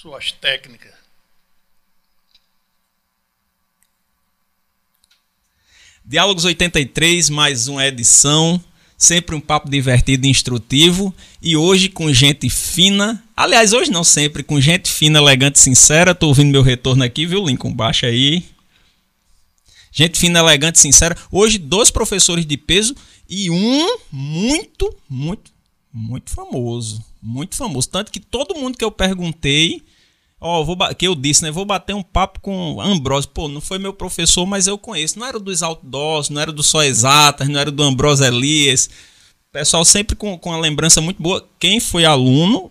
suas 0.00 0.30
técnicas. 0.30 0.92
Diálogos 6.04 6.44
83, 6.44 7.28
mais 7.28 7.66
uma 7.66 7.84
edição. 7.84 8.62
Sempre 8.96 9.34
um 9.34 9.40
papo 9.40 9.68
divertido 9.68 10.24
e 10.26 10.30
instrutivo. 10.30 11.12
E 11.42 11.56
hoje 11.56 11.88
com 11.88 12.12
gente 12.12 12.48
fina. 12.48 13.22
Aliás, 13.36 13.72
hoje 13.72 13.90
não 13.90 14.04
sempre, 14.04 14.44
com 14.44 14.60
gente 14.60 14.88
fina, 14.88 15.18
elegante 15.18 15.58
sincera. 15.58 16.14
Tô 16.14 16.28
ouvindo 16.28 16.52
meu 16.52 16.62
retorno 16.62 17.02
aqui, 17.02 17.26
viu, 17.26 17.44
Lincoln? 17.44 17.74
Baixa 17.74 18.06
aí. 18.06 18.44
Gente 19.90 20.16
fina, 20.16 20.38
elegante 20.38 20.78
sincera. 20.78 21.16
Hoje, 21.28 21.58
dois 21.58 21.90
professores 21.90 22.46
de 22.46 22.56
peso 22.56 22.94
e 23.28 23.50
um 23.50 23.98
muito, 24.12 24.96
muito, 25.08 25.50
muito 25.92 26.30
famoso. 26.30 27.04
Muito 27.20 27.56
famoso. 27.56 27.88
Tanto 27.88 28.12
que 28.12 28.20
todo 28.20 28.54
mundo 28.54 28.78
que 28.78 28.84
eu 28.84 28.92
perguntei 28.92 29.82
Ó, 30.40 30.62
oh, 30.62 30.94
que 30.94 31.06
eu 31.06 31.16
disse, 31.16 31.42
né? 31.42 31.50
Vou 31.50 31.64
bater 31.64 31.94
um 31.94 32.02
papo 32.02 32.38
com 32.40 32.80
Ambrosio. 32.80 33.30
Pô, 33.30 33.48
não 33.48 33.60
foi 33.60 33.78
meu 33.78 33.92
professor, 33.92 34.46
mas 34.46 34.66
eu 34.66 34.78
conheço. 34.78 35.18
Não 35.18 35.26
era 35.26 35.38
dos 35.38 35.62
outdoors, 35.62 36.30
não 36.30 36.40
era 36.40 36.52
do 36.52 36.62
Só 36.62 36.82
Exatas, 36.82 37.48
não 37.48 37.58
era 37.58 37.70
do 37.70 37.82
Ambrosio 37.82 38.26
Elias. 38.26 38.88
Pessoal 39.52 39.84
sempre 39.84 40.14
com, 40.14 40.38
com 40.38 40.50
uma 40.50 40.60
lembrança 40.60 41.00
muito 41.00 41.20
boa. 41.20 41.44
Quem 41.58 41.80
foi 41.80 42.04
aluno, 42.04 42.70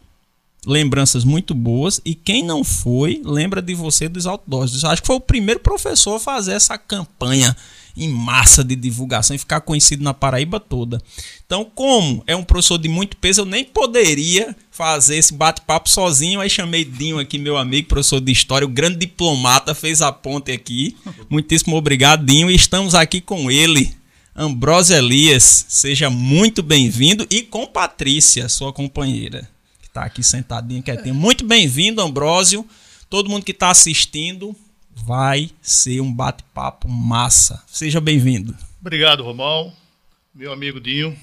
lembranças 0.65 1.25
muito 1.25 1.53
boas. 1.53 1.99
E 2.05 2.15
quem 2.15 2.41
não 2.41 2.63
foi, 2.63 3.21
lembra 3.25 3.61
de 3.61 3.73
você 3.73 4.07
dos 4.07 4.25
outdoors. 4.25 4.85
Acho 4.85 5.01
que 5.01 5.07
foi 5.07 5.17
o 5.17 5.21
primeiro 5.21 5.59
professor 5.59 6.15
a 6.15 6.19
fazer 6.19 6.53
essa 6.53 6.77
campanha 6.77 7.55
em 7.97 8.07
massa 8.07 8.63
de 8.63 8.75
divulgação 8.75 9.35
e 9.35 9.39
ficar 9.39 9.61
conhecido 9.61 10.03
na 10.03 10.13
Paraíba 10.13 10.59
toda. 10.59 11.01
Então, 11.45 11.65
como 11.73 12.23
é 12.27 12.35
um 12.35 12.43
professor 12.43 12.77
de 12.77 12.87
muito 12.87 13.17
peso, 13.17 13.41
eu 13.41 13.45
nem 13.45 13.65
poderia 13.65 14.55
fazer 14.69 15.17
esse 15.17 15.33
bate-papo 15.33 15.89
sozinho. 15.89 16.39
Aí 16.39 16.49
chamei 16.49 16.85
Dinho 16.85 17.19
aqui, 17.19 17.39
meu 17.39 17.57
amigo, 17.57 17.87
professor 17.87 18.21
de 18.21 18.31
história, 18.31 18.65
o 18.65 18.69
grande 18.69 18.97
diplomata, 18.97 19.73
fez 19.73 20.01
a 20.01 20.11
ponte 20.11 20.51
aqui. 20.51 20.95
Muitíssimo 21.29 21.75
obrigado, 21.75 22.25
Dinho. 22.25 22.51
E 22.51 22.55
estamos 22.55 22.93
aqui 22.93 23.19
com 23.19 23.49
ele, 23.49 23.91
Ambrosio 24.35 24.95
Elias. 24.95 25.65
Seja 25.67 26.09
muito 26.09 26.61
bem-vindo. 26.61 27.25
E 27.29 27.41
com 27.41 27.65
Patrícia, 27.65 28.47
sua 28.47 28.71
companheira, 28.71 29.49
que 29.81 29.87
está 29.87 30.03
aqui 30.03 30.21
sentadinha, 30.21 30.81
quietinha. 30.83 31.13
Muito 31.13 31.43
bem-vindo, 31.43 32.01
Ambrósio. 32.01 32.63
Todo 33.09 33.29
mundo 33.29 33.43
que 33.43 33.51
está 33.51 33.69
assistindo, 33.69 34.55
vai 35.05 35.51
ser 35.61 36.01
um 36.01 36.11
bate-papo 36.11 36.89
massa. 36.89 37.63
Seja 37.67 38.01
bem-vindo. 38.01 38.55
Obrigado, 38.81 39.23
Romão. 39.23 39.73
Meu 40.33 40.51
amigo 40.51 40.79
Dinho, 40.79 41.17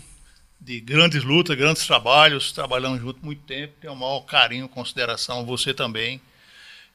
de 0.61 0.81
grandes 0.81 1.23
lutas, 1.23 1.57
grandes 1.57 1.87
trabalhos, 1.87 2.53
trabalhamos 2.53 3.01
juntos 3.01 3.23
muito 3.23 3.43
tempo, 3.43 3.75
tenho 3.81 3.93
o 3.93 3.97
maior 3.97 4.21
carinho, 4.21 4.69
consideração, 4.69 5.45
você 5.45 5.75
também. 5.75 6.21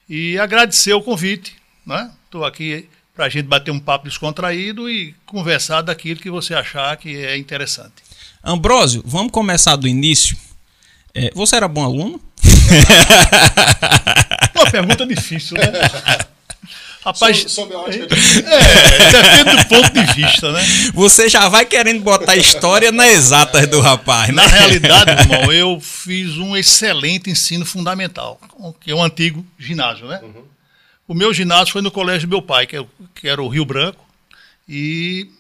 E 0.08 0.38
agradecer 0.40 0.94
o 0.94 1.02
convite, 1.02 1.56
né? 1.86 2.12
Estou 2.26 2.44
aqui 2.44 2.90
para 3.14 3.26
a 3.26 3.30
gente 3.30 3.46
bater 3.46 3.72
um 3.72 3.80
papo 3.80 4.06
descontraído 4.06 4.90
e 4.90 5.14
conversar 5.26 5.82
daquilo 5.82 6.20
que 6.20 6.30
você 6.30 6.54
achar 6.54 6.96
que 6.98 7.18
é 7.18 7.38
interessante. 7.38 7.96
Ambrósio, 8.44 9.04
vamos 9.06 9.32
começar 9.32 9.76
do 9.76 9.88
início. 9.88 10.38
É, 11.14 11.30
você 11.34 11.56
era 11.56 11.68
bom 11.68 11.84
aluno? 11.84 12.22
Uma 14.56 14.72
pergunta 14.72 15.06
difícil, 15.06 15.58
né? 15.58 15.64
Rapaz, 17.10 17.38
sob, 17.48 17.50
sob 17.50 17.74
a 17.74 17.80
ótica 17.80 18.06
de... 18.06 18.16
é, 18.16 19.44
depende 19.44 19.64
do 19.64 19.68
ponto 19.68 19.92
de 19.92 20.14
vista, 20.14 20.52
né? 20.52 20.62
Você 20.94 21.28
já 21.28 21.50
vai 21.50 21.66
querendo 21.66 22.04
botar 22.04 22.36
história 22.36 22.92
na 22.92 23.08
exatas 23.08 23.66
do 23.66 23.82
rapaz, 23.82 24.28
né? 24.28 24.36
Na 24.36 24.46
realidade, 24.46 25.12
irmão, 25.20 25.52
eu 25.52 25.80
fiz 25.82 26.38
um 26.38 26.56
excelente 26.56 27.28
ensino 27.28 27.66
fundamental, 27.66 28.40
que 28.80 28.92
é 28.92 28.96
um 28.96 29.04
antigo 29.04 29.44
ginásio, 29.58 30.08
né? 30.08 30.20
Uhum. 30.22 30.44
O 31.08 31.16
meu 31.16 31.34
ginásio 31.34 31.74
foi 31.74 31.82
no 31.82 31.90
colégio 31.90 32.28
do 32.28 32.32
meu 32.32 32.44
pai, 32.44 32.68
que, 32.68 32.78
é, 32.78 32.86
que 33.16 33.28
era 33.28 33.42
o 33.42 33.48
Rio 33.48 33.66
Branco, 33.66 34.06
e 34.68 35.32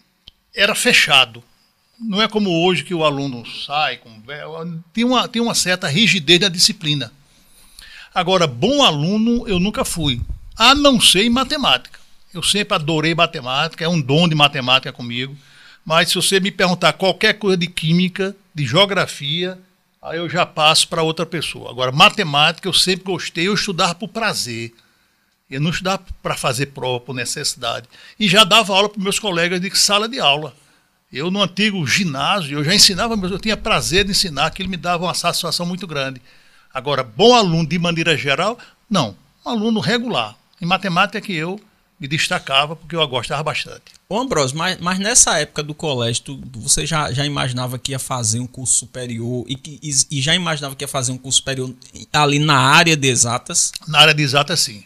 era 0.56 0.74
fechado. 0.74 1.44
Não 2.00 2.19
é 2.19 2.28
como 2.28 2.66
hoje 2.66 2.84
que 2.84 2.96
o 2.96 3.03
aluno 3.03 3.46
sai 3.46 3.97
com. 3.97 4.09
Tem 4.91 5.03
uma, 5.03 5.28
tem 5.28 5.40
uma 5.40 5.53
certa 5.53 5.88
rigidez 5.88 6.40
da 6.40 6.50
disciplina. 6.50 7.12
Agora, 8.12 8.47
bom 8.47 8.81
aluno 8.81 9.47
eu 9.47 9.59
nunca 9.59 9.86
fui 9.86 10.19
a 10.59 10.75
não 10.75 11.00
ser 11.00 11.24
em 11.24 11.30
matemática. 11.30 11.97
Eu 12.34 12.44
sempre 12.44 12.75
adorei 12.75 13.16
matemática, 13.16 13.86
é 13.86 13.88
um 13.88 14.00
dom 14.00 14.28
de 14.28 14.36
matemática 14.36 14.92
comigo. 14.92 15.36
Mas 15.86 16.09
se 16.09 16.16
você 16.16 16.38
me 16.38 16.52
perguntar 16.52 16.92
qualquer 16.94 17.34
coisa 17.36 17.56
de 17.56 17.66
química, 17.66 18.36
de 18.53 18.68
geografia, 18.68 19.58
aí 20.02 20.18
eu 20.18 20.30
já 20.30 20.46
passo 20.46 20.90
para 20.90 21.02
outra 21.02 21.25
pessoa. 21.25 21.72
Agora, 21.72 21.94
matemática 21.94 22.68
eu 22.68 22.74
sempre 22.74 23.06
gostei, 23.06 23.48
eu 23.48 23.53
estudava 23.53 23.96
por 23.96 24.09
prazer. 24.09 24.74
Eu 25.50 25.62
não 25.62 25.72
estudava 25.72 26.03
para 26.22 26.36
fazer 26.36 26.68
prova, 26.68 27.00
por 27.00 27.16
necessidade. 27.16 27.88
E 28.19 28.28
já 28.28 28.44
dava 28.44 28.74
aula 28.74 28.90
para 28.90 29.02
meus 29.02 29.18
colegas 29.18 29.62
de 29.62 29.75
sala 29.75 30.09
de 30.09 30.19
aula. 30.19 30.53
Eu, 31.12 31.31
no 31.31 31.42
antigo 31.42 31.88
ginásio, 31.88 32.59
eu 32.59 32.64
já 32.66 32.75
ensinava, 32.75 33.16
mas 33.16 33.31
eu 33.31 33.40
tinha 33.40 33.58
prazer 33.58 34.03
de 34.03 34.12
ensinar, 34.12 34.48
aquilo 34.48 34.69
me 34.69 34.78
dava 34.78 35.06
uma 35.06 35.14
satisfação 35.14 35.66
muito 35.66 35.88
grande. 35.88 36.22
Agora, 36.72 37.02
bom 37.02 37.34
aluno 37.34 37.68
de 37.68 37.80
maneira 37.80 38.16
geral, 38.16 38.59
não. 38.88 39.16
Um 39.44 39.50
aluno 39.50 39.80
regular. 39.80 40.38
Em 40.62 40.66
matemática 40.66 41.22
que 41.22 41.34
eu 41.34 41.59
me 42.00 42.08
destacava 42.08 42.75
porque 42.75 42.96
eu 42.96 43.08
gostava 43.08 43.44
bastante. 43.44 43.94
Ô 44.08 44.20
Ambrosio, 44.20 44.58
mas, 44.58 44.80
mas 44.80 44.97
nessa 45.00 45.38
época 45.38 45.62
do 45.62 45.74
colégio, 45.74 46.24
tu, 46.24 46.42
você 46.56 46.86
já, 46.86 47.12
já 47.12 47.25
imaginava 47.25 47.78
que 47.78 47.92
ia 47.92 48.00
fazer 48.00 48.40
um 48.40 48.47
curso 48.47 48.74
superior 48.74 49.46
e, 49.48 49.56
que, 49.56 49.80
e, 49.84 50.18
e, 50.18 50.22
já 50.22 50.34
imaginava 50.34 50.75
que 50.75 50.84
ia 50.84 50.88
fazer 50.88 51.12
um 51.12 51.18
curso 51.18 51.40
superior 51.40 51.74
ali 52.14 52.40
na 52.40 52.58
área 52.58 52.96
de 52.96 53.08
exatas? 53.08 53.72
Na 53.88 54.00
área 54.00 54.14
de 54.14 54.24
exatas, 54.24 54.62
sim. 54.62 54.84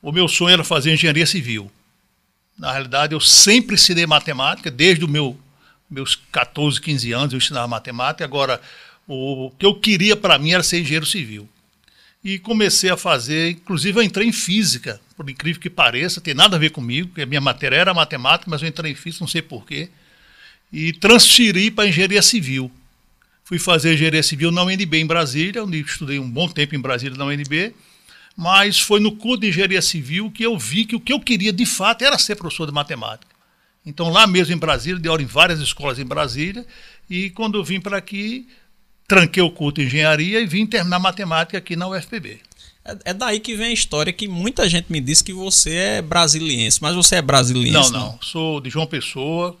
O 0.00 0.10
meu 0.10 0.26
sonho 0.26 0.54
era 0.54 0.64
fazer 0.64 0.92
engenharia 0.92 1.26
civil. 1.26 1.70
Na 2.58 2.72
realidade, 2.72 3.14
eu 3.14 3.20
sempre 3.20 3.76
ensinei 3.76 4.06
matemática, 4.06 4.70
desde 4.70 5.04
os 5.04 5.10
meu, 5.10 5.38
meus 5.88 6.16
14, 6.32 6.80
15 6.80 7.12
anos 7.12 7.32
eu 7.32 7.38
ensinava 7.38 7.68
matemática. 7.68 8.24
Agora, 8.24 8.60
o 9.06 9.50
que 9.58 9.64
eu 9.64 9.78
queria 9.78 10.16
para 10.16 10.38
mim 10.38 10.52
era 10.52 10.62
ser 10.62 10.80
engenheiro 10.80 11.06
civil 11.06 11.48
e 12.24 12.38
comecei 12.38 12.88
a 12.88 12.96
fazer, 12.96 13.50
inclusive 13.50 13.98
eu 13.98 14.02
entrei 14.02 14.28
em 14.28 14.32
física, 14.32 15.00
por 15.16 15.28
incrível 15.28 15.60
que 15.60 15.68
pareça, 15.68 16.20
tem 16.20 16.34
nada 16.34 16.56
a 16.56 16.58
ver 16.58 16.70
comigo, 16.70 17.08
porque 17.08 17.22
a 17.22 17.26
minha 17.26 17.40
matéria 17.40 17.76
era 17.76 17.92
matemática, 17.92 18.50
mas 18.50 18.62
eu 18.62 18.68
entrei 18.68 18.92
em 18.92 18.94
física, 18.94 19.24
não 19.24 19.28
sei 19.28 19.42
porquê, 19.42 19.88
e 20.72 20.92
transferi 20.92 21.70
para 21.70 21.88
engenharia 21.88 22.22
civil. 22.22 22.70
Fui 23.44 23.58
fazer 23.58 23.94
engenharia 23.94 24.22
civil 24.22 24.52
na 24.52 24.62
UNB 24.62 24.94
em 24.94 25.06
Brasília, 25.06 25.64
onde 25.64 25.80
estudei 25.80 26.18
um 26.18 26.30
bom 26.30 26.48
tempo 26.48 26.76
em 26.76 26.80
Brasília 26.80 27.18
na 27.18 27.24
UNB, 27.24 27.74
mas 28.36 28.80
foi 28.80 29.00
no 29.00 29.16
curso 29.16 29.40
de 29.40 29.48
engenharia 29.48 29.82
civil 29.82 30.30
que 30.30 30.44
eu 30.44 30.56
vi 30.56 30.84
que 30.84 30.96
o 30.96 31.00
que 31.00 31.12
eu 31.12 31.20
queria 31.20 31.52
de 31.52 31.66
fato 31.66 32.02
era 32.02 32.16
ser 32.18 32.36
professor 32.36 32.66
de 32.66 32.72
matemática. 32.72 33.32
Então 33.84 34.10
lá 34.10 34.28
mesmo 34.28 34.54
em 34.54 34.58
Brasília, 34.58 34.98
dei 34.98 35.10
aula 35.10 35.22
em 35.22 35.26
várias 35.26 35.60
escolas 35.60 35.98
em 35.98 36.04
Brasília, 36.04 36.64
e 37.10 37.30
quando 37.30 37.58
eu 37.58 37.64
vim 37.64 37.80
para 37.80 37.96
aqui, 37.96 38.46
tranquei 39.06 39.42
o 39.42 39.50
curso 39.50 39.74
de 39.74 39.86
engenharia 39.86 40.40
e 40.40 40.46
vim 40.46 40.66
terminar 40.66 40.98
matemática 40.98 41.58
aqui 41.58 41.76
na 41.76 41.88
UFPB. 41.88 42.40
É, 42.84 42.98
é, 43.06 43.14
daí 43.14 43.38
que 43.38 43.54
vem 43.54 43.68
a 43.68 43.72
história 43.72 44.12
que 44.12 44.26
muita 44.26 44.68
gente 44.68 44.90
me 44.90 45.00
disse 45.00 45.22
que 45.22 45.32
você 45.32 45.74
é 45.74 46.02
brasiliense, 46.02 46.82
mas 46.82 46.94
você 46.94 47.16
é 47.16 47.22
brasiliense? 47.22 47.92
Não, 47.92 48.00
não. 48.00 48.12
não. 48.12 48.18
Sou 48.20 48.60
de 48.60 48.70
João 48.70 48.86
Pessoa, 48.86 49.56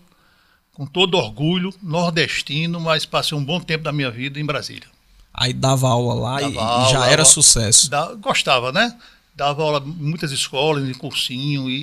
com 0.74 0.86
todo 0.86 1.16
orgulho, 1.16 1.72
nordestino, 1.82 2.80
mas 2.80 3.06
passei 3.06 3.36
um 3.36 3.44
bom 3.44 3.60
tempo 3.60 3.84
da 3.84 3.92
minha 3.92 4.10
vida 4.10 4.40
em 4.40 4.44
Brasília. 4.44 4.88
Aí 5.32 5.52
dava 5.52 5.88
aula 5.88 6.14
lá 6.14 6.40
dava 6.40 6.52
e, 6.52 6.58
aula, 6.58 6.88
já 6.90 7.06
era 7.06 7.24
sucesso. 7.24 7.88
Da, 7.88 8.14
gostava, 8.14 8.72
né? 8.72 8.96
Dava 9.34 9.62
aula 9.62 9.82
em 9.84 9.90
muitas 9.90 10.30
escolas, 10.30 10.88
em 10.88 10.92
cursinho 10.92 11.70
e, 11.70 11.74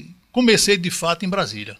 e 0.00 0.10
comecei 0.32 0.76
de 0.76 0.90
fato 0.90 1.24
em 1.24 1.28
Brasília. 1.28 1.76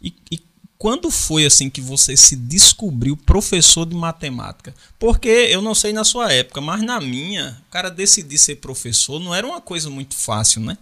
E, 0.00 0.14
e 0.30 0.40
quando 0.84 1.10
foi 1.10 1.46
assim 1.46 1.70
que 1.70 1.80
você 1.80 2.14
se 2.14 2.36
descobriu 2.36 3.16
professor 3.16 3.86
de 3.86 3.96
matemática? 3.96 4.74
Porque 4.98 5.30
eu 5.30 5.62
não 5.62 5.74
sei 5.74 5.94
na 5.94 6.04
sua 6.04 6.30
época, 6.30 6.60
mas 6.60 6.82
na 6.82 7.00
minha, 7.00 7.56
o 7.66 7.70
cara 7.70 7.90
decidir 7.90 8.36
ser 8.36 8.56
professor 8.56 9.18
não 9.18 9.34
era 9.34 9.46
uma 9.46 9.62
coisa 9.62 9.88
muito 9.88 10.14
fácil, 10.14 10.60
né? 10.60 10.76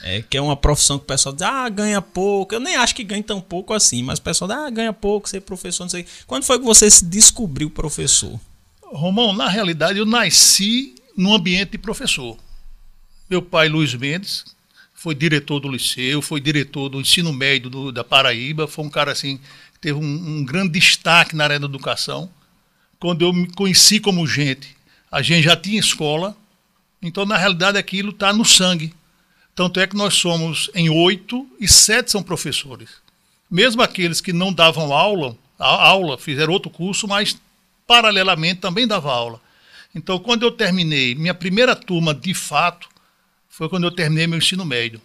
É, 0.00 0.22
que 0.22 0.36
é 0.36 0.40
uma 0.40 0.56
profissão 0.56 0.96
que 0.96 1.02
o 1.02 1.08
pessoal 1.08 1.34
diz, 1.34 1.42
ah, 1.42 1.68
ganha 1.68 2.00
pouco. 2.00 2.54
Eu 2.54 2.60
nem 2.60 2.76
acho 2.76 2.94
que 2.94 3.02
ganha 3.02 3.20
tão 3.20 3.40
pouco 3.40 3.74
assim, 3.74 4.00
mas 4.04 4.20
o 4.20 4.22
pessoal 4.22 4.48
diz, 4.48 4.58
ah, 4.58 4.70
ganha 4.70 4.92
pouco, 4.92 5.28
ser 5.28 5.40
professor, 5.40 5.82
não 5.82 5.90
sei. 5.90 6.06
Quando 6.24 6.44
foi 6.44 6.60
que 6.60 6.64
você 6.64 6.88
se 6.88 7.04
descobriu 7.04 7.68
professor? 7.68 8.38
Romão, 8.80 9.32
na 9.32 9.48
realidade 9.48 9.98
eu 9.98 10.06
nasci 10.06 10.94
num 11.16 11.34
ambiente 11.34 11.72
de 11.72 11.78
professor. 11.78 12.38
Meu 13.28 13.42
pai, 13.42 13.68
Luiz 13.68 13.92
Mendes, 13.92 14.44
foi 15.02 15.16
diretor 15.16 15.58
do 15.58 15.68
liceu, 15.68 16.22
foi 16.22 16.40
diretor 16.40 16.88
do 16.88 17.00
ensino 17.00 17.32
médio 17.32 17.68
do, 17.68 17.90
da 17.90 18.04
Paraíba, 18.04 18.68
foi 18.68 18.84
um 18.84 18.88
cara 18.88 19.10
assim 19.10 19.40
teve 19.80 19.98
um, 19.98 20.04
um, 20.04 20.44
grande 20.44 20.78
destaque 20.78 21.34
na 21.34 21.42
área 21.42 21.58
da 21.58 21.66
educação. 21.66 22.30
Quando 23.00 23.22
eu 23.22 23.32
me 23.32 23.50
conheci 23.50 23.98
como 23.98 24.24
gente, 24.28 24.76
a 25.10 25.20
gente 25.20 25.42
já 25.42 25.56
tinha 25.56 25.80
escola, 25.80 26.36
então 27.02 27.26
na 27.26 27.36
realidade 27.36 27.76
aquilo 27.76 28.10
está 28.10 28.32
no 28.32 28.44
sangue. 28.44 28.94
Tanto 29.56 29.80
é 29.80 29.88
que 29.88 29.96
nós 29.96 30.14
somos 30.14 30.70
em 30.72 30.88
oito 30.88 31.48
e 31.58 31.66
sete 31.66 32.12
são 32.12 32.22
professores. 32.22 32.90
Mesmo 33.50 33.82
aqueles 33.82 34.20
que 34.20 34.32
não 34.32 34.52
davam 34.52 34.92
aula, 34.92 35.36
a 35.58 35.84
aula, 35.84 36.16
fizeram 36.16 36.52
outro 36.52 36.70
curso, 36.70 37.08
mas 37.08 37.36
paralelamente 37.88 38.60
também 38.60 38.86
dava 38.86 39.12
aula. 39.12 39.40
Então, 39.92 40.20
quando 40.20 40.44
eu 40.44 40.52
terminei, 40.52 41.16
minha 41.16 41.34
primeira 41.34 41.74
turma, 41.74 42.14
de 42.14 42.32
fato, 42.34 42.91
foi 43.52 43.68
quando 43.68 43.84
eu 43.84 43.90
terminei 43.90 44.26
meu 44.26 44.38
ensino 44.38 44.64
médio. 44.64 44.98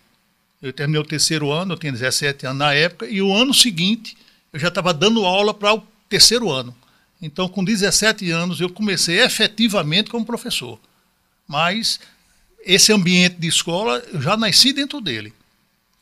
Eu 0.61 0.71
terminei 0.71 1.01
o 1.01 1.05
terceiro 1.05 1.51
ano, 1.51 1.73
eu 1.73 1.77
tinha 1.77 1.91
17 1.91 2.45
anos 2.45 2.57
na 2.57 2.73
época, 2.73 3.05
e 3.05 3.21
o 3.21 3.35
ano 3.35 3.53
seguinte 3.53 4.15
eu 4.53 4.59
já 4.59 4.69
estava 4.69 4.94
dando 4.94 5.25
aula 5.25 5.53
para 5.53 5.75
o 5.75 5.83
terceiro 6.07 6.49
ano. 6.49 6.73
Então, 7.21 7.49
com 7.49 7.61
17 7.61 8.31
anos, 8.31 8.61
eu 8.61 8.69
comecei 8.69 9.19
efetivamente 9.19 10.09
como 10.09 10.25
professor. 10.25 10.79
Mas 11.45 11.99
esse 12.65 12.94
ambiente 12.94 13.35
de 13.35 13.47
escola, 13.47 14.01
eu 14.13 14.21
já 14.21 14.38
nasci 14.38 14.71
dentro 14.71 15.01
dele. 15.01 15.33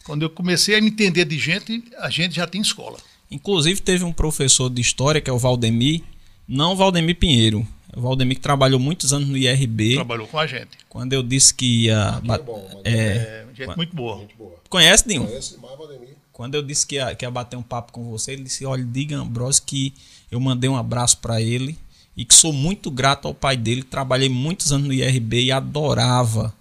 Quando 0.03 0.21
eu 0.21 0.29
comecei 0.29 0.77
a 0.77 0.81
me 0.81 0.89
entender 0.89 1.25
de 1.25 1.39
gente, 1.39 1.83
a 1.97 2.11
gente 2.11 2.35
já 2.35 2.45
tinha 2.45 2.61
escola. 2.61 2.99
Inclusive, 3.31 3.81
teve 3.81 4.03
um 4.03 4.13
professor 4.13 4.69
de 4.69 4.81
história, 4.81 5.19
que 5.19 5.31
é 5.31 5.33
o 5.33 5.39
Valdemir, 5.39 6.03
não 6.47 6.75
Valdemir 6.75 7.15
Pinheiro, 7.15 7.67
o 7.95 8.01
Valdemir 8.01 8.35
que 8.35 8.41
trabalhou 8.41 8.79
muitos 8.79 9.13
anos 9.13 9.27
no 9.27 9.37
IRB. 9.37 9.95
Trabalhou 9.95 10.27
com 10.27 10.37
a 10.37 10.45
gente. 10.45 10.77
Quando 10.89 11.13
eu 11.13 11.23
disse 11.23 11.53
que 11.53 11.85
ia. 11.85 12.21
É, 12.23 12.37
bom, 12.39 12.81
é, 12.83 12.93
é, 12.93 13.45
gente 13.53 13.77
muito 13.77 13.95
boa. 13.95 14.19
Gente 14.19 14.35
boa. 14.35 14.55
Conhece, 14.69 15.07
Dinho? 15.07 15.25
Conhece 15.25 15.55
demais, 15.55 15.77
Valdemir. 15.77 16.15
Quando 16.33 16.55
eu 16.55 16.61
disse 16.61 16.85
que 16.85 16.95
ia, 16.95 17.15
que 17.15 17.23
ia 17.23 17.31
bater 17.31 17.55
um 17.55 17.63
papo 17.63 17.93
com 17.93 18.03
você, 18.11 18.33
ele 18.33 18.43
disse: 18.43 18.65
Olha, 18.65 18.83
diga 18.83 19.15
Ambrose 19.15 19.61
que 19.61 19.93
eu 20.29 20.39
mandei 20.39 20.69
um 20.69 20.75
abraço 20.75 21.17
para 21.19 21.41
ele 21.41 21.77
e 22.17 22.25
que 22.25 22.35
sou 22.35 22.51
muito 22.51 22.91
grato 22.91 23.27
ao 23.27 23.33
pai 23.33 23.55
dele. 23.55 23.83
Trabalhei 23.83 24.27
muitos 24.27 24.73
anos 24.73 24.87
no 24.87 24.93
IRB 24.93 25.45
e 25.45 25.51
adorava. 25.51 26.53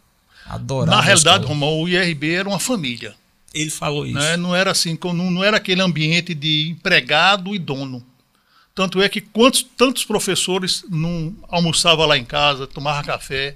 Adorava. 0.46 0.96
Na 0.96 1.02
realidade, 1.02 1.46
Romão, 1.46 1.80
o 1.80 1.88
IRB 1.88 2.34
era 2.34 2.48
uma 2.48 2.60
família. 2.60 3.14
Ele 3.52 3.70
falou 3.70 4.04
isso. 4.04 4.18
Né? 4.18 4.36
Não 4.36 4.54
era 4.54 4.72
assim, 4.72 4.98
não, 5.02 5.30
não 5.30 5.44
era 5.44 5.56
aquele 5.56 5.80
ambiente 5.80 6.34
de 6.34 6.68
empregado 6.70 7.54
e 7.54 7.58
dono. 7.58 8.04
Tanto 8.74 9.00
é 9.00 9.08
que 9.08 9.20
quantos 9.20 9.62
tantos 9.62 10.04
professores 10.04 10.84
não 10.90 11.34
almoçavam 11.48 12.06
lá 12.06 12.18
em 12.18 12.24
casa, 12.24 12.66
tomavam 12.66 13.04
café. 13.04 13.54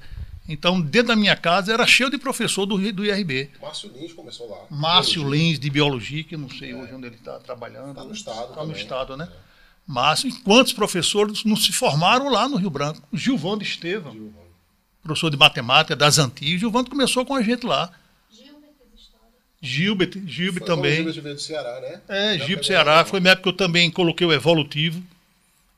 Então, 0.49 0.81
dentro 0.81 1.09
da 1.09 1.17
minha 1.17 1.37
casa 1.37 1.73
era 1.73 1.87
cheio 1.87 2.09
de 2.09 2.17
professor 2.17 2.65
do, 2.65 2.79
do 2.93 3.05
IRB. 3.05 3.51
Márcio 3.61 3.91
Lins 3.93 4.13
começou 4.13 4.49
lá. 4.49 4.59
Márcio 4.71 5.21
biologia. 5.21 5.45
Lins, 5.45 5.59
de 5.59 5.71
biologia, 5.71 6.25
que 6.25 6.35
eu 6.37 6.39
não 6.39 6.49
sei 6.49 6.71
é. 6.71 6.75
hoje 6.75 6.95
onde 6.95 7.07
ele 7.07 7.17
está 7.17 7.39
trabalhando. 7.41 7.91
Está 7.91 8.05
no 8.05 8.13
estado. 8.13 8.49
Está 8.51 8.65
no 8.65 8.73
estado, 8.73 9.17
né? 9.17 9.29
É. 9.31 9.49
Márcio, 9.87 10.29
e 10.29 10.33
quantos 10.41 10.73
professores 10.73 11.45
não 11.45 11.57
se 11.57 11.73
formaram 11.73 12.29
lá 12.31 12.49
no 12.49 12.57
Rio 12.57 12.71
Branco? 12.71 13.03
Gilvando 13.13 13.63
Estevam, 13.63 14.13
Gilvando. 14.13 14.37
professor 15.03 15.31
de 15.31 15.37
matemática 15.37 15.97
das 15.97 16.19
antigas. 16.19 16.61
Gilvando 16.61 16.91
começou 16.91 17.27
com 17.27 17.35
a 17.35 17.43
gente 17.43 17.67
lá. 17.67 17.91
Gilbert, 19.61 20.13
Gilbert 20.27 20.65
também. 20.65 20.97
Gilbert 20.97 21.21
veio 21.21 21.35
do 21.35 21.41
Ceará, 21.41 21.81
né? 21.81 22.01
É, 22.09 22.39
Gilbert 22.39 22.65
Ceará. 22.65 23.05
Foi 23.05 23.21
na 23.21 23.31
época 23.31 23.45
que 23.45 23.49
eu 23.49 23.67
também 23.67 23.91
coloquei 23.91 24.27
o 24.27 24.33
evolutivo. 24.33 25.03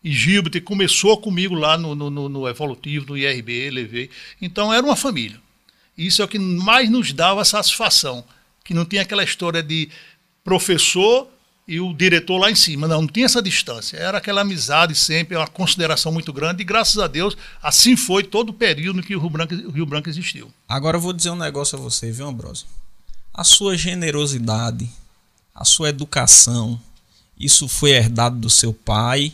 E 0.03 0.13
Gilbert 0.13 0.63
começou 0.63 1.17
comigo 1.19 1.55
lá 1.55 1.77
no, 1.77 1.95
no, 1.95 2.29
no 2.29 2.49
evolutivo, 2.49 3.07
no 3.09 3.19
IRB, 3.19 3.71
levei. 3.71 4.11
Então 4.41 4.73
era 4.73 4.85
uma 4.85 4.97
família. 4.97 5.39
Isso 5.97 6.23
é 6.23 6.25
o 6.25 6.29
que 6.29 6.39
mais 6.39 6.91
nos 6.91 7.13
dava 7.13 7.45
satisfação. 7.45 8.25
Que 8.65 8.73
não 8.73 8.85
tinha 8.85 9.03
aquela 9.03 9.25
história 9.25 9.63
de 9.63 9.89
professor 10.45 11.29
e 11.69 11.81
o 11.81 11.93
diretor 11.95 12.39
lá 12.39 12.51
em 12.51 12.55
cima. 12.55 12.89
Não, 12.89 13.03
não 13.03 13.09
tinha 13.09 13.27
essa 13.27 13.43
distância. 13.43 13.97
Era 13.97 14.19
aquela 14.19 14.41
amizade 14.41 14.95
sempre, 14.95 15.37
uma 15.37 15.47
consideração 15.47 16.11
muito 16.13 16.33
grande. 16.33 16.63
E 16.63 16.65
graças 16.65 16.99
a 16.99 17.07
Deus, 17.07 17.37
assim 17.63 17.97
foi 17.97 18.25
todo 18.25 18.51
o 18.51 18.55
período 18.55 19.01
em 19.01 19.03
que 19.03 19.15
o 19.15 19.21
Rio 19.21 19.31
Branco, 19.31 19.55
o 19.55 19.71
Rio 19.71 19.87
Branco 19.87 20.09
existiu. 20.09 20.51
Agora 20.69 20.97
eu 20.97 21.01
vou 21.01 21.13
dizer 21.13 21.31
um 21.31 21.37
negócio 21.37 21.79
a 21.79 21.81
você, 21.81 22.11
viu, 22.11 22.27
Ambrosio? 22.27 22.67
A 23.33 23.45
sua 23.45 23.77
generosidade, 23.77 24.89
a 25.55 25.65
sua 25.65 25.89
educação, 25.89 26.81
isso 27.39 27.69
foi 27.69 27.91
herdado 27.91 28.37
do 28.37 28.51
seu 28.51 28.73
pai, 28.73 29.33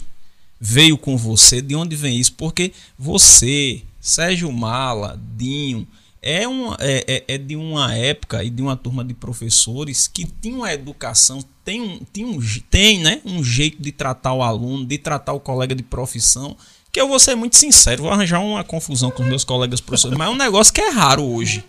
veio 0.61 0.97
com 0.97 1.17
você. 1.17 1.61
De 1.61 1.75
onde 1.75 1.97
vem 1.97 2.19
isso? 2.19 2.33
Porque 2.35 2.73
você, 2.99 3.83
Sérgio 4.01 4.51
Mala, 4.53 5.21
Dinho, 5.37 5.87
é, 6.23 6.47
um, 6.47 6.73
é, 6.75 7.05
é, 7.07 7.25
é, 7.29 7.39
de 7.39 7.57
uma 7.57 7.95
época 7.95 8.43
e 8.43 8.51
de 8.51 8.63
uma 8.63 8.77
turma 8.77 9.05
de 9.05 9.15
professores 9.15 10.09
que 10.09 10.25
tinham 10.25 10.65
a 10.65 10.73
educação, 10.73 11.45
tem, 11.65 11.81
um, 11.81 11.99
tem, 12.13 12.25
um, 12.25 12.41
tem 12.71 13.01
né, 13.01 13.21
um 13.25 13.45
jeito 13.45 13.81
de 13.81 13.93
tratar 13.93 14.33
o 14.33 14.43
aluno, 14.43 14.85
de 14.85 14.99
tratar 14.99 15.33
o 15.33 15.41
colega 15.41 15.75
de 15.75 15.83
profissão, 15.83 16.57
que 16.91 17.01
eu 17.01 17.09
vou 17.09 17.19
ser 17.19 17.35
muito 17.35 17.57
sincero, 17.57 18.03
vou 18.03 18.13
arranjar 18.13 18.41
uma 18.41 18.65
confusão 18.65 19.11
com 19.11 19.23
os 19.23 19.29
meus 19.29 19.45
colegas 19.45 19.81
professores, 19.81 20.17
mas 20.17 20.29
é 20.29 20.31
um 20.31 20.37
negócio 20.37 20.73
que 20.73 20.81
é 20.81 20.91
raro 20.91 21.25
hoje. 21.25 21.65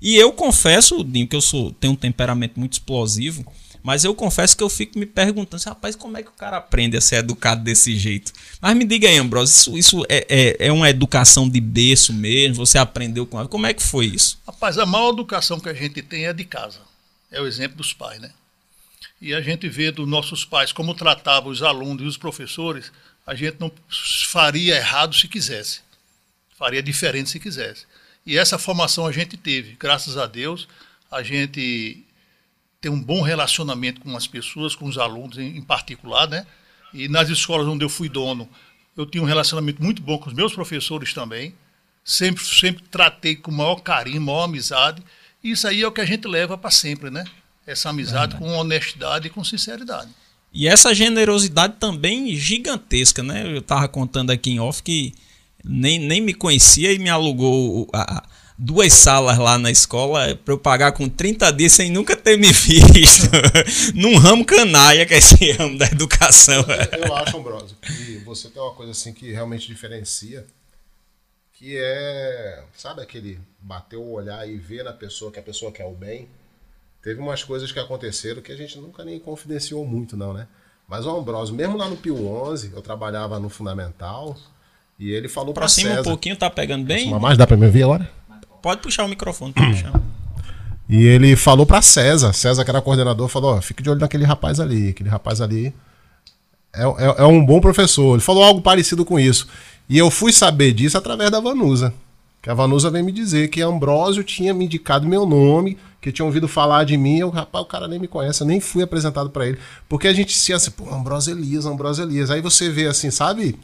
E 0.00 0.16
eu 0.16 0.32
confesso, 0.32 1.02
Dinho, 1.02 1.26
que 1.26 1.36
eu 1.36 1.40
sou, 1.40 1.72
tenho 1.72 1.94
um 1.94 1.96
temperamento 1.96 2.58
muito 2.58 2.74
explosivo, 2.74 3.44
mas 3.86 4.04
eu 4.04 4.14
confesso 4.16 4.56
que 4.56 4.64
eu 4.64 4.68
fico 4.68 4.98
me 4.98 5.06
perguntando, 5.06 5.56
assim, 5.56 5.68
rapaz, 5.68 5.94
como 5.94 6.16
é 6.16 6.22
que 6.22 6.28
o 6.28 6.32
cara 6.32 6.56
aprende 6.56 6.96
a 6.96 7.00
ser 7.00 7.16
educado 7.16 7.62
desse 7.62 7.96
jeito? 7.96 8.32
Mas 8.60 8.76
me 8.76 8.84
diga 8.84 9.06
aí, 9.06 9.16
Ambrosio, 9.16 9.54
isso, 9.54 9.78
isso 9.78 10.06
é, 10.08 10.26
é, 10.28 10.66
é, 10.66 10.72
uma 10.72 10.90
educação 10.90 11.48
de 11.48 11.60
berço 11.60 12.12
mesmo? 12.12 12.66
Você 12.66 12.78
aprendeu 12.78 13.24
com 13.24 13.38
ela? 13.38 13.48
Como 13.48 13.64
é 13.64 13.72
que 13.72 13.82
foi 13.82 14.06
isso? 14.06 14.40
Rapaz, 14.44 14.76
a 14.76 14.84
maior 14.84 15.10
educação 15.10 15.60
que 15.60 15.68
a 15.68 15.72
gente 15.72 16.02
tem 16.02 16.26
é 16.26 16.32
de 16.32 16.44
casa. 16.44 16.80
É 17.30 17.40
o 17.40 17.46
exemplo 17.46 17.76
dos 17.76 17.92
pais, 17.92 18.20
né? 18.20 18.32
E 19.20 19.32
a 19.32 19.40
gente 19.40 19.68
vê 19.68 19.92
dos 19.92 20.08
nossos 20.08 20.44
pais 20.44 20.72
como 20.72 20.92
tratavam 20.92 21.50
os 21.50 21.62
alunos 21.62 22.02
e 22.02 22.08
os 22.08 22.16
professores, 22.16 22.90
a 23.24 23.36
gente 23.36 23.56
não 23.60 23.70
faria 24.26 24.76
errado 24.76 25.14
se 25.14 25.28
quisesse. 25.28 25.80
Faria 26.58 26.82
diferente 26.82 27.30
se 27.30 27.38
quisesse. 27.38 27.86
E 28.26 28.36
essa 28.36 28.58
formação 28.58 29.06
a 29.06 29.12
gente 29.12 29.36
teve, 29.36 29.76
graças 29.78 30.16
a 30.18 30.26
Deus, 30.26 30.66
a 31.10 31.22
gente 31.22 32.04
tem 32.80 32.90
um 32.90 33.00
bom 33.00 33.22
relacionamento 33.22 34.00
com 34.00 34.16
as 34.16 34.26
pessoas, 34.26 34.74
com 34.74 34.86
os 34.86 34.98
alunos 34.98 35.38
em, 35.38 35.62
particular, 35.62 36.28
né? 36.28 36.44
E 36.92 37.08
nas 37.08 37.28
escolas 37.28 37.68
onde 37.68 37.84
eu 37.84 37.88
fui 37.88 38.08
dono, 38.08 38.48
eu 38.96 39.06
tinha 39.06 39.22
um 39.22 39.26
relacionamento 39.26 39.82
muito 39.82 40.02
bom 40.02 40.18
com 40.18 40.28
os 40.28 40.34
meus 40.34 40.52
professores 40.52 41.14
também. 41.14 41.54
Sempre, 42.04 42.44
sempre 42.44 42.82
tratei 42.90 43.36
com 43.36 43.50
maior 43.50 43.76
carinho, 43.76 44.20
maior 44.20 44.44
amizade. 44.44 45.02
E 45.42 45.50
isso 45.52 45.66
aí 45.66 45.82
é 45.82 45.86
o 45.86 45.92
que 45.92 46.00
a 46.00 46.04
gente 46.04 46.26
leva 46.26 46.58
para 46.58 46.70
sempre, 46.70 47.10
né? 47.10 47.24
Essa 47.66 47.90
amizade 47.90 48.36
com 48.36 48.48
honestidade 48.52 49.26
e 49.26 49.30
com 49.30 49.42
sinceridade. 49.44 50.10
E 50.52 50.66
essa 50.66 50.94
generosidade 50.94 51.74
também 51.78 52.34
gigantesca, 52.34 53.22
né? 53.22 53.44
Eu 53.44 53.58
estava 53.58 53.86
contando 53.88 54.30
aqui 54.30 54.50
em 54.50 54.60
off 54.60 54.82
que 54.82 55.12
nem, 55.66 55.98
nem 55.98 56.20
me 56.20 56.32
conhecia 56.32 56.92
e 56.92 56.98
me 56.98 57.10
alugou 57.10 57.88
a, 57.92 58.26
duas 58.58 58.92
salas 58.92 59.36
lá 59.38 59.58
na 59.58 59.70
escola 59.70 60.34
para 60.36 60.54
eu 60.54 60.58
pagar 60.58 60.92
com 60.92 61.08
30 61.08 61.52
dias 61.52 61.72
sem 61.72 61.90
nunca 61.90 62.16
ter 62.16 62.38
me 62.38 62.52
visto. 62.52 63.28
Num 63.94 64.16
ramo 64.16 64.44
canalha, 64.44 65.04
que 65.04 65.14
é 65.14 65.18
esse 65.18 65.52
ramo 65.52 65.76
da 65.76 65.86
educação. 65.86 66.64
Eu, 66.92 67.06
eu 67.06 67.14
acho, 67.14 67.36
Ambrosio, 67.36 67.76
que 67.82 68.18
você 68.24 68.48
tem 68.48 68.62
uma 68.62 68.74
coisa 68.74 68.92
assim 68.92 69.12
que 69.12 69.30
realmente 69.30 69.66
diferencia, 69.66 70.46
que 71.52 71.76
é, 71.76 72.64
sabe 72.76 73.02
aquele 73.02 73.38
bater 73.60 73.96
o 73.96 74.10
olhar 74.10 74.48
e 74.48 74.56
ver 74.56 74.84
na 74.84 74.92
pessoa 74.92 75.30
que 75.30 75.38
a 75.38 75.42
pessoa 75.42 75.72
quer 75.72 75.86
o 75.86 75.92
bem? 75.92 76.28
Teve 77.02 77.20
umas 77.20 77.44
coisas 77.44 77.70
que 77.70 77.78
aconteceram 77.78 78.42
que 78.42 78.50
a 78.50 78.56
gente 78.56 78.78
nunca 78.78 79.04
nem 79.04 79.18
confidenciou 79.18 79.86
muito, 79.86 80.16
não, 80.16 80.32
né? 80.32 80.48
Mas 80.88 81.04
o 81.04 81.10
Ambrosio, 81.10 81.54
mesmo 81.54 81.76
lá 81.76 81.88
no 81.88 81.96
Pio 81.96 82.26
11, 82.26 82.72
eu 82.74 82.82
trabalhava 82.82 83.38
no 83.38 83.48
Fundamental, 83.48 84.36
e 84.98 85.10
ele 85.10 85.28
falou 85.28 85.52
para 85.52 85.68
cima 85.68 85.90
César, 85.90 86.00
um 86.00 86.04
pouquinho, 86.04 86.36
tá 86.36 86.48
pegando 86.48 86.84
bem? 86.84 87.10
mais, 87.18 87.36
dá 87.36 87.46
para 87.46 87.56
me 87.56 87.66
ouvir 87.66 87.82
agora? 87.82 88.10
Pode 88.62 88.80
puxar 88.80 89.04
o 89.04 89.08
microfone, 89.08 89.52
pode 89.52 89.70
puxar. 89.72 89.92
E 90.88 91.04
ele 91.04 91.34
falou 91.34 91.66
para 91.66 91.82
César, 91.82 92.32
César 92.32 92.62
que 92.62 92.70
era 92.70 92.80
coordenador, 92.80 93.26
falou, 93.26 93.56
ó, 93.56 93.60
fique 93.60 93.82
de 93.82 93.90
olho 93.90 93.98
naquele 93.98 94.24
rapaz 94.24 94.60
ali, 94.60 94.90
aquele 94.90 95.08
rapaz 95.08 95.40
ali 95.40 95.74
é, 96.76 96.82
é, 96.82 97.14
é, 97.22 97.24
um 97.24 97.44
bom 97.44 97.60
professor. 97.60 98.14
Ele 98.14 98.22
falou 98.22 98.44
algo 98.44 98.60
parecido 98.60 99.04
com 99.04 99.18
isso. 99.18 99.48
E 99.88 99.96
eu 99.96 100.10
fui 100.10 100.32
saber 100.32 100.72
disso 100.72 100.98
através 100.98 101.30
da 101.30 101.40
Vanusa. 101.40 101.92
Que 102.42 102.50
a 102.50 102.54
Vanusa 102.54 102.90
veio 102.90 103.04
me 103.04 103.10
dizer 103.10 103.48
que 103.48 103.62
Ambrósio 103.62 104.22
tinha 104.22 104.52
me 104.54 104.66
indicado 104.66 105.08
meu 105.08 105.26
nome, 105.26 105.78
que 106.00 106.12
tinha 106.12 106.26
ouvido 106.26 106.46
falar 106.46 106.84
de 106.84 106.96
mim. 106.96 107.18
Eu, 107.18 107.30
rapaz, 107.30 107.64
o 107.64 107.68
cara 107.68 107.88
nem 107.88 107.98
me 107.98 108.06
conhece, 108.06 108.42
eu 108.42 108.46
nem 108.46 108.60
fui 108.60 108.82
apresentado 108.82 109.30
para 109.30 109.46
ele. 109.46 109.58
Porque 109.88 110.06
a 110.06 110.12
gente 110.12 110.36
se 110.36 110.52
assim, 110.52 110.70
pô, 110.70 110.92
Ambrósio 110.92 111.32
Elias, 111.32 111.66
Ambrósio 111.66 112.04
Elias. 112.04 112.30
Aí 112.30 112.40
você 112.40 112.68
vê 112.68 112.86
assim, 112.86 113.10
sabe? 113.10 113.58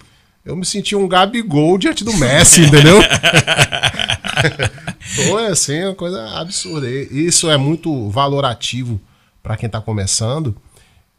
Eu 0.45 0.57
me 0.57 0.65
senti 0.65 0.97
um 0.97 1.07
Gabigol 1.07 1.79
diante 1.79 2.03
do 2.03 2.13
Messi, 2.15 2.63
entendeu? 2.63 3.01
Foi 5.01 5.47
assim, 5.47 5.85
uma 5.85 5.95
coisa 5.95 6.39
absurda. 6.39 6.91
Isso 6.91 7.49
é 7.51 7.57
muito 7.57 8.09
valorativo 8.11 9.01
para 9.43 9.57
quem 9.57 9.67
está 9.67 9.81
começando. 9.81 10.57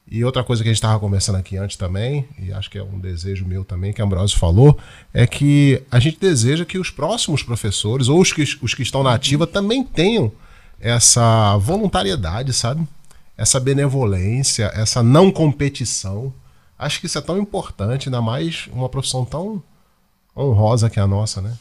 E 0.09 0.23
outra 0.25 0.43
coisa 0.43 0.61
que 0.61 0.69
a 0.69 0.71
gente 0.71 0.77
estava 0.77 0.99
conversando 0.99 1.37
aqui 1.37 1.57
antes 1.57 1.77
também, 1.77 2.27
e 2.37 2.51
acho 2.51 2.69
que 2.69 2.77
é 2.77 2.83
um 2.83 2.99
desejo 2.99 3.45
meu 3.45 3.63
também, 3.63 3.93
que 3.93 4.01
a 4.01 4.05
Ambrosio 4.05 4.37
falou, 4.37 4.77
é 5.13 5.25
que 5.25 5.81
a 5.89 5.99
gente 5.99 6.19
deseja 6.19 6.65
que 6.65 6.77
os 6.77 6.89
próximos 6.89 7.41
professores, 7.41 8.09
ou 8.09 8.19
os 8.19 8.33
que, 8.33 8.43
os 8.43 8.73
que 8.73 8.83
estão 8.83 9.01
na 9.01 9.13
ativa, 9.13 9.47
também 9.47 9.83
tenham 9.83 10.31
essa 10.79 11.57
voluntariedade, 11.57 12.51
sabe? 12.51 12.85
Essa 13.37 13.59
benevolência, 13.59 14.69
essa 14.75 15.01
não 15.01 15.31
competição 15.31 16.33
Acho 16.83 16.99
que 16.99 17.05
isso 17.05 17.17
é 17.17 17.21
tão 17.21 17.37
importante, 17.37 18.07
ainda 18.07 18.21
mais 18.21 18.67
uma 18.71 18.89
profissão 18.89 19.23
tão 19.23 19.63
honrosa 20.35 20.89
que 20.89 20.99
é 20.99 21.01
a 21.01 21.07
nossa, 21.07 21.41
né? 21.41 21.57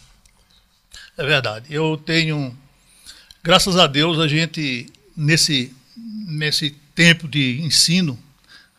É 1.16 1.24
verdade. 1.24 1.66
Eu 1.70 1.96
tenho, 1.96 2.56
graças 3.42 3.76
a 3.76 3.86
Deus, 3.86 4.18
a 4.18 4.26
gente 4.26 4.86
nesse 5.16 5.72
nesse 6.26 6.70
tempo 6.94 7.28
de 7.28 7.60
ensino, 7.60 8.18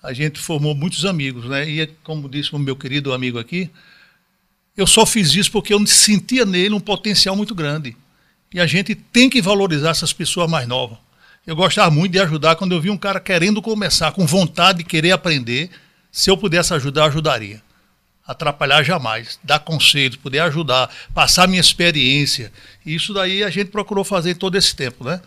a 0.02 0.12
gente 0.14 0.40
formou 0.40 0.74
muitos 0.76 1.06
amigos, 1.06 1.46
né? 1.46 1.70
E 1.70 1.88
como 2.04 2.28
disse 2.28 2.54
o 2.56 2.60
meu 2.60 2.76
querido 2.76 3.14
amigo 3.14 3.40
aqui, 3.40 3.70
Eu 4.76 4.88
só 4.88 5.06
fiz 5.06 5.34
isso 5.36 5.52
porque 5.52 5.74
eu 5.74 5.86
sentia 5.86 6.46
nele 6.46 6.74
um 6.74 6.80
potencial 6.80 7.36
muito 7.36 7.54
grande. 7.54 7.96
E 8.54 8.60
a 8.60 8.66
gente 8.66 8.96
tem 8.96 9.30
que 9.30 9.42
valorizar 9.42 9.92
essas 9.92 10.12
pessoas 10.12 10.50
mais 10.50 10.68
novas. 10.68 10.98
Eu 11.46 11.56
gostava 11.56 11.92
muito 11.92 12.12
de 12.14 12.20
ajudar 12.20 12.56
quando 12.56 12.74
eu 12.74 12.82
vi 12.82 12.90
um 12.90 12.98
cara 12.98 13.20
querendo 13.20 13.62
começar, 13.62 14.12
com 14.14 14.26
vontade 14.26 14.80
de 14.80 14.84
querer 14.84 15.12
aprender. 15.12 15.70
Se 16.14 16.30
eu 16.30 16.38
pudesse 16.38 16.72
ajudar, 16.76 17.06
ajudaria. 17.06 17.60
Atrapalhar 18.26 18.84
jamais. 18.84 19.40
Dar 19.44 19.58
conselhos, 19.58 20.16
poder 20.16 20.40
ajudar, 20.42 20.88
passar 21.12 21.48
minha 21.48 21.60
experiência. 21.60 22.54
Isso 22.86 23.16
daí 23.16 23.44
a 23.44 23.50
gente 23.50 23.72
procurou 23.72 24.04
fazer 24.04 24.36
todo 24.36 24.56
esse 24.56 24.76
tempo, 24.76 25.04
né? 25.04 25.20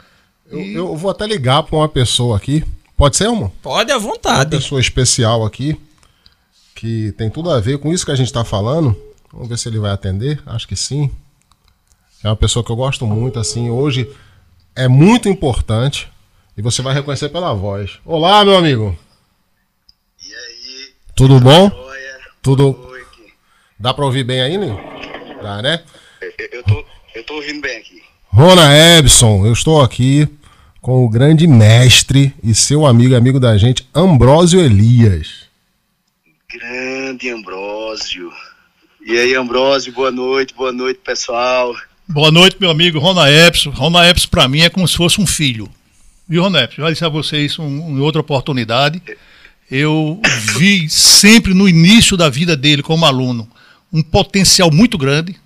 Eu, 0.49 0.61
eu 0.61 0.97
vou 0.97 1.11
até 1.11 1.27
ligar 1.27 1.65
para 1.65 1.77
uma 1.77 1.89
pessoa 1.89 2.37
aqui. 2.37 2.65
Pode 2.97 3.17
ser, 3.17 3.25
irmão? 3.25 3.53
Pode, 3.61 3.91
à 3.91 3.99
vontade. 3.99 4.55
Uma 4.55 4.61
pessoa 4.61 4.81
especial 4.81 5.45
aqui, 5.45 5.77
que 6.77 7.13
tem 7.19 7.29
tudo 7.29 7.51
a 7.51 7.59
ver 7.59 7.79
com 7.79 7.93
isso 7.93 8.07
que 8.07 8.13
a 8.13 8.17
gente 8.17 8.29
está 8.29 8.45
falando. 8.45 8.97
Vamos 9.33 9.49
ver 9.49 9.59
se 9.59 9.69
ele 9.69 9.81
vai 9.81 9.91
atender. 9.91 10.41
Acho 10.47 10.69
que 10.69 10.77
sim. 10.77 11.11
É 12.23 12.29
uma 12.29 12.37
pessoa 12.37 12.65
que 12.65 12.71
eu 12.71 12.77
gosto 12.77 13.05
muito, 13.05 13.41
assim. 13.41 13.69
Hoje 13.71 14.09
é 14.77 14.87
muito 14.87 15.29
importante 15.29 16.09
e 16.57 16.63
você 16.63 16.81
vai 16.81 16.95
reconhecer 16.95 17.29
pela 17.29 17.53
voz. 17.53 17.99
Olá, 18.05 18.45
meu 18.45 18.57
amigo. 18.57 18.97
Tudo 21.17 21.41
bom? 21.41 21.71
Joia. 21.71 22.19
Tudo. 22.43 22.93
Dá 23.79 23.95
para 23.95 24.05
ouvir 24.05 24.23
bem 24.23 24.43
aí, 24.43 24.59
né? 24.59 24.69
Dá, 25.43 25.63
né? 25.63 25.83
Eu, 26.21 26.49
eu, 26.53 26.63
tô, 26.63 26.85
eu 27.15 27.25
tô 27.25 27.35
ouvindo 27.37 27.63
bem 27.63 27.79
aqui. 27.79 28.03
Rona 28.29 28.77
Ebson, 28.77 29.47
eu 29.47 29.55
estou 29.55 29.81
aqui 29.81 30.29
com 30.83 31.07
o 31.07 31.09
grande 31.09 31.47
mestre 31.47 32.35
e 32.45 32.55
seu 32.55 32.85
amigo, 32.85 33.17
amigo 33.17 33.41
da 33.41 33.57
gente, 33.57 33.89
Ambrósio 33.95 34.61
Elias. 34.61 35.47
Grande 36.53 37.31
Ambrósio. 37.31 38.31
E 39.01 39.17
aí, 39.17 39.35
Ambrósio, 39.35 39.95
boa 39.95 40.11
noite, 40.11 40.53
boa 40.53 40.71
noite, 40.71 41.01
pessoal. 41.03 41.75
Boa 42.07 42.31
noite, 42.31 42.59
meu 42.61 42.69
amigo 42.69 42.99
Rona 42.99 43.31
Epson. 43.31 43.71
Rona 43.71 44.07
Epson, 44.07 44.29
para 44.29 44.47
mim, 44.49 44.61
é 44.61 44.69
como 44.69 44.87
se 44.87 44.99
fosse 44.99 45.19
um 45.19 45.27
filho. 45.27 45.67
Viu, 46.29 46.43
Rona 46.43 46.65
Epson? 46.65 46.83
Já 46.83 46.91
disse 46.91 47.05
a 47.07 47.09
vocês 47.09 47.59
um, 47.59 47.97
em 47.97 48.01
outra 48.01 48.21
oportunidade. 48.21 49.01
Eu 49.71 50.21
vi 50.59 50.89
sempre 50.89 51.53
no 51.53 51.69
início 51.69 52.17
da 52.17 52.29
vida 52.29 52.57
dele 52.57 52.83
como 52.83 53.05
aluno 53.05 53.49
um 53.93 54.03
potencial 54.03 54.71
muito 54.71 54.99
grande. 54.99 55.37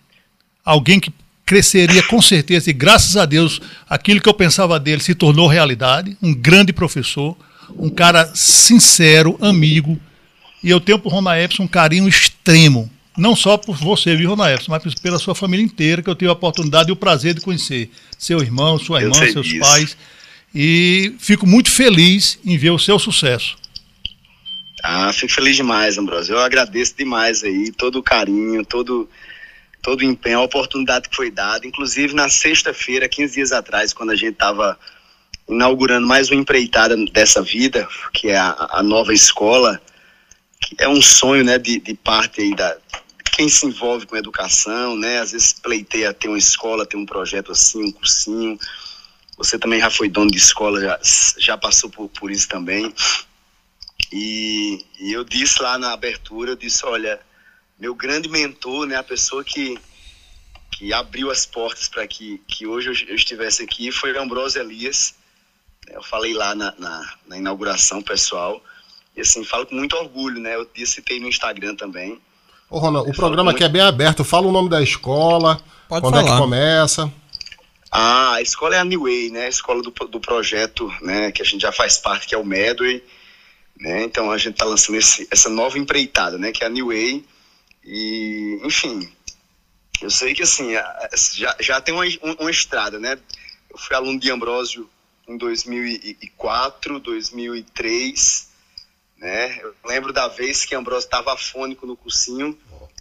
Alguém 0.65 0.99
que 0.99 1.13
cresceria 1.47 2.03
com 2.05 2.21
certeza, 2.23 2.71
e 2.71 2.73
graças 2.73 3.17
a 3.17 3.25
Deus, 3.25 3.61
aquilo 3.89 4.21
que 4.21 4.29
eu 4.29 4.35
pensava 4.35 4.79
dele 4.79 5.03
se 5.03 5.15
tornou 5.15 5.47
realidade. 5.47 6.17
Um 6.23 6.35
grande 6.35 6.73
professor, 6.73 7.37
um 7.77 7.89
cara 7.89 8.31
sincero, 8.35 9.37
amigo. 9.41 9.99
E 10.63 10.71
eu 10.71 10.81
tenho 10.81 10.99
por 10.99 11.13
Rona 11.13 11.41
Epson 11.41 11.65
um 11.65 11.69
carinho 11.69 12.09
extremo 12.09 12.91
não 13.17 13.37
só 13.37 13.59
por 13.59 13.77
você, 13.77 14.17
viu, 14.17 14.31
Ronaelson, 14.31 14.71
mas 14.71 14.95
pela 14.95 15.19
sua 15.19 15.35
família 15.35 15.65
inteira, 15.65 16.03
que 16.03 16.09
eu 16.09 16.15
tive 16.15 16.31
a 16.31 16.33
oportunidade 16.33 16.89
e 16.89 16.93
o 16.93 16.97
prazer 16.97 17.35
de 17.35 17.43
conhecer. 17.43 17.91
Seu 18.19 18.41
irmão, 18.41 18.79
sua 18.79 19.03
irmã, 19.03 19.15
seus 19.31 19.47
disso. 19.47 19.61
pais. 19.61 19.97
E 20.55 21.15
fico 21.19 21.47
muito 21.47 21.71
feliz 21.71 22.39
em 22.45 22.57
ver 22.57 22.71
o 22.71 22.79
seu 22.79 22.99
sucesso. 22.99 23.57
Ah, 24.83 25.13
fico 25.13 25.33
feliz 25.33 25.57
demais, 25.57 25.99
Ambrosio. 25.99 26.35
Eu 26.35 26.41
agradeço 26.41 26.95
demais 26.97 27.45
aí 27.45 27.73
todo 27.73 27.99
o 27.99 28.03
carinho, 28.03 28.65
todo, 28.65 29.09
todo 29.83 30.01
o 30.01 30.05
empenho, 30.05 30.39
a 30.39 30.45
oportunidade 30.45 31.09
que 31.09 31.17
foi 31.17 31.31
dada. 31.31 31.67
Inclusive, 31.67 32.15
na 32.15 32.29
sexta-feira, 32.29 33.09
15 33.09 33.35
dias 33.35 33.53
atrás, 33.53 33.93
quando 33.93 34.11
a 34.11 34.17
gente 34.17 34.33
estava 34.33 34.79
inaugurando 35.49 36.07
mais 36.07 36.31
uma 36.31 36.41
empreitada 36.41 36.97
dessa 37.13 37.43
vida, 37.43 37.87
que 38.13 38.29
é 38.29 38.37
a, 38.37 38.69
a 38.71 38.83
nova 38.83 39.13
escola, 39.13 39.81
que 40.61 40.77
é 40.79 40.89
um 40.89 41.03
sonho 41.03 41.45
né, 41.45 41.59
de, 41.59 41.81
de 41.81 41.95
parte 41.95 42.41
aí 42.41 42.55
da, 42.55 42.77
quem 43.41 43.49
se 43.49 43.67
envolve 43.67 44.07
com 44.07 44.17
educação, 44.17 44.97
né? 44.97 45.21
Às 45.21 45.33
vezes 45.33 45.55
pleiteia 45.55 46.13
ter 46.13 46.29
uma 46.29 46.37
escola, 46.37 46.85
ter 46.85 46.97
um 46.97 47.07
projeto 47.07 47.53
assim, 47.53 47.83
um 47.83 47.91
cursinho. 47.91 48.59
Você 49.39 49.59
também 49.59 49.81
já 49.81 49.89
foi 49.89 50.09
dono 50.09 50.31
de 50.31 50.37
escola, 50.37 50.81
já, 50.81 51.01
já 51.39 51.57
passou 51.57 51.89
por, 51.89 52.09
por 52.11 52.31
isso 52.31 52.47
também. 52.47 52.93
E, 54.13 54.85
e 54.99 55.13
eu 55.13 55.25
disse 55.25 55.63
lá 55.63 55.79
na 55.79 55.93
abertura, 55.93 56.53
eu 56.53 56.57
disse, 56.57 56.85
olha, 56.85 57.21
meu 57.79 57.95
grande 57.95 58.29
mentor, 58.29 58.87
né, 58.87 58.97
a 58.97 59.03
pessoa 59.03 59.45
que, 59.45 59.79
que 60.71 60.93
abriu 60.93 61.31
as 61.31 61.47
portas 61.47 61.89
para 61.89 62.07
que, 62.07 62.43
que 62.47 62.67
hoje 62.67 62.89
eu, 62.89 63.09
eu, 63.09 63.15
estivesse 63.15 63.63
aqui 63.63 63.93
foi 63.93 64.17
Ambrosio 64.19 64.61
Elias. 64.61 65.15
Eu 65.89 66.03
falei 66.03 66.35
lá 66.35 66.55
na, 66.55 66.75
na, 66.79 67.15
na, 67.27 67.39
inauguração 67.39 68.03
pessoal. 68.03 68.61
E 69.17 69.21
assim, 69.21 69.45
falo 69.45 69.67
com 69.67 69.75
muito 69.75 69.97
orgulho, 69.97 70.41
né? 70.41 70.57
Eu 70.57 70.69
citei 70.87 71.19
no 71.19 71.29
Instagram 71.29 71.75
também. 71.75 72.21
Ô, 72.69 72.79
Ronald, 72.79 73.11
o 73.11 73.15
programa 73.15 73.51
aqui 73.51 73.65
é 73.65 73.69
bem 73.69 73.81
aberto. 73.81 74.23
Fala 74.23 74.47
o 74.47 74.53
nome 74.53 74.69
da 74.69 74.83
escola, 74.83 75.61
Pode 75.89 76.03
quando 76.03 76.15
falar. 76.15 76.29
é 76.29 76.33
que 76.33 76.39
começa. 76.39 77.13
Ah, 77.91 78.35
a 78.35 78.43
escola 78.43 78.77
é 78.77 78.79
a 78.79 78.85
New 78.85 79.03
Way, 79.03 79.31
né? 79.31 79.47
A 79.47 79.49
escola 79.49 79.83
do, 79.83 79.91
do 79.91 80.21
projeto, 80.21 80.93
né? 81.03 81.33
Que 81.33 81.43
a 81.43 81.45
gente 81.45 81.63
já 81.63 81.73
faz 81.73 81.99
parte, 81.99 82.29
que 82.29 82.35
é 82.35 82.39
o 82.39 82.45
Medway. 82.45 83.03
Né? 83.81 84.05
Então 84.05 84.31
a 84.31 84.39
gente 84.39 84.55
está 84.55 84.65
lançando 84.65 84.97
esse, 84.97 85.27
essa 85.31 85.49
nova 85.49 85.79
empreitada, 85.79 86.37
né? 86.37 86.53
Que 86.53 86.63
é 86.63 86.67
a 86.67 86.71
New 86.71 86.89
Way. 86.89 87.25
E, 87.85 88.61
enfim, 88.63 89.11
eu 90.03 90.11
sei 90.11 90.35
que 90.35 90.43
assim, 90.43 90.73
já, 91.35 91.57
já 91.59 91.81
tem 91.81 91.95
uma, 91.95 92.05
uma 92.39 92.51
estrada, 92.51 92.99
né? 92.99 93.19
Eu 93.71 93.79
fui 93.79 93.97
aluno 93.97 94.21
de 94.21 94.31
Ambrósio 94.31 94.89
em 95.27 95.37
2004, 95.39 97.01
2003 97.01 98.51
né? 99.21 99.61
Eu 99.63 99.75
lembro 99.85 100.13
da 100.13 100.29
vez 100.29 100.65
que 100.65 100.75
Ambrosio 100.75 101.05
estava 101.05 101.35
afônico 101.35 101.87
no 101.87 101.97
cursinho. 101.97 102.59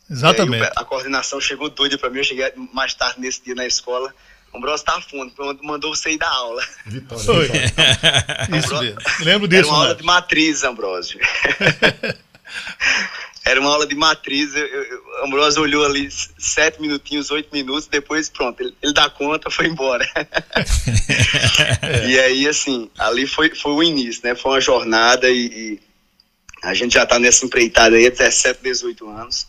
Exatamente. 0.09 0.69
a 0.75 0.83
coordenação 0.83 1.39
chegou 1.39 1.69
doida 1.69 1.97
para 1.97 2.09
mim. 2.09 2.17
Eu 2.17 2.23
cheguei 2.23 2.51
mais 2.73 2.93
tarde 2.93 3.21
nesse 3.21 3.41
dia 3.41 3.55
na 3.55 3.65
escola. 3.65 4.13
Ambrosio 4.53 4.75
estava 4.81 4.99
afônico, 4.99 5.63
mandou 5.63 5.95
você 5.95 6.11
ir 6.11 6.17
da 6.17 6.29
aula. 6.29 6.63
Vitória. 6.85 7.23
Foi. 7.23 7.47
Isso 8.57 8.79
mesmo. 8.79 8.99
Lembro 9.21 9.47
disso. 9.47 9.61
Era 9.69 9.75
uma 9.75 9.83
aula 9.83 9.95
de 9.95 10.03
matriz, 10.03 10.63
Ambrosio. 10.63 11.19
Era 13.45 13.59
uma 13.59 13.71
aula 13.71 13.87
de 13.87 13.95
matriz. 13.95 14.55
Eu, 14.55 14.65
eu, 14.65 15.23
Ambrosio 15.25 15.61
olhou 15.61 15.85
ali 15.85 16.09
sete 16.37 16.81
minutinhos, 16.81 17.31
oito 17.31 17.49
minutos, 17.51 17.87
depois 17.87 18.29
pronto, 18.29 18.61
ele, 18.61 18.75
ele 18.81 18.93
dá 18.93 19.09
conta, 19.09 19.49
foi 19.49 19.67
embora. 19.67 20.07
é. 20.15 22.07
E 22.09 22.19
aí, 22.19 22.47
assim, 22.47 22.89
ali 22.97 23.25
foi, 23.27 23.53
foi 23.55 23.71
o 23.71 23.83
início, 23.83 24.21
né? 24.23 24.35
Foi 24.35 24.51
uma 24.51 24.61
jornada 24.61 25.29
e, 25.29 25.45
e 25.45 25.79
a 26.63 26.73
gente 26.73 26.93
já 26.93 27.03
está 27.03 27.17
nessa 27.17 27.45
empreitada 27.45 27.95
aí 27.95 28.07
há 28.07 28.09
17, 28.09 28.61
18 28.61 29.09
anos. 29.09 29.47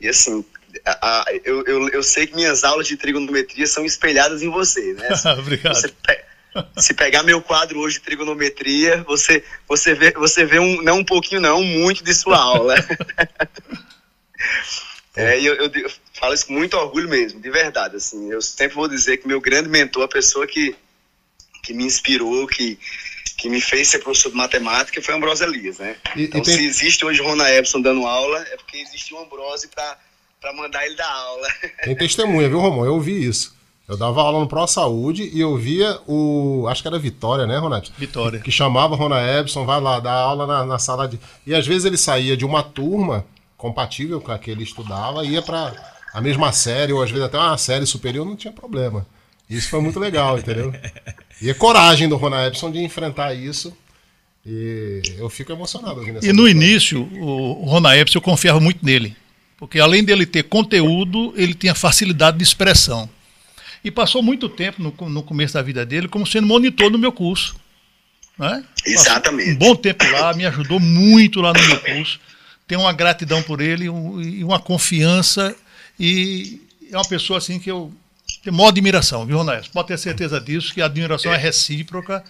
E 0.00 0.08
assim, 0.08 0.44
a, 0.84 1.22
a, 1.22 1.24
eu, 1.44 1.64
eu, 1.64 1.88
eu 1.88 2.02
sei 2.02 2.26
que 2.26 2.34
minhas 2.34 2.64
aulas 2.64 2.86
de 2.86 2.96
trigonometria 2.96 3.66
são 3.66 3.84
espelhadas 3.84 4.42
em 4.42 4.50
você, 4.50 4.94
né? 4.94 5.08
Obrigado. 5.38 5.74
Você 5.74 5.88
pe 5.88 6.30
se 6.76 6.94
pegar 6.94 7.22
meu 7.22 7.40
quadro 7.40 7.78
hoje 7.78 7.98
de 7.98 8.04
trigonometria, 8.04 9.02
você, 9.04 9.44
você 9.68 9.94
vê, 9.94 10.12
você 10.12 10.44
vê 10.44 10.58
um, 10.58 10.82
não 10.82 10.98
um 10.98 11.04
pouquinho, 11.04 11.40
não, 11.40 11.62
muito 11.62 12.02
de 12.02 12.12
sua 12.12 12.38
aula. 12.38 12.74
é, 15.14 15.40
eu, 15.40 15.54
eu, 15.54 15.70
eu, 15.72 15.90
falo 16.14 16.34
isso 16.34 16.46
com 16.46 16.54
muito 16.54 16.76
orgulho 16.76 17.08
mesmo, 17.08 17.40
de 17.40 17.50
verdade. 17.50 17.96
Assim, 17.96 18.30
eu 18.32 18.42
sempre 18.42 18.74
vou 18.74 18.88
dizer 18.88 19.18
que 19.18 19.28
meu 19.28 19.40
grande 19.40 19.68
mentor, 19.68 20.04
a 20.04 20.08
pessoa 20.08 20.46
que, 20.46 20.74
que 21.62 21.72
me 21.72 21.84
inspirou, 21.84 22.46
que, 22.48 22.76
que 23.38 23.48
me 23.48 23.60
fez 23.60 23.88
ser 23.88 24.00
professor 24.00 24.30
de 24.30 24.36
matemática 24.36 25.00
foi 25.00 25.14
Ambrosio 25.14 25.46
Elias, 25.46 25.78
né? 25.78 25.96
E, 26.16 26.24
então, 26.24 26.40
e 26.40 26.42
tem... 26.42 26.56
se 26.56 26.66
existe 26.66 27.04
hoje 27.04 27.22
Rona 27.22 27.50
Epson 27.50 27.80
dando 27.80 28.06
aula, 28.06 28.40
é 28.50 28.56
porque 28.56 28.78
existe 28.78 29.14
um 29.14 29.20
Ambrosio 29.20 29.68
para 29.68 29.96
mandar 30.54 30.86
ele 30.86 30.96
dar 30.96 31.10
aula. 31.10 31.48
Tem 31.84 31.96
testemunha, 31.96 32.48
viu, 32.48 32.60
Romão? 32.60 32.84
Eu 32.84 32.94
ouvi 32.94 33.24
isso. 33.24 33.54
Eu 33.86 33.96
dava 33.96 34.22
aula 34.22 34.38
no 34.38 34.46
Pro 34.46 34.66
Saúde 34.68 35.28
e 35.34 35.40
eu 35.40 35.56
via 35.56 35.98
o. 36.06 36.66
Acho 36.68 36.80
que 36.80 36.88
era 36.88 36.98
Vitória, 36.98 37.44
né, 37.44 37.58
Ronaldo? 37.58 37.90
Vitória. 37.98 38.38
Que 38.38 38.50
chamava 38.50 38.94
Rona 38.94 39.20
Epson, 39.20 39.66
vai 39.66 39.80
lá, 39.80 39.98
dar 39.98 40.12
aula 40.12 40.46
na, 40.46 40.64
na, 40.64 40.78
sala 40.78 41.08
de. 41.08 41.18
E 41.44 41.52
às 41.52 41.66
vezes 41.66 41.84
ele 41.84 41.96
saía 41.96 42.36
de 42.36 42.44
uma 42.44 42.62
turma 42.62 43.26
compatível 43.56 44.20
com 44.20 44.30
a 44.30 44.38
que 44.38 44.50
ele 44.50 44.62
estudava, 44.62 45.24
ia 45.24 45.42
para 45.42 45.74
a 46.14 46.20
mesma 46.20 46.52
série, 46.52 46.92
ou 46.92 47.02
às 47.02 47.10
vezes 47.10 47.26
até 47.26 47.36
uma 47.36 47.58
série 47.58 47.84
superior, 47.84 48.24
não 48.24 48.36
tinha 48.36 48.52
problema. 48.52 49.04
Isso 49.48 49.68
foi 49.68 49.80
muito 49.80 49.98
legal, 49.98 50.38
entendeu? 50.38 50.72
E 51.42 51.50
a 51.50 51.54
coragem 51.54 52.08
do 52.08 52.16
Rona 52.16 52.46
Epson 52.46 52.70
de 52.70 52.78
enfrentar 52.78 53.34
isso. 53.34 53.76
E 54.46 55.02
eu 55.18 55.28
fico 55.28 55.50
emocionado. 55.50 56.00
E 56.22 56.32
no 56.32 56.48
início, 56.48 57.02
o 57.20 57.64
Rona 57.64 57.96
Epson, 57.96 58.18
eu 58.18 58.22
confiava 58.22 58.60
muito 58.60 58.84
nele. 58.84 59.16
Porque 59.60 59.78
além 59.78 60.02
dele 60.02 60.24
ter 60.24 60.44
conteúdo, 60.44 61.34
ele 61.36 61.52
tinha 61.52 61.74
facilidade 61.74 62.38
de 62.38 62.42
expressão. 62.42 63.08
E 63.84 63.90
passou 63.90 64.22
muito 64.22 64.48
tempo 64.48 64.82
no, 64.82 65.08
no 65.08 65.22
começo 65.22 65.52
da 65.54 65.62
vida 65.62 65.84
dele 65.84 66.08
como 66.08 66.26
sendo 66.26 66.46
monitor 66.46 66.90
no 66.90 66.98
meu 66.98 67.12
curso. 67.12 67.54
Né? 68.38 68.64
Exatamente. 68.86 69.50
um 69.50 69.56
bom 69.56 69.76
tempo 69.76 70.02
lá, 70.12 70.32
me 70.32 70.46
ajudou 70.46 70.80
muito 70.80 71.42
lá 71.42 71.52
no 71.52 71.62
meu 71.62 71.78
curso. 71.78 72.18
Tenho 72.66 72.80
uma 72.80 72.92
gratidão 72.92 73.42
por 73.42 73.60
ele 73.60 73.84
e 73.84 74.42
uma 74.42 74.58
confiança. 74.58 75.54
E 75.98 76.62
é 76.90 76.96
uma 76.96 77.06
pessoa 77.06 77.36
assim 77.36 77.58
que 77.58 77.70
eu 77.70 77.92
tenho 78.42 78.56
maior 78.56 78.68
admiração, 78.68 79.26
viu, 79.26 79.36
Ronaldo? 79.36 79.68
Pode 79.70 79.88
ter 79.88 79.98
certeza 79.98 80.40
disso, 80.40 80.72
que 80.72 80.80
a 80.80 80.86
admiração 80.86 81.32
é, 81.32 81.34
é 81.34 81.38
recíproca. 81.38 82.24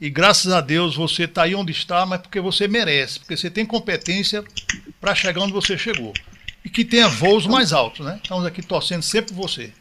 E 0.00 0.08
graças 0.08 0.50
a 0.50 0.62
Deus 0.62 0.96
você 0.96 1.24
está 1.24 1.42
aí 1.42 1.54
onde 1.54 1.72
está, 1.72 2.06
mas 2.06 2.22
porque 2.22 2.40
você 2.40 2.66
merece, 2.66 3.18
porque 3.18 3.36
você 3.36 3.50
tem 3.50 3.66
competência 3.66 4.42
para 4.98 5.14
chegar 5.14 5.42
onde 5.42 5.52
você 5.52 5.76
chegou. 5.76 6.14
E 6.64 6.68
que 6.70 6.84
tenha 6.84 7.08
voos 7.08 7.46
mais 7.46 7.72
altos, 7.72 8.04
né? 8.04 8.20
Estamos 8.22 8.44
aqui 8.46 8.62
torcendo 8.62 9.02
sempre 9.02 9.34
por 9.34 9.42
você. 9.48 9.72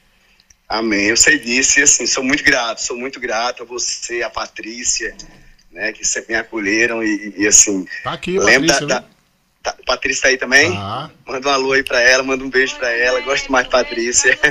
Amém, 0.67 1.05
eu 1.07 1.17
sei 1.17 1.39
disso 1.39 1.79
e 1.79 1.83
assim, 1.83 2.05
sou 2.05 2.23
muito 2.23 2.43
grato, 2.43 2.81
sou 2.81 2.95
muito 2.95 3.19
grato 3.19 3.63
a 3.63 3.65
você, 3.65 4.21
a 4.21 4.29
Patrícia, 4.29 5.15
né, 5.71 5.91
que 5.91 6.05
sempre 6.05 6.33
me 6.33 6.39
acolheram 6.39 7.03
e, 7.03 7.33
e 7.37 7.47
assim. 7.47 7.87
Tá 8.03 8.13
aqui, 8.13 8.37
lembra 8.37 8.73
Patrícia. 8.73 8.85
da, 8.85 8.99
da, 8.99 9.07
tá, 9.63 9.77
Patrícia 9.83 10.21
tá 10.23 10.27
aí 10.27 10.37
também? 10.37 10.71
Ah, 10.77 11.09
Manda 11.25 11.49
um 11.49 11.51
alô 11.51 11.71
aí 11.71 11.83
pra 11.83 11.99
ela, 12.01 12.21
manda 12.21 12.43
um 12.43 12.49
beijo 12.51 12.75
pra 12.75 12.91
ela, 12.91 13.19
gosto 13.21 13.51
mais 13.51 13.65
de 13.65 13.71
Patrícia. 13.71 14.37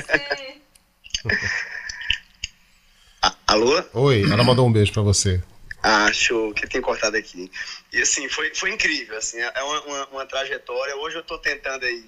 Alô? 3.46 3.82
oi, 3.94 4.22
ela 4.30 4.44
mandou 4.44 4.66
um 4.66 4.72
beijo 4.72 4.92
pra 4.92 5.02
você. 5.02 5.42
Ah, 5.82 6.12
show, 6.12 6.52
que 6.52 6.66
tem 6.66 6.80
cortado 6.80 7.16
aqui. 7.16 7.50
E 7.92 8.02
assim, 8.02 8.28
foi, 8.28 8.54
foi 8.54 8.70
incrível, 8.70 9.16
assim, 9.16 9.38
é 9.38 9.62
uma, 9.62 9.80
uma, 9.82 10.06
uma 10.08 10.26
trajetória. 10.26 10.96
Hoje 10.96 11.16
eu 11.16 11.22
tô 11.22 11.38
tentando 11.38 11.84
aí, 11.84 12.04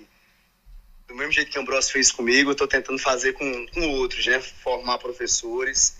do 1.11 1.17
mesmo 1.17 1.33
jeito 1.33 1.51
que 1.51 1.59
o 1.59 1.63
Ambrosio 1.63 1.93
fez 1.93 2.13
comigo, 2.13 2.53
eu 2.53 2.55
tô 2.55 2.69
tentando 2.69 2.99
fazer 2.99 3.33
com, 3.33 3.67
com 3.75 3.89
outros, 3.89 4.25
né? 4.27 4.41
Formar 4.41 4.97
professores. 4.99 5.97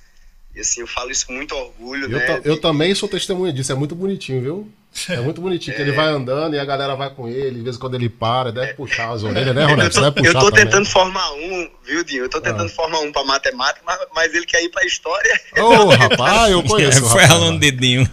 E 0.55 0.61
assim, 0.61 0.81
eu 0.81 0.87
falo 0.87 1.11
isso 1.11 1.27
com 1.27 1.33
muito 1.33 1.55
orgulho, 1.55 2.05
Eu, 2.05 2.11
né? 2.11 2.41
eu 2.45 2.61
também 2.61 2.95
sou 2.95 3.09
testemunha 3.09 3.53
disso, 3.53 3.73
é 3.73 3.75
muito 3.75 3.95
bonitinho, 3.95 4.41
viu? 4.41 4.73
É 5.09 5.21
muito 5.21 5.41
bonitinho, 5.41 5.75
que 5.77 5.81
ele 5.83 5.93
vai 5.93 6.07
andando 6.09 6.55
e 6.55 6.59
a 6.59 6.65
galera 6.65 6.97
vai 6.97 7.09
com 7.15 7.29
ele, 7.29 7.59
de 7.59 7.63
vez 7.63 7.77
em 7.77 7.79
quando 7.79 7.95
ele 7.95 8.09
para, 8.09 8.51
deve 8.51 8.75
puxar 8.75 9.11
as 9.13 9.23
orelhas, 9.23 9.55
né, 9.55 9.63
eu 9.63 9.69
Ronaldo? 9.69 9.93
Você 9.95 10.01
tô, 10.01 10.11
deve 10.11 10.17
puxar 10.17 10.29
eu 10.29 10.41
tô 10.41 10.51
também. 10.51 10.65
tentando 10.65 10.87
formar 10.87 11.33
um, 11.33 11.71
viu, 11.85 12.05
Dinho? 12.05 12.25
Eu 12.25 12.29
tô 12.29 12.41
tentando 12.41 12.67
Ah. 12.67 12.75
formar 12.75 12.99
um 12.99 13.13
pra 13.13 13.23
matemática, 13.25 13.81
mas, 13.87 13.99
mas 14.13 14.35
ele 14.35 14.45
quer 14.45 14.63
ir 14.65 14.69
pra 14.69 14.85
história. 14.85 15.41
Ô, 15.59 15.91
rapaz, 15.91 16.51
eu 16.51 16.63
conheço. 16.65 17.05
o 17.05 17.07
Foi 17.09 17.23
rapaz, 17.23 17.31
aluno 17.31 17.53
lá. 17.53 17.59
dedinho. 17.59 18.09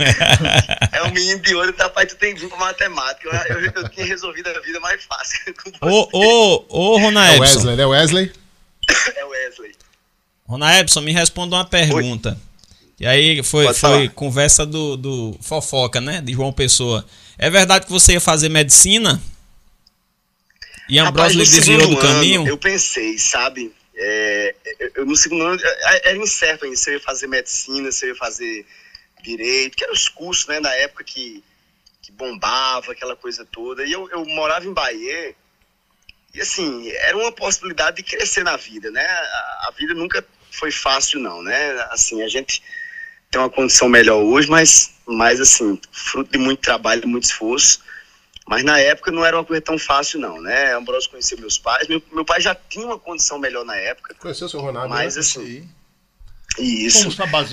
É 0.92 1.04
um 1.04 1.12
menino 1.12 1.40
de 1.42 1.74
tá, 1.74 1.90
pai, 1.90 2.06
tu 2.06 2.16
tem 2.16 2.36
vir 2.36 2.48
pra 2.48 2.58
matemática. 2.60 3.28
Eu, 3.28 3.56
eu, 3.60 3.72
eu 3.76 3.90
tinha 3.90 4.06
resolvido 4.06 4.48
a 4.48 4.60
vida 4.62 4.80
mais 4.80 5.04
fácil. 5.04 5.54
ô, 5.82 6.08
ô, 6.14 6.66
ô, 6.70 7.00
É 7.00 7.02
Rona 7.02 7.32
o. 7.34 7.40
Wesley, 7.42 7.76
né? 7.76 7.86
Wesley? 7.88 8.32
É 9.16 9.26
Wesley. 9.26 9.72
Rona 10.48 10.80
Epson, 10.80 11.02
me 11.02 11.12
responda 11.12 11.56
uma 11.56 11.66
pergunta. 11.66 12.38
E 13.00 13.06
aí 13.06 13.44
foi, 13.44 13.72
foi 13.74 14.10
conversa 14.10 14.66
do, 14.66 14.98
do 14.98 15.38
fofoca, 15.42 16.02
né? 16.02 16.20
De 16.22 16.34
João 16.34 16.52
Pessoa. 16.52 17.06
É 17.38 17.50
verdade 17.50 17.86
que 17.86 17.92
você 17.92 18.14
ia 18.14 18.22
fazer 18.22 18.50
medicina? 18.50 19.22
E 20.90 20.98
Rapaz, 20.98 21.36
Ambrosio 21.36 21.40
lhe 21.40 21.46
no 21.46 21.52
desviou 21.52 21.96
do 21.96 22.02
caminho? 22.02 22.42
ano, 22.42 22.50
eu 22.50 22.58
pensei, 22.58 23.18
sabe? 23.20 23.74
É, 23.96 24.56
eu- 24.80 24.92
eu, 24.96 25.06
no 25.06 25.16
segundo 25.16 25.44
ano, 25.44 25.60
é, 25.62 26.10
era 26.10 26.18
incerto 26.18 26.66
ainda 26.66 26.78
se 26.78 26.90
eu 26.90 26.94
ia 26.96 27.00
fazer 27.00 27.28
medicina, 27.28 27.92
se 27.92 28.06
eu 28.06 28.10
ia 28.10 28.16
fazer 28.16 28.66
direito, 29.24 29.76
que 29.76 29.84
eram 29.84 29.94
os 29.94 30.08
cursos, 30.08 30.48
né, 30.48 30.60
na 30.60 30.74
época 30.76 31.04
que, 31.04 31.44
que 32.02 32.12
bombava, 32.12 32.92
aquela 32.92 33.16
coisa 33.16 33.46
toda. 33.46 33.86
E 33.86 33.92
eu, 33.92 34.10
eu 34.10 34.26
morava 34.26 34.66
em 34.66 34.74
Bahia, 34.74 35.36
e 36.34 36.42
assim, 36.42 36.90
era 36.90 37.18
uma 37.18 37.32
possibilidade 37.32 37.98
de 37.98 38.04
crescer 38.04 38.44
na 38.44 38.56
vida, 38.56 38.90
né? 38.92 39.06
A, 39.06 39.68
a 39.68 39.74
vida 39.78 39.94
nunca 39.94 40.24
foi 40.52 40.72
fácil, 40.72 41.20
não, 41.20 41.42
né? 41.44 41.72
Assim, 41.92 42.22
a 42.24 42.28
gente 42.28 42.62
tem 43.30 43.42
uma 43.42 43.50
condição 43.50 43.90
melhor 43.90 44.22
hoje, 44.22 44.50
mas, 44.50 44.94
mas 45.06 45.40
assim, 45.40 45.80
fruto 45.92 46.32
de 46.32 46.38
muito 46.38 46.62
trabalho, 46.62 47.02
de 47.02 47.08
muito 47.08 47.26
esforço. 47.26 47.82
Mas 48.48 48.64
na 48.64 48.80
época 48.80 49.12
não 49.12 49.26
era 49.26 49.36
uma 49.36 49.44
coisa 49.44 49.62
tão 49.62 49.78
fácil, 49.78 50.20
não, 50.20 50.42
né? 50.42 50.74
Ambrosio 50.74 51.10
conheceu 51.10 51.38
meus 51.38 51.58
pais. 51.58 51.88
Meu, 51.90 52.02
meu 52.14 52.24
pai 52.24 52.40
já 52.40 52.56
tinha 52.56 52.86
uma 52.86 52.98
condição 52.98 53.38
melhor 53.38 53.66
na 53.66 53.76
época. 53.76 54.16
Conheceu 54.16 54.48
o 54.48 54.50
seu 54.50 54.62
Ronaldo? 54.62 54.88
Mas 54.88 55.16
né? 55.16 55.20
assim, 55.20 55.70
isso. 56.58 57.00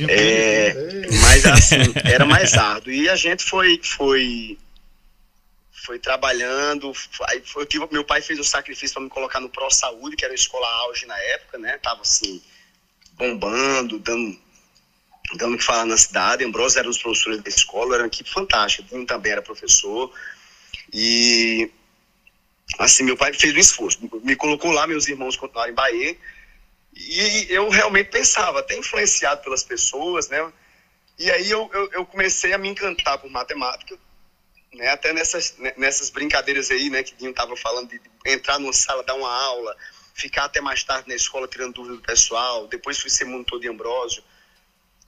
É, 0.08 0.68
ele. 0.70 1.18
mas 1.18 1.44
assim, 1.46 1.76
era 2.04 2.24
mais 2.24 2.54
árduo. 2.54 2.92
E 2.92 3.08
a 3.08 3.16
gente 3.16 3.42
foi, 3.42 3.80
foi, 3.82 4.56
foi 5.84 5.98
trabalhando. 5.98 6.92
Aí 7.28 7.42
foi, 7.44 7.66
tive- 7.66 7.88
meu 7.90 8.04
pai 8.04 8.22
fez 8.22 8.38
um 8.38 8.44
sacrifício 8.44 8.94
para 8.94 9.02
me 9.02 9.10
colocar 9.10 9.40
no 9.40 9.48
Pro 9.48 9.68
Saúde, 9.72 10.14
que 10.14 10.24
era 10.24 10.32
uma 10.32 10.36
escola 10.36 10.66
auge 10.84 11.06
na 11.06 11.18
época, 11.18 11.58
né? 11.58 11.76
Tava 11.78 12.02
assim, 12.02 12.40
bombando, 13.14 13.98
dando, 13.98 14.38
dando 15.36 15.54
o 15.54 15.58
que 15.58 15.64
falar 15.64 15.86
na 15.86 15.96
cidade. 15.96 16.44
Ambrosio 16.44 16.78
era 16.78 16.88
um 16.88 16.90
dos 16.90 17.00
professores 17.00 17.42
da 17.42 17.48
escola, 17.48 17.94
era 17.94 18.04
uma 18.04 18.08
equipe 18.08 18.30
fantástica. 18.30 18.88
Dinho 18.88 19.06
também 19.06 19.32
era 19.32 19.42
professor. 19.42 20.12
E 20.92 21.70
assim, 22.78 23.02
meu 23.02 23.16
pai 23.16 23.32
fez 23.32 23.54
um 23.54 23.58
esforço. 23.58 23.98
Me 24.22 24.36
colocou 24.36 24.70
lá, 24.70 24.86
meus 24.86 25.08
irmãos 25.08 25.36
continuaram 25.36 25.72
em 25.72 25.74
Bahia. 25.74 26.16
E 26.96 27.46
eu 27.48 27.68
realmente 27.68 28.10
pensava, 28.10 28.60
até 28.60 28.76
influenciado 28.76 29.42
pelas 29.42 29.64
pessoas, 29.64 30.28
né? 30.28 30.52
E 31.18 31.30
aí 31.30 31.50
eu, 31.50 31.68
eu, 31.72 31.90
eu 31.92 32.06
comecei 32.06 32.52
a 32.52 32.58
me 32.58 32.68
encantar 32.68 33.18
por 33.18 33.30
matemática, 33.30 33.98
né? 34.72 34.88
Até 34.90 35.12
nessas, 35.12 35.56
né, 35.58 35.72
nessas 35.76 36.10
brincadeiras 36.10 36.70
aí, 36.70 36.90
né? 36.90 37.02
Que 37.02 37.14
Dinho 37.16 37.30
estava 37.30 37.56
falando 37.56 37.88
de 37.88 38.00
entrar 38.24 38.58
numa 38.58 38.72
sala, 38.72 39.02
dar 39.02 39.14
uma 39.14 39.32
aula, 39.32 39.76
ficar 40.14 40.44
até 40.44 40.60
mais 40.60 40.84
tarde 40.84 41.08
na 41.08 41.14
escola 41.14 41.48
tirando 41.48 41.74
dúvida 41.74 41.96
do 41.96 42.02
pessoal. 42.02 42.68
Depois 42.68 42.98
fui 42.98 43.10
ser 43.10 43.24
monitor 43.24 43.58
de 43.58 43.68
Ambrósio. 43.68 44.22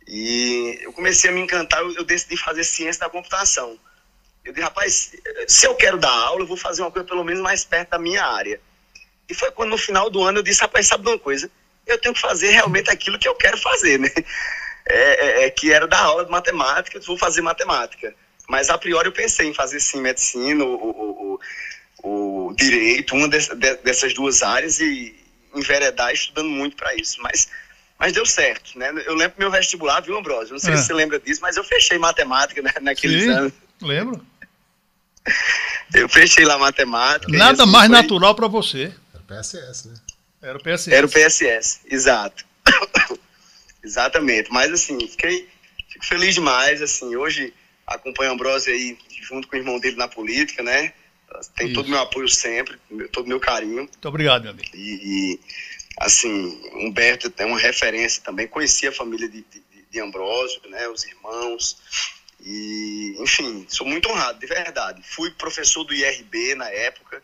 E 0.06 0.78
eu 0.82 0.92
comecei 0.92 1.30
a 1.30 1.32
me 1.32 1.40
encantar, 1.40 1.80
eu, 1.80 1.92
eu 1.94 2.04
decidi 2.04 2.36
fazer 2.36 2.62
ciência 2.64 3.00
da 3.00 3.10
computação. 3.10 3.78
Eu 4.44 4.52
disse, 4.52 4.64
rapaz, 4.64 5.12
se 5.48 5.66
eu 5.66 5.74
quero 5.74 5.98
dar 5.98 6.12
aula, 6.12 6.42
eu 6.42 6.46
vou 6.46 6.56
fazer 6.56 6.82
uma 6.82 6.90
coisa 6.90 7.06
pelo 7.08 7.24
menos 7.24 7.42
mais 7.42 7.64
perto 7.64 7.90
da 7.90 7.98
minha 7.98 8.24
área. 8.24 8.60
E 9.28 9.34
foi 9.34 9.50
quando 9.50 9.70
no 9.70 9.78
final 9.78 10.08
do 10.08 10.22
ano 10.22 10.38
eu 10.38 10.42
disse, 10.42 10.60
rapaz, 10.60 10.86
sabe 10.86 11.02
de 11.02 11.10
uma 11.10 11.18
coisa? 11.18 11.50
Eu 11.84 11.98
tenho 11.98 12.14
que 12.14 12.20
fazer 12.20 12.50
realmente 12.50 12.88
aquilo 12.90 13.18
que 13.18 13.26
eu 13.28 13.34
quero 13.34 13.58
fazer, 13.58 13.98
né? 13.98 14.10
É, 14.88 15.42
é- 15.42 15.46
é 15.46 15.50
que 15.50 15.72
era 15.72 15.84
dar 15.88 15.98
aula 15.98 16.24
de 16.24 16.30
matemática, 16.30 16.96
eu 16.96 17.02
vou 17.02 17.18
fazer 17.18 17.42
matemática. 17.42 18.14
Mas 18.48 18.70
a 18.70 18.78
priori 18.78 19.08
eu 19.08 19.12
pensei 19.12 19.48
em 19.48 19.52
fazer 19.52 19.80
sim 19.80 20.00
medicina, 20.00 20.64
o, 20.64 21.40
o, 22.04 22.52
direito, 22.54 23.16
uma 23.16 23.28
des- 23.28 23.48
de- 23.48 23.76
dessas 23.78 24.14
duas 24.14 24.44
áreas 24.44 24.78
e 24.78 25.12
enveredar 25.52 26.12
estudando 26.12 26.48
muito 26.48 26.76
para 26.76 26.94
isso. 26.94 27.20
Mas, 27.20 27.48
mas 27.98 28.12
deu 28.12 28.24
certo, 28.26 28.78
né? 28.78 28.90
Eu 29.06 29.14
lembro 29.14 29.36
meu 29.38 29.50
vestibular, 29.50 30.00
viu, 30.00 30.16
Ambrosio? 30.18 30.52
Não 30.52 30.58
sei 30.60 30.74
É. 30.74 30.76
se 30.76 30.84
você 30.84 30.94
lembra 30.94 31.18
disso, 31.18 31.40
mas 31.40 31.56
eu 31.56 31.64
fechei 31.64 31.98
matemática 31.98 32.60
né, 32.62 32.72
naqueles 32.80 33.22
Sim. 33.24 33.30
anos. 33.30 33.52
Lembro? 33.82 34.24
Eu 35.94 36.08
fechei 36.08 36.44
lá 36.44 36.56
matemática. 36.58 37.30
Nada 37.36 37.62
assim, 37.62 37.72
mais 37.72 37.88
foi- 37.88 37.96
natural 38.02 38.34
para 38.34 38.46
você. 38.48 38.92
Era 39.14 39.22
PSS, 39.26 39.88
né? 39.88 39.94
Era 40.42 40.58
o 40.58 40.62
PSS. 40.62 40.94
Era 40.94 41.06
o 41.06 41.10
PSS, 41.10 41.80
exato. 41.90 42.44
Exatamente. 43.82 44.50
Mas 44.52 44.72
assim, 44.72 44.98
fiquei 45.08 45.48
fico 45.88 46.04
feliz 46.06 46.34
demais. 46.34 46.82
Assim, 46.82 47.16
hoje 47.16 47.52
acompanho 47.86 48.30
o 48.30 48.34
Ambrosio 48.34 48.72
aí 48.72 48.96
junto 49.22 49.48
com 49.48 49.56
o 49.56 49.58
irmão 49.58 49.78
dele 49.78 49.96
na 49.96 50.08
política, 50.08 50.62
né? 50.62 50.92
Tem 51.56 51.72
todo 51.72 51.84
o 51.84 51.88
Isso. 51.88 51.90
meu 51.90 52.00
apoio 52.00 52.28
sempre, 52.28 52.78
todo 53.12 53.26
o 53.26 53.28
meu 53.28 53.40
carinho. 53.40 53.76
Muito 53.76 54.08
obrigado, 54.08 54.42
meu 54.42 54.52
amigo. 54.52 54.68
E, 54.74 54.78
e, 55.34 55.40
assim, 55.98 56.60
Humberto 56.74 57.32
é 57.36 57.44
uma 57.44 57.58
referência 57.58 58.22
também. 58.22 58.46
Conheci 58.46 58.86
a 58.86 58.92
família 58.92 59.28
de, 59.28 59.42
de, 59.42 59.62
de 59.90 60.00
Ambrósio, 60.00 60.60
né? 60.68 60.88
Os 60.88 61.04
irmãos. 61.04 61.76
E, 62.44 63.16
enfim, 63.18 63.66
sou 63.68 63.86
muito 63.86 64.08
honrado, 64.08 64.38
de 64.38 64.46
verdade. 64.46 65.02
Fui 65.02 65.30
professor 65.30 65.84
do 65.84 65.94
IRB 65.94 66.54
na 66.54 66.68
época 66.70 67.22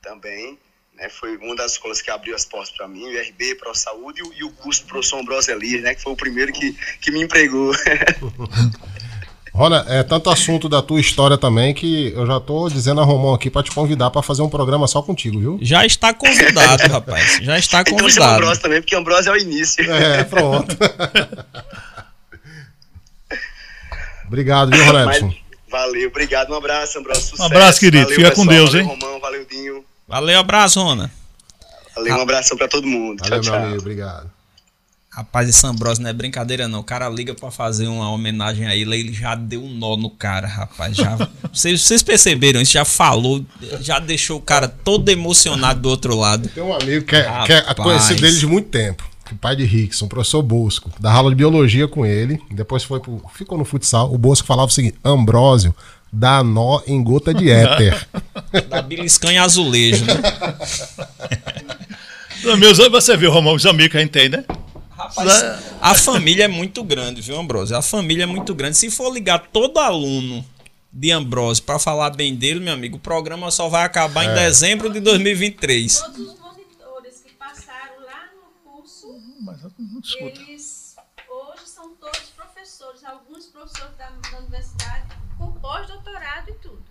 também. 0.00 0.58
Né, 0.94 1.08
foi 1.08 1.36
uma 1.38 1.56
das 1.56 1.72
escolas 1.72 2.00
que 2.00 2.08
abriu 2.08 2.36
as 2.36 2.44
portas 2.44 2.70
para 2.70 2.86
mim, 2.86 3.04
o 3.04 3.12
IRB, 3.12 3.56
Pro 3.56 3.74
Saúde 3.74 4.22
e 4.36 4.44
o, 4.44 4.52
curso 4.52 4.82
do 4.82 4.86
professor 4.86 5.18
Ambrosio 5.18 5.52
Elias, 5.52 5.82
né, 5.82 5.92
que 5.92 6.00
foi 6.00 6.12
o 6.12 6.16
primeiro 6.16 6.52
que, 6.52 6.72
que 7.00 7.10
me 7.10 7.20
empregou. 7.20 7.72
Rona, 9.54 9.84
é 9.88 10.02
tanto 10.02 10.28
assunto 10.30 10.68
da 10.68 10.82
tua 10.82 11.00
história 11.00 11.38
também 11.38 11.72
que 11.72 12.12
eu 12.12 12.26
já 12.26 12.40
tô 12.40 12.68
dizendo 12.68 13.00
a 13.00 13.04
Romão 13.04 13.32
aqui 13.32 13.48
pra 13.48 13.62
te 13.62 13.70
convidar 13.70 14.10
pra 14.10 14.20
fazer 14.20 14.42
um 14.42 14.48
programa 14.48 14.88
só 14.88 15.00
contigo, 15.00 15.38
viu? 15.38 15.58
Já 15.62 15.86
está 15.86 16.12
convidado, 16.12 16.82
rapaz. 16.92 17.38
Já 17.40 17.56
está 17.56 17.82
então 17.82 17.92
chama 17.96 18.08
convidado. 18.08 18.34
Ambrosio 18.34 18.62
também, 18.62 18.80
porque 18.80 18.96
Ambrosio 18.96 19.30
é 19.30 19.36
o 19.36 19.38
início. 19.40 19.88
É, 19.92 20.24
pronto. 20.24 20.76
Obrigado, 24.26 24.70
viu, 24.70 24.78
Mas, 24.78 24.88
Ronaldson? 24.88 25.34
valeu, 25.70 26.08
obrigado, 26.08 26.50
um 26.50 26.56
abraço, 26.56 26.98
Ambrosio, 26.98 27.22
sucesso. 27.22 27.42
Um 27.42 27.46
abraço, 27.46 27.78
querido. 27.78 28.04
Valeu, 28.04 28.16
Fica 28.16 28.30
com 28.30 28.46
pessoal, 28.46 28.56
Deus, 28.56 28.70
valeu, 28.72 28.82
hein? 28.82 28.88
Romão, 29.00 29.20
valeu, 29.20 29.44
Dinho. 29.44 29.84
Valeu, 30.08 30.40
abraço, 30.40 30.82
Rona. 30.82 31.10
Valeu, 31.94 32.16
um 32.16 32.22
abração 32.22 32.56
pra 32.56 32.66
todo 32.66 32.86
mundo. 32.88 33.20
Valeu, 33.20 33.40
tchau, 33.40 33.52
meu 33.52 33.60
tchau. 33.60 33.68
amigo, 33.68 33.80
obrigado. 33.82 34.30
Rapaz, 35.14 35.48
esse 35.48 35.64
Ambrosio 35.64 36.02
não 36.02 36.10
é 36.10 36.12
brincadeira, 36.12 36.66
não. 36.66 36.80
O 36.80 36.84
cara 36.84 37.08
liga 37.08 37.34
pra 37.34 37.48
fazer 37.48 37.86
uma 37.86 38.10
homenagem 38.10 38.66
a 38.66 38.74
ele, 38.74 38.98
ele 38.98 39.12
já 39.12 39.36
deu 39.36 39.62
um 39.62 39.72
nó 39.72 39.96
no 39.96 40.10
cara, 40.10 40.48
rapaz. 40.48 40.96
Já, 40.96 41.16
vocês, 41.54 41.82
vocês 41.82 42.02
perceberam 42.02 42.60
isso? 42.60 42.72
Já 42.72 42.84
falou, 42.84 43.44
já 43.80 44.00
deixou 44.00 44.38
o 44.38 44.42
cara 44.42 44.66
todo 44.66 45.08
emocionado 45.08 45.82
do 45.82 45.88
outro 45.88 46.16
lado. 46.16 46.48
Tem 46.48 46.64
um 46.64 46.74
amigo 46.74 47.06
que 47.06 47.14
é, 47.14 47.44
que 47.46 47.52
é 47.52 47.74
conhecido 47.74 48.22
dele 48.22 48.36
de 48.36 48.46
muito 48.46 48.70
tempo. 48.70 49.08
O 49.30 49.36
pai 49.36 49.54
de 49.54 49.64
Rickson, 49.64 50.08
professor 50.08 50.42
Bosco, 50.42 50.90
da 50.98 51.12
aula 51.12 51.30
de 51.30 51.36
biologia 51.36 51.86
com 51.86 52.04
ele. 52.04 52.40
Depois 52.50 52.82
foi 52.82 52.98
pro, 52.98 53.22
ficou 53.34 53.56
no 53.56 53.64
futsal. 53.64 54.12
O 54.12 54.18
Bosco 54.18 54.44
falava 54.44 54.66
o 54.66 54.74
seguinte: 54.74 54.96
Ambrósio 55.04 55.72
dá 56.12 56.42
nó 56.42 56.80
em 56.88 57.00
gota 57.02 57.32
de 57.32 57.50
éter. 57.50 58.06
Da 58.68 58.80
beliscanha 58.82 59.42
azulejo, 59.42 60.04
né? 60.04 60.14
Meus, 62.56 62.78
você 62.78 63.16
viu, 63.16 63.32
Romão, 63.32 63.54
os 63.54 63.66
amigos 63.66 63.90
que 63.90 63.96
a 63.96 64.00
gente 64.00 64.10
tem, 64.10 64.28
né? 64.28 64.44
Rapaz, 64.96 65.28
a 65.80 65.94
família 65.94 66.44
é 66.44 66.48
muito 66.48 66.84
grande, 66.84 67.20
viu, 67.20 67.38
Ambrosio? 67.38 67.76
A 67.76 67.82
família 67.82 68.22
é 68.22 68.26
muito 68.26 68.54
grande. 68.54 68.76
Se 68.76 68.90
for 68.90 69.12
ligar 69.12 69.48
todo 69.52 69.78
aluno 69.78 70.44
de 70.92 71.10
Ambrosio 71.10 71.64
para 71.64 71.78
falar 71.80 72.10
bem 72.10 72.36
dele, 72.36 72.60
meu 72.60 72.72
amigo, 72.72 72.96
o 72.96 73.00
programa 73.00 73.50
só 73.50 73.68
vai 73.68 73.84
acabar 73.84 74.24
é. 74.24 74.30
em 74.30 74.34
dezembro 74.34 74.92
de 74.92 75.00
2023. 75.00 75.98
Todos 75.98 76.18
os 76.20 76.38
monitores 76.38 77.22
que 77.24 77.32
passaram 77.32 78.00
lá 78.06 78.28
no 78.36 78.70
curso, 78.70 79.20
eles 80.20 80.94
hoje 81.28 81.66
são 81.66 81.90
todos 81.96 82.20
professores, 82.36 83.04
alguns 83.04 83.46
professores 83.46 83.96
da, 83.98 84.10
da 84.30 84.38
universidade 84.38 85.08
com 85.36 85.50
pós-doutorado 85.52 86.50
e 86.50 86.54
tudo. 86.54 86.84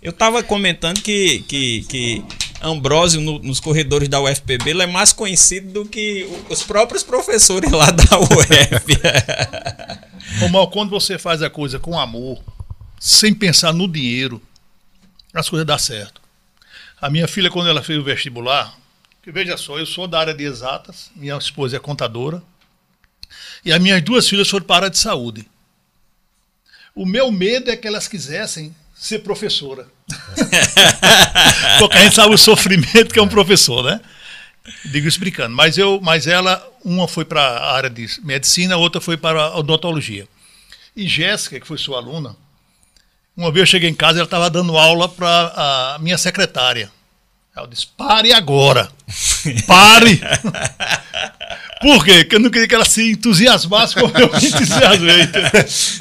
Eu 0.00 0.10
estava 0.10 0.42
comentando 0.44 1.02
que, 1.02 1.40
que, 1.40 1.82
que 1.88 2.24
Ambrósio 2.68 3.20
no, 3.20 3.38
nos 3.38 3.60
corredores 3.60 4.08
da 4.08 4.20
UFPB 4.20 4.70
ele 4.70 4.82
é 4.82 4.86
mais 4.86 5.12
conhecido 5.12 5.72
do 5.72 5.88
que 5.88 6.28
os 6.48 6.62
próprios 6.62 7.02
professores 7.02 7.70
lá 7.70 7.90
da 7.90 8.04
UF. 8.18 8.40
Romal, 10.40 10.70
quando 10.70 10.90
você 10.90 11.18
faz 11.18 11.42
a 11.42 11.50
coisa 11.50 11.78
com 11.78 11.98
amor, 11.98 12.42
sem 12.98 13.32
pensar 13.32 13.72
no 13.72 13.86
dinheiro, 13.86 14.42
as 15.32 15.48
coisas 15.48 15.66
dão 15.66 15.78
certo. 15.78 16.20
A 17.00 17.10
minha 17.10 17.28
filha, 17.28 17.50
quando 17.50 17.68
ela 17.68 17.82
fez 17.82 17.98
o 17.98 18.04
vestibular, 18.04 18.76
que 19.22 19.30
veja 19.30 19.56
só, 19.56 19.78
eu 19.78 19.86
sou 19.86 20.08
da 20.08 20.18
área 20.18 20.34
de 20.34 20.44
exatas, 20.44 21.10
minha 21.14 21.36
esposa 21.36 21.76
é 21.76 21.80
contadora, 21.80 22.42
e 23.64 23.72
as 23.72 23.80
minhas 23.80 24.02
duas 24.02 24.28
filhas 24.28 24.48
foram 24.48 24.64
para 24.64 24.76
a 24.76 24.78
área 24.78 24.90
de 24.90 24.98
saúde. 24.98 25.48
O 26.94 27.04
meu 27.04 27.30
medo 27.30 27.70
é 27.70 27.76
que 27.76 27.86
elas 27.86 28.08
quisessem 28.08 28.74
ser 28.96 29.18
professora. 29.20 29.86
Porque 31.78 31.96
a 31.96 32.02
gente 32.02 32.14
sabe 32.14 32.34
o 32.34 32.38
sofrimento 32.38 33.12
que 33.12 33.18
é 33.18 33.22
um 33.22 33.28
professor, 33.28 33.84
né? 33.84 34.00
Digo 34.86 35.06
explicando. 35.06 35.54
Mas, 35.54 35.78
eu, 35.78 36.00
mas 36.02 36.26
ela, 36.26 36.66
uma 36.84 37.06
foi 37.06 37.24
para 37.24 37.40
a 37.40 37.74
área 37.74 37.90
de 37.90 38.06
medicina, 38.24 38.76
outra 38.76 39.00
foi 39.00 39.16
para 39.16 39.40
a 39.42 39.58
odontologia. 39.58 40.26
E 40.96 41.06
Jéssica, 41.06 41.60
que 41.60 41.66
foi 41.66 41.76
sua 41.76 41.98
aluna, 41.98 42.34
uma 43.36 43.52
vez 43.52 43.60
eu 43.60 43.66
cheguei 43.66 43.90
em 43.90 43.94
casa 43.94 44.18
ela 44.18 44.24
estava 44.24 44.48
dando 44.48 44.78
aula 44.78 45.08
para 45.08 45.94
a 45.94 45.98
minha 46.00 46.16
secretária. 46.16 46.90
Ela 47.54 47.68
disse: 47.68 47.86
pare 47.86 48.32
agora! 48.32 48.90
Pare! 49.66 50.20
Por 51.80 52.04
quê? 52.04 52.24
Porque 52.24 52.36
eu 52.36 52.40
não 52.40 52.48
queria 52.50 52.66
que 52.66 52.74
ela 52.74 52.84
se 52.84 53.12
entusiasmasse 53.12 53.94
como 53.94 54.16
eu 54.16 54.30
me 54.32 54.36
entusiasmei. 54.48 55.28
se, 55.66 56.00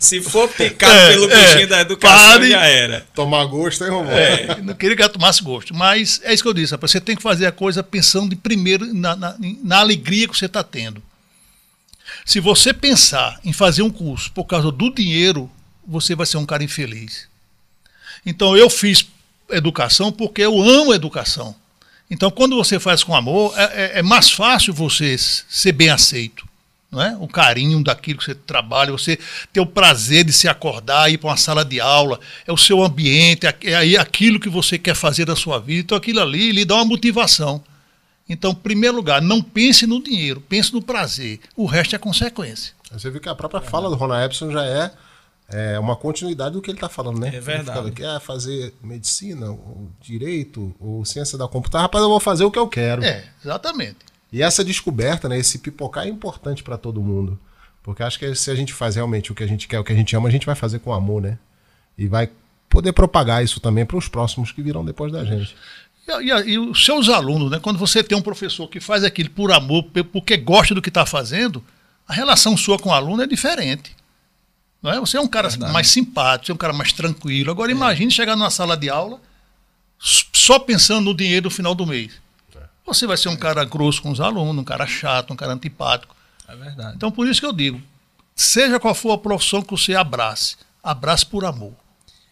se 0.00 0.20
for 0.22 0.48
picado 0.48 0.92
é, 0.92 1.12
pelo 1.12 1.30
é, 1.30 1.46
bichinho 1.46 1.68
da 1.68 1.80
educação, 1.82 2.16
pare, 2.16 2.50
já 2.50 2.64
era. 2.64 3.06
Tomar 3.14 3.44
gosto, 3.44 3.84
hein, 3.84 3.90
Romão? 3.90 4.12
É, 4.12 4.62
não 4.62 4.74
queria 4.74 4.96
que 4.96 5.02
ela 5.02 5.12
tomasse 5.12 5.42
gosto. 5.42 5.74
Mas 5.74 6.20
é 6.24 6.32
isso 6.32 6.42
que 6.42 6.48
eu 6.48 6.54
disse, 6.54 6.72
rapaz, 6.72 6.90
você 6.90 7.00
tem 7.00 7.14
que 7.14 7.22
fazer 7.22 7.46
a 7.46 7.52
coisa 7.52 7.82
pensando 7.82 8.30
de 8.30 8.36
primeiro 8.36 8.92
na, 8.94 9.14
na, 9.14 9.36
na 9.62 9.78
alegria 9.78 10.26
que 10.26 10.36
você 10.36 10.46
está 10.46 10.64
tendo. 10.64 11.02
Se 12.24 12.40
você 12.40 12.72
pensar 12.72 13.38
em 13.44 13.52
fazer 13.52 13.82
um 13.82 13.90
curso 13.90 14.32
por 14.32 14.44
causa 14.44 14.70
do 14.70 14.90
dinheiro, 14.94 15.50
você 15.86 16.14
vai 16.14 16.26
ser 16.26 16.38
um 16.38 16.46
cara 16.46 16.64
infeliz. 16.64 17.28
Então 18.24 18.56
eu 18.56 18.70
fiz 18.70 19.06
educação 19.50 20.10
porque 20.10 20.42
eu 20.42 20.62
amo 20.62 20.94
educação. 20.94 21.54
Então, 22.12 22.30
quando 22.30 22.54
você 22.54 22.78
faz 22.78 23.02
com 23.02 23.16
amor, 23.16 23.54
é, 23.56 23.62
é, 23.62 23.98
é 24.00 24.02
mais 24.02 24.30
fácil 24.30 24.74
você 24.74 25.16
ser 25.16 25.72
bem 25.72 25.88
aceito. 25.88 26.46
É? 26.92 27.16
O 27.18 27.26
carinho 27.26 27.82
daquilo 27.82 28.18
que 28.18 28.26
você 28.26 28.34
trabalha, 28.34 28.92
você 28.92 29.18
ter 29.50 29.60
o 29.60 29.66
prazer 29.66 30.22
de 30.22 30.30
se 30.30 30.46
acordar, 30.46 31.10
ir 31.10 31.16
para 31.16 31.30
uma 31.30 31.38
sala 31.38 31.64
de 31.64 31.80
aula, 31.80 32.20
é 32.46 32.52
o 32.52 32.56
seu 32.58 32.82
ambiente, 32.82 33.46
é, 33.46 33.56
é 33.94 33.96
aquilo 33.96 34.38
que 34.38 34.50
você 34.50 34.78
quer 34.78 34.94
fazer 34.94 35.24
da 35.24 35.34
sua 35.34 35.58
vida. 35.58 35.80
Então, 35.80 35.96
aquilo 35.96 36.20
ali 36.20 36.52
lhe 36.52 36.66
dá 36.66 36.74
uma 36.74 36.84
motivação. 36.84 37.64
Então, 38.28 38.50
em 38.50 38.56
primeiro 38.56 38.94
lugar, 38.94 39.22
não 39.22 39.40
pense 39.40 39.86
no 39.86 40.02
dinheiro, 40.02 40.38
pense 40.46 40.70
no 40.70 40.82
prazer. 40.82 41.40
O 41.56 41.64
resto 41.64 41.96
é 41.96 41.98
consequência. 41.98 42.74
Você 42.92 43.10
viu 43.10 43.22
que 43.22 43.28
a 43.30 43.34
própria 43.34 43.62
fala 43.62 43.88
do 43.88 43.96
Ronald 43.96 44.26
Epson 44.26 44.52
já 44.52 44.66
é 44.66 44.92
é 45.48 45.78
uma 45.78 45.96
continuidade 45.96 46.54
do 46.54 46.62
que 46.62 46.70
ele 46.70 46.78
está 46.78 46.88
falando, 46.88 47.20
né? 47.20 47.30
É 47.34 47.40
verdade. 47.40 47.78
Ele 47.78 47.90
quer 47.90 48.20
fazer 48.20 48.72
medicina, 48.82 49.50
ou 49.50 49.90
direito, 50.00 50.74
ou 50.80 51.04
ciência 51.04 51.36
da 51.36 51.46
computação. 51.46 51.82
Rapaz, 51.82 52.02
eu 52.02 52.08
vou 52.08 52.20
fazer 52.20 52.44
o 52.44 52.50
que 52.50 52.58
eu 52.58 52.68
quero. 52.68 53.04
É, 53.04 53.24
exatamente. 53.44 53.98
E 54.32 54.42
essa 54.42 54.64
descoberta, 54.64 55.28
né, 55.28 55.38
esse 55.38 55.58
pipocar 55.58 56.06
é 56.06 56.08
importante 56.08 56.62
para 56.62 56.78
todo 56.78 57.02
mundo. 57.02 57.38
Porque 57.82 58.02
acho 58.02 58.18
que 58.18 58.34
se 58.34 58.50
a 58.50 58.54
gente 58.54 58.72
faz 58.72 58.94
realmente 58.94 59.30
o 59.30 59.34
que 59.34 59.42
a 59.42 59.46
gente 59.46 59.68
quer, 59.68 59.78
o 59.78 59.84
que 59.84 59.92
a 59.92 59.96
gente 59.96 60.14
ama, 60.16 60.28
a 60.28 60.32
gente 60.32 60.46
vai 60.46 60.54
fazer 60.54 60.78
com 60.78 60.92
amor, 60.92 61.20
né? 61.20 61.38
E 61.98 62.06
vai 62.06 62.30
poder 62.70 62.92
propagar 62.92 63.44
isso 63.44 63.60
também 63.60 63.84
para 63.84 63.98
os 63.98 64.08
próximos 64.08 64.52
que 64.52 64.62
virão 64.62 64.84
depois 64.84 65.12
da 65.12 65.24
gente. 65.24 65.54
E, 66.08 66.12
e, 66.12 66.52
e, 66.52 66.58
os 66.58 66.84
seus 66.84 67.08
alunos, 67.08 67.50
né? 67.50 67.58
Quando 67.60 67.78
você 67.78 68.02
tem 68.02 68.16
um 68.16 68.22
professor 68.22 68.68
que 68.68 68.80
faz 68.80 69.04
aquilo 69.04 69.30
por 69.30 69.52
amor, 69.52 69.84
porque 70.12 70.36
gosta 70.36 70.74
do 70.74 70.80
que 70.80 70.88
está 70.88 71.04
fazendo, 71.04 71.62
a 72.06 72.14
relação 72.14 72.56
sua 72.56 72.78
com 72.78 72.88
o 72.88 72.92
aluno 72.92 73.22
é 73.22 73.26
diferente. 73.26 73.94
Não 74.82 74.90
é? 74.90 74.98
Você 74.98 75.16
é 75.16 75.20
um 75.20 75.28
cara 75.28 75.48
Verdade. 75.48 75.72
mais 75.72 75.88
simpático, 75.88 76.46
você 76.46 76.52
é 76.52 76.54
um 76.54 76.58
cara 76.58 76.72
mais 76.72 76.92
tranquilo. 76.92 77.50
Agora 77.50 77.70
é. 77.70 77.74
imagine 77.74 78.10
chegar 78.10 78.34
numa 78.34 78.50
sala 78.50 78.76
de 78.76 78.90
aula 78.90 79.20
só 79.98 80.58
pensando 80.58 81.04
no 81.04 81.14
dinheiro 81.14 81.44
no 81.44 81.50
final 81.50 81.74
do 81.74 81.86
mês. 81.86 82.12
É. 82.56 82.60
Você 82.84 83.06
vai 83.06 83.16
ser 83.16 83.28
um 83.28 83.36
cara 83.36 83.64
grosso 83.64 84.02
com 84.02 84.10
os 84.10 84.20
alunos, 84.20 84.58
um 84.60 84.64
cara 84.64 84.86
chato, 84.86 85.32
um 85.32 85.36
cara 85.36 85.52
antipático. 85.52 86.16
É 86.48 86.56
verdade. 86.56 86.96
Então 86.96 87.12
por 87.12 87.28
isso 87.28 87.40
que 87.40 87.46
eu 87.46 87.52
digo, 87.52 87.80
seja 88.34 88.80
qual 88.80 88.94
for 88.94 89.12
a 89.12 89.18
profissão 89.18 89.62
que 89.62 89.70
você 89.70 89.94
abrace, 89.94 90.56
abrace 90.82 91.24
por 91.24 91.44
amor. 91.44 91.74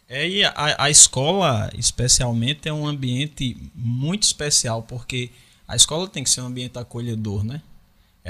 É, 0.08 0.28
e 0.28 0.44
a, 0.44 0.52
a 0.76 0.90
escola, 0.90 1.70
especialmente, 1.78 2.68
é 2.68 2.72
um 2.72 2.84
ambiente 2.84 3.56
muito 3.72 4.24
especial, 4.24 4.82
porque 4.82 5.30
a 5.68 5.76
escola 5.76 6.08
tem 6.08 6.24
que 6.24 6.30
ser 6.30 6.40
um 6.40 6.46
ambiente 6.46 6.76
acolhedor, 6.76 7.44
né? 7.44 7.62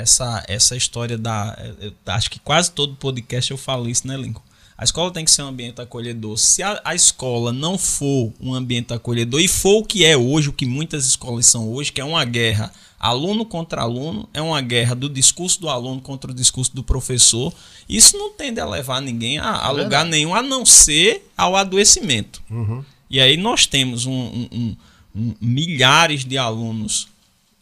Essa, 0.00 0.44
essa 0.48 0.76
história 0.76 1.16
da. 1.16 1.56
Eu 1.80 1.92
acho 2.06 2.30
que 2.30 2.38
quase 2.38 2.70
todo 2.70 2.96
podcast 2.96 3.50
eu 3.50 3.56
falo 3.56 3.88
isso, 3.88 4.06
né, 4.06 4.16
Lincoln? 4.16 4.42
A 4.76 4.84
escola 4.84 5.10
tem 5.10 5.26
que 5.26 5.30
ser 5.30 5.42
um 5.42 5.48
ambiente 5.48 5.78
acolhedor. 5.78 6.38
Se 6.38 6.62
a, 6.62 6.80
a, 6.82 6.94
escola 6.94 7.52
não 7.52 7.76
for 7.76 8.32
um 8.40 8.54
ambiente 8.54 8.94
acolhedor, 8.94 9.38
e 9.38 9.46
for 9.46 9.80
o 9.80 9.84
que 9.84 10.06
é 10.06 10.16
hoje, 10.16 10.48
o 10.48 10.54
que 10.54 10.64
muitas 10.64 11.04
escolas 11.04 11.44
são 11.44 11.70
hoje, 11.70 11.92
que 11.92 12.00
é 12.00 12.04
uma 12.04 12.24
guerra 12.24 12.72
aluno 12.98 13.44
contra 13.44 13.82
aluno, 13.82 14.26
é 14.32 14.40
uma 14.40 14.60
guerra 14.62 14.94
do 14.94 15.06
discurso 15.06 15.60
do 15.60 15.68
aluno 15.68 16.00
contra 16.00 16.30
o 16.30 16.34
discurso 16.34 16.74
do 16.74 16.82
professor, 16.82 17.52
isso 17.86 18.16
não 18.16 18.32
tende 18.32 18.58
a 18.58 18.64
levar 18.64 19.02
ninguém 19.02 19.38
a, 19.38 19.66
a 19.66 19.68
é 19.68 19.72
lugar 19.72 20.06
nenhum, 20.06 20.34
a 20.34 20.42
não 20.42 20.64
ser 20.64 21.30
ao 21.36 21.56
adoecimento. 21.56 22.42
Uhum. 22.50 22.82
E 23.10 23.20
aí 23.20 23.36
nós 23.36 23.66
temos 23.66 24.06
um, 24.06 24.48
um, 24.50 24.76
um, 25.14 25.34
milhares 25.42 26.24
de 26.24 26.38
alunos 26.38 27.06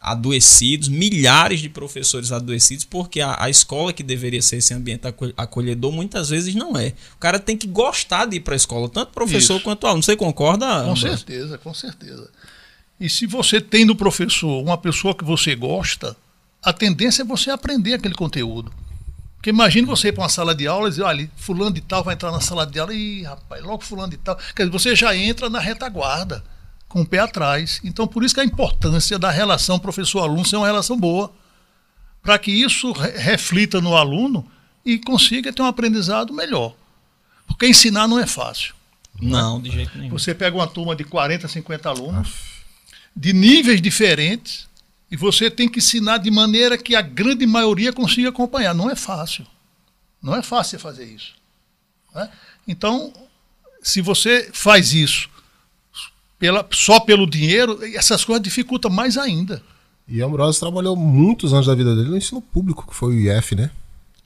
adoecidos, 0.00 0.88
milhares 0.88 1.60
de 1.60 1.68
professores 1.68 2.30
adoecidos, 2.30 2.84
porque 2.84 3.20
a, 3.20 3.42
a, 3.42 3.50
escola 3.50 3.92
que 3.92 4.02
deveria 4.02 4.40
ser 4.40 4.56
esse 4.56 4.72
ambiente 4.72 5.02
acolhedor 5.36 5.90
muitas 5.92 6.30
vezes 6.30 6.54
não 6.54 6.76
é. 6.76 6.94
O 7.14 7.18
cara 7.18 7.38
tem 7.38 7.56
que 7.56 7.66
gostar 7.66 8.26
de 8.26 8.36
ir 8.36 8.40
para 8.40 8.54
a 8.54 8.56
escola, 8.56 8.88
tanto 8.88 9.12
professor 9.12 9.56
Isso. 9.56 9.64
quanto 9.64 9.86
aluno. 9.86 10.02
Você 10.02 10.16
concorda? 10.16 10.84
Com 10.84 10.96
certeza, 10.96 11.58
com 11.58 11.74
certeza. 11.74 12.30
E 13.00 13.08
se 13.08 13.26
você 13.26 13.60
tem 13.60 13.84
no 13.84 13.96
professor 13.96 14.62
uma 14.62 14.78
pessoa 14.78 15.14
que 15.14 15.24
você 15.24 15.54
gosta, 15.54 16.16
a 16.62 16.72
tendência 16.72 17.22
é 17.22 17.24
você 17.24 17.50
aprender 17.50 17.94
aquele 17.94 18.14
conteúdo. 18.14 18.72
Porque 19.36 19.50
imagine 19.50 19.86
você 19.86 20.08
ir 20.08 20.12
para 20.12 20.22
uma 20.22 20.28
sala 20.28 20.54
de 20.54 20.66
aula 20.66 20.88
e 20.88 20.90
dizer, 20.90 21.02
olha, 21.02 21.30
fulano 21.36 21.72
de 21.72 21.80
tal 21.80 22.02
vai 22.02 22.14
entrar 22.14 22.32
na 22.32 22.40
sala 22.40 22.66
de 22.66 22.78
aula 22.78 22.92
e, 22.92 23.22
rapaz, 23.22 23.62
logo 23.62 23.84
fulano 23.84 24.10
de 24.10 24.16
tal. 24.16 24.36
Quer 24.54 24.64
dizer, 24.64 24.72
você 24.72 24.96
já 24.96 25.14
entra 25.14 25.48
na 25.48 25.60
retaguarda 25.60 26.42
com 26.88 27.02
o 27.02 27.06
pé 27.06 27.18
atrás. 27.18 27.80
Então, 27.84 28.06
por 28.06 28.24
isso 28.24 28.34
que 28.34 28.40
a 28.40 28.44
importância 28.44 29.18
da 29.18 29.30
relação 29.30 29.78
professor-aluno 29.78 30.44
ser 30.44 30.56
uma 30.56 30.66
relação 30.66 30.98
boa, 30.98 31.32
para 32.22 32.38
que 32.38 32.50
isso 32.50 32.92
reflita 32.92 33.80
no 33.80 33.96
aluno 33.96 34.50
e 34.84 34.98
consiga 34.98 35.52
ter 35.52 35.62
um 35.62 35.66
aprendizado 35.66 36.32
melhor. 36.32 36.74
Porque 37.46 37.66
ensinar 37.66 38.08
não 38.08 38.18
é 38.18 38.26
fácil. 38.26 38.74
Não, 39.20 39.60
de 39.60 39.70
jeito 39.70 39.96
nenhum. 39.98 40.10
Você 40.10 40.34
pega 40.34 40.56
uma 40.56 40.66
turma 40.66 40.94
de 40.94 41.04
40, 41.04 41.48
50 41.48 41.88
alunos, 41.88 42.34
de 43.14 43.32
níveis 43.32 43.82
diferentes, 43.82 44.68
e 45.10 45.16
você 45.16 45.50
tem 45.50 45.68
que 45.68 45.78
ensinar 45.78 46.18
de 46.18 46.30
maneira 46.30 46.76
que 46.76 46.94
a 46.94 47.00
grande 47.00 47.46
maioria 47.46 47.92
consiga 47.92 48.28
acompanhar. 48.28 48.74
Não 48.74 48.90
é 48.90 48.94
fácil. 48.94 49.46
Não 50.22 50.34
é 50.36 50.42
fácil 50.42 50.78
fazer 50.78 51.04
isso. 51.04 51.34
Né? 52.14 52.30
Então, 52.66 53.12
se 53.82 54.00
você 54.00 54.50
faz 54.52 54.92
isso 54.92 55.28
pela, 56.38 56.66
só 56.70 57.00
pelo 57.00 57.28
dinheiro, 57.28 57.78
essas 57.94 58.24
coisas 58.24 58.42
dificultam 58.42 58.90
mais 58.90 59.16
ainda. 59.18 59.62
E 60.06 60.22
Ambrosio 60.22 60.60
trabalhou 60.60 60.96
muitos 60.96 61.52
anos 61.52 61.66
da 61.66 61.74
vida 61.74 61.94
dele 61.94 62.08
no 62.08 62.16
ensino 62.16 62.40
público, 62.40 62.86
que 62.88 62.94
foi 62.94 63.14
o 63.14 63.38
IF, 63.38 63.54
né? 63.54 63.70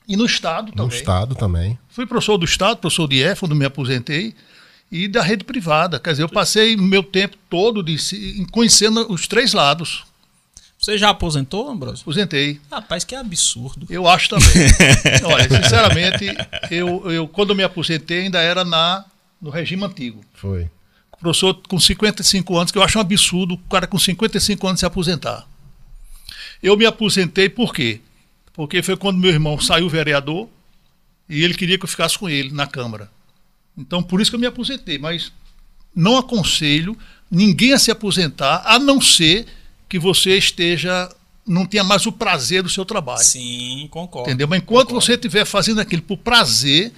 E 0.07 0.15
no 0.15 0.25
Estado 0.25 0.71
também. 0.71 0.85
No 0.85 0.93
Estado 0.93 1.35
também. 1.35 1.79
Fui 1.89 2.05
professor 2.05 2.37
do 2.37 2.45
Estado, 2.45 2.77
professor 2.77 3.07
de 3.07 3.23
IF, 3.23 3.39
quando 3.39 3.55
me 3.55 3.65
aposentei, 3.65 4.33
e 4.91 5.07
da 5.07 5.21
rede 5.21 5.43
privada. 5.43 5.99
Quer 5.99 6.11
dizer, 6.11 6.23
eu 6.23 6.29
passei 6.29 6.77
meu 6.77 7.03
tempo 7.03 7.35
todo 7.49 7.81
de, 7.81 7.97
conhecendo 8.51 9.11
os 9.11 9.27
três 9.27 9.53
lados. 9.53 10.05
Você 10.77 10.97
já 10.97 11.09
aposentou, 11.09 11.69
Ambrosio? 11.69 12.01
Aposentei. 12.01 12.59
Rapaz, 12.69 13.03
que 13.03 13.15
absurdo. 13.15 13.87
Eu 13.89 14.07
acho 14.07 14.29
também. 14.29 14.47
Olha, 15.23 15.49
sinceramente, 15.49 16.25
eu, 16.69 17.11
eu 17.11 17.27
quando 17.27 17.55
me 17.55 17.63
aposentei 17.63 18.21
ainda 18.21 18.39
era 18.41 18.63
na, 18.63 19.05
no 19.41 19.49
regime 19.49 19.83
antigo. 19.83 20.23
Foi 20.33 20.69
professor 21.23 21.59
com 21.67 21.79
55 21.79 22.57
anos, 22.57 22.71
que 22.71 22.77
eu 22.77 22.83
acho 22.83 22.97
um 22.97 23.01
absurdo 23.01 23.55
o 23.55 23.57
cara 23.57 23.87
com 23.87 23.97
55 23.97 24.67
anos 24.67 24.79
se 24.79 24.85
aposentar. 24.85 25.47
Eu 26.61 26.77
me 26.77 26.85
aposentei 26.85 27.49
por 27.49 27.73
quê? 27.73 28.01
Porque 28.53 28.83
foi 28.83 28.95
quando 28.95 29.17
meu 29.17 29.31
irmão 29.31 29.59
saiu 29.59 29.89
vereador 29.89 30.47
e 31.27 31.43
ele 31.43 31.53
queria 31.53 31.77
que 31.77 31.85
eu 31.85 31.89
ficasse 31.89 32.17
com 32.17 32.29
ele 32.29 32.51
na 32.51 32.67
Câmara. 32.67 33.09
Então, 33.77 34.03
por 34.03 34.21
isso 34.21 34.29
que 34.29 34.35
eu 34.35 34.39
me 34.39 34.45
aposentei. 34.45 34.99
Mas 34.99 35.31
não 35.95 36.17
aconselho 36.17 36.97
ninguém 37.29 37.73
a 37.73 37.79
se 37.79 37.89
aposentar, 37.89 38.61
a 38.65 38.77
não 38.77 39.01
ser 39.01 39.47
que 39.89 39.97
você 39.97 40.37
esteja 40.37 41.09
não 41.45 41.65
tenha 41.65 41.83
mais 41.83 42.05
o 42.05 42.11
prazer 42.11 42.63
do 42.63 42.69
seu 42.69 42.85
trabalho. 42.85 43.23
Sim, 43.23 43.87
concordo. 43.91 44.29
Entendeu? 44.29 44.47
Mas 44.47 44.59
enquanto 44.61 44.87
concordo. 44.87 45.05
você 45.05 45.13
estiver 45.15 45.45
fazendo 45.45 45.81
aquilo 45.81 46.01
por 46.01 46.17
prazer, 46.17 46.93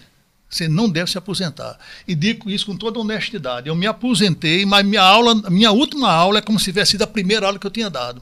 você 0.49 0.67
não 0.67 0.89
deve 0.89 1.11
se 1.11 1.17
aposentar. 1.17 1.77
E 2.07 2.15
digo 2.15 2.49
isso 2.49 2.65
com 2.65 2.77
toda 2.77 2.99
honestidade. 2.99 3.67
Eu 3.67 3.75
me 3.75 3.87
aposentei, 3.87 4.65
mas 4.65 4.85
minha 4.85 5.01
aula, 5.01 5.35
minha 5.49 5.71
última 5.71 6.11
aula 6.11 6.39
é 6.39 6.41
como 6.41 6.59
se 6.59 6.65
tivesse 6.65 6.91
sido 6.91 7.01
a 7.01 7.07
primeira 7.07 7.45
aula 7.45 7.59
que 7.59 7.67
eu 7.67 7.71
tinha 7.71 7.89
dado. 7.89 8.21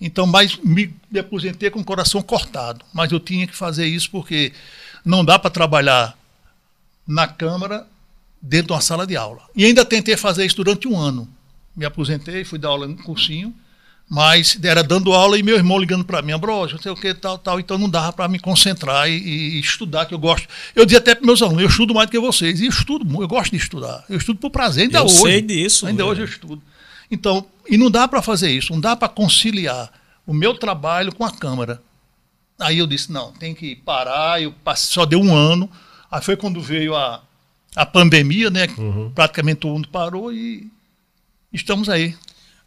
Então, 0.00 0.26
mas 0.26 0.56
me, 0.58 0.94
me 1.10 1.18
aposentei 1.18 1.70
com 1.70 1.80
o 1.80 1.84
coração 1.84 2.22
cortado. 2.22 2.84
Mas 2.92 3.10
eu 3.12 3.20
tinha 3.20 3.46
que 3.46 3.54
fazer 3.54 3.86
isso 3.86 4.10
porque 4.10 4.52
não 5.04 5.24
dá 5.24 5.38
para 5.38 5.50
trabalhar 5.50 6.16
na 7.06 7.26
Câmara 7.26 7.86
dentro 8.40 8.68
de 8.68 8.72
uma 8.74 8.80
sala 8.80 9.06
de 9.06 9.16
aula. 9.16 9.42
E 9.54 9.64
ainda 9.64 9.84
tentei 9.84 10.16
fazer 10.16 10.44
isso 10.44 10.56
durante 10.56 10.86
um 10.86 10.98
ano. 10.98 11.28
Me 11.74 11.84
aposentei, 11.84 12.44
fui 12.44 12.58
dar 12.58 12.68
aula 12.68 12.86
no 12.86 12.96
cursinho, 12.96 13.54
mas 14.08 14.58
era 14.62 14.82
dando 14.82 15.12
aula 15.12 15.38
e 15.38 15.42
meu 15.42 15.56
irmão 15.56 15.78
ligando 15.78 16.04
para 16.04 16.22
mim, 16.22 16.32
Ambrosio, 16.32 16.76
não 16.76 16.82
sei 16.82 16.90
o 16.90 16.96
que, 16.96 17.12
tal, 17.12 17.36
tal, 17.36 17.60
então 17.60 17.76
não 17.76 17.90
dava 17.90 18.12
para 18.12 18.26
me 18.26 18.38
concentrar 18.38 19.08
e, 19.08 19.12
e, 19.12 19.60
estudar, 19.60 20.06
que 20.06 20.14
eu 20.14 20.18
gosto. 20.18 20.48
Eu 20.74 20.86
dizia 20.86 20.98
até 20.98 21.14
para 21.14 21.26
meus 21.26 21.42
alunos, 21.42 21.62
eu 21.62 21.68
estudo 21.68 21.92
mais 21.92 22.08
do 22.08 22.12
que 22.12 22.18
vocês, 22.18 22.60
e 22.60 22.64
eu 22.64 22.70
estudo, 22.70 23.22
eu 23.22 23.28
gosto 23.28 23.50
de 23.50 23.58
estudar. 23.58 24.04
Eu 24.08 24.16
estudo 24.16 24.38
por 24.38 24.50
prazer, 24.50 24.84
ainda 24.84 25.00
eu 25.00 25.04
hoje. 25.04 25.18
sei 25.18 25.42
disso. 25.42 25.86
Ainda 25.86 26.06
hoje 26.06 26.22
eu 26.22 26.24
estudo. 26.24 26.62
Então, 27.10 27.46
e 27.68 27.76
não 27.76 27.90
dá 27.90 28.08
para 28.08 28.22
fazer 28.22 28.50
isso, 28.50 28.72
não 28.72 28.80
dá 28.80 28.96
para 28.96 29.08
conciliar 29.08 29.92
o 30.26 30.32
meu 30.32 30.54
trabalho 30.54 31.14
com 31.14 31.24
a 31.24 31.30
Câmara. 31.30 31.82
Aí 32.58 32.78
eu 32.78 32.86
disse, 32.86 33.12
não, 33.12 33.30
tem 33.32 33.54
que 33.54 33.76
parar, 33.76 34.40
eu 34.40 34.52
passei, 34.64 34.94
só 34.94 35.04
deu 35.04 35.20
um 35.20 35.34
ano. 35.34 35.70
Aí 36.10 36.22
foi 36.22 36.36
quando 36.36 36.62
veio 36.62 36.96
a, 36.96 37.22
a 37.76 37.84
pandemia, 37.84 38.48
né? 38.48 38.66
Uhum. 38.78 39.12
Praticamente 39.14 39.60
todo 39.60 39.74
mundo 39.74 39.88
parou 39.88 40.32
e 40.32 40.66
estamos 41.52 41.90
aí. 41.90 42.16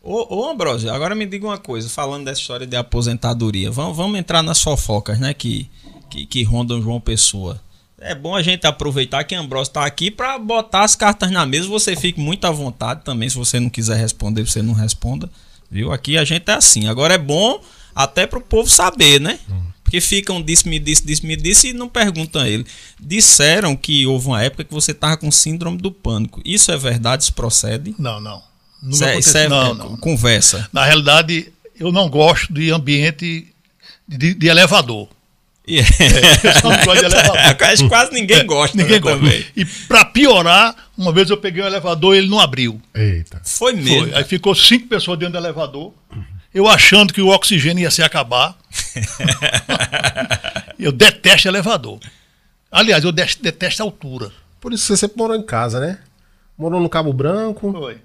Ô, 0.04 0.36
ô 0.36 0.50
agora 0.92 1.14
me 1.14 1.26
diga 1.28 1.46
uma 1.46 1.60
coisa, 1.60 1.88
falando 1.88 2.26
dessa 2.26 2.42
história 2.42 2.66
de 2.66 2.76
aposentadoria, 2.76 3.70
vamos, 3.70 3.96
vamos 3.96 4.20
entrar 4.20 4.42
nas 4.42 4.62
fofocas, 4.62 5.20
né, 5.20 5.34
que, 5.34 5.70
que, 6.10 6.26
que 6.26 6.44
rondam 6.44 6.82
João 6.82 7.00
Pessoa. 7.00 7.62
É 8.00 8.16
bom 8.16 8.36
a 8.36 8.42
gente 8.42 8.66
aproveitar 8.66 9.24
que 9.24 9.36
Ambrosio 9.36 9.70
está 9.70 9.86
aqui 9.86 10.10
para 10.10 10.40
botar 10.40 10.84
as 10.84 10.96
cartas 10.96 11.30
na 11.30 11.46
mesa. 11.46 11.68
Você 11.68 11.96
fique 11.96 12.20
muito 12.20 12.46
à 12.46 12.50
vontade 12.50 13.04
também. 13.04 13.30
Se 13.30 13.36
você 13.36 13.60
não 13.60 13.70
quiser 13.70 13.96
responder, 13.96 14.44
você 14.44 14.64
não 14.64 14.74
responda. 14.74 15.30
Viu? 15.70 15.92
Aqui 15.92 16.18
a 16.18 16.26
gente 16.26 16.50
é 16.50 16.54
assim. 16.54 16.88
Agora 16.88 17.14
é 17.14 17.18
bom 17.20 17.62
até 17.94 18.26
para 18.26 18.40
o 18.40 18.42
povo 18.42 18.68
saber, 18.68 19.22
né? 19.22 19.40
Porque 19.84 20.02
ficam 20.02 20.42
disse, 20.42 20.68
me 20.68 20.80
disse, 20.80 21.06
disse, 21.06 21.24
me 21.24 21.36
disse 21.36 21.68
e 21.68 21.74
não 21.74 21.88
perguntam 21.88 22.42
a 22.42 22.50
ele. 22.50 22.66
Disseram 23.00 23.76
que 23.76 24.08
houve 24.08 24.28
uma 24.28 24.42
época 24.42 24.64
que 24.64 24.74
você 24.74 24.94
estava 24.94 25.16
com 25.16 25.30
síndrome 25.30 25.78
do 25.78 25.92
pânico. 25.92 26.42
Isso 26.44 26.72
é 26.72 26.78
verdade? 26.78 27.24
Isso 27.24 27.34
procede? 27.34 27.94
Não, 28.00 28.20
não. 28.20 28.42
Isso 28.90 29.04
é, 29.04 29.20
isso 29.20 29.38
é, 29.38 29.48
não, 29.48 29.74
não. 29.74 29.98
conversa. 29.98 30.68
Na 30.74 30.84
realidade, 30.84 31.52
eu 31.80 31.92
não 31.92 32.10
gosto 32.10 32.52
de 32.54 32.72
ambiente 32.72 33.48
de, 34.08 34.34
de 34.34 34.48
elevador. 34.48 35.08
Yeah. 35.70 35.90
É, 36.00 36.48
eu 36.48 36.70
não 36.70 36.86
gosto 36.86 37.00
de 37.00 37.06
elevador. 37.06 37.88
Quase 37.88 38.14
ninguém 38.14 38.46
gosta. 38.46 38.76
ninguém 38.76 38.96
né, 38.96 39.00
gosta. 39.00 39.46
E 39.56 39.66
para 39.88 40.06
piorar, 40.06 40.76
uma 40.98 41.14
vez 41.14 41.30
eu 41.30 41.38
peguei 41.38 41.64
um 41.64 41.68
elevador 41.68 42.16
e 42.16 42.18
ele 42.18 42.28
não 42.28 42.40
abriu. 42.40 42.82
Eita. 42.94 43.42
Foi 43.46 43.74
mesmo. 43.74 44.08
Foi. 44.08 44.16
Aí 44.16 44.24
ficou 44.24 44.56
cinco 44.56 44.88
pessoas 44.88 45.20
dentro 45.20 45.34
do 45.34 45.38
elevador. 45.38 45.94
Eu 46.54 46.68
achando 46.68 47.14
que 47.14 47.22
o 47.22 47.30
oxigênio 47.30 47.84
ia 47.84 47.92
se 47.92 48.04
acabar. 48.04 48.58
eu 50.78 50.92
detesto 50.92 51.48
elevador. 51.48 52.00
Aliás, 52.70 53.04
eu 53.04 53.12
detesto 53.12 53.82
a 53.82 53.86
altura. 53.86 54.32
Por 54.60 54.74
isso 54.74 54.86
você 54.86 54.98
sempre 54.98 55.18
morou 55.18 55.36
em 55.36 55.44
casa, 55.44 55.80
né? 55.80 56.00
Morou 56.58 56.82
no 56.82 56.90
Cabo 56.90 57.14
Branco. 57.14 57.72
Foi. 57.72 57.98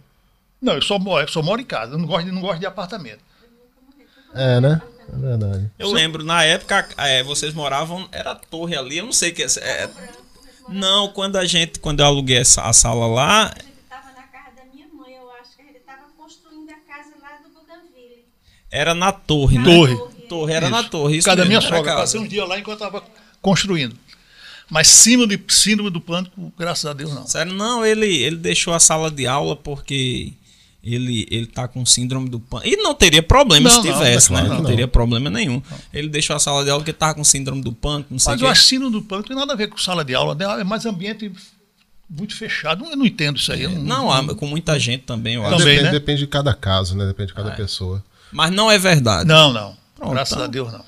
Não, 0.60 0.74
eu 0.74 0.82
só, 0.82 0.98
eu 1.20 1.28
só 1.28 1.42
moro 1.42 1.60
em 1.60 1.64
casa, 1.64 1.94
eu 1.94 1.98
não 1.98 2.06
gosto, 2.06 2.26
de, 2.26 2.32
não 2.32 2.40
gosto 2.40 2.60
de 2.60 2.66
apartamento. 2.66 3.20
É, 4.34 4.60
né? 4.60 4.80
É 5.12 5.16
verdade. 5.16 5.70
Eu 5.78 5.92
lembro, 5.92 6.24
na 6.24 6.42
época, 6.44 6.88
é, 6.98 7.22
vocês 7.22 7.54
moravam, 7.54 8.08
era 8.10 8.32
a 8.32 8.34
torre 8.34 8.76
ali, 8.76 8.98
eu 8.98 9.04
não 9.04 9.12
sei 9.12 9.32
que 9.32 9.42
é, 9.42 9.46
é, 9.46 9.90
Não, 10.68 11.08
quando 11.08 11.36
a 11.36 11.44
gente, 11.44 11.78
quando 11.78 12.00
eu 12.00 12.06
aluguei 12.06 12.38
essa, 12.38 12.62
a 12.62 12.72
sala 12.72 13.06
lá. 13.06 13.44
A 13.44 13.48
gente 13.48 13.66
estava 13.82 14.06
na 14.08 14.22
casa 14.22 14.56
da 14.56 14.64
minha 14.72 14.86
mãe, 14.88 15.14
eu 15.14 15.30
acho 15.40 15.56
que 15.56 15.62
a 15.62 15.64
gente 15.64 15.76
estava 15.78 16.02
construindo 16.16 16.70
a 16.70 16.94
casa 16.94 17.10
lá 17.22 17.38
do 17.42 17.48
Bougainville. 17.54 18.24
Era 18.70 18.94
na 18.94 19.12
torre, 19.12 19.58
né? 19.58 19.64
Torre. 19.64 19.96
Torre, 20.28 20.52
era 20.52 20.66
isso. 20.66 20.74
na 20.74 20.82
torre. 20.82 21.16
Isso 21.18 21.24
casa 21.26 21.36
da 21.36 21.44
minha 21.44 21.60
sogra, 21.60 21.96
passei 21.96 22.20
um 22.20 22.26
dia 22.26 22.44
lá 22.44 22.58
enquanto 22.58 22.82
estava 22.82 23.04
construindo. 23.40 23.96
Mas 24.68 24.88
síndrome, 24.88 25.40
síndrome 25.48 25.90
do 25.90 26.00
pânico, 26.00 26.52
graças 26.58 26.84
a 26.84 26.92
Deus, 26.92 27.14
não. 27.14 27.24
Sério, 27.26 27.52
não, 27.52 27.86
ele, 27.86 28.08
ele 28.16 28.36
deixou 28.36 28.74
a 28.74 28.80
sala 28.80 29.10
de 29.10 29.24
aula 29.24 29.54
porque 29.54 30.32
ele 30.94 31.26
ele 31.30 31.46
tá 31.46 31.66
com 31.66 31.84
síndrome 31.84 32.28
do 32.28 32.38
pânico. 32.38 32.68
E 32.68 32.76
não 32.76 32.94
teria 32.94 33.22
problema 33.22 33.68
não, 33.68 33.82
se 33.82 33.88
tivesse, 33.92 34.32
não, 34.32 34.42
né? 34.42 34.48
Não, 34.48 34.56
não, 34.58 34.64
teria 34.64 34.86
problema 34.86 35.28
nenhum. 35.28 35.60
Ele 35.92 36.08
deixou 36.08 36.36
a 36.36 36.38
sala 36.38 36.64
de 36.64 36.70
aula 36.70 36.82
porque 36.82 36.92
tava 36.92 37.14
com 37.14 37.24
síndrome 37.24 37.62
do 37.62 37.72
pânico, 37.72 38.08
não 38.10 38.18
sei 38.18 38.32
Mas 38.32 38.42
acho 38.42 38.62
síndrome 38.62 38.92
do 38.92 39.02
pânico 39.02 39.28
não 39.28 39.36
tem 39.36 39.46
nada 39.46 39.52
a 39.52 39.56
ver 39.56 39.68
com 39.68 39.78
sala 39.78 40.04
de 40.04 40.14
aula, 40.14 40.36
é 40.60 40.64
mais 40.64 40.86
ambiente 40.86 41.32
muito 42.08 42.36
fechado. 42.36 42.84
Eu 42.84 42.96
não 42.96 43.04
entendo 43.06 43.36
isso 43.36 43.52
aí. 43.52 43.64
É, 43.64 43.68
não, 43.68 44.22
não, 44.22 44.34
com 44.34 44.46
muita 44.46 44.78
gente 44.78 45.02
também, 45.02 45.34
eu 45.34 45.44
acho. 45.44 45.58
Também, 45.58 45.82
né? 45.82 45.90
Depende 45.90 46.20
de 46.20 46.26
cada 46.26 46.54
caso, 46.54 46.96
né? 46.96 47.06
Depende 47.06 47.28
de 47.28 47.34
cada 47.34 47.50
é. 47.50 47.56
pessoa. 47.56 48.02
Mas 48.32 48.50
não 48.50 48.70
é 48.70 48.78
verdade. 48.78 49.28
Não, 49.28 49.52
não. 49.52 49.76
Pronto, 49.96 50.12
Graças 50.12 50.32
então. 50.32 50.44
a 50.44 50.48
Deus, 50.48 50.72
não. 50.72 50.84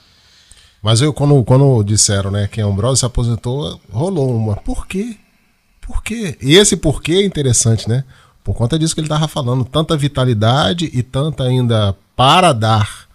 Mas 0.82 1.00
eu, 1.00 1.12
quando, 1.12 1.42
quando 1.44 1.82
disseram, 1.82 2.30
né, 2.30 2.46
que 2.46 2.61
Ambrosio 2.61 2.96
se 2.96 3.04
aposentou, 3.04 3.80
rolou 3.90 4.34
uma. 4.34 4.56
Por 4.56 4.87
quê? 4.87 5.16
Por 5.80 6.02
quê? 6.02 6.37
E 6.40 6.54
esse 6.54 6.76
porquê 6.76 7.14
é 7.14 7.24
interessante, 7.24 7.88
né? 7.88 8.04
Por 8.48 8.54
conta 8.54 8.78
disso 8.78 8.94
que 8.94 9.00
ele 9.02 9.04
estava 9.08 9.28
falando, 9.28 9.62
tanta 9.62 9.94
vitalidade 9.94 10.90
e 10.94 11.02
tanta 11.02 11.44
ainda 11.44 11.94
para 12.16 12.54
dar, 12.54 13.06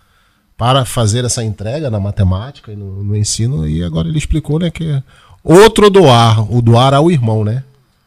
para 0.56 0.86
fazer 0.86 1.26
essa 1.26 1.44
entrega 1.44 1.90
na 1.90 2.00
matemática 2.00 2.72
e 2.72 2.76
no, 2.76 3.04
no 3.04 3.18
ensino. 3.18 3.68
E 3.68 3.84
agora 3.84 4.08
ele 4.08 4.20
explicou, 4.20 4.60
né, 4.60 4.70
que 4.70 4.84
é 4.88 5.02
outro 5.44 5.90
doar, 5.90 6.54
o 6.54 6.62
doar 6.62 6.94
ao 6.94 7.10
irmão, 7.10 7.44
né? 7.44 7.64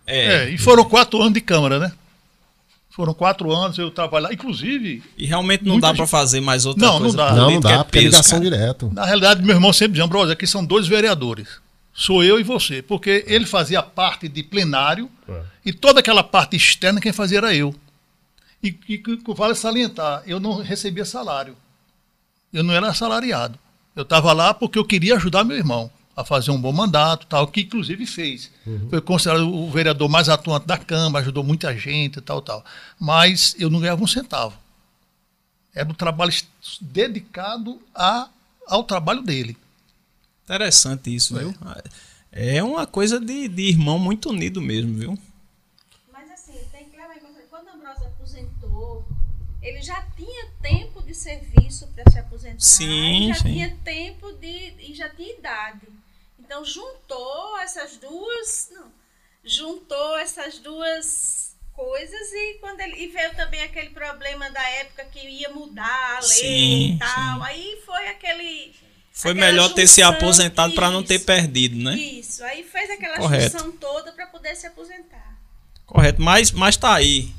É, 0.07 0.45
é 0.45 0.51
e 0.51 0.57
foram 0.57 0.85
quatro 0.85 1.21
anos 1.21 1.35
de 1.35 1.41
Câmara, 1.41 1.81
né? 1.81 1.91
Foram 2.91 3.13
quatro 3.13 3.53
anos 3.53 3.77
eu 3.77 3.91
trabalhar, 3.91 4.33
inclusive. 4.33 5.03
E 5.19 5.27
realmente 5.27 5.65
não 5.65 5.81
dá 5.81 5.93
para 5.93 6.07
fazer 6.07 6.41
mais 6.41 6.65
outra 6.65 6.87
não, 6.87 7.01
coisa. 7.01 7.17
Não, 7.17 7.25
dá. 7.25 7.35
Não, 7.35 7.51
não 7.51 7.61
dá, 7.61 7.83
porque 7.83 7.99
é 7.99 8.03
ligação 8.03 8.39
direto. 8.39 8.89
Na 8.95 9.05
realidade, 9.05 9.43
meu 9.43 9.57
irmão 9.57 9.73
sempre 9.73 9.95
dizia, 9.95 10.05
Ambrosio, 10.05 10.33
aqui 10.33 10.47
são 10.47 10.65
dois 10.65 10.87
vereadores 10.87 11.66
sou 11.97 12.23
eu 12.23 12.39
e 12.39 12.43
você, 12.43 12.83
porque 12.83 13.25
ele 13.27 13.47
fazia 13.47 13.83
parte 13.83 14.29
de 14.29 14.43
plenário 14.43 15.11
é. 15.27 15.43
e 15.65 15.73
toda 15.73 16.01
aquela 16.01 16.23
parte 16.23 16.55
externa 16.55 17.01
quem 17.01 17.13
fazia 17.13 17.39
era 17.39 17.55
eu. 17.55 17.75
E, 18.63 18.69
e 18.89 19.03
vale 19.29 19.55
salientar, 19.55 20.23
eu 20.27 20.39
não 20.39 20.61
recebia 20.61 21.07
salário. 21.07 21.57
Eu 22.53 22.63
não 22.63 22.75
era 22.75 22.89
assalariado. 22.89 23.59
Eu 23.95 24.03
estava 24.03 24.33
lá 24.35 24.53
porque 24.53 24.79
eu 24.79 24.85
queria 24.85 25.17
ajudar 25.17 25.43
meu 25.43 25.57
irmão 25.57 25.91
a 26.15 26.25
fazer 26.25 26.51
um 26.51 26.61
bom 26.61 26.73
mandato, 26.73 27.27
tal, 27.27 27.47
que 27.47 27.63
inclusive 27.63 28.05
fez. 28.07 28.51
Uhum. 28.67 28.89
Foi 28.91 29.01
considerado 29.01 29.53
o 29.53 29.71
vereador 29.71 30.09
mais 30.09 30.29
atuante 30.29 30.67
da 30.67 30.77
Câmara, 30.77 31.23
ajudou 31.23 31.45
muita 31.45 31.77
gente, 31.77 32.21
tal, 32.21 32.43
tal. 32.43 32.65
Mas 32.99 33.55
eu 33.59 33.71
não 33.71 33.81
ganhava 33.81 34.03
um 34.03 34.07
centavo. 34.07 34.57
Era 35.75 35.89
um 35.89 35.95
trabalho 35.95 36.33
dedicado 36.81 37.81
a, 37.95 38.29
ao 38.67 38.85
trabalho 38.85 39.23
dele. 39.23 39.57
Interessante 40.47 41.13
isso, 41.13 41.37
é. 41.37 41.41
viu? 41.41 41.55
É 42.31 42.63
uma 42.63 42.87
coisa 42.87 43.19
de, 43.19 43.49
de 43.49 43.63
irmão 43.63 43.99
muito 43.99 44.31
unido 44.31 44.63
mesmo, 44.63 44.95
viu? 44.95 45.19
Mas 46.13 46.31
assim, 46.31 46.53
tem 46.71 46.89
que 46.89 46.97
levar 46.97 47.17
em 47.17 47.21
conta, 47.21 47.41
quando 47.51 47.69
Ambrosio 47.69 48.07
aposentou, 48.07 49.05
ele 49.61 49.83
já 49.83 50.01
tinha 50.17 50.47
tempo 50.63 51.03
de 51.03 51.15
serviço 51.15 51.89
para 51.89 52.09
se 52.13 52.19
aposentar. 52.21 52.61
Sim, 52.61 53.29
já 53.29 53.35
sim. 53.41 53.53
tinha 53.55 53.77
tempo 53.83 54.33
de. 54.35 54.75
e 54.79 54.95
já 54.95 55.09
tinha 55.09 55.37
idade. 55.37 55.89
Então 56.39 56.65
juntou 56.65 57.59
essas 57.59 57.97
duas. 57.97 58.71
Não, 58.71 58.93
juntou 59.43 60.17
essas 60.19 60.61
duas 60.61 61.57
coisas 61.73 62.33
e 62.33 62.59
quando 62.61 62.81
ele 62.81 63.03
e 63.03 63.09
veio 63.09 63.35
também 63.35 63.63
aquele 63.63 63.91
problema 63.91 64.49
da 64.51 64.63
época 64.71 65.07
que 65.07 65.19
ia 65.27 65.51
mudar 65.51 66.19
a 66.19 66.21
lei 66.21 66.29
sim, 66.29 66.95
e 66.95 66.99
tal. 66.99 67.39
Sim. 67.39 67.45
Aí 67.47 67.83
foi 67.85 68.09
aquele 68.09 68.86
foi 69.17 69.33
melhor 69.33 69.63
junção, 69.63 69.75
ter 69.77 69.87
se 69.87 70.03
aposentado 70.03 70.75
para 70.75 70.91
não 70.91 71.03
ter 71.03 71.21
perdido, 71.21 71.75
né? 71.83 71.97
Isso, 71.97 72.45
aí 72.45 72.63
fez 72.63 72.91
aquela 72.91 73.17
Correto. 73.17 73.51
junção 73.51 73.73
toda 73.73 74.13
para 74.13 74.27
poder 74.27 74.55
se 74.55 74.67
aposentar. 74.67 75.39
Correto, 75.87 76.21
mas, 76.21 76.53
mas 76.53 76.77
tá 76.77 76.95
aí, 76.95 77.31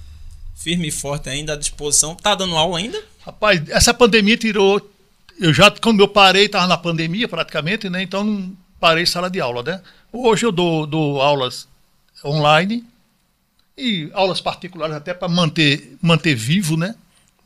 firme 0.55 0.87
e 0.87 0.91
forte 0.91 1.29
ainda 1.29 1.53
à 1.53 1.55
disposição. 1.55 2.15
Tá 2.15 2.33
dando 2.33 2.57
aula 2.57 2.79
ainda? 2.79 2.99
Rapaz, 3.23 3.61
essa 3.69 3.93
pandemia 3.93 4.35
tirou. 4.35 4.89
Eu 5.39 5.53
já, 5.53 5.69
quando 5.69 5.99
eu 5.99 6.07
parei, 6.07 6.45
estava 6.45 6.65
na 6.65 6.77
pandemia 6.77 7.27
praticamente, 7.27 7.87
né? 7.91 8.01
Então 8.01 8.23
não 8.23 8.57
parei 8.79 9.05
sala 9.05 9.29
de 9.29 9.39
aula, 9.39 9.61
né? 9.61 9.79
Hoje 10.11 10.47
eu 10.47 10.51
dou, 10.51 10.87
dou 10.87 11.21
aulas 11.21 11.67
online 12.25 12.83
e 13.77 14.09
aulas 14.13 14.41
particulares 14.41 14.95
até 14.95 15.13
para 15.13 15.27
manter, 15.27 15.95
manter 16.01 16.33
vivo, 16.33 16.75
né? 16.75 16.95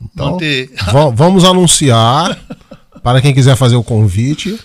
Então, 0.00 0.32
manter... 0.32 0.70
vamos 1.14 1.44
anunciar 1.44 2.42
Para 3.02 3.20
quem 3.20 3.34
quiser 3.34 3.56
fazer 3.56 3.76
o 3.76 3.82
convite, 3.82 4.58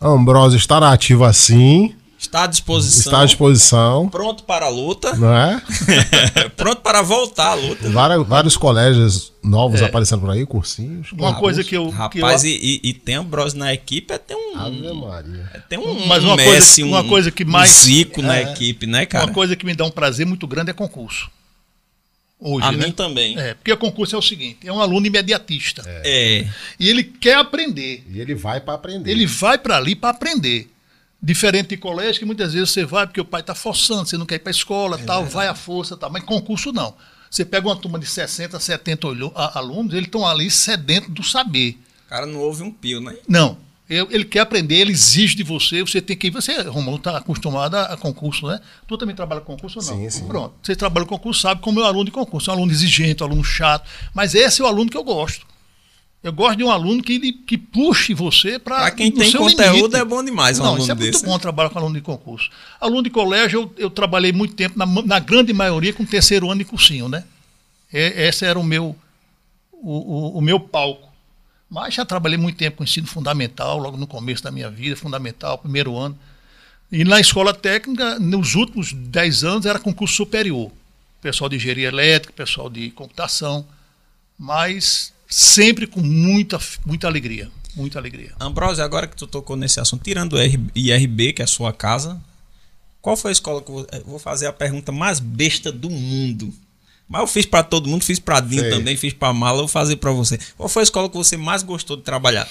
Ambrosio 0.00 0.56
está 0.56 0.78
na 0.80 0.92
ativa 0.92 1.32
sim. 1.32 1.94
Está 2.18 2.44
à 2.44 2.46
disposição. 2.46 3.00
Está 3.00 3.22
à 3.22 3.24
disposição. 3.24 4.08
Pronto 4.10 4.44
para 4.44 4.66
a 4.66 4.68
luta. 4.68 5.16
Não 5.16 5.34
é? 5.34 5.60
pronto 6.54 6.82
para 6.82 7.00
voltar 7.00 7.52
à 7.52 7.54
luta. 7.54 7.88
Vários, 7.88 8.28
vários 8.28 8.56
colégios 8.58 9.32
novos 9.42 9.80
aparecendo 9.82 10.20
por 10.20 10.30
aí, 10.30 10.44
cursinhos. 10.44 11.10
Uma 11.12 11.28
cursos. 11.32 11.40
coisa 11.40 11.64
que 11.64 11.74
eu. 11.78 11.88
Rapaz, 11.88 12.42
que 12.42 12.48
eu, 12.48 12.52
e, 12.52 12.80
e, 12.84 12.92
tem 12.92 13.14
Ambrose 13.14 13.56
na 13.56 13.72
equipe, 13.72 14.12
é 14.12 14.18
ter 14.18 14.34
um. 14.36 14.58
Ave 14.58 14.92
Maria. 14.92 15.50
é 15.54 15.58
ter 15.60 15.78
um 15.78 16.06
Mas 16.06 16.22
uma 16.22 16.36
Messi, 16.36 16.82
coisa- 16.82 16.94
uma 16.96 17.00
um- 17.00 17.08
coisa 17.08 17.30
que 17.30 17.42
um 17.42 17.48
mais- 17.48 17.70
Zico 17.70 18.20
na 18.20 18.36
é, 18.36 18.42
equipe, 18.52 18.86
né, 18.86 19.06
cara? 19.06 19.24
uma 19.24 19.32
coisa 19.32 19.56
que 19.56 19.64
me 19.64 19.74
dá 19.74 19.86
um 19.86 19.90
prazer 19.90 20.26
muito 20.26 20.46
grande 20.46 20.70
é 20.70 20.74
concurso. 20.74 21.30
Hoje, 22.40 22.66
a 22.66 22.72
né? 22.72 22.86
mim 22.86 22.92
também. 22.92 23.38
É, 23.38 23.52
porque 23.54 23.70
o 23.72 23.76
concurso 23.76 24.16
é 24.16 24.18
o 24.18 24.22
seguinte: 24.22 24.58
é 24.66 24.72
um 24.72 24.80
aluno 24.80 25.06
imediatista. 25.06 25.82
É. 25.86 26.48
E 26.78 26.88
ele 26.88 27.04
quer 27.04 27.34
aprender. 27.36 28.02
E 28.10 28.18
ele 28.20 28.34
vai 28.34 28.60
para 28.60 28.74
aprender. 28.74 29.10
Ele 29.10 29.26
vai 29.26 29.58
para 29.58 29.76
ali 29.76 29.94
para 29.94 30.10
aprender. 30.10 30.70
Diferente 31.22 31.68
de 31.70 31.76
colégio, 31.76 32.18
que 32.18 32.24
muitas 32.24 32.54
vezes 32.54 32.70
você 32.70 32.82
vai 32.84 33.06
porque 33.06 33.20
o 33.20 33.24
pai 33.26 33.42
está 33.42 33.54
forçando, 33.54 34.06
você 34.08 34.16
não 34.16 34.24
quer 34.24 34.36
ir 34.36 34.38
para 34.38 34.48
a 34.50 34.52
escola, 34.52 34.96
tal, 34.96 35.26
vai 35.26 35.48
à 35.48 35.54
força, 35.54 35.94
tal. 35.96 36.10
mas 36.10 36.24
concurso 36.24 36.72
não. 36.72 36.94
Você 37.30 37.44
pega 37.44 37.68
uma 37.68 37.76
turma 37.76 37.98
de 37.98 38.06
60, 38.06 38.58
70 38.58 39.06
olho- 39.06 39.30
a- 39.34 39.58
alunos, 39.58 39.92
eles 39.92 40.06
estão 40.06 40.26
ali 40.26 40.50
sedentos 40.50 41.10
do 41.12 41.22
saber. 41.22 41.78
O 42.06 42.08
cara 42.08 42.24
não 42.24 42.40
ouve 42.40 42.62
um 42.62 42.70
pio, 42.72 43.02
né? 43.02 43.14
Não. 43.28 43.58
Ele 43.90 44.24
quer 44.24 44.40
aprender, 44.40 44.76
ele 44.76 44.92
exige 44.92 45.34
de 45.34 45.42
você, 45.42 45.82
você 45.82 46.00
tem 46.00 46.16
que 46.16 46.28
ir. 46.28 46.30
Você, 46.30 46.62
Romulo, 46.62 46.96
está 46.96 47.16
acostumado 47.16 47.74
a, 47.74 47.82
a 47.86 47.96
concurso, 47.96 48.46
né? 48.46 48.60
Tu 48.86 48.96
também 48.96 49.16
trabalha 49.16 49.40
com 49.40 49.54
concurso 49.56 49.80
ou 49.80 49.84
não? 49.84 49.96
Sim, 49.96 50.08
sim. 50.10 50.26
Pronto. 50.28 50.54
Você 50.62 50.76
trabalha 50.76 51.04
com 51.04 51.16
concurso, 51.16 51.40
sabe 51.40 51.60
como 51.60 51.80
é 51.80 51.82
um 51.82 51.86
aluno 51.86 52.04
de 52.04 52.12
concurso. 52.12 52.48
É 52.50 52.52
um 52.54 52.56
aluno 52.58 52.70
exigente, 52.70 53.22
um 53.22 53.26
aluno 53.26 53.42
chato. 53.42 53.88
Mas 54.14 54.34
esse 54.36 54.62
é 54.62 54.64
o 54.64 54.68
aluno 54.68 54.88
que 54.88 54.96
eu 54.96 55.02
gosto. 55.02 55.44
Eu 56.22 56.32
gosto 56.32 56.58
de 56.58 56.62
um 56.64 56.70
aluno 56.70 57.02
que, 57.02 57.14
ele- 57.14 57.32
que 57.32 57.56
puxe 57.58 58.14
você 58.14 58.58
para. 58.58 58.76
Pra 58.76 58.90
quem 58.92 59.10
tem 59.10 59.32
conteúdo 59.32 59.96
é 59.96 60.04
bom 60.04 60.22
demais 60.22 60.58
um 60.60 60.62
Não, 60.62 60.68
aluno 60.68 60.82
isso 60.84 60.92
é 60.92 60.94
desse. 60.94 61.10
muito 61.12 61.24
bom 61.26 61.38
trabalhar 61.38 61.70
com 61.70 61.78
aluno 61.78 61.94
de 61.94 62.02
concurso. 62.02 62.48
Aluno 62.80 63.02
de 63.02 63.10
colégio, 63.10 63.60
eu, 63.62 63.84
eu 63.86 63.90
trabalhei 63.90 64.30
muito 64.30 64.54
tempo, 64.54 64.78
na, 64.78 64.84
na 64.86 65.18
grande 65.18 65.52
maioria, 65.52 65.92
com 65.94 66.04
terceiro 66.04 66.48
ano 66.50 66.58
de 66.58 66.64
cursinho, 66.66 67.08
né? 67.08 67.24
É, 67.92 68.28
esse 68.28 68.44
era 68.44 68.56
o 68.58 68.62
meu, 68.62 68.94
o, 69.72 70.34
o, 70.34 70.38
o 70.38 70.40
meu 70.42 70.60
palco. 70.60 71.09
Mas 71.70 71.94
já 71.94 72.04
trabalhei 72.04 72.36
muito 72.36 72.56
tempo 72.56 72.78
com 72.78 72.84
ensino 72.84 73.06
fundamental, 73.06 73.78
logo 73.78 73.96
no 73.96 74.06
começo 74.06 74.42
da 74.42 74.50
minha 74.50 74.68
vida, 74.68 74.96
fundamental, 74.96 75.56
primeiro 75.56 75.96
ano. 75.96 76.18
E 76.90 77.04
na 77.04 77.20
escola 77.20 77.54
técnica, 77.54 78.18
nos 78.18 78.56
últimos 78.56 78.92
10 78.92 79.44
anos, 79.44 79.66
era 79.66 79.78
concurso 79.78 80.16
superior. 80.16 80.72
Pessoal 81.22 81.48
de 81.48 81.56
engenharia 81.56 81.86
elétrica, 81.86 82.32
pessoal 82.32 82.68
de 82.68 82.90
computação. 82.90 83.64
Mas 84.36 85.12
sempre 85.28 85.86
com 85.86 86.00
muita, 86.00 86.58
muita 86.84 87.06
alegria. 87.06 87.48
Muita 87.76 88.00
alegria. 88.00 88.32
Ambrosio, 88.40 88.82
agora 88.82 89.06
que 89.06 89.14
tu 89.14 89.28
tocou 89.28 89.56
nesse 89.56 89.78
assunto, 89.78 90.02
tirando 90.02 90.32
o 90.32 90.38
IRB, 90.74 91.34
que 91.34 91.42
é 91.42 91.44
a 91.44 91.48
sua 91.48 91.72
casa, 91.72 92.20
qual 93.00 93.16
foi 93.16 93.30
a 93.30 93.32
escola 93.32 93.62
que 93.62 93.70
eu 93.70 93.86
eu 93.92 94.04
vou 94.04 94.18
fazer 94.18 94.48
a 94.48 94.52
pergunta 94.52 94.90
mais 94.90 95.20
besta 95.20 95.70
do 95.70 95.88
mundo? 95.88 96.52
Mas 97.10 97.22
eu 97.22 97.26
fiz 97.26 97.44
pra 97.44 97.62
todo 97.64 97.88
mundo, 97.88 98.04
fiz 98.04 98.20
pra 98.20 98.38
Dinho 98.38 98.62
Sei. 98.62 98.70
também, 98.70 98.96
fiz 98.96 99.12
pra 99.12 99.32
Mala, 99.32 99.56
eu 99.56 99.62
vou 99.62 99.68
fazer 99.68 99.96
pra 99.96 100.12
você. 100.12 100.38
Qual 100.56 100.68
foi 100.68 100.82
a 100.82 100.84
escola 100.84 101.08
que 101.08 101.16
você 101.16 101.36
mais 101.36 101.64
gostou 101.64 101.96
de 101.96 102.02
trabalhar? 102.04 102.48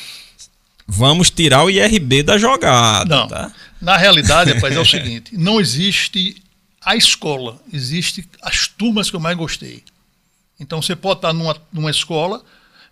Vamos 0.86 1.30
tirar 1.30 1.64
o 1.64 1.70
IRB 1.70 2.24
da 2.24 2.38
jogada, 2.38 3.16
Não. 3.16 3.28
tá? 3.28 3.52
Na 3.80 3.96
realidade, 3.96 4.52
rapaz, 4.52 4.76
é 4.76 4.80
o 4.80 4.84
seguinte: 4.86 5.32
não 5.38 5.62
existe 5.62 6.36
a 6.84 6.96
escola, 6.96 7.58
existe 7.72 8.28
as 8.42 8.68
turmas 8.68 9.10
que 9.10 9.16
eu 9.16 9.20
mais 9.20 9.38
gostei. 9.38 9.82
Então 10.60 10.82
você 10.82 10.96
pode 10.96 11.20
estar 11.20 11.32
numa, 11.32 11.56
numa 11.72 11.90
escola. 11.90 12.44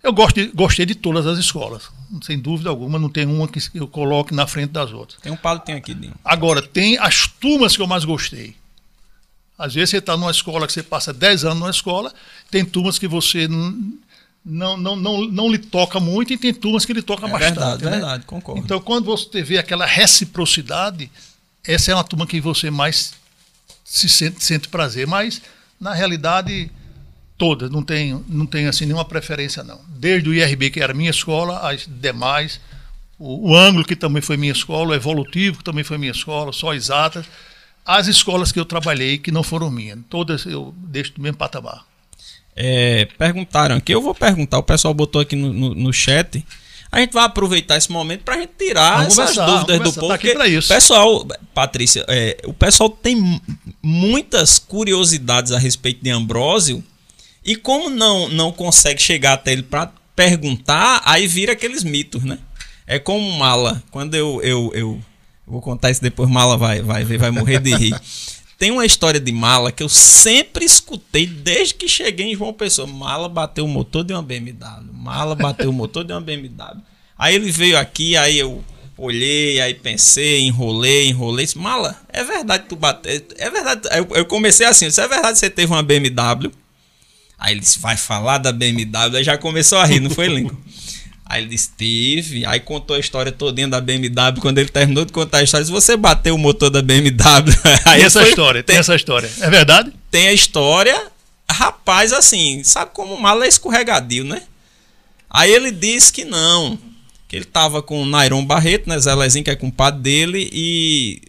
Eu 0.02 0.12
gosto 0.12 0.36
de- 0.36 0.46
gostei 0.54 0.86
de 0.86 0.94
todas 0.94 1.26
as 1.26 1.38
escolas, 1.38 1.90
sem 2.22 2.38
dúvida 2.38 2.70
alguma, 2.70 2.98
não 3.00 3.10
tem 3.10 3.26
uma 3.26 3.48
que 3.48 3.60
eu 3.74 3.88
coloque 3.88 4.32
na 4.32 4.46
frente 4.46 4.70
das 4.70 4.92
outras. 4.92 5.20
Tem 5.20 5.30
um 5.32 5.36
palitinho 5.36 5.76
aqui, 5.76 5.92
Dinho. 5.92 6.14
Agora, 6.24 6.62
tem 6.62 6.96
as 6.98 7.26
turmas 7.26 7.74
que 7.76 7.82
eu 7.82 7.86
mais 7.88 8.04
gostei. 8.04 8.54
Às 9.58 9.74
vezes 9.74 9.90
você 9.90 9.98
está 9.98 10.16
numa 10.16 10.30
escola 10.30 10.66
que 10.66 10.72
você 10.72 10.82
passa 10.82 11.12
10 11.12 11.44
anos 11.44 11.58
numa 11.58 11.70
escola, 11.70 12.12
tem 12.50 12.64
turmas 12.64 12.98
que 12.98 13.08
você 13.08 13.48
não, 13.48 14.76
não, 14.76 14.96
não, 14.96 15.24
não 15.26 15.50
lhe 15.50 15.58
toca 15.58 15.98
muito 15.98 16.32
e 16.32 16.38
tem 16.38 16.54
turmas 16.54 16.84
que 16.84 16.92
lhe 16.92 17.02
toca 17.02 17.26
É 17.26 17.30
bastante. 17.30 17.54
verdade, 17.54 17.84
né? 17.84 17.90
verdade, 17.90 18.24
concordo. 18.24 18.60
Então, 18.60 18.80
quando 18.80 19.04
você 19.04 19.42
vê 19.42 19.58
aquela 19.58 19.84
reciprocidade, 19.84 21.10
essa 21.64 21.90
é 21.90 21.94
uma 21.94 22.04
turma 22.04 22.26
que 22.26 22.40
você 22.40 22.70
mais 22.70 23.12
se 23.84 24.08
sente, 24.08 24.42
sente 24.44 24.68
prazer. 24.68 25.06
Mas, 25.06 25.42
na 25.80 25.92
realidade, 25.92 26.70
todas, 27.36 27.70
não 27.70 27.82
tem, 27.82 28.24
não 28.28 28.46
tem 28.46 28.66
assim, 28.66 28.86
nenhuma 28.86 29.04
preferência, 29.04 29.62
não. 29.64 29.80
Desde 29.88 30.28
o 30.28 30.34
IRB, 30.34 30.70
que 30.70 30.80
era 30.80 30.94
minha 30.94 31.10
escola, 31.10 31.68
as 31.68 31.86
demais, 31.86 32.60
o, 33.18 33.50
o 33.50 33.56
Ângulo, 33.56 33.84
que 33.84 33.96
também 33.96 34.22
foi 34.22 34.36
minha 34.36 34.52
escola, 34.52 34.90
o 34.90 34.94
Evolutivo, 34.94 35.58
que 35.58 35.64
também 35.64 35.84
foi 35.84 35.98
minha 35.98 36.12
escola, 36.12 36.52
só 36.52 36.72
exatas. 36.74 37.26
As 37.88 38.06
escolas 38.06 38.52
que 38.52 38.60
eu 38.60 38.64
trabalhei, 38.66 39.16
que 39.16 39.30
não 39.32 39.42
foram 39.42 39.70
minhas, 39.70 39.98
todas 40.10 40.44
eu 40.44 40.74
deixo 40.76 41.14
do 41.14 41.22
mesmo 41.22 41.38
patamar. 41.38 41.86
É, 42.54 43.06
perguntaram 43.16 43.76
aqui, 43.76 43.94
eu 43.94 44.02
vou 44.02 44.14
perguntar, 44.14 44.58
o 44.58 44.62
pessoal 44.62 44.92
botou 44.92 45.20
aqui 45.22 45.34
no, 45.34 45.52
no, 45.52 45.74
no 45.74 45.92
chat. 45.92 46.44
A 46.90 47.00
gente 47.00 47.12
vai 47.12 47.24
aproveitar 47.24 47.76
esse 47.76 47.90
momento 47.92 48.22
para 48.24 48.34
a 48.34 48.38
gente 48.40 48.52
tirar 48.58 48.98
Vamos 48.98 49.18
essas 49.18 49.36
dúvidas 49.36 49.78
do 49.78 49.92
conversar, 49.92 50.00
povo. 50.00 50.08
tá 50.08 50.14
aqui 50.14 50.32
porque 50.32 50.48
isso. 50.48 50.68
Pessoal, 50.68 51.26
Patrícia, 51.54 52.04
é, 52.08 52.38
o 52.44 52.52
pessoal 52.52 52.90
tem 52.90 53.14
mu- 53.16 53.40
muitas 53.82 54.58
curiosidades 54.58 55.52
a 55.52 55.58
respeito 55.58 56.02
de 56.02 56.10
Ambrósio 56.10 56.82
e 57.44 57.56
como 57.56 57.88
não, 57.90 58.28
não 58.28 58.52
consegue 58.52 59.00
chegar 59.00 59.34
até 59.34 59.52
ele 59.52 59.62
para 59.62 59.92
perguntar, 60.16 61.00
aí 61.04 61.26
vira 61.26 61.52
aqueles 61.52 61.84
mitos, 61.84 62.24
né? 62.24 62.38
É 62.86 62.98
como 62.98 63.30
Mala. 63.38 63.82
Quando 63.90 64.14
eu, 64.14 64.40
eu, 64.42 64.72
eu 64.74 65.00
vou 65.48 65.60
contar 65.60 65.90
isso 65.90 66.02
depois, 66.02 66.28
Mala 66.28 66.56
vai, 66.56 66.82
vai 66.82 67.04
ver, 67.04 67.18
vai 67.18 67.30
morrer 67.30 67.60
de 67.60 67.74
rir. 67.74 68.00
Tem 68.58 68.72
uma 68.72 68.84
história 68.84 69.20
de 69.20 69.30
Mala 69.30 69.70
que 69.70 69.82
eu 69.82 69.88
sempre 69.88 70.64
escutei 70.64 71.26
desde 71.26 71.74
que 71.74 71.88
cheguei 71.88 72.32
em 72.32 72.36
João 72.36 72.52
Pessoa. 72.52 72.88
Mala 72.88 73.28
bateu 73.28 73.64
o 73.64 73.68
motor 73.68 74.02
de 74.02 74.12
uma 74.12 74.22
BMW. 74.22 74.92
Mala 74.92 75.36
bateu 75.36 75.70
o 75.70 75.72
motor 75.72 76.04
de 76.04 76.12
uma 76.12 76.20
BMW. 76.20 76.82
Aí 77.16 77.36
ele 77.36 77.52
veio 77.52 77.78
aqui, 77.78 78.16
aí 78.16 78.36
eu 78.36 78.64
olhei, 78.96 79.60
aí 79.60 79.74
pensei, 79.74 80.40
enrolei, 80.40 81.08
enrolei. 81.08 81.46
Disse, 81.46 81.56
Mala, 81.56 81.96
é 82.08 82.24
verdade 82.24 82.64
que 82.64 82.68
tu 82.70 82.76
bateu. 82.76 83.24
É 83.36 83.48
verdade. 83.48 83.82
Eu, 83.92 84.08
eu 84.16 84.26
comecei 84.26 84.66
assim, 84.66 84.88
disse, 84.88 85.00
é 85.00 85.06
verdade 85.06 85.34
que 85.34 85.38
você 85.38 85.50
teve 85.50 85.72
uma 85.72 85.82
BMW. 85.82 86.50
Aí 87.38 87.54
ele 87.54 87.60
disse, 87.60 87.78
vai 87.78 87.96
falar 87.96 88.38
da 88.38 88.50
BMW. 88.50 89.18
Aí 89.18 89.22
já 89.22 89.38
começou 89.38 89.78
a 89.78 89.84
rir, 89.84 90.00
não 90.00 90.10
foi, 90.10 90.26
Lincoln? 90.26 90.56
Aí 91.28 91.42
ele 91.42 91.50
disse, 91.50 91.70
teve. 91.76 92.46
Aí 92.46 92.58
contou 92.58 92.96
a 92.96 92.98
história 92.98 93.30
todinha 93.30 93.68
da 93.68 93.80
BMW. 93.80 94.40
Quando 94.40 94.58
ele 94.58 94.68
terminou 94.70 95.04
de 95.04 95.12
contar 95.12 95.38
a 95.38 95.42
história, 95.42 95.62
disse, 95.64 95.72
você 95.72 95.96
bateu 95.96 96.34
o 96.34 96.38
motor 96.38 96.70
da 96.70 96.80
BMW. 96.80 97.52
Aí 97.84 97.98
Tem 97.98 98.04
essa 98.06 98.20
foi- 98.20 98.28
história, 98.30 98.62
tem 98.62 98.74
tem, 98.74 98.80
essa 98.80 98.94
história. 98.94 99.30
É 99.40 99.50
verdade? 99.50 99.92
tem 100.10 100.28
a 100.28 100.32
história. 100.32 101.06
Rapaz, 101.50 102.12
assim, 102.12 102.62
sabe 102.64 102.92
como 102.94 103.14
o 103.14 103.20
mala 103.20 103.44
é 103.44 103.48
escorregadio, 103.48 104.24
né? 104.24 104.42
Aí 105.30 105.50
ele 105.52 105.70
disse 105.70 106.12
que 106.12 106.24
não. 106.24 106.78
Que 107.26 107.36
ele 107.36 107.44
tava 107.44 107.82
com 107.82 108.02
o 108.02 108.06
Nairon 108.06 108.42
Barreto, 108.44 108.88
né? 108.88 108.98
Zelezinho, 108.98 109.44
que 109.44 109.50
é 109.50 109.56
compadre 109.56 110.00
dele, 110.00 110.48
e 110.52 111.20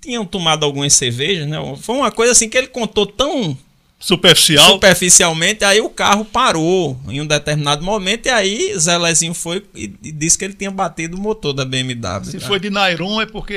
tinham 0.00 0.24
tomado 0.26 0.64
algumas 0.64 0.92
cervejas, 0.92 1.46
né? 1.48 1.56
Foi 1.80 1.96
uma 1.96 2.10
coisa 2.10 2.32
assim 2.32 2.48
que 2.48 2.58
ele 2.58 2.66
contou 2.66 3.06
tão 3.06 3.56
Superficial. 4.02 4.66
superficialmente, 4.66 5.64
aí 5.64 5.80
o 5.80 5.88
carro 5.88 6.24
parou 6.24 7.00
em 7.08 7.20
um 7.20 7.26
determinado 7.26 7.84
momento, 7.84 8.26
e 8.26 8.30
aí 8.30 8.76
Zelezinho 8.76 9.32
foi 9.32 9.64
e, 9.74 9.84
e 10.02 10.10
disse 10.10 10.36
que 10.36 10.44
ele 10.44 10.54
tinha 10.54 10.72
batido 10.72 11.16
o 11.16 11.20
motor 11.20 11.52
da 11.52 11.64
BMW. 11.64 12.24
Se 12.24 12.38
tá? 12.40 12.46
foi 12.48 12.58
de 12.58 12.68
Nairon 12.68 13.20
é 13.20 13.26
porque 13.26 13.54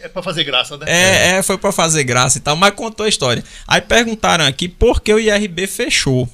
é 0.00 0.08
para 0.08 0.22
fazer 0.24 0.42
graça, 0.42 0.76
né? 0.76 0.86
É, 0.88 1.36
é, 1.36 1.42
foi 1.42 1.56
pra 1.56 1.70
fazer 1.70 2.02
graça 2.02 2.38
e 2.38 2.40
tal, 2.40 2.56
mas 2.56 2.74
contou 2.74 3.06
a 3.06 3.08
história. 3.08 3.44
Aí 3.68 3.80
perguntaram 3.80 4.44
aqui 4.44 4.68
por 4.68 5.00
que 5.00 5.14
o 5.14 5.20
IRB 5.20 5.68
fechou. 5.68 6.28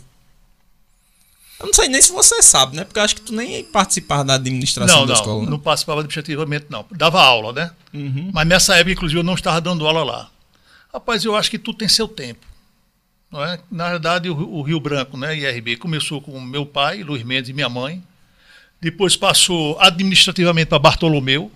Eu 1.60 1.66
não 1.66 1.74
sei 1.74 1.88
nem 1.88 2.00
se 2.00 2.10
você 2.10 2.42
sabe, 2.42 2.74
né? 2.74 2.84
Porque 2.84 2.98
eu 2.98 3.04
acho 3.04 3.14
que 3.14 3.20
tu 3.20 3.34
nem 3.34 3.62
participava 3.64 4.24
da 4.24 4.34
administração 4.34 5.00
Não, 5.00 5.06
da 5.06 5.12
não, 5.12 5.20
escola. 5.20 5.44
né? 5.44 5.50
não 5.50 5.58
participava 5.58 6.00
administrativamente, 6.00 6.66
não. 6.70 6.84
Dava 6.90 7.22
aula, 7.22 7.52
né? 7.52 7.70
Uhum. 7.92 8.30
Mas 8.32 8.48
nessa 8.48 8.74
época, 8.76 8.92
inclusive, 8.92 9.20
eu 9.20 9.24
não 9.24 9.34
estava 9.34 9.60
dando 9.60 9.86
aula 9.86 10.02
lá. 10.02 10.30
Rapaz, 10.92 11.24
eu 11.24 11.36
acho 11.36 11.50
que 11.50 11.58
tudo 11.58 11.78
tem 11.78 11.88
seu 11.88 12.08
tempo. 12.08 12.51
Não 13.32 13.42
é? 13.42 13.58
Na 13.70 13.88
verdade, 13.88 14.28
o, 14.28 14.36
o 14.36 14.62
Rio 14.62 14.78
Branco, 14.78 15.16
né, 15.16 15.34
IRB, 15.34 15.78
começou 15.78 16.20
com 16.20 16.38
meu 16.38 16.66
pai, 16.66 17.02
Luiz 17.02 17.24
Mendes, 17.24 17.48
e 17.48 17.54
minha 17.54 17.68
mãe. 17.68 18.02
Depois 18.78 19.16
passou 19.16 19.80
administrativamente 19.80 20.66
para 20.66 20.78
Bartolomeu. 20.78 21.50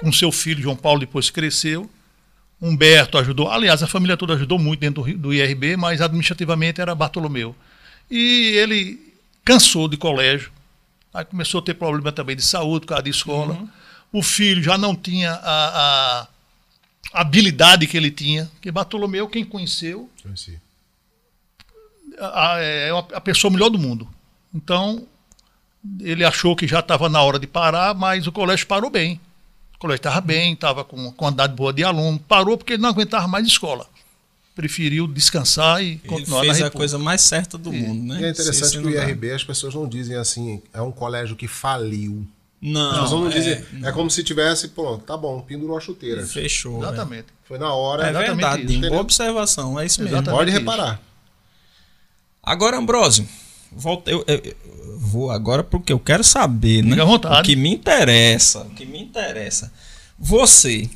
Com 0.00 0.12
seu 0.12 0.32
filho, 0.32 0.60
João 0.60 0.74
Paulo, 0.74 1.00
depois 1.00 1.30
cresceu. 1.30 1.88
Humberto 2.60 3.16
ajudou. 3.16 3.48
Aliás, 3.48 3.82
a 3.82 3.86
família 3.86 4.16
toda 4.16 4.34
ajudou 4.34 4.58
muito 4.58 4.80
dentro 4.80 5.04
do, 5.16 5.32
IRB, 5.32 5.76
mas 5.76 6.00
administrativamente 6.00 6.80
era 6.80 6.94
Bartolomeu. 6.94 7.54
E 8.10 8.56
ele 8.56 9.14
cansou 9.44 9.86
de 9.86 9.96
colégio. 9.96 10.50
Aí 11.12 11.24
começou 11.24 11.60
a 11.60 11.62
ter 11.62 11.74
problema 11.74 12.10
também 12.10 12.34
de 12.34 12.42
saúde, 12.42 12.80
por 12.80 12.88
causa 12.88 13.04
de 13.04 13.10
escola. 13.10 13.64
O 14.10 14.22
filho 14.22 14.62
já 14.62 14.76
não 14.76 14.96
tinha 14.96 15.32
a, 15.32 16.20
a 16.22 16.28
habilidade 17.12 17.86
que 17.86 17.96
ele 17.96 18.10
tinha. 18.10 18.46
Porque 18.54 18.70
Bartolomeu, 18.72 19.28
quem 19.28 19.44
conheceu, 19.44 20.08
Conheci. 20.22 20.58
a- 22.18 22.52
a- 22.54 22.60
é 22.60 22.92
uma- 22.92 23.06
a 23.12 23.20
pessoa 23.20 23.50
melhor 23.52 23.68
do 23.70 23.78
mundo. 23.78 24.08
Então, 24.54 25.06
ele 26.00 26.24
achou 26.24 26.54
que 26.56 26.66
já 26.66 26.80
estava 26.80 27.08
na 27.08 27.22
hora 27.22 27.38
de 27.38 27.46
parar, 27.46 27.94
mas 27.94 28.26
o 28.26 28.32
colégio 28.32 28.66
parou 28.66 28.90
bem. 28.90 29.20
O 29.74 29.78
colégio 29.78 29.98
estava 30.00 30.20
bem, 30.20 30.52
estava 30.54 30.84
com 30.84 30.96
uma 30.96 31.12
quantidade 31.12 31.54
boa 31.54 31.72
de 31.72 31.84
alunos, 31.84 32.20
parou 32.28 32.56
porque 32.56 32.74
ele 32.74 32.82
não 32.82 32.88
aguentava 32.90 33.26
mais 33.28 33.46
escola. 33.46 33.86
Preferiu 34.54 35.08
descansar 35.08 35.82
e 35.82 35.86
Ele 35.88 35.98
continuar 36.06 36.40
fez 36.42 36.52
na 36.52 36.52
a 36.52 36.68
República. 36.68 36.78
coisa 36.78 36.98
mais 36.98 37.20
certa 37.22 37.58
do 37.58 37.72
mundo, 37.72 38.04
né? 38.14 38.20
E 38.20 38.24
é 38.24 38.30
interessante 38.30 38.78
que 38.78 38.86
o. 38.86 38.90
IRB 38.90 39.32
as 39.32 39.42
pessoas 39.42 39.74
não 39.74 39.88
dizem 39.88 40.16
assim, 40.16 40.62
é 40.72 40.80
um 40.80 40.92
colégio 40.92 41.34
que 41.34 41.48
faliu. 41.48 42.24
Não, 42.66 43.02
pessoas 43.02 43.10
não 43.10 43.26
é, 43.26 43.30
dizem. 43.30 43.64
É, 43.84 43.92
como 43.92 44.10
se 44.10 44.24
tivesse, 44.24 44.68
pronto, 44.68 45.04
tá 45.04 45.16
bom, 45.18 45.40
pendurou 45.42 45.76
a 45.76 45.80
chuteira. 45.80 46.26
fechou. 46.26 46.76
é. 46.82 46.86
Exatamente. 46.88 47.26
Foi 47.46 47.58
na 47.58 47.72
hora. 47.74 48.06
É 48.06 48.12
verdade, 48.12 48.64
isso, 48.72 48.88
boa 48.88 49.02
observação, 49.02 49.78
é 49.78 49.84
isso 49.84 50.00
mesmo. 50.00 50.16
Exatamente. 50.16 50.38
Pode 50.38 50.50
isso. 50.50 50.58
reparar. 50.60 51.00
Agora, 52.42 52.78
Ambrósio, 52.78 53.28
volta, 53.70 54.10
eu, 54.10 54.24
eu- 54.26 54.40
eu 54.44 54.98
vou 54.98 55.30
agora 55.30 55.62
porque 55.62 55.92
eu 55.92 55.98
quero 55.98 56.24
saber, 56.24 56.82
né? 56.82 56.90
Fica 56.90 57.02
à 57.02 57.06
vontade. 57.06 57.40
O 57.40 57.42
que 57.44 57.56
me 57.56 57.70
interessa, 57.74 58.60
o 58.60 58.70
que 58.70 58.86
me 58.86 58.98
interessa. 59.00 59.70
Você, 60.18 60.88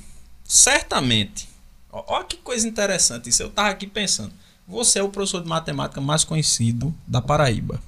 certamente, 0.45 1.49
ó- 1.93 2.05
olha 2.09 2.25
que 2.25 2.37
coisa 2.39 2.67
interessante 2.67 3.29
isso, 3.29 3.43
eu 3.43 3.51
tava 3.51 3.69
aqui 3.71 3.87
pensando. 3.87 4.33
Você 4.67 4.99
é 4.99 5.03
o 5.03 5.09
professor 5.09 5.43
de 5.43 5.49
matemática 5.49 6.01
mais 6.01 6.25
conhecido 6.25 6.95
da 7.07 7.21
Paraíba, 7.23 7.81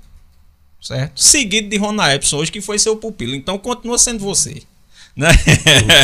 certo? 0.81 1.21
Seguido 1.21 1.69
de 1.69 1.77
Rona 1.77 2.15
Epson 2.15 2.39
hoje, 2.39 2.53
que 2.53 2.61
foi 2.61 2.79
seu 2.79 2.97
pupilo, 2.97 3.35
então 3.35 3.59
continua 3.59 3.99
sendo 3.99 4.21
você. 4.21 4.63
Né? 5.15 5.29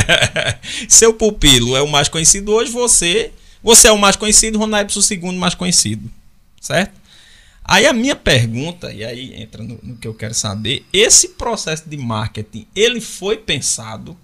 seu 0.88 1.14
pupilo 1.14 1.76
é 1.76 1.82
o 1.82 1.88
mais 1.88 2.08
conhecido 2.08 2.52
hoje, 2.52 2.70
você, 2.70 3.32
você 3.62 3.88
é 3.88 3.92
o 3.92 3.98
mais 3.98 4.16
conhecido, 4.16 4.58
Rona 4.58 4.80
Epson 4.80 5.00
o 5.00 5.02
segundo 5.02 5.38
mais 5.38 5.54
conhecido, 5.54 6.10
certo? 6.60 7.06
Aí 7.64 7.84
a 7.84 7.92
minha 7.92 8.14
pergunta, 8.14 8.92
e 8.92 9.04
aí 9.04 9.34
entra 9.34 9.62
no, 9.62 9.78
no 9.82 9.96
que 9.96 10.06
eu 10.06 10.14
quero 10.14 10.34
saber, 10.34 10.84
esse 10.92 11.30
processo 11.30 11.88
de 11.88 11.96
marketing, 11.96 12.66
ele 12.76 13.00
foi 13.00 13.36
pensado? 13.36 14.16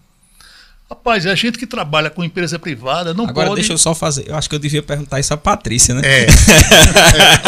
Rapaz, 0.93 1.27
a 1.27 1.35
gente 1.35 1.57
que 1.59 1.67
trabalha 1.67 2.11
com 2.11 2.23
empresa 2.23 2.59
privada 2.59 3.15
não 3.15 3.25
Agora 3.27 3.47
pode. 3.49 3.61
deixa 3.63 3.73
eu 3.73 3.79
só 3.79 3.95
fazer, 3.95 4.29
eu 4.29 4.37
acho 4.37 4.47
que 4.47 4.55
eu 4.55 4.59
devia 4.59 4.83
perguntar 4.83 5.19
isso 5.19 5.33
a 5.33 5.39
Patrícia, 5.39 5.95
né? 5.95 6.03
É. 6.05 6.27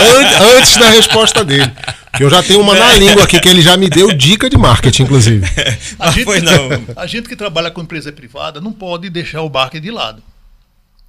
An- 0.00 0.58
Antes 0.58 0.76
da 0.78 0.88
resposta 0.88 1.44
dele. 1.44 1.70
Eu 2.18 2.30
já 2.30 2.42
tenho 2.42 2.60
uma 2.62 2.74
na 2.74 2.94
língua 2.94 3.24
aqui 3.24 3.38
que 3.38 3.46
ele 3.48 3.60
já 3.60 3.76
me 3.76 3.90
deu 3.90 4.12
dica 4.14 4.48
de 4.48 4.56
marketing, 4.56 5.02
inclusive. 5.02 5.44
A 6.00 6.08
Ah, 6.08 6.10
gente, 6.10 6.24
foi 6.24 6.40
não. 6.40 6.52
a 6.96 7.06
gente 7.06 7.28
que 7.28 7.36
trabalha 7.36 7.70
com 7.70 7.82
empresa 7.82 8.10
privada 8.12 8.62
não 8.62 8.72
pode 8.72 9.10
deixar 9.10 9.42
o 9.42 9.50
marketing 9.50 9.82
de 9.84 9.90
lado. 9.90 10.22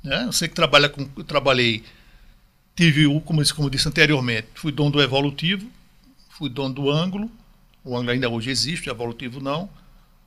Né? 0.04 0.26
Você 0.30 0.48
que 0.50 0.54
trabalha 0.56 0.90
com. 0.90 1.08
Eu 1.18 1.24
trabalhei, 1.24 1.84
tive 2.76 3.08
o, 3.08 3.22
como, 3.22 3.42
como 3.56 3.70
disse 3.70 3.88
anteriormente, 3.88 4.48
fui 4.56 4.72
dono 4.74 4.92
do 4.92 5.02
Evolutivo, 5.02 5.66
fui 6.38 6.50
dono 6.50 6.74
do 6.74 6.90
Ângulo, 6.92 7.30
o 7.84 7.96
Ângulo 7.96 8.12
ainda 8.12 8.28
hoje 8.30 8.50
existe, 8.50 8.90
o 8.90 8.92
Evolutivo 8.92 9.40
não, 9.40 9.70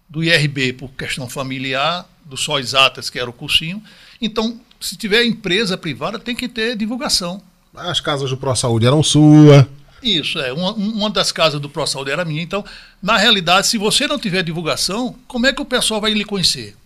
do 0.08 0.22
IRB 0.22 0.72
por 0.72 0.90
questão 0.90 1.28
familiar, 1.28 2.08
do 2.24 2.36
Só 2.36 2.58
Exatas, 2.58 3.10
que 3.10 3.18
era 3.18 3.28
o 3.28 3.32
cursinho. 3.32 3.82
Então, 4.20 4.60
se 4.80 4.96
tiver 4.96 5.24
empresa 5.24 5.76
privada, 5.76 6.18
tem 6.18 6.34
que 6.34 6.48
ter 6.48 6.76
divulgação. 6.76 7.42
As 7.74 8.00
casas 8.00 8.30
do 8.30 8.36
ProSaúde 8.36 8.86
eram 8.86 9.02
sua. 9.02 9.68
Isso, 10.02 10.38
é. 10.38 10.52
Uma, 10.52 10.72
uma 10.72 11.10
das 11.10 11.32
casas 11.32 11.60
do 11.60 11.68
ProSaúde 11.68 12.10
era 12.10 12.24
minha. 12.24 12.42
Então, 12.42 12.64
na 13.02 13.16
realidade, 13.16 13.66
se 13.66 13.78
você 13.78 14.06
não 14.06 14.18
tiver 14.18 14.42
divulgação, 14.42 15.14
como 15.26 15.46
é 15.46 15.52
que 15.52 15.62
o 15.62 15.64
pessoal 15.64 16.00
vai 16.00 16.12
lhe 16.12 16.24
conhecer? 16.24 16.76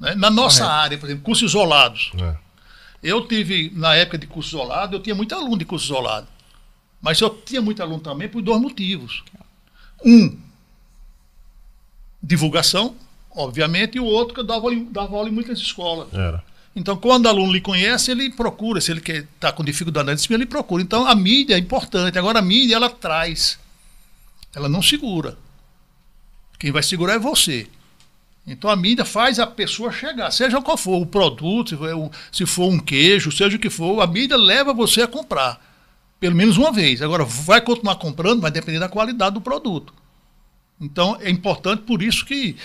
Né? 0.00 0.14
Na 0.14 0.30
nossa 0.30 0.64
Correto. 0.64 0.80
área, 0.80 0.98
por 0.98 1.06
exemplo, 1.06 1.24
cursos 1.24 1.50
isolados. 1.50 2.12
É. 2.18 2.36
Eu 3.02 3.26
tive, 3.26 3.70
na 3.74 3.94
época 3.94 4.18
de 4.18 4.26
curso 4.26 4.50
isolado, 4.50 4.96
eu 4.96 5.00
tinha 5.00 5.14
muito 5.14 5.34
aluno 5.34 5.58
de 5.58 5.64
curso 5.64 5.86
isolado. 5.86 6.26
Mas 7.00 7.20
eu 7.20 7.30
tinha 7.30 7.62
muito 7.62 7.82
aluno 7.82 8.00
também 8.00 8.28
por 8.28 8.42
dois 8.42 8.60
motivos. 8.60 9.22
Um, 10.04 10.36
divulgação, 12.26 12.96
obviamente, 13.30 13.96
e 13.96 14.00
o 14.00 14.04
outro 14.04 14.34
que 14.34 14.40
eu 14.40 14.44
dava, 14.44 14.68
dava 14.90 15.16
aula 15.16 15.28
em 15.28 15.32
muitas 15.32 15.58
escolas. 15.58 16.12
Era. 16.12 16.42
Então, 16.74 16.96
quando 16.96 17.24
o 17.24 17.28
aluno 17.28 17.52
lhe 17.52 17.60
conhece, 17.60 18.10
ele 18.10 18.28
procura. 18.30 18.80
Se 18.80 18.90
ele 18.90 19.00
está 19.00 19.50
com 19.52 19.64
dificuldade 19.64 20.06
na 20.06 20.14
disciplina, 20.14 20.42
ele 20.42 20.50
procura. 20.50 20.82
Então, 20.82 21.06
a 21.06 21.14
mídia 21.14 21.54
é 21.54 21.58
importante. 21.58 22.18
Agora, 22.18 22.40
a 22.40 22.42
mídia, 22.42 22.74
ela 22.76 22.90
traz. 22.90 23.58
Ela 24.54 24.68
não 24.68 24.82
segura. 24.82 25.38
Quem 26.58 26.70
vai 26.72 26.82
segurar 26.82 27.14
é 27.14 27.18
você. 27.18 27.66
Então, 28.46 28.68
a 28.68 28.76
mídia 28.76 29.04
faz 29.04 29.38
a 29.38 29.46
pessoa 29.46 29.90
chegar. 29.90 30.30
Seja 30.30 30.60
qual 30.60 30.76
for 30.76 31.00
o 31.00 31.06
produto, 31.06 31.70
se 31.70 31.76
for 31.76 31.94
um- 31.94 32.10
se 32.30 32.46
for 32.46 32.68
um 32.70 32.78
queijo, 32.78 33.32
seja 33.32 33.56
o 33.56 33.58
que 33.60 33.70
for, 33.70 34.00
a 34.02 34.06
mídia 34.06 34.36
leva 34.36 34.72
você 34.74 35.02
a 35.02 35.06
comprar. 35.08 35.58
Pelo 36.20 36.36
menos 36.36 36.56
uma 36.58 36.70
vez. 36.72 37.00
Agora, 37.02 37.24
vai 37.24 37.60
continuar 37.60 37.96
comprando, 37.96 38.40
vai 38.42 38.50
depender 38.50 38.78
da 38.78 38.88
qualidade 38.88 39.34
do 39.34 39.40
produto. 39.40 39.92
Então, 40.80 41.16
é 41.20 41.30
importante, 41.30 41.82
por 41.82 42.02
isso 42.02 42.24
que 42.24 42.56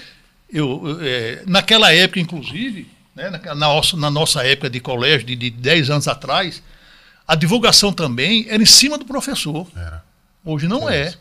eu, 0.52 0.98
é, 1.02 1.44
naquela 1.48 1.94
época, 1.94 2.20
inclusive, 2.20 2.88
né, 3.16 3.30
na, 3.30 3.56
nossa, 3.56 3.98
na 3.98 4.12
nossa 4.12 4.46
época 4.46 4.70
de 4.70 4.80
colégio, 4.80 5.26
de, 5.26 5.36
de 5.36 5.50
10 5.50 5.90
anos 5.90 6.08
atrás, 6.08 6.62
a 7.28 7.36
divulgação 7.36 7.94
também 7.94 8.46
era 8.50 8.62
em 8.62 8.66
cima 8.66 8.98
do 8.98 9.06
professor. 9.06 9.68
Era. 9.76 10.04
Hoje 10.44 10.68
não 10.68 10.90
é. 10.90 11.14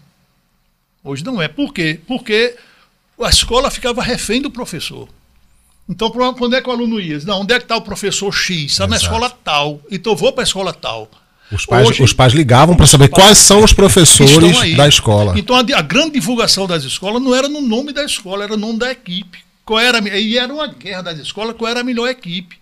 Hoje 1.05 1.25
não 1.25 1.41
é. 1.41 1.47
Por 1.47 1.73
quê? 1.73 2.01
Porque 2.07 2.57
a 3.21 3.29
escola 3.29 3.71
ficava 3.71 4.03
refém 4.03 4.43
do 4.43 4.51
professor. 4.51 5.09
Então, 5.89 6.13
onde 6.41 6.57
é 6.57 6.63
que 6.63 6.69
o 6.69 6.73
aluno 6.73 7.01
ia? 7.01 7.19
Não, 7.21 7.41
onde 7.41 7.53
é 7.53 7.59
que 7.59 7.65
está 7.65 7.77
o 7.77 7.83
professor 7.83 8.33
X? 8.33 8.73
Está 8.73 8.87
na 8.87 8.97
escola 8.97 9.29
tal. 9.29 9.81
Então, 9.91 10.13
eu 10.13 10.17
vou 10.17 10.33
para 10.33 10.43
a 10.43 10.45
escola 10.45 10.73
tal. 10.73 11.11
Os 11.53 11.67
pais, 11.67 11.89
Hoje- 11.89 12.03
os 12.03 12.13
pais 12.13 12.33
ligavam 12.33 12.77
para 12.77 12.87
saber 12.87 13.09
quais 13.09 13.39
são 13.39 13.65
os 13.65 13.73
professores 13.73 14.77
da 14.77 14.87
escola. 14.87 15.35
Então 15.39 15.57
a, 15.57 15.61
a 15.61 15.83
grande 15.83 16.13
divulgação 16.13 16.67
das 16.67 16.85
escolas 16.85 17.21
não 17.23 17.35
era 17.35 17.49
no 17.49 17.61
nome 17.61 17.93
da 17.93 18.05
escola, 18.05 18.45
era 18.45 18.57
no 18.57 18.67
nome 18.69 18.79
da 18.79 18.91
equipe. 18.91 19.39
Qual 19.65 19.79
era, 19.79 19.99
e 20.19 20.37
era 20.39 20.53
uma 20.53 20.67
guerra 20.69 21.03
das 21.03 21.19
escolas, 21.19 21.55
qual 21.57 21.71
era 21.71 21.81
a 21.81 21.85
melhor 21.85 22.09
equipe. 22.09 22.57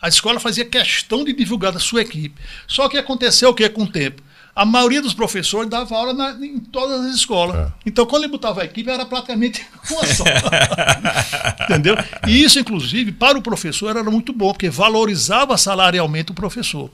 A 0.00 0.08
escola 0.08 0.38
fazia 0.40 0.64
questão 0.64 1.24
de 1.24 1.32
divulgar 1.32 1.72
da 1.72 1.78
sua 1.78 2.02
equipe. 2.02 2.34
Só 2.66 2.88
que 2.88 2.98
aconteceu 2.98 3.48
o 3.50 3.54
que 3.54 3.66
com 3.70 3.82
o 3.84 3.86
tempo? 3.86 4.22
A 4.56 4.64
maioria 4.64 5.02
dos 5.02 5.14
professores 5.14 5.68
dava 5.68 5.96
aula 5.96 6.12
na- 6.12 6.30
em 6.46 6.58
todas 6.60 7.06
as 7.06 7.14
escolas. 7.16 7.56
É. 7.56 7.72
Então, 7.86 8.06
quando 8.06 8.22
ele 8.24 8.30
botava 8.32 8.62
a 8.62 8.64
equipe, 8.64 8.88
era 8.88 9.04
praticamente 9.04 9.66
uma 9.90 10.06
só. 10.06 10.24
Entendeu? 11.64 11.96
E 12.26 12.42
isso, 12.42 12.58
inclusive, 12.58 13.12
para 13.12 13.38
o 13.38 13.42
professor 13.42 13.90
era 13.90 14.02
muito 14.10 14.32
bom, 14.32 14.52
porque 14.52 14.70
valorizava 14.70 15.56
salarialmente 15.56 16.30
o 16.32 16.34
professor. 16.34 16.90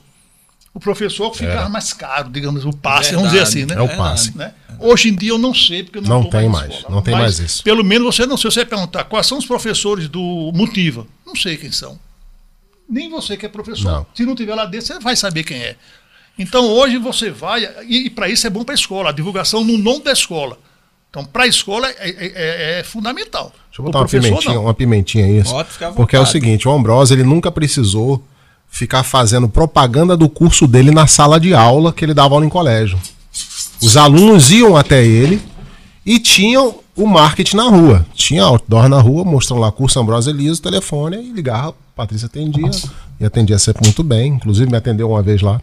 O 0.72 0.78
professor 0.78 1.34
ficava 1.34 1.60
Era. 1.62 1.68
mais 1.68 1.92
caro, 1.92 2.30
digamos, 2.30 2.64
o 2.64 2.72
passe, 2.72 3.12
vamos 3.14 3.30
dizer 3.30 3.42
assim, 3.42 3.64
né? 3.64 3.74
É 3.74 3.80
o 3.82 3.88
passe. 3.96 4.36
né? 4.36 4.54
Hoje 4.78 5.08
em 5.08 5.14
dia 5.16 5.30
eu 5.30 5.38
não 5.38 5.52
sei, 5.52 5.82
porque 5.82 5.98
eu 5.98 6.02
não, 6.02 6.22
Não 6.22 6.30
tem 6.30 6.44
na 6.44 6.48
mais, 6.48 6.70
escola. 6.74 6.94
não 6.94 7.02
tem 7.02 7.12
mais 7.14 7.38
isso. 7.40 7.62
Pelo 7.64 7.82
menos 7.84 8.14
você 8.14 8.24
não 8.24 8.36
sei. 8.36 8.50
Você 8.50 8.64
perguntar 8.64 9.04
quais 9.04 9.26
são 9.26 9.36
os 9.36 9.44
professores 9.44 10.08
do 10.08 10.50
Motiva. 10.54 11.06
Não 11.26 11.34
sei 11.34 11.56
quem 11.56 11.72
são. 11.72 11.98
Nem 12.88 13.10
você 13.10 13.36
que 13.36 13.44
é 13.44 13.48
professor. 13.48 13.84
Não. 13.90 14.06
Se 14.14 14.24
não 14.24 14.34
tiver 14.34 14.54
lá 14.54 14.64
dentro, 14.64 14.86
você 14.86 14.98
vai 15.00 15.16
saber 15.16 15.42
quem 15.44 15.58
é. 15.58 15.76
Então 16.38 16.64
hoje 16.66 16.96
você 16.98 17.30
vai, 17.30 17.68
e, 17.86 18.06
e 18.06 18.10
para 18.10 18.28
isso 18.28 18.46
é 18.46 18.50
bom 18.50 18.64
para 18.64 18.72
a 18.74 18.78
escola, 18.78 19.10
a 19.10 19.12
divulgação 19.12 19.62
no 19.64 19.76
nome 19.76 20.04
da 20.04 20.12
escola. 20.12 20.56
Então, 21.10 21.24
para 21.24 21.42
a 21.42 21.46
escola 21.48 21.88
é, 21.88 21.94
é- 21.98 22.32
é- 22.76 22.80
é 22.80 22.84
fundamental. 22.84 23.52
Deixa 23.66 23.80
eu 23.80 23.84
botar 23.84 23.98
uma 23.98 24.06
pimentinha, 24.08 24.54
não. 24.54 24.62
uma 24.64 24.74
pimentinha 24.74 25.26
aí. 25.26 25.42
Porque 25.96 26.14
é 26.14 26.20
o 26.20 26.24
seguinte, 26.26 26.68
o 26.68 26.70
Ambrose 26.72 27.12
ele 27.12 27.24
nunca 27.24 27.50
precisou 27.50 28.24
ficar 28.70 29.02
fazendo 29.02 29.48
propaganda 29.48 30.16
do 30.16 30.28
curso 30.28 30.66
dele 30.66 30.90
na 30.90 31.06
sala 31.06 31.38
de 31.38 31.52
aula 31.52 31.92
que 31.92 32.04
ele 32.04 32.14
dava 32.14 32.34
aula 32.34 32.46
em 32.46 32.48
colégio. 32.48 32.98
Os 33.82 33.96
alunos 33.96 34.50
iam 34.50 34.76
até 34.76 35.04
ele 35.04 35.42
e 36.06 36.18
tinham 36.18 36.76
o 36.96 37.06
marketing 37.06 37.56
na 37.56 37.64
rua. 37.64 38.06
Tinha 38.14 38.44
outdoor 38.44 38.88
na 38.88 39.00
rua, 39.00 39.24
mostrando 39.24 39.60
lá 39.60 39.72
curso 39.72 39.98
Ambrose 39.98 40.30
Elias, 40.30 40.60
telefone, 40.60 41.16
e 41.16 41.32
ligava, 41.32 41.74
Patrícia 41.96 42.26
atendia, 42.26 42.70
e 43.18 43.24
atendia 43.24 43.58
sempre 43.58 43.84
muito 43.84 44.02
bem, 44.02 44.32
inclusive 44.34 44.70
me 44.70 44.76
atendeu 44.76 45.10
uma 45.10 45.22
vez 45.22 45.42
lá. 45.42 45.60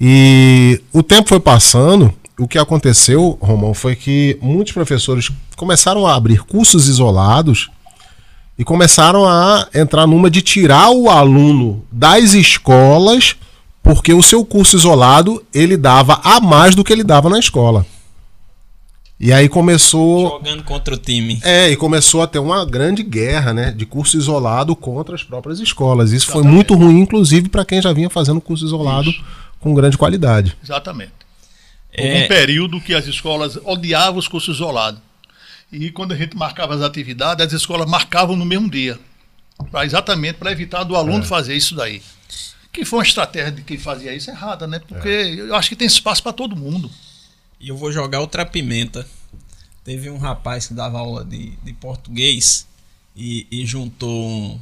E 0.00 0.80
o 0.92 1.02
tempo 1.02 1.28
foi 1.28 1.40
passando, 1.40 2.12
o 2.38 2.48
que 2.48 2.58
aconteceu, 2.58 3.38
Romão, 3.40 3.74
foi 3.74 3.94
que 3.94 4.38
muitos 4.40 4.72
professores 4.72 5.30
começaram 5.56 6.06
a 6.06 6.14
abrir 6.14 6.42
cursos 6.44 6.88
isolados 6.88 7.70
e 8.58 8.64
começaram 8.64 9.26
a 9.26 9.66
entrar 9.74 10.06
numa 10.06 10.30
de 10.30 10.42
tirar 10.42 10.90
o 10.90 11.08
aluno 11.08 11.84
das 11.90 12.34
escolas 12.34 13.36
porque 13.82 14.12
o 14.12 14.22
seu 14.22 14.44
curso 14.44 14.76
isolado 14.76 15.44
ele 15.52 15.76
dava 15.76 16.20
a 16.22 16.40
mais 16.40 16.74
do 16.74 16.84
que 16.84 16.92
ele 16.92 17.02
dava 17.02 17.28
na 17.28 17.38
escola. 17.38 17.84
E 19.18 19.32
aí 19.32 19.48
começou 19.48 20.30
Jogando 20.30 20.64
contra 20.64 20.94
o 20.94 20.98
time. 20.98 21.40
é, 21.44 21.70
e 21.70 21.76
começou 21.76 22.22
a 22.22 22.26
ter 22.26 22.40
uma 22.40 22.64
grande 22.64 23.04
guerra, 23.04 23.54
né, 23.54 23.70
de 23.70 23.86
curso 23.86 24.16
isolado 24.16 24.74
contra 24.74 25.14
as 25.14 25.22
próprias 25.22 25.60
escolas. 25.60 26.10
Isso 26.10 26.26
foi 26.26 26.42
muito 26.42 26.74
ruim, 26.74 26.98
inclusive, 27.00 27.48
para 27.48 27.64
quem 27.64 27.80
já 27.80 27.92
vinha 27.92 28.10
fazendo 28.10 28.40
curso 28.40 28.64
isolado 28.64 29.12
com 29.60 29.74
grande 29.74 29.96
qualidade. 29.96 30.56
Exatamente. 30.62 31.12
É. 31.92 32.04
Houve 32.04 32.24
um 32.24 32.28
período 32.28 32.80
que 32.80 32.94
as 32.94 33.06
escolas 33.06 33.56
odiavam 33.64 34.18
os 34.18 34.26
cursos 34.26 34.56
isolados. 34.56 35.00
E 35.72 35.90
quando 35.90 36.12
a 36.12 36.16
gente 36.16 36.36
marcava 36.36 36.74
as 36.74 36.82
atividades, 36.82 37.46
as 37.46 37.52
escolas 37.52 37.88
marcavam 37.88 38.36
no 38.36 38.44
mesmo 38.44 38.70
dia. 38.70 38.98
Pra, 39.70 39.84
exatamente 39.84 40.36
para 40.36 40.52
evitar 40.52 40.84
do 40.84 40.94
É. 40.94 40.98
aluno 40.98 41.24
fazer 41.24 41.56
isso 41.56 41.74
daí. 41.74 42.02
Que 42.72 42.84
foi 42.84 42.98
uma 43.00 43.04
estratégia 43.04 43.52
de 43.52 43.62
quem 43.62 43.78
fazia 43.78 44.14
isso 44.14 44.30
errada, 44.30 44.66
né? 44.66 44.78
Porque 44.86 45.08
eu 45.08 45.54
acho 45.54 45.68
que 45.68 45.76
tem 45.76 45.86
espaço 45.86 46.22
para 46.22 46.32
todo 46.32 46.56
mundo. 46.56 46.90
E 47.60 47.68
eu 47.68 47.76
vou 47.76 47.92
jogar 47.92 48.20
outra 48.20 48.44
pimenta. 48.44 49.06
Teve 49.84 50.10
um 50.10 50.18
rapaz 50.18 50.66
que 50.68 50.74
dava 50.74 50.98
aula 50.98 51.24
de, 51.24 51.50
de 51.62 51.72
português 51.72 52.66
e, 53.16 53.46
e 53.50 53.64
juntou 53.66 54.10
um. 54.28 54.60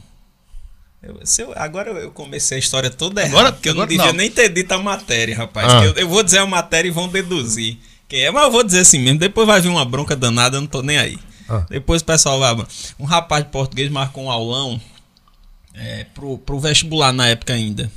Eu, 1.02 1.18
se 1.24 1.42
eu- 1.42 1.52
agora 1.56 1.90
eu 1.92 2.10
comecei 2.10 2.56
a 2.56 2.58
história 2.58 2.90
toda 2.90 3.22
Agora- 3.24 3.34
errada, 3.40 3.52
porque 3.52 3.68
eu 3.70 3.74
não 3.74 3.86
devia 3.86 4.06
não. 4.06 4.12
nem 4.12 4.30
ter 4.30 4.48
dito 4.50 4.72
a 4.72 4.78
matéria, 4.78 5.34
rapaz. 5.36 5.72
Ah. 5.72 5.80
que 5.80 5.86
Eu, 5.86 5.92
eu 6.04 6.08
vou 6.08 6.22
dizer 6.22 6.38
a 6.38 6.46
matéria 6.46 6.88
e 6.88 6.92
vão 6.92 7.08
deduzir. 7.08 7.78
Quem 8.10 8.20
é, 8.24 8.30
mas 8.30 8.42
eu 8.42 8.50
vou 8.50 8.62
dizer 8.62 8.80
assim 8.80 8.98
mesmo. 8.98 9.18
Depois 9.18 9.46
vai 9.46 9.60
vir 9.60 9.68
uma 9.68 9.84
bronca 9.86 10.14
danada, 10.14 10.56
eu 10.56 10.60
não 10.60 10.68
tô 10.68 10.82
nem 10.82 10.98
aí. 10.98 11.18
Ah. 11.48 11.64
Depois 11.70 12.02
o 12.02 12.04
pessoal 12.04 12.38
vai. 12.38 12.66
Um 12.98 13.04
rapaz 13.04 13.44
de 13.44 13.50
português 13.50 13.90
marcou 13.90 14.24
um 14.24 14.30
aulão 14.30 14.78
é, 15.74 16.04
pro, 16.14 16.36
pro 16.38 16.58
vestibular 16.60 17.12
na 17.12 17.28
época 17.28 17.52
ainda. 17.54 17.90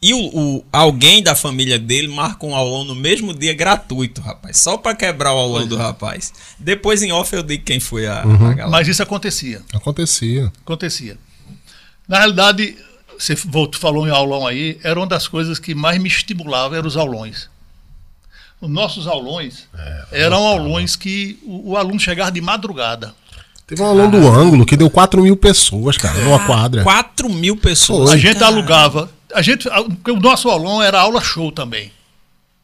E 0.00 0.12
o, 0.14 0.18
o- 0.58 0.64
alguém 0.72 1.22
da 1.22 1.34
família 1.34 1.78
dele 1.78 2.06
marcou 2.08 2.50
um 2.50 2.54
aulão 2.54 2.84
no 2.84 2.94
mesmo 2.94 3.34
dia 3.34 3.54
gratuito, 3.54 4.20
rapaz. 4.20 4.58
Só 4.58 4.76
pra 4.76 4.94
quebrar 4.94 5.34
o 5.34 5.38
aulão 5.38 5.66
do 5.66 5.76
rapaz. 5.76 6.32
Depois 6.58 7.02
em 7.02 7.10
off 7.12 7.34
eu 7.34 7.42
digo 7.42 7.64
quem 7.64 7.80
foi 7.80 8.06
a, 8.06 8.20
a 8.20 8.24
galera. 8.54 8.68
Mas 8.68 8.86
isso 8.88 9.02
acontecia. 9.02 9.62
Acontecia. 9.74 10.52
Acontecia. 10.64 11.18
Na 12.06 12.18
realidade, 12.18 12.76
você 13.18 13.34
voltou, 13.34 13.80
falou 13.80 14.06
em 14.06 14.10
aulão 14.10 14.46
aí, 14.46 14.78
era 14.84 15.00
uma 15.00 15.06
das 15.06 15.26
coisas 15.26 15.58
que 15.58 15.74
mais 15.74 16.00
me 16.00 16.08
estimulava, 16.08 16.76
eram 16.76 16.86
os 16.86 16.96
aulões. 16.96 17.48
Os 18.60 18.70
nossos 18.70 19.06
aulões 19.06 19.68
eram 20.10 20.44
aulões 20.46 20.96
que 20.96 21.38
o, 21.44 21.72
o 21.72 21.76
aluno 21.76 22.00
chegava 22.00 22.32
de 22.32 22.40
madrugada. 22.40 23.14
Teve 23.66 23.82
um 23.82 23.86
aluno 23.86 24.10
do 24.12 24.28
ângulo 24.28 24.64
que 24.64 24.76
deu 24.76 24.88
4 24.88 25.20
mil 25.22 25.36
pessoas, 25.36 25.96
cara, 25.96 26.18
numa 26.20 26.46
quadra. 26.46 26.82
4 26.84 27.28
mil 27.28 27.56
pessoas. 27.56 28.10
A 28.10 28.16
gente 28.16 28.38
Cara, 28.38 28.46
alugava. 28.46 29.10
A 29.34 29.42
gente, 29.42 29.68
o 29.68 30.20
nosso 30.20 30.48
aulão 30.48 30.80
era 30.80 31.00
aula 31.00 31.20
show 31.20 31.50
também. 31.50 31.90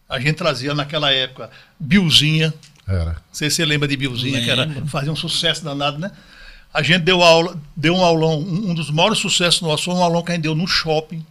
A 0.09 0.21
gente 0.21 0.37
trazia 0.37 0.75
naquela 0.75 1.11
época 1.11 1.51
Bilzinha. 1.79 2.55
Era. 2.87 3.13
Não 3.13 3.17
sei 3.33 3.51
se 3.51 3.57
você 3.57 3.65
lembra 3.65 3.89
de 3.89 3.97
Bilzinha, 3.97 4.43
que 4.43 4.51
era, 4.51 4.69
fazia 4.87 5.11
um 5.11 5.17
sucesso 5.17 5.65
danado, 5.65 5.99
né? 5.99 6.11
A 6.73 6.83
gente 6.83 7.03
deu 7.03 7.21
aula, 7.23 7.59
deu 7.77 7.95
um 7.95 8.05
aulão, 8.05 8.39
um, 8.39 8.71
um 8.71 8.75
dos 8.75 8.91
maiores 8.91 9.19
sucessos 9.19 9.61
nossos 9.61 9.85
foi 9.85 9.95
um 9.95 10.03
aulão 10.03 10.23
que 10.23 10.31
a 10.31 10.35
gente 10.35 10.45
deu 10.45 10.55
no 10.55 10.67
shopping, 10.67 11.25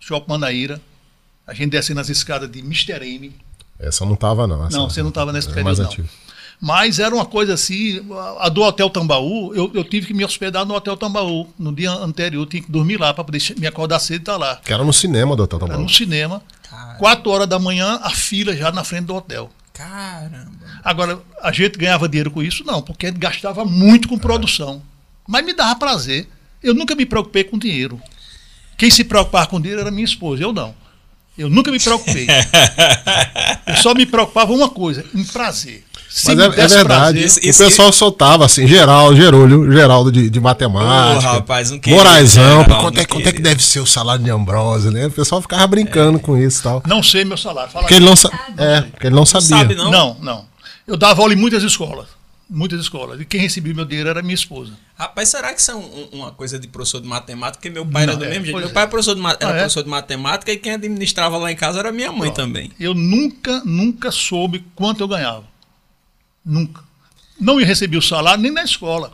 Shopping 0.00 0.28
Manaíra. 0.28 0.80
A 1.46 1.54
gente 1.54 1.70
descendo 1.70 1.98
nas 1.98 2.08
escadas 2.08 2.50
de 2.50 2.58
Mr. 2.58 3.06
M. 3.06 3.32
Essa 3.78 4.04
não 4.04 4.16
tava, 4.16 4.46
não. 4.46 4.66
Essa 4.66 4.76
Não, 4.78 4.88
você 4.90 5.02
não 5.02 5.10
estava 5.10 5.32
nesse 5.32 5.48
é 5.48 5.52
período, 5.52 5.78
não. 5.78 5.86
antigo. 5.86 6.08
Mas 6.58 6.98
era 6.98 7.14
uma 7.14 7.26
coisa 7.26 7.52
assim, 7.52 8.00
a- 8.38 8.48
do 8.48 8.62
Hotel 8.62 8.88
Tambaú, 8.88 9.54
eu, 9.54 9.70
eu 9.74 9.84
tive 9.84 10.06
que 10.06 10.14
me 10.14 10.24
hospedar 10.24 10.64
no 10.64 10.74
Hotel 10.74 10.96
Tambaú. 10.96 11.46
No 11.58 11.70
dia 11.70 11.90
anterior, 11.90 12.42
eu 12.42 12.46
tinha 12.46 12.62
que 12.62 12.72
dormir 12.72 12.98
lá 12.98 13.12
para 13.12 13.22
poder 13.24 13.42
me 13.58 13.66
acordar 13.66 13.98
cedo 13.98 14.20
e 14.20 14.22
estar 14.22 14.36
lá. 14.38 14.56
Que 14.56 14.72
era 14.72 14.82
no 14.82 14.92
cinema 14.92 15.36
do 15.36 15.42
Hotel 15.42 15.58
Era 15.58 15.66
Tambaú. 15.68 15.82
no 15.82 15.88
cinema. 15.90 16.42
Cara. 16.70 16.94
Quatro 16.94 17.30
horas 17.30 17.46
da 17.46 17.58
manhã, 17.58 18.00
a 18.02 18.08
fila 18.10 18.56
já 18.56 18.72
na 18.72 18.82
frente 18.84 19.04
do 19.04 19.14
hotel. 19.14 19.50
Caramba. 19.74 20.50
Agora, 20.82 21.18
a 21.42 21.52
gente 21.52 21.76
ganhava 21.78 22.08
dinheiro 22.08 22.30
com 22.30 22.42
isso? 22.42 22.64
Não, 22.64 22.80
porque 22.80 23.06
a 23.06 23.08
gente 23.10 23.18
gastava 23.18 23.64
muito 23.64 24.08
com 24.08 24.18
produção. 24.18 24.80
Mas 25.28 25.44
me 25.44 25.52
dava 25.52 25.76
prazer. 25.78 26.26
Eu 26.62 26.72
nunca 26.74 26.94
me 26.94 27.04
preocupei 27.04 27.44
com 27.44 27.58
dinheiro. 27.58 28.00
Quem 28.78 28.90
se 28.90 29.04
preocupava 29.04 29.46
com 29.46 29.60
dinheiro 29.60 29.82
era 29.82 29.90
minha 29.90 30.04
esposa, 30.04 30.42
eu 30.42 30.52
não. 30.54 30.74
Eu 31.36 31.50
nunca 31.50 31.70
me 31.70 31.78
preocupei. 31.78 32.26
eu 33.66 33.76
só 33.76 33.94
me 33.94 34.06
preocupava 34.06 34.52
uma 34.52 34.68
coisa, 34.68 35.04
em 35.14 35.24
prazer. 35.24 35.84
Se 36.08 36.34
Mas 36.34 36.38
é, 36.38 36.44
é 36.46 36.48
verdade. 36.68 36.84
prazer- 36.84 37.24
Isso- 37.44 37.62
o 37.62 37.66
pessoal 37.66 37.92
soltava 37.92 38.46
assim, 38.46 38.66
geral, 38.66 39.14
Gerolho, 39.14 39.70
Geraldo 39.70 40.10
de, 40.10 40.30
de 40.30 40.40
matemática. 40.40 41.20
rapaz, 41.32 41.70
não 41.70 41.78
queria, 41.78 41.98
Moraizão, 41.98 42.42
Geraldo, 42.62 42.74
quanto, 42.76 42.96
é, 42.98 43.00
não 43.02 43.06
quanto 43.08 43.20
é 43.28 43.32
que 43.32 43.36
queria. 43.36 43.42
deve 43.42 43.62
ser 43.62 43.80
o 43.80 43.86
salário 43.86 44.24
de 44.24 44.30
Ambrose, 44.30 44.90
né? 44.90 45.06
O 45.06 45.10
pessoal 45.10 45.42
ficava 45.42 45.66
brincando 45.66 46.18
com 46.18 46.38
isso 46.38 46.60
e 46.60 46.62
tal. 46.62 46.82
Não 46.86 47.02
sei 47.02 47.22
meu 47.24 47.36
salário. 47.36 47.70
Fala 47.70 47.82
Porque 47.84 47.94
ele 47.94 48.06
não, 48.06 48.16
sa 48.16 48.30
é, 48.56 48.80
porque 48.82 49.08
ele 49.08 49.14
não 49.14 49.26
sabia. 49.26 49.48
sabe, 49.48 49.74
não? 49.74 49.90
Não, 49.90 50.16
não. 50.22 50.44
Eu 50.86 50.96
dava 50.96 51.20
aula 51.20 51.34
em 51.34 51.36
muitas 51.36 51.62
escolas. 51.62 52.06
Muitas 52.48 52.80
escolas. 52.80 53.20
E 53.20 53.24
quem 53.24 53.40
recebia 53.40 53.74
meu 53.74 53.84
dinheiro 53.84 54.08
era 54.08 54.22
minha 54.22 54.34
esposa. 54.34 54.72
Rapaz, 54.96 55.28
será 55.30 55.52
que 55.52 55.60
isso 55.60 55.70
é 55.72 55.74
um- 55.74 55.80
um- 55.80 56.08
uma 56.20 56.30
coisa 56.30 56.58
de 56.60 56.68
professor 56.68 57.00
de 57.00 57.08
matemática? 57.08 57.58
Porque 57.58 57.70
meu 57.70 57.84
pai 57.84 58.06
Não, 58.06 58.12
era 58.12 58.18
do 58.20 58.24
é, 58.24 58.28
mesmo 58.28 58.44
jeito. 58.44 58.58
Meu 58.58 58.68
é. 58.68 58.72
pai 58.72 58.82
era, 58.84 58.90
professor 58.90 59.14
de, 59.16 59.20
era 59.20 59.36
Ah, 59.40 59.48
é? 59.48 59.58
professor 59.58 59.82
de 59.82 59.88
matemática 59.90 60.52
e 60.52 60.56
quem 60.56 60.72
administrava 60.72 61.36
lá 61.38 61.50
em 61.50 61.56
casa 61.56 61.80
era 61.80 61.90
minha 61.90 62.12
mãe 62.12 62.32
também. 62.32 62.70
Eu 62.78 62.94
nunca, 62.94 63.62
nunca 63.64 64.12
soube 64.12 64.64
quanto 64.76 65.00
eu 65.02 65.08
ganhava. 65.08 65.44
Nunca. 66.44 66.82
Não 67.40 67.56
recebi 67.56 67.96
o 67.96 68.02
salário 68.02 68.40
nem 68.40 68.52
na 68.52 68.62
escola. 68.62 69.10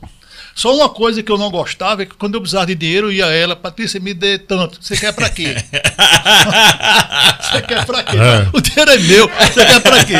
Só 0.54 0.76
uma 0.76 0.90
coisa 0.90 1.22
que 1.22 1.32
eu 1.32 1.38
não 1.38 1.50
gostava 1.50 2.02
é 2.02 2.06
que 2.06 2.14
quando 2.14 2.34
eu 2.34 2.40
precisava 2.42 2.66
de 2.66 2.74
dinheiro, 2.74 3.06
eu 3.06 3.12
ia 3.12 3.24
a 3.26 3.30
ela, 3.32 3.56
Patrícia, 3.56 3.98
me 3.98 4.12
dê 4.12 4.38
tanto. 4.38 4.78
Você 4.82 4.94
quer 4.94 5.12
pra 5.14 5.30
quê? 5.30 5.54
Você 7.40 7.62
quer 7.62 7.86
pra 7.86 8.02
quê? 8.02 8.16
É. 8.18 8.48
O 8.52 8.60
dinheiro 8.60 8.90
é 8.90 8.98
meu. 8.98 9.28
Você 9.28 9.64
quer 9.66 9.80
pra 9.80 10.04
quê? 10.04 10.14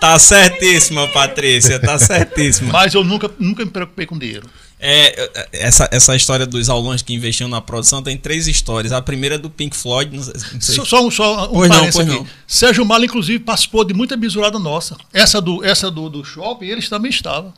Tá 0.00 0.18
certíssima, 0.18 1.06
Patrícia, 1.08 1.78
tá 1.78 1.98
certíssima. 1.98 2.72
Mas 2.72 2.94
eu 2.94 3.04
nunca, 3.04 3.30
nunca 3.38 3.64
me 3.64 3.70
preocupei 3.70 4.04
com 4.06 4.18
dinheiro. 4.18 4.48
É, 4.84 5.30
essa, 5.52 5.88
essa 5.92 6.16
história 6.16 6.44
dos 6.44 6.68
aulões 6.68 7.02
que 7.02 7.14
investiam 7.14 7.48
na 7.48 7.60
produção 7.60 8.02
tem 8.02 8.16
três 8.16 8.48
histórias. 8.48 8.92
A 8.92 9.00
primeira 9.00 9.36
é 9.36 9.38
do 9.38 9.48
Pink 9.48 9.76
Floyd, 9.76 10.16
não 10.16 10.22
sei, 10.24 10.34
não 10.52 10.60
sei. 10.60 10.74
Só, 10.74 10.84
só 10.84 11.06
um, 11.06 11.10
só 11.10 11.44
um 11.44 11.52
Pois 11.52 11.70
não, 11.70 11.78
pois 11.82 11.96
aqui. 12.00 12.10
não. 12.10 12.26
Sérgio 12.48 12.84
Mala, 12.84 13.04
inclusive, 13.04 13.38
participou 13.38 13.84
de 13.84 13.94
muita 13.94 14.16
bisurada 14.16 14.58
nossa. 14.58 14.96
Essa 15.12 15.40
do, 15.40 15.64
essa 15.64 15.88
do, 15.88 16.10
do 16.10 16.24
shopping, 16.24 16.66
eles 16.66 16.88
também 16.88 17.10
estavam. 17.10 17.54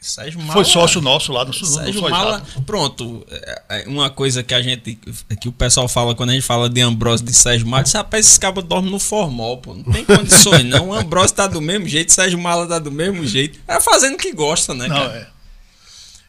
Sérgio 0.00 0.38
Mala, 0.40 0.52
Foi 0.52 0.64
sócio 0.64 1.00
nosso 1.00 1.32
lá 1.32 1.44
no, 1.44 1.52
Sérgio 1.52 2.00
no 2.02 2.08
Mala, 2.10 2.40
pronto. 2.64 3.26
é, 3.28 3.62
é 3.84 3.88
uma 3.88 4.08
coisa 4.08 4.42
que 4.42 4.54
a 4.54 4.62
gente. 4.62 4.96
que 5.40 5.48
o 5.48 5.52
pessoal 5.52 5.88
fala 5.88 6.14
quando 6.14 6.30
a 6.30 6.32
gente 6.32 6.44
fala 6.44 6.68
de 6.68 6.80
Ambrose 6.80 7.24
de 7.24 7.32
Sérgio 7.32 7.66
Mala, 7.66 7.82
diz, 7.82 7.92
rapaz, 7.92 8.24
esses 8.26 8.38
cabos 8.38 8.62
dormem 8.62 8.90
no 8.92 9.00
formol, 9.00 9.58
pô. 9.58 9.74
Não 9.74 9.82
tem 9.84 10.04
condições, 10.04 10.64
não. 10.64 10.90
O 10.90 10.94
Ambrose 10.94 11.34
tá 11.34 11.46
do 11.48 11.60
mesmo 11.60 11.88
jeito, 11.88 12.12
Sérgio 12.12 12.38
Mala 12.38 12.68
tá 12.68 12.78
do 12.78 12.92
mesmo 12.92 13.26
jeito. 13.26 13.58
É 13.66 13.80
fazendo 13.80 14.14
o 14.14 14.18
que 14.18 14.32
gosta, 14.32 14.74
né, 14.74 14.86
Não, 14.86 14.94
cara? 14.96 15.32
é. 15.32 15.36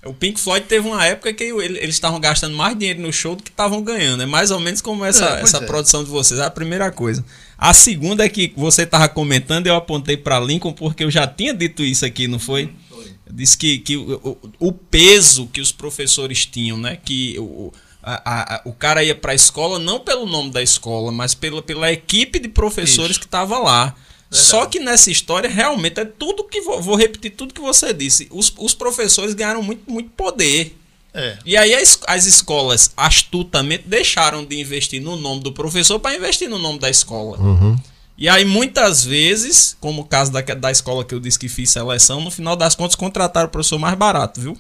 O 0.08 0.14
Pink 0.14 0.40
Floyd 0.40 0.66
teve 0.66 0.88
uma 0.88 1.06
época 1.06 1.34
que 1.34 1.44
ele- 1.44 1.80
eles 1.80 1.96
estavam 1.96 2.20
gastando 2.20 2.56
mais 2.56 2.78
dinheiro 2.78 3.02
no 3.02 3.12
show 3.12 3.36
do 3.36 3.44
que 3.44 3.50
estavam 3.50 3.82
ganhando. 3.84 4.24
É 4.24 4.26
mais 4.26 4.52
ou 4.52 4.60
menos 4.60 4.80
como 4.80 5.04
essa, 5.04 5.26
É, 5.38 5.42
essa 5.42 5.58
é. 5.58 5.66
produção 5.66 6.04
de 6.04 6.10
vocês. 6.10 6.40
É 6.40 6.46
a 6.46 6.50
primeira 6.52 6.90
coisa. 6.92 7.26
A 7.58 7.74
segunda 7.74 8.24
é 8.24 8.30
que 8.30 8.54
você 8.56 8.84
estava 8.84 9.10
comentando, 9.10 9.68
eu 9.68 9.76
apontei 9.76 10.16
para 10.16 10.40
Lincoln, 10.40 10.72
porque 10.72 11.04
eu 11.04 11.12
já 11.12 11.28
tinha 11.28 11.54
dito 11.54 11.84
isso 11.84 12.06
aqui, 12.06 12.26
não 12.28 12.40
foi? 12.40 12.64
Eu 12.64 12.87
disse 13.32 13.58
que, 13.58 13.78
que 13.80 13.98
o, 13.98 14.38
o- 14.60 14.72
peso 14.72 15.48
que 15.48 15.62
os 15.62 15.72
professores 15.72 16.46
tinham, 16.46 16.78
né? 16.78 16.98
Que 17.04 17.36
o, 17.40 17.72
a- 18.02 18.56
a- 18.56 18.62
o 18.66 18.72
cara 18.74 19.04
ia 19.04 19.16
para 19.16 19.32
a 19.32 19.36
escola 19.36 19.78
não 19.80 20.00
pelo 20.00 20.26
nome 20.26 20.52
da 20.52 20.62
escola, 20.62 21.12
mas 21.12 21.34
pela, 21.34 21.62
pela 21.62 21.92
equipe 21.92 22.40
de 22.40 22.48
professores 22.48 23.12
Isso. 23.12 23.20
que 23.20 23.26
estava 23.26 23.58
lá. 23.60 23.96
Só 24.30 24.66
que 24.66 24.78
nessa 24.80 25.10
história, 25.10 25.50
realmente, 25.50 26.02
é 26.02 26.06
tudo 26.06 26.44
que. 26.44 26.60
Vou, 26.60 26.82
vou 26.82 26.96
repetir 26.98 27.32
tudo 27.32 27.54
que 27.54 27.62
você 27.62 27.94
disse. 27.94 28.28
Os, 28.30 28.52
os 28.58 28.74
professores 28.74 29.34
ganharam 29.34 29.64
muito, 29.64 29.90
muito 29.90 30.10
poder. 30.10 30.76
É. 31.14 31.38
E 31.46 31.56
aí 31.56 31.74
as, 31.74 31.98
as 32.06 32.26
escolas 32.26 32.92
astutamente 32.98 33.86
deixaram 33.88 34.44
de 34.46 34.60
investir 34.60 35.02
no 35.02 35.16
nome 35.16 35.42
do 35.42 35.54
professor 35.54 35.98
para 36.00 36.16
investir 36.16 36.50
no 36.50 36.60
nome 36.60 36.78
da 36.78 36.90
escola. 36.90 37.38
Uhum. 37.40 37.78
E 38.18 38.28
aí 38.28 38.44
muitas 38.44 39.06
vezes, 39.06 39.78
como 39.80 40.02
o 40.02 40.06
caso 40.06 40.32
da, 40.32 40.42
da 40.42 40.72
escola 40.72 41.06
que 41.06 41.14
eu 41.14 41.20
disse 41.20 41.38
que 41.38 41.48
fiz 41.48 41.70
seleção, 41.70 42.20
no 42.20 42.32
final 42.32 42.56
das 42.56 42.74
contas 42.74 42.96
contrataram 42.96 43.48
o 43.48 43.52
professor 43.52 43.78
mais 43.78 43.96
barato, 43.96 44.42
viu? 44.42 44.58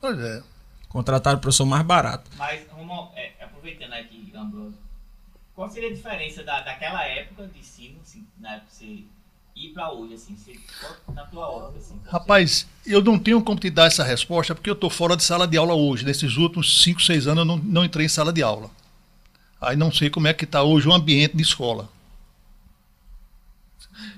Pois 0.00 0.18
é. 0.18 0.42
Contrataram 0.88 1.38
o 1.38 1.40
professor 1.40 1.66
mais 1.66 1.84
barato. 1.84 2.28
Mas, 2.36 2.62
Romulo, 2.70 3.10
é, 3.14 3.32
aproveitando 3.40 3.92
aqui, 3.92 4.32
Ambrosio, 4.34 4.74
qual 5.54 5.70
seria 5.70 5.90
a 5.90 5.92
diferença 5.92 6.42
da, 6.42 6.60
daquela 6.62 7.04
época 7.04 7.46
de 7.46 7.60
ensino, 7.60 7.96
assim, 8.02 8.26
na 8.40 8.54
época 8.54 8.66
que 8.70 8.76
você 8.76 9.04
ir 9.54 9.68
pra 9.72 9.92
hoje, 9.92 10.14
assim, 10.14 10.36
você, 10.36 10.58
na 11.14 11.24
tua 11.26 11.48
ótica, 11.48 11.78
assim? 11.78 12.00
Rapaz, 12.06 12.66
eu 12.84 13.02
não 13.02 13.18
tenho 13.20 13.40
como 13.40 13.60
te 13.60 13.70
dar 13.70 13.86
essa 13.86 14.02
resposta 14.02 14.52
porque 14.52 14.68
eu 14.68 14.74
estou 14.74 14.90
fora 14.90 15.16
de 15.16 15.22
sala 15.22 15.46
de 15.46 15.56
aula 15.56 15.74
hoje. 15.74 16.04
Nesses 16.04 16.36
últimos 16.36 16.82
5, 16.82 17.00
6 17.00 17.28
anos 17.28 17.38
eu 17.38 17.44
não, 17.44 17.56
não 17.56 17.84
entrei 17.84 18.06
em 18.06 18.08
sala 18.08 18.32
de 18.32 18.42
aula. 18.42 18.68
Aí 19.60 19.76
não 19.76 19.92
sei 19.92 20.10
como 20.10 20.26
é 20.26 20.34
que 20.34 20.44
está 20.44 20.62
hoje 20.62 20.88
o 20.88 20.92
ambiente 20.92 21.36
de 21.36 21.42
escola. 21.42 21.88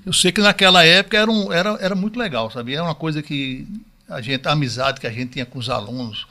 Eu 0.05 0.13
sei 0.13 0.33
que 0.33 0.41
naquela 0.41 0.85
época 0.85 1.17
era, 1.17 1.31
um, 1.31 1.53
era, 1.53 1.71
era 1.81 1.95
muito 1.95 2.19
legal, 2.19 2.51
sabia? 2.51 2.77
Era 2.77 2.85
uma 2.85 2.95
coisa 2.95 3.23
que 3.23 3.67
a 4.09 4.21
gente, 4.21 4.47
a 4.47 4.53
amizade 4.53 5.01
que 5.01 5.07
a 5.07 5.13
gente 5.13 5.33
tinha 5.33 5.47
com 5.47 5.59
os 5.59 5.69
alunos. 5.69 6.27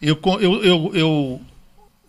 Eu, 0.00 0.18
eu, 0.40 0.64
eu, 0.64 0.90
eu 0.94 1.40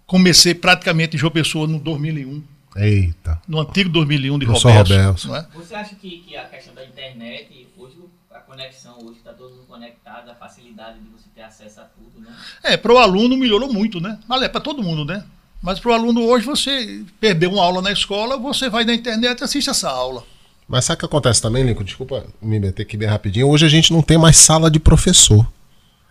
comecei 0.06 0.54
praticamente 0.54 1.16
em 1.16 1.20
João 1.20 1.32
Pessoa 1.32 1.68
no 1.68 1.80
2001, 1.80 2.44
Eita. 2.76 3.42
no 3.48 3.60
antigo 3.60 3.90
2001 3.90 4.40
de 4.40 4.46
Roberto. 4.46 4.90
Roberto. 4.90 5.28
Não 5.28 5.36
é? 5.36 5.48
Você 5.56 5.76
acha 5.76 5.96
que, 5.96 6.20
que 6.20 6.38
a 6.38 6.46
questão 6.46 6.74
da 6.74 6.86
internet, 6.86 7.68
hoje 7.78 7.96
a 8.32 8.40
conexão, 8.40 8.98
hoje 9.04 9.18
está 9.18 9.34
todo 9.34 9.52
mundo 9.56 9.66
conectado, 9.68 10.30
a 10.30 10.36
facilidade 10.36 11.00
de 11.00 11.10
você 11.10 11.28
ter 11.34 11.42
acesso 11.42 11.82
a 11.82 11.84
tudo, 11.86 12.20
né? 12.20 12.34
É, 12.64 12.78
para 12.78 12.94
o 12.94 12.98
aluno 12.98 13.38
melhorou 13.38 13.72
muito, 13.72 14.00
né? 14.00 14.20
Mas 14.28 14.42
é 14.42 14.50
para 14.50 14.62
todo 14.62 14.84
mundo, 14.84 15.04
né? 15.04 15.24
Mas 15.62 15.80
para 15.80 15.92
o 15.92 15.94
aluno 15.94 16.24
hoje, 16.24 16.46
você 16.46 17.04
perdeu 17.20 17.52
uma 17.52 17.64
aula 17.64 17.82
na 17.82 17.92
escola, 17.92 18.38
você 18.38 18.70
vai 18.70 18.84
na 18.84 18.94
internet 18.94 19.40
e 19.40 19.44
assiste 19.44 19.70
essa 19.70 19.90
aula. 19.90 20.24
Mas 20.68 20.86
sabe 20.86 20.98
o 20.98 21.00
que 21.00 21.06
acontece 21.06 21.42
também, 21.42 21.64
Lincoln? 21.64 21.84
Desculpa 21.84 22.26
me 22.42 22.60
meter 22.60 22.82
aqui 22.84 22.98
bem 22.98 23.08
rapidinho. 23.08 23.48
Hoje 23.48 23.66
a 23.66 23.70
gente 23.70 23.94
não 23.94 24.02
tem 24.02 24.18
mais 24.18 24.38
sala 24.38 24.70
de 24.70 24.80
professor. 24.80 25.46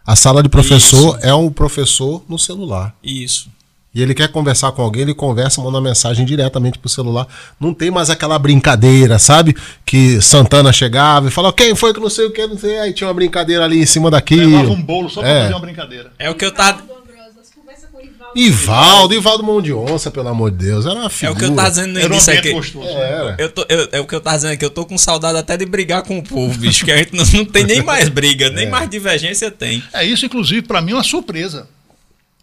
A 0.07 0.17
sala 0.17 0.43
de 0.43 0.49
professor 0.49 1.19
é 1.21 1.35
um 1.35 1.51
professor 1.51 2.23
no 2.29 2.39
celular. 2.39 2.95
Isso. 3.03 3.51
e 3.95 4.03
ele 4.03 4.13
quer 4.15 4.29
conversar 4.29 4.73
com 4.73 4.83
alguém, 4.83 5.03
ele 5.03 5.15
conversa, 5.15 5.59
manda 5.63 5.79
uma 5.79 5.81
mensagem 5.89 6.27
diretamente 6.27 6.79
pro 6.79 6.87
celular. 6.89 7.27
Não 7.59 7.73
tem 7.73 7.91
mais 7.91 8.11
aquela 8.11 8.39
brincadeira, 8.39 9.19
sabe? 9.19 9.57
Que 9.87 10.21
Santana 10.21 10.71
chegava 10.71 11.29
e 11.29 11.31
falava, 11.31 11.55
quem 11.55 11.75
foi 11.75 11.95
que 11.95 12.01
não 12.01 12.11
sei 12.11 12.27
o 12.27 12.31
que, 12.31 12.47
não 12.47 12.59
sei. 12.59 12.79
Aí 12.79 12.93
tinha 12.93 13.09
uma 13.09 13.15
brincadeira 13.15 13.65
ali 13.65 13.81
em 13.81 13.87
cima 13.87 14.11
daquilo. 14.11 14.51
Levava 14.55 14.71
um 14.71 14.83
bolo 14.83 15.09
só 15.09 15.21
pra 15.23 15.31
É. 15.31 15.41
fazer 15.45 15.55
uma 15.55 15.61
brincadeira. 15.61 16.13
É 16.19 16.29
o 16.29 16.35
que 16.35 16.45
eu 16.45 16.53
tava. 16.53 16.83
Ivaldo 16.83 16.93
Ambrosio, 17.03 17.41
as 17.41 17.51
conversas 17.51 17.89
com 17.91 17.97
o 17.97 18.03
Ivaldo. 18.37 19.14
Ivaldo, 19.14 19.43
Mão 19.45 19.61
de 19.62 19.72
Onça, 19.72 20.11
pelo 20.11 20.28
amor 20.28 20.51
de 20.51 20.59
Deus. 20.66 20.84
Era 20.87 20.95
uma 20.95 21.07
É 21.07 21.11
figura. 21.11 21.32
o 21.32 21.39
que 21.39 21.45
eu 21.45 21.55
tava 21.57 21.70
dizendo 21.70 21.93
no 21.95 22.01
início 22.01 22.32
aqui. 22.32 22.53
Era. 22.87 23.37
Eu 23.39 23.49
tô, 23.51 23.66
eu- 23.68 23.89
é 23.93 24.01
o 24.01 24.07
que 24.07 24.14
eu 24.14 24.20
tava 24.20 24.37
dizendo 24.37 24.53
aqui, 24.53 24.64
eu 24.64 24.70
tô 24.70 24.84
com 24.84 24.97
saudade 24.99 25.39
até 25.39 25.57
de 25.57 25.64
brigar 25.66 26.03
com 26.03 26.18
o 26.18 26.22
povo, 26.22 26.57
bicho, 26.59 26.84
que 26.84 26.93
a 26.93 26.99
gente 26.99 27.14
não, 27.14 27.24
não 27.24 27.45
tem 27.45 27.64
nem 27.64 27.82
mais 27.82 28.09
briga, 28.09 28.51
nem 28.51 28.68
mais 28.68 28.89
divergência 28.91 29.51
tem. 29.51 29.82
É 29.93 30.05
isso, 30.05 30.26
inclusive, 30.26 30.62
pra 30.62 30.80
mim 30.82 30.93
é 30.93 30.95
uma 30.97 31.03
surpresa. 31.05 31.66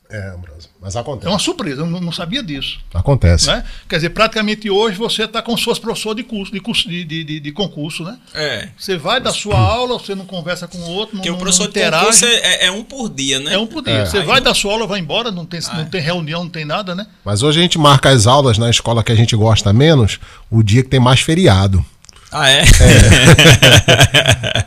É, 0.09 0.29
Ambrosio. 0.29 0.69
Mas 0.83 0.97
É 0.97 0.99
acontece. 0.99 1.27
uma 1.31 1.39
surpresa, 1.39 1.81
eu 1.81 1.85
não, 1.87 2.11
sabia 2.11 2.43
disso. 2.43 2.77
Acontece. 2.93 3.47
Né? 3.47 3.63
Quer 3.87 3.95
dizer, 3.95 4.09
praticamente 4.09 4.69
hoje 4.69 4.97
você 4.97 5.23
está 5.23 5.41
se 5.57 5.63
fosse 5.63 5.79
professor 5.79 6.13
de 6.13 6.23
curso, 6.23 6.51
de, 6.51 6.59
curso 6.59 6.89
de, 6.89 7.05
de, 7.05 7.23
de- 7.23 7.39
de 7.39 7.51
concurso, 7.53 8.03
né? 8.03 8.17
É. 8.33 8.67
Você 8.77 8.97
vai 8.97 9.21
da 9.21 9.31
sua 9.31 9.57
aula, 9.57 9.97
você 9.97 10.13
não 10.13 10.25
conversa 10.25 10.67
com 10.67 10.77
o 10.77 10.89
outro, 10.89 11.15
não, 11.15 11.21
Porque 11.21 11.31
o 11.31 11.37
professor 11.37 11.69
de 11.71 11.79
concurso 11.79 12.25
interage. 12.25 12.45
é, 12.45 12.65
é 12.65 12.71
um 12.71 12.83
por 12.83 13.09
dia, 13.09 13.39
né? 13.39 13.53
É 13.53 13.57
um 13.57 13.65
por 13.65 13.81
dia. 13.81 13.93
É. 13.93 14.05
Você 14.05 14.17
Aí 14.17 14.25
vai 14.25 14.37
não- 14.41 14.43
da 14.43 14.53
sua 14.53 14.73
aula, 14.73 14.85
vai 14.85 14.99
embora, 14.99 15.31
não 15.31 15.45
tem, 15.45 15.61
Ah, 15.69 15.73
não 15.75 15.81
é. 15.83 15.85
tem 15.85 16.01
reunião, 16.01 16.43
não 16.43 16.49
tem 16.51 16.65
nada, 16.65 16.93
né? 16.93 17.07
Mas 17.23 17.43
hoje 17.43 17.59
a 17.59 17.61
gente 17.63 17.77
marca 17.79 18.09
as 18.09 18.27
aulas 18.27 18.57
na 18.57 18.69
escola 18.69 19.01
que 19.03 19.11
a 19.11 19.15
gente 19.15 19.35
gosta 19.37 19.71
menos, 19.71 20.19
o 20.51 20.61
dia 20.61 20.83
que 20.83 20.89
tem 20.89 20.99
mais 20.99 21.21
feriado. 21.21 21.83
Ah, 22.33 22.49
é? 22.49 22.63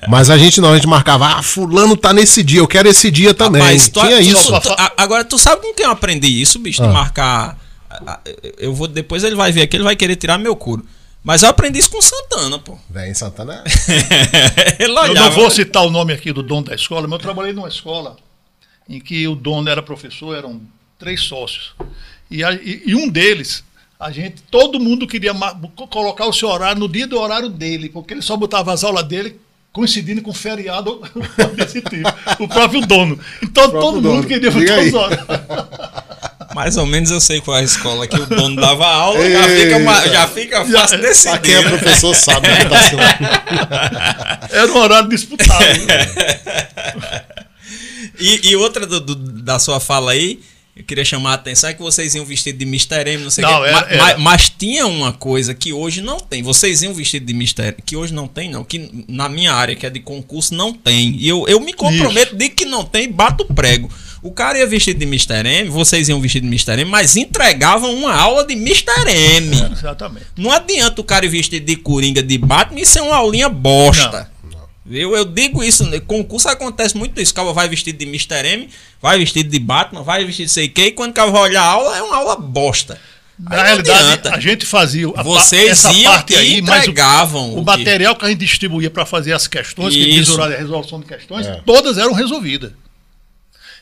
Mas 0.09 0.31
a 0.31 0.39
gente 0.39 0.61
não, 0.61 0.73
a 0.73 0.75
gente 0.77 0.87
marcava, 0.87 1.27
ah, 1.39 1.43
fulano 1.43 1.97
tá 1.97 2.13
nesse 2.13 2.43
dia, 2.43 2.61
eu 2.61 2.69
quero 2.69 2.89
esse 2.89 3.11
dia 3.11 3.35
também. 3.35 3.61
Mas 3.63 3.89
tu, 3.89 4.01
Tinha 4.01 4.17
tu- 4.17 4.23
isso. 4.23 4.61
tu- 4.61 4.75
agora, 4.97 5.25
tu 5.25 5.39
sabe 5.39 5.63
com 5.63 5.75
quem 5.75 5.85
eu 5.85 5.91
aprendi 5.93 6.29
isso, 6.41 6.59
bicho? 6.59 6.83
De 6.83 6.89
Ah. 6.89 6.93
marcar. 6.93 7.59
a- 7.89 8.13
a- 8.15 8.21
Eu 8.59 8.75
vou. 8.75 8.87
Depois 8.87 9.25
ele 9.25 9.35
vai 9.35 9.51
ver 9.53 9.63
aqui, 9.63 9.77
ele 9.77 9.85
vai 9.85 9.97
querer 9.97 10.17
tirar 10.17 10.37
meu 10.39 10.55
couro. 10.55 10.85
Mas 11.25 11.43
eu 11.43 11.49
aprendi 11.49 11.79
isso 11.79 11.91
com 11.91 12.01
Santana, 12.03 12.59
pô. 12.59 12.79
Vem 12.91 13.11
em 13.11 13.15
Santana. 13.15 13.65
ele 14.79 14.93
Eu 14.93 14.97
olhava. 14.97 15.15
não 15.15 15.31
vou 15.33 15.51
citar 15.51 15.83
o 15.85 15.91
nome 15.91 16.13
aqui 16.13 16.31
do 16.33 16.43
dono 16.43 16.67
da 16.67 16.75
escola, 16.75 17.03
mas 17.03 17.13
eu 17.13 17.19
trabalhei 17.19 17.53
numa 17.53 17.69
escola 17.69 18.17
em 18.89 19.01
que 19.01 19.27
o 19.27 19.35
dono 19.35 19.69
era 19.69 19.83
professor, 19.83 20.37
eram 20.37 20.61
três 20.99 21.23
sócios. 21.23 21.75
E, 22.31 22.45
a- 22.45 22.53
e- 22.53 22.83
e 22.87 22.95
um 22.95 23.09
deles, 23.09 23.65
a 23.99 24.11
gente, 24.11 24.43
todo 24.51 24.79
mundo 24.81 25.07
queria 25.07 25.33
colocar 25.91 26.27
o 26.27 26.33
seu 26.33 26.49
horário 26.49 26.79
no 26.81 26.89
dia 26.89 27.07
do 27.07 27.19
horário 27.19 27.49
dele, 27.49 27.89
porque 27.89 28.13
ele 28.15 28.23
só 28.23 28.37
botava 28.37 28.73
as 28.73 28.85
aulas 28.85 29.05
dele 29.05 29.41
coincidindo 29.73 30.23
com 30.23 30.33
feriado 30.33 31.03
desse 31.57 31.81
tipo. 31.83 32.09
O 32.43 32.49
próprio 32.49 32.81
dono. 32.87 33.19
Então 33.43 33.71
próprio 33.71 33.81
todo 33.81 34.01
dono. 34.01 34.15
mundo 34.17 34.27
queria 34.27 34.51
Diga 34.51 34.61
botar 34.61 34.81
aí. 34.81 34.89
os 34.89 34.95
horários. 34.95 35.27
Mais 36.55 36.77
ou 36.79 36.87
menos 36.87 37.11
eu 37.11 37.21
sei 37.21 37.39
qual 37.43 37.59
é 37.59 37.61
a 37.61 37.65
escola 37.65 38.07
que 38.07 38.19
o 38.19 38.25
dono 38.25 38.57
dava 38.59 38.87
aula, 38.87 39.29
já 39.31 39.43
fica, 39.47 39.79
ma- 39.81 40.09
já 40.09 40.27
fica 40.29 40.65
fácil 40.65 40.99
Pra 40.99 40.99
quem 40.99 41.07
é 41.07 41.09
decidir. 41.09 41.55
né? 41.65 41.69
professor 41.69 42.15
sabe 42.15 42.49
que 42.49 42.65
tá 42.65 42.97
lá. 42.97 44.49
Era 44.51 44.73
um 44.73 44.77
horário 44.79 45.09
disputado. 45.11 45.63
E, 48.19 48.49
e 48.51 48.57
outra 48.57 48.87
do- 48.87 49.01
do- 49.01 49.15
da 49.43 49.59
sua 49.59 49.79
fala 49.81 50.13
aí, 50.13 50.41
eu 50.77 50.85
queria 50.85 51.05
chamar 51.07 51.31
a 51.31 51.35
atenção 51.35 51.71
é 51.71 51.75
que 51.75 51.81
vocês 51.81 52.15
iam 52.15 52.25
vestido 52.25 52.59
de 52.59 52.65
Mr. 52.67 53.09
M, 53.11 53.25
não 53.25 53.31
sei 53.31 53.43
o 53.45 53.49
Não, 53.51 53.63
quê. 53.63 53.69
era- 53.69 53.87
era. 53.89 53.97
ma- 53.97 54.19
Mas, 54.19 54.51
tinha 54.51 54.87
uma 54.87 55.11
coisa 55.13 55.55
que 55.55 55.73
hoje 55.73 56.03
não 56.03 56.19
tem. 56.21 56.43
Vocês 56.43 56.83
iam 56.83 56.93
vestido 56.93 57.25
de 57.25 57.33
Mr. 57.33 57.63
M, 57.69 57.77
que 57.85 57.97
hoje 57.97 58.13
não 58.13 58.29
tem, 58.29 58.51
não. 58.51 58.63
Que 58.63 58.91
na 59.09 59.27
minha 59.29 59.55
área, 59.55 59.75
que 59.75 59.87
é 59.87 59.91
de 59.91 60.01
concurso, 60.01 60.55
não 60.55 60.73
tem. 60.75 61.17
E 61.19 61.27
eu, 61.27 61.47
eu 61.49 61.59
me 61.61 61.73
comprometo 61.73 62.37
de 62.37 62.51
que 62.51 62.65
não 62.67 62.85
tem, 62.85 63.11
bato 63.11 63.45
prego. 63.47 63.91
O 64.23 64.31
cara 64.33 64.59
ia 64.59 64.67
vestido 64.67 64.99
de 64.99 65.07
Mr. 65.07 65.47
M, 65.47 65.71
vocês 65.71 66.09
iam 66.09 66.21
vestido 66.21 66.43
de 66.43 66.49
Mr. 66.49 66.73
M, 66.81 66.85
mas 66.91 67.17
entregavam 67.17 67.95
uma 67.95 68.13
aula 68.15 68.45
de 68.45 68.55
Mr. 68.55 68.91
M. 69.09 69.57
Exatamente. 69.73 70.27
Não 70.37 70.51
adianta 70.51 71.01
o 71.01 71.05
cara 71.05 71.25
ir 71.25 71.29
vestido 71.31 71.65
de 71.65 71.77
coringa 71.77 72.23
de 72.23 72.37
Batman 72.37 72.81
e 72.81 72.87
ser 72.87 73.01
uma 73.01 73.17
aulinha 73.17 73.49
bosta. 73.49 74.31
Eu, 74.91 75.17
eu 75.17 75.25
digo 75.25 75.65
isso, 75.65 75.85
né? 75.89 75.99
concurso 76.01 76.49
acontece 76.49 76.97
muito 76.97 77.21
isso. 77.21 77.33
O 77.33 77.35
cara 77.35 77.53
vai 77.53 77.69
vestido 77.69 77.99
de 77.99 78.05
Mr. 78.05 78.47
M, 78.47 78.69
vai 79.03 79.19
vestido 79.19 79.51
de 79.51 79.59
Batman, 79.59 80.03
vai 80.03 80.25
vestido 80.25 80.47
de 80.47 80.53
sei 80.53 80.67
o 80.67 80.71
quê, 80.71 80.87
e 80.87 80.93
quando 80.93 81.11
o 81.11 81.15
cara 81.15 81.31
vai 81.31 81.43
olhar 81.43 81.63
a 81.63 81.67
aula, 81.67 81.97
é 81.97 82.03
uma 82.03 82.17
aula 82.17 82.37
bosta. 82.37 83.01
Na 83.39 83.63
realidade, 83.65 84.03
adianta. 84.03 84.35
a 84.35 84.41
gente 84.41 84.65
fazia 84.65 85.09
a 85.15 85.23
Vocês 85.23 85.71
essa 85.73 85.93
iam 85.93 86.11
parte 86.13 86.35
aí, 86.35 86.63
mas 86.63 86.87
o, 86.87 86.91
entregavam 86.91 87.51
o 87.51 87.53
o 87.57 87.59
que- 87.59 87.65
material 87.67 88.17
que 88.17 88.25
a 88.25 88.29
gente 88.31 88.39
distribuía 88.39 88.91
para 88.91 89.05
fazer 89.05 89.33
as 89.35 89.47
questões, 89.47 89.93
que 89.93 90.01
Isso. 90.01 90.31
bisurada 90.31 90.55
a 90.55 90.59
resolução 90.59 91.01
de 91.01 91.07
questões, 91.07 91.47
É. 91.47 91.61
todas 91.67 91.99
eram 91.99 92.15
resolvidas. 92.15 92.73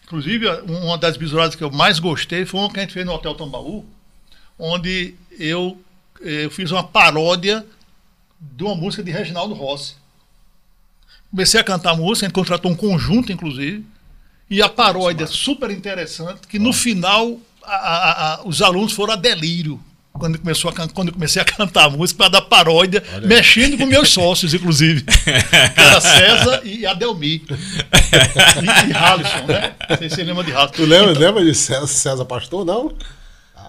Inclusive, 0.04 0.46
uma 0.66 0.98
das 0.98 1.16
bisuradas 1.16 1.54
que 1.54 1.62
eu 1.62 1.70
mais 1.70 1.98
gostei 1.98 2.44
foi 2.44 2.60
uma 2.60 2.70
que 2.72 2.78
a 2.78 2.82
gente 2.82 2.92
fez 2.92 3.06
no 3.06 3.12
Hotel 3.12 3.34
Tambaú, 3.34 3.84
onde 4.58 5.14
eu, 5.38 5.78
eu 6.20 6.50
fiz 6.50 6.70
uma 6.70 6.82
paródia 6.84 7.64
de 8.40 8.64
uma 8.64 8.74
música 8.74 9.02
de 9.02 9.10
Reginaldo 9.10 9.54
Rossi. 9.54 9.94
Comecei 11.34 11.58
a 11.60 11.64
cantar 11.64 11.96
música, 11.96 12.26
a 12.26 12.28
gente 12.28 12.34
contratou 12.34 12.70
um 12.70 12.76
conjunto, 12.76 13.32
inclusive, 13.32 13.84
e 14.48 14.62
a 14.62 14.68
paródia 14.68 15.26
super 15.26 15.68
interessante, 15.70 16.46
que 16.48 16.60
no 16.60 16.72
final 16.72 17.38
a- 17.60 17.74
a- 17.74 18.34
a- 18.34 18.40
os 18.44 18.62
alunos 18.62 18.92
foram 18.92 19.14
a 19.14 19.16
delírio. 19.16 19.80
Quando, 20.12 20.38
começou 20.38 20.70
a, 20.70 20.88
quando 20.90 21.08
eu 21.08 21.14
comecei 21.14 21.42
a 21.42 21.44
cantar 21.44 21.86
a 21.86 21.90
música 21.90 22.18
para 22.18 22.28
dar 22.38 22.42
paródia, 22.42 23.02
mexendo 23.24 23.76
com 23.76 23.84
meus 23.84 24.10
sócios, 24.10 24.54
inclusive. 24.54 25.02
que 25.10 25.80
era 25.80 26.00
César 26.00 26.60
e 26.64 26.86
Adelmi. 26.86 27.42
E, 27.42 28.90
e 28.90 28.92
Halisson, 28.92 29.46
né? 29.48 29.74
Não 29.90 29.96
sei 29.98 30.08
se 30.08 30.14
você 30.14 30.22
lembra 30.22 30.44
de 30.44 30.52
Halisson. 30.52 30.72
Tu 30.74 30.84
lembra, 30.84 31.18
lembra 31.18 31.44
de 31.44 31.52
César, 31.52 31.86
César 31.88 32.24
Pastor? 32.24 32.64
Não? 32.64 32.92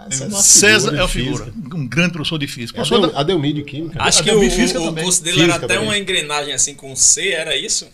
Ah, 0.08 0.42
César, 0.42 0.96
é 0.96 1.04
o 1.04 1.08
figura, 1.08 1.52
um 1.74 1.88
grande 1.88 2.14
professor 2.14 2.38
de 2.38 2.48
física. 2.48 2.80
É 2.80 2.82
Professor 2.82 3.04
Adel, 3.04 3.12
da- 3.14 3.20
Adelmi 3.22 3.54
de 3.54 3.64
Química. 3.64 4.02
Acho 4.04 4.22
que 4.24 4.30
o, 4.32 4.40
o 4.40 4.74
também. 4.74 5.04
curso 5.04 5.24
dele 5.24 5.36
Física 5.38 5.54
era 5.56 5.66
até 5.66 5.74
também. 5.74 5.90
uma 5.90 5.98
engrenagem 5.98 6.54
assim 6.54 6.76
com 6.76 6.96
C, 6.96 7.30
era 7.30 7.56
isso? 7.56 7.88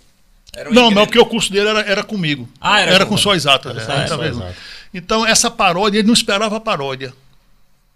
Era 0.54 0.70
Não, 0.70 0.84
engren- 0.88 0.96
não, 0.96 1.06
porque 1.06 1.20
o 1.20 1.26
curso 1.26 1.52
dele 1.52 1.70
era, 1.70 1.80
era 1.82 2.04
comigo. 2.04 2.48
Ah, 2.60 2.82
era 2.82 2.92
era 2.92 3.06
com- 3.06 3.12
com 3.12 3.18
só 3.18 3.34
exatas. 3.34 3.72
Era 3.78 4.04
é, 4.04 4.08
só- 4.08 4.24
exatas. 4.26 4.56
Então, 4.94 5.26
essa 5.26 5.50
paródia, 5.50 6.00
ele 6.00 6.08
não 6.08 6.14
esperava 6.14 6.58
a 6.58 6.60
paródia. 6.60 7.14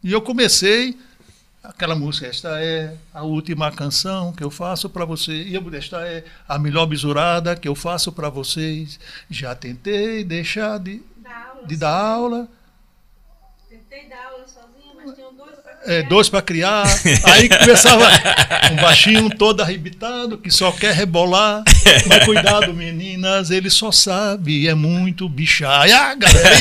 E 0.01 0.11
eu 0.13 0.21
comecei 0.21 0.97
aquela 1.61 1.95
música, 1.95 2.27
esta 2.27 2.61
é 2.61 2.93
a 3.13 3.23
última 3.23 3.71
canção 3.71 4.31
que 4.31 4.43
eu 4.43 4.49
faço 4.51 4.87
para 4.89 5.03
você. 5.03 5.33
E 5.33 5.55
eu, 5.55 5.75
esta 5.75 5.97
é 6.07 6.23
a 6.47 6.57
melhor 6.59 6.85
bisurada 6.85 7.55
que 7.55 7.67
eu 7.67 7.75
faço 7.75 8.11
para 8.11 8.29
vocês. 8.29 8.97
Já 9.29 9.53
tentei 9.55 10.23
deixar 10.23 10.77
de, 10.79 11.01
de 11.67 11.75
dar 11.75 11.89
aula, 11.89 12.47
Tentei 13.95 14.09
dar 14.09 14.25
aula 14.25 14.45
sozinha, 14.45 14.93
mas 14.93 15.15
tinham 15.15 15.33
dois 15.33 15.55
para 15.55 15.93
é, 15.93 16.03
dois 16.03 16.27
para 16.29 16.41
criar. 16.41 16.83
Aí 17.31 17.47
começava 17.47 18.05
um 18.71 18.75
baixinho 18.75 19.29
todo 19.29 19.61
arrebitado 19.61 20.37
que 20.37 20.51
só 20.51 20.69
quer 20.71 20.93
rebolar. 20.93 21.63
Mas 22.07 22.25
cuidado, 22.25 22.73
meninas, 22.73 23.51
ele 23.51 23.69
só 23.69 23.93
sabe, 23.93 24.67
é 24.67 24.73
muito 24.73 25.29
bichar. 25.29 25.87
E 25.87 25.93
a 25.93 26.13
galera 26.13 26.57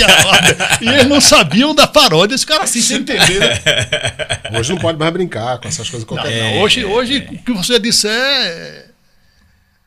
e 0.81 0.89
eles 0.89 1.09
não 1.09 1.21
sabiam 1.21 1.75
da 1.75 1.89
paródia, 1.89 2.37
esse 2.37 2.47
cara 2.47 2.63
assim, 2.65 2.81
sem 2.81 2.99
entender. 2.99 3.41
né? 3.41 3.61
Hoje 4.57 4.73
não 4.73 4.81
pode 4.81 4.97
mais 4.97 5.13
brincar 5.13 5.59
com 5.59 5.67
essas 5.67 5.91
coisas. 5.91 6.09
Não, 6.09 6.17
Qualquer... 6.17 6.55
não, 6.55 6.61
hoje, 6.63 6.85
hoje, 6.85 7.27
o 7.33 7.39
que 7.43 7.53
você 7.53 7.81
disser 7.81 8.13
é 8.13 8.85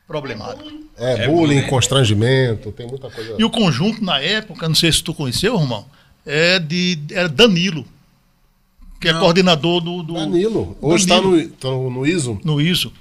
problemático. 0.06 0.68
É, 0.98 1.12
É 1.12 1.16
bullying, 1.26 1.60
bullying. 1.60 1.62
constrangimento, 1.62 2.72
tem 2.72 2.86
muita 2.86 3.08
coisa. 3.08 3.36
E 3.38 3.44
o 3.44 3.48
conjunto, 3.48 4.04
na 4.04 4.20
época, 4.20 4.68
não 4.68 4.74
sei 4.74 4.92
se 4.92 5.02
tu 5.02 5.14
conheceu, 5.14 5.56
Romão, 5.56 5.86
é 6.28 6.58
de, 6.58 6.98
era 7.10 7.28
Danilo, 7.28 7.84
que 9.00 9.08
é 9.08 9.12
coordenador 9.14 9.80
do, 9.80 10.02
do 10.02 10.14
Danilo. 10.14 10.76
Hoje 10.80 11.06
tá 11.06 11.14
Danilo. 11.16 11.36
no, 11.42 11.48
tá 11.50 11.68
no 11.70 12.06
ISO, 12.06 12.40
no 12.44 12.60
ISO. 12.60 12.92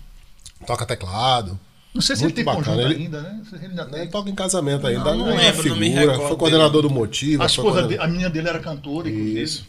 toca 0.65 0.85
teclado. 0.85 1.59
Não 1.93 2.01
sei 2.01 2.15
se 2.15 2.21
Muito 2.23 2.37
ele 2.37 2.45
tem 2.45 2.53
bacana, 2.55 2.65
conjunto 2.77 2.93
ele- 2.93 3.03
ainda, 3.05 3.21
né? 3.21 3.41
Não 3.51 3.57
ele 3.57 3.67
ainda 3.81 3.97
Ele 3.97 4.07
toca 4.11 4.29
em 4.29 4.35
casamento 4.35 4.85
ainda. 4.85 5.03
Não, 5.03 5.17
não 5.17 5.29
é 5.29 5.33
uma 5.33 5.41
lembro, 5.41 5.69
não 5.69 5.75
me 5.77 5.85
figura. 5.89 6.01
recordo 6.11 6.27
Foi 6.27 6.37
coordenador 6.37 6.81
do 6.83 6.89
Motivo. 6.91 7.41
A 7.41 7.45
esposa, 7.47 7.87
de, 7.87 7.97
a 7.97 8.07
menina 8.07 8.29
dele 8.29 8.47
era 8.49 8.59
cantora, 8.59 9.09
inclusive. 9.09 9.41
Isso. 9.41 9.67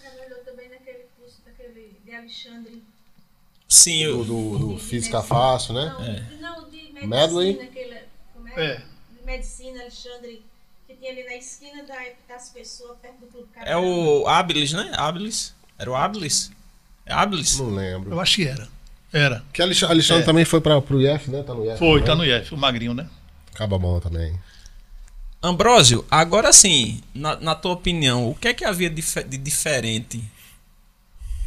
Trabalhou 0.00 0.38
também 0.44 0.70
naquele 0.70 1.04
curso 1.20 1.36
daquele, 1.44 1.92
de 2.04 2.14
Alexandre. 2.14 2.82
Sim, 3.68 4.04
Do, 4.04 4.10
eu, 4.10 4.24
do, 4.24 4.58
do 4.74 4.78
Física 4.78 5.22
Fácil, 5.22 5.74
né? 5.74 5.94
Não, 6.40 6.60
não 6.62 6.70
de 6.70 6.76
medicina, 6.76 7.06
Medley. 7.06 7.60
aquele, 7.60 7.96
como 8.34 8.48
É. 8.48 8.64
é? 8.64 8.74
De 9.20 9.26
medicina, 9.26 9.80
Alexandre, 9.82 10.42
que 10.86 10.94
tinha 10.94 11.10
ali 11.10 11.24
na 11.24 11.34
esquina 11.34 11.82
da, 11.84 11.96
das 12.28 12.48
pessoas, 12.50 12.96
perto 13.00 13.20
do 13.20 13.26
Clube 13.26 13.48
é 13.56 13.76
o 13.76 14.26
Abilis, 14.28 14.72
né? 14.72 14.92
Abilis. 14.96 15.54
Era 15.78 15.90
o 15.90 15.94
Abilis? 15.96 16.50
É 17.04 17.12
Abilis? 17.12 17.58
Não 17.58 17.70
lembro. 17.74 18.10
Eu 18.12 18.20
acho 18.20 18.36
que 18.36 18.46
era. 18.46 18.68
Era. 19.12 19.44
Que 19.52 19.62
Alexandre, 19.62 19.92
Alexandre 19.94 20.24
também 20.24 20.44
foi 20.44 20.60
pra, 20.60 20.80
pro 20.80 21.00
IF, 21.00 21.30
né? 21.30 21.42
Tá 21.42 21.54
no 21.54 21.64
IF. 21.64 21.78
Foi, 21.78 22.02
também. 22.02 22.04
tá 22.04 22.14
no 22.14 22.24
IF, 22.42 22.54
o 22.54 22.56
magrinho, 22.56 22.94
né? 22.94 23.08
Acaba 23.54 23.78
bom 23.78 23.98
também. 24.00 24.38
Ambrósio, 25.42 26.04
agora 26.10 26.52
sim, 26.52 27.00
na, 27.14 27.36
na 27.36 27.54
tua 27.54 27.72
opinião, 27.72 28.28
o 28.28 28.34
que 28.34 28.48
é 28.48 28.54
que 28.54 28.64
havia 28.64 28.90
de, 28.90 29.02
de 29.28 29.36
diferente? 29.38 30.22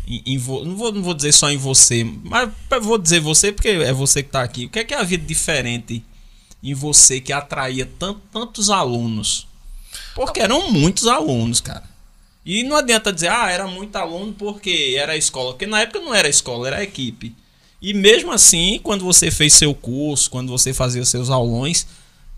Em, 0.07 0.23
em 0.25 0.37
vo- 0.37 0.63
não, 0.63 0.75
vou, 0.75 0.91
não 0.91 1.03
vou 1.03 1.13
dizer 1.13 1.31
só 1.33 1.49
em 1.51 1.57
você, 1.57 2.03
mas 2.23 2.49
vou 2.81 2.97
dizer 2.97 3.19
você 3.19 3.51
porque 3.51 3.67
é 3.67 3.91
você 3.93 4.23
que 4.23 4.29
está 4.29 4.41
aqui. 4.41 4.65
O 4.65 4.69
que 4.69 4.79
é 4.79 4.83
que 4.83 4.93
havia 4.93 5.17
de 5.17 5.25
diferente 5.25 6.03
em 6.61 6.73
você 6.73 7.21
que 7.21 7.31
atraía 7.33 7.89
tan- 7.97 8.17
tantos 8.31 8.69
alunos? 8.69 9.47
Porque 10.15 10.39
eram 10.39 10.71
muitos 10.71 11.07
alunos, 11.07 11.61
cara. 11.61 11.83
E 12.45 12.63
não 12.63 12.75
adianta 12.75 13.13
dizer, 13.13 13.29
ah, 13.29 13.49
era 13.49 13.67
muito 13.67 13.95
aluno 13.95 14.33
porque 14.33 14.95
era 14.97 15.13
a 15.13 15.17
escola. 15.17 15.51
Porque 15.51 15.67
na 15.67 15.81
época 15.81 15.99
não 15.99 16.13
era 16.13 16.27
a 16.27 16.31
escola, 16.31 16.67
era 16.67 16.77
a 16.77 16.83
equipe. 16.83 17.35
E 17.81 17.93
mesmo 17.93 18.31
assim, 18.31 18.79
quando 18.83 19.05
você 19.05 19.31
fez 19.31 19.53
seu 19.53 19.73
curso, 19.73 20.29
quando 20.29 20.49
você 20.49 20.73
fazia 20.73 21.05
seus 21.05 21.29
aulões, 21.29 21.87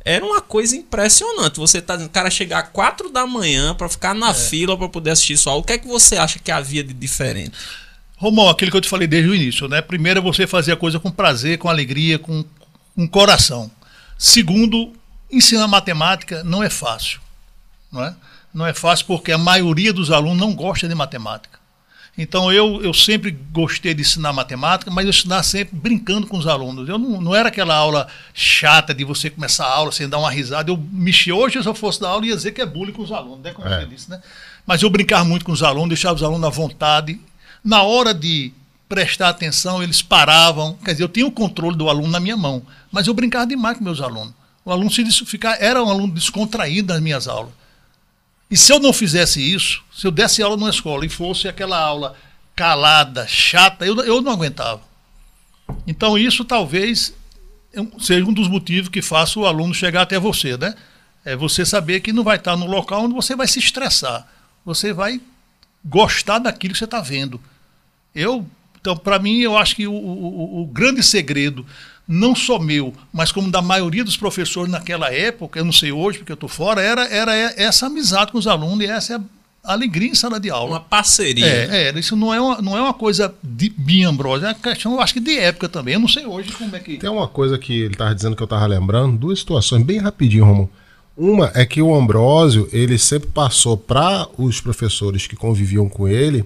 era 0.03 0.25
uma 0.25 0.41
coisa 0.41 0.75
impressionante. 0.75 1.59
Você 1.59 1.81
tá 1.81 1.95
dizendo, 1.95 2.09
o 2.09 2.13
cara 2.13 2.29
chegar 2.29 2.59
às 2.63 2.69
4 2.69 3.09
da 3.09 3.25
manhã 3.25 3.73
para 3.73 3.89
ficar 3.89 4.13
na 4.13 4.29
é. 4.29 4.33
fila 4.33 4.77
para 4.77 4.89
poder 4.89 5.11
assistir 5.11 5.37
sua 5.37 5.53
aula. 5.53 5.63
O 5.63 5.65
que 5.65 5.73
é 5.73 5.77
que 5.77 5.87
você 5.87 6.17
acha 6.17 6.39
que 6.39 6.51
havia 6.51 6.83
de 6.83 6.93
diferente? 6.93 7.57
Romão, 8.17 8.49
aquilo 8.49 8.69
que 8.69 8.77
eu 8.77 8.81
te 8.81 8.89
falei 8.89 9.07
desde 9.07 9.29
o 9.29 9.35
início, 9.35 9.67
né? 9.67 9.81
Primeiro 9.81 10.19
é 10.19 10.21
você 10.21 10.45
fazer 10.45 10.73
a 10.73 10.77
coisa 10.77 10.99
com 10.99 11.09
prazer, 11.09 11.57
com 11.57 11.67
alegria, 11.67 12.19
com, 12.19 12.45
com 12.95 13.07
coração. 13.07 13.71
Segundo, 14.21 14.93
ensinar 15.31 15.67
matemática 15.67 16.43
não 16.43 16.61
é 16.61 16.69
fácil, 16.69 17.19
não 17.91 18.03
é? 18.03 18.15
Não 18.53 18.67
é 18.67 18.71
fácil 18.71 19.07
porque 19.07 19.31
a 19.31 19.37
maioria 19.37 19.91
dos 19.91 20.11
alunos 20.11 20.37
não 20.37 20.53
gosta 20.53 20.87
de 20.87 20.93
matemática. 20.93 21.59
Então 22.15 22.53
eu, 22.53 22.83
eu 22.83 22.93
sempre 22.93 23.31
gostei 23.51 23.95
de 23.95 24.01
ensinar 24.01 24.31
matemática, 24.31 24.91
mas 24.91 25.05
eu 25.05 25.09
ensinar 25.09 25.41
sempre 25.41 25.75
brincando 25.75 26.27
com 26.27 26.37
os 26.37 26.45
alunos. 26.45 26.87
Eu 26.87 26.99
não, 26.99 27.19
não 27.19 27.33
era 27.33 27.49
aquela 27.49 27.73
aula 27.73 28.07
chata 28.31 28.93
de 28.93 29.03
você 29.03 29.27
começar 29.27 29.65
a 29.65 29.73
aula 29.73 29.91
sem 29.91 30.07
dar 30.07 30.19
uma 30.19 30.29
risada. 30.29 30.69
Eu 30.69 30.77
mexia 30.77 31.33
hoje, 31.33 31.59
se 31.59 31.67
eu 31.67 31.73
fosse 31.73 31.99
dar 31.99 32.09
aula, 32.09 32.23
ia 32.27 32.35
dizer 32.35 32.51
que 32.51 32.61
é 32.61 32.65
bullying 32.65 32.93
com 32.93 33.01
os 33.01 33.11
alunos, 33.11 33.39
né? 33.39 33.53
Como 33.53 33.67
é. 33.67 33.79
você 33.79 33.87
disse, 33.87 34.07
né? 34.07 34.21
Mas 34.67 34.83
eu 34.83 34.89
brincava 34.91 35.25
muito 35.25 35.43
com 35.43 35.51
os 35.51 35.63
alunos, 35.63 35.89
deixava 35.89 36.13
os 36.13 36.21
alunos 36.21 36.45
à 36.45 36.51
vontade. 36.51 37.19
Na 37.63 37.81
hora 37.81 38.13
de 38.13 38.53
prestar 38.87 39.29
atenção, 39.29 39.81
eles 39.81 40.03
paravam. 40.03 40.77
Quer 40.85 40.91
dizer, 40.91 41.03
eu 41.05 41.09
tinha 41.09 41.25
o 41.25 41.31
controle 41.31 41.75
do 41.75 41.89
aluno 41.89 42.09
na 42.09 42.19
minha 42.19 42.37
mão, 42.37 42.61
mas 42.91 43.07
eu 43.07 43.13
brincava 43.13 43.47
demais 43.47 43.77
com 43.77 43.83
meus 43.83 44.01
alunos. 44.01 44.33
O 44.63 44.71
aluno 44.71 44.91
se 44.91 45.03
ficar, 45.25 45.61
era 45.61 45.83
um 45.83 45.89
aluno 45.89 46.13
descontraído 46.13 46.93
nas 46.93 47.01
minhas 47.01 47.27
aulas. 47.27 47.53
E 48.49 48.57
se 48.57 48.71
eu 48.71 48.79
não 48.79 48.91
fizesse 48.91 49.41
isso, 49.41 49.81
se 49.91 50.05
eu 50.05 50.11
desse 50.11 50.43
aula 50.43 50.57
numa 50.57 50.69
escola 50.69 51.05
e 51.05 51.09
fosse 51.09 51.47
aquela 51.47 51.79
aula 51.79 52.15
calada, 52.55 53.25
chata, 53.27 53.85
eu, 53.85 53.97
eu 54.01 54.21
não 54.21 54.33
aguentava. 54.33 54.81
Então 55.87 56.17
isso 56.17 56.43
talvez 56.43 57.13
seja 57.99 58.25
um 58.25 58.33
dos 58.33 58.49
motivos 58.49 58.89
que 58.89 59.01
faça 59.01 59.39
o 59.39 59.45
aluno 59.45 59.73
chegar 59.73 60.01
até 60.01 60.19
você, 60.19 60.57
né? 60.57 60.75
É 61.23 61.35
você 61.35 61.65
saber 61.65 62.01
que 62.01 62.11
não 62.11 62.23
vai 62.23 62.37
estar 62.37 62.57
no 62.57 62.65
local 62.65 63.03
onde 63.03 63.13
você 63.13 63.35
vai 63.35 63.47
se 63.47 63.59
estressar. 63.59 64.27
Você 64.65 64.91
vai 64.91 65.21
gostar 65.83 66.39
daquilo 66.39 66.73
que 66.73 66.79
você 66.79 66.85
está 66.85 66.99
vendo. 66.99 67.39
Eu, 68.13 68.45
então, 68.79 68.97
para 68.97 69.17
mim, 69.19 69.39
eu 69.39 69.57
acho 69.57 69.75
que 69.75 69.87
o, 69.87 69.93
o, 69.93 70.61
o 70.63 70.65
grande 70.67 71.01
segredo 71.01 71.65
não 72.11 72.35
só 72.35 72.59
meu, 72.59 72.93
mas 73.13 73.31
como 73.31 73.49
da 73.49 73.61
maioria 73.61 74.03
dos 74.03 74.17
professores 74.17 74.69
naquela 74.69 75.11
época, 75.13 75.59
eu 75.59 75.65
não 75.65 75.71
sei 75.71 75.91
hoje 75.91 76.17
porque 76.17 76.31
eu 76.31 76.35
estou 76.35 76.49
fora, 76.49 76.81
era, 76.81 77.07
era 77.07 77.33
essa 77.55 77.87
amizade 77.87 78.33
com 78.33 78.37
os 78.37 78.47
alunos 78.47 78.85
e 78.85 78.89
essa 78.89 79.15
é 79.15 79.19
a 79.63 79.73
alegria 79.73 80.09
em 80.09 80.15
sala 80.15 80.39
de 80.39 80.49
aula. 80.49 80.71
Uma 80.71 80.79
parceria. 80.81 81.45
É, 81.45 81.89
é 81.89 81.99
isso 81.99 82.15
não 82.15 82.33
é, 82.33 82.41
uma, 82.41 82.61
não 82.61 82.77
é 82.77 82.81
uma 82.81 82.93
coisa 82.93 83.33
de 83.41 83.71
minha 83.77 84.09
Ambrosio, 84.09 84.45
é 84.45 84.49
uma 84.49 84.55
questão, 84.55 84.93
eu 84.93 85.01
acho 85.01 85.13
que 85.13 85.19
de 85.21 85.37
época 85.37 85.69
também. 85.69 85.93
Eu 85.93 85.99
não 86.01 86.07
sei 86.07 86.25
hoje 86.25 86.51
como 86.51 86.75
é 86.75 86.79
que. 86.79 86.97
Tem 86.97 87.09
uma 87.09 87.27
coisa 87.27 87.57
que 87.57 87.81
ele 87.81 87.93
estava 87.93 88.13
dizendo 88.13 88.35
que 88.35 88.43
eu 88.43 88.45
estava 88.45 88.65
lembrando, 88.65 89.17
duas 89.17 89.39
situações, 89.39 89.83
bem 89.83 89.99
rapidinho, 89.99 90.45
Romulo. 90.45 90.69
Uma 91.15 91.51
é 91.53 91.65
que 91.65 91.81
o 91.81 91.93
Ambrósio, 91.93 92.67
ele 92.71 92.97
sempre 92.97 93.29
passou 93.29 93.77
para 93.77 94.27
os 94.37 94.59
professores 94.59 95.27
que 95.27 95.35
conviviam 95.35 95.87
com 95.87 96.07
ele 96.07 96.43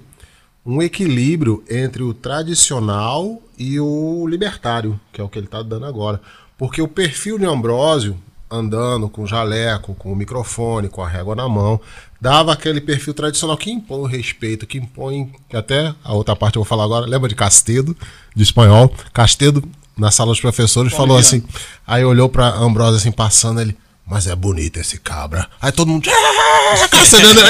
um 0.65 0.81
equilíbrio 0.81 1.63
entre 1.69 2.03
o 2.03 2.13
tradicional 2.13 3.41
e 3.57 3.79
o 3.79 4.25
libertário, 4.27 4.99
que 5.11 5.21
é 5.21 5.23
o 5.23 5.29
que 5.29 5.39
ele 5.39 5.47
está 5.47 5.61
dando 5.61 5.85
agora. 5.85 6.21
Porque 6.57 6.81
o 6.81 6.87
perfil 6.87 7.37
de 7.37 7.45
Ambrósio, 7.45 8.17
andando 8.49 9.09
com 9.09 9.25
jaleco, 9.25 9.95
com 9.95 10.11
o 10.11 10.15
microfone, 10.15 10.87
com 10.87 11.01
a 11.01 11.07
régua 11.07 11.35
na 11.35 11.49
mão, 11.49 11.79
dava 12.19 12.53
aquele 12.53 12.79
perfil 12.79 13.13
tradicional 13.13 13.57
que 13.57 13.71
impõe 13.71 13.99
o 13.99 14.05
respeito, 14.05 14.65
que 14.65 14.77
impõe. 14.77 15.31
Até 15.53 15.93
a 16.03 16.13
outra 16.13 16.35
parte 16.35 16.55
eu 16.55 16.61
vou 16.61 16.67
falar 16.67 16.85
agora, 16.85 17.05
lembra 17.05 17.27
de 17.27 17.35
Castedo, 17.35 17.95
de 18.35 18.43
espanhol? 18.43 18.93
Castedo, 19.13 19.63
na 19.97 20.11
sala 20.11 20.31
dos 20.31 20.41
professores, 20.41 20.91
Bom 20.91 20.97
falou 20.97 21.17
assim. 21.17 21.43
Aí 21.85 22.03
olhou 22.03 22.29
para 22.29 22.47
Ambrósio 22.55 22.97
assim, 22.97 23.11
passando 23.11 23.61
ele. 23.61 23.75
Mas 24.07 24.27
é 24.27 24.35
bonito 24.35 24.79
esse 24.79 24.99
cabra. 24.99 25.47
Aí 25.59 25.71
todo 25.71 25.87
mundo. 25.87 26.07
Ah, 26.09 26.75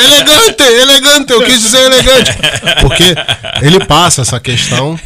elegante, 0.03 0.63
elegante, 0.63 1.33
eu 1.33 1.43
quis 1.43 1.61
dizer 1.61 1.81
elegante. 1.81 2.31
Porque 2.81 3.03
ele 3.61 3.85
passa 3.85 4.21
essa 4.21 4.39
questão, 4.39 4.97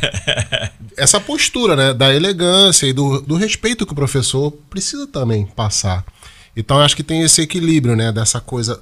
essa 0.95 1.20
postura, 1.20 1.76
né? 1.76 1.93
Da 1.93 2.14
elegância 2.14 2.86
e 2.86 2.93
do, 2.93 3.20
do 3.22 3.36
respeito 3.36 3.86
que 3.86 3.93
o 3.93 3.95
professor 3.95 4.52
precisa 4.70 5.08
também 5.08 5.45
passar. 5.45 6.06
Então 6.56 6.80
acho 6.80 6.95
que 6.95 7.04
tem 7.04 7.24
esse 7.24 7.41
equilíbrio, 7.41 7.95
né? 7.95 8.12
Dessa 8.12 8.39
coisa 8.39 8.80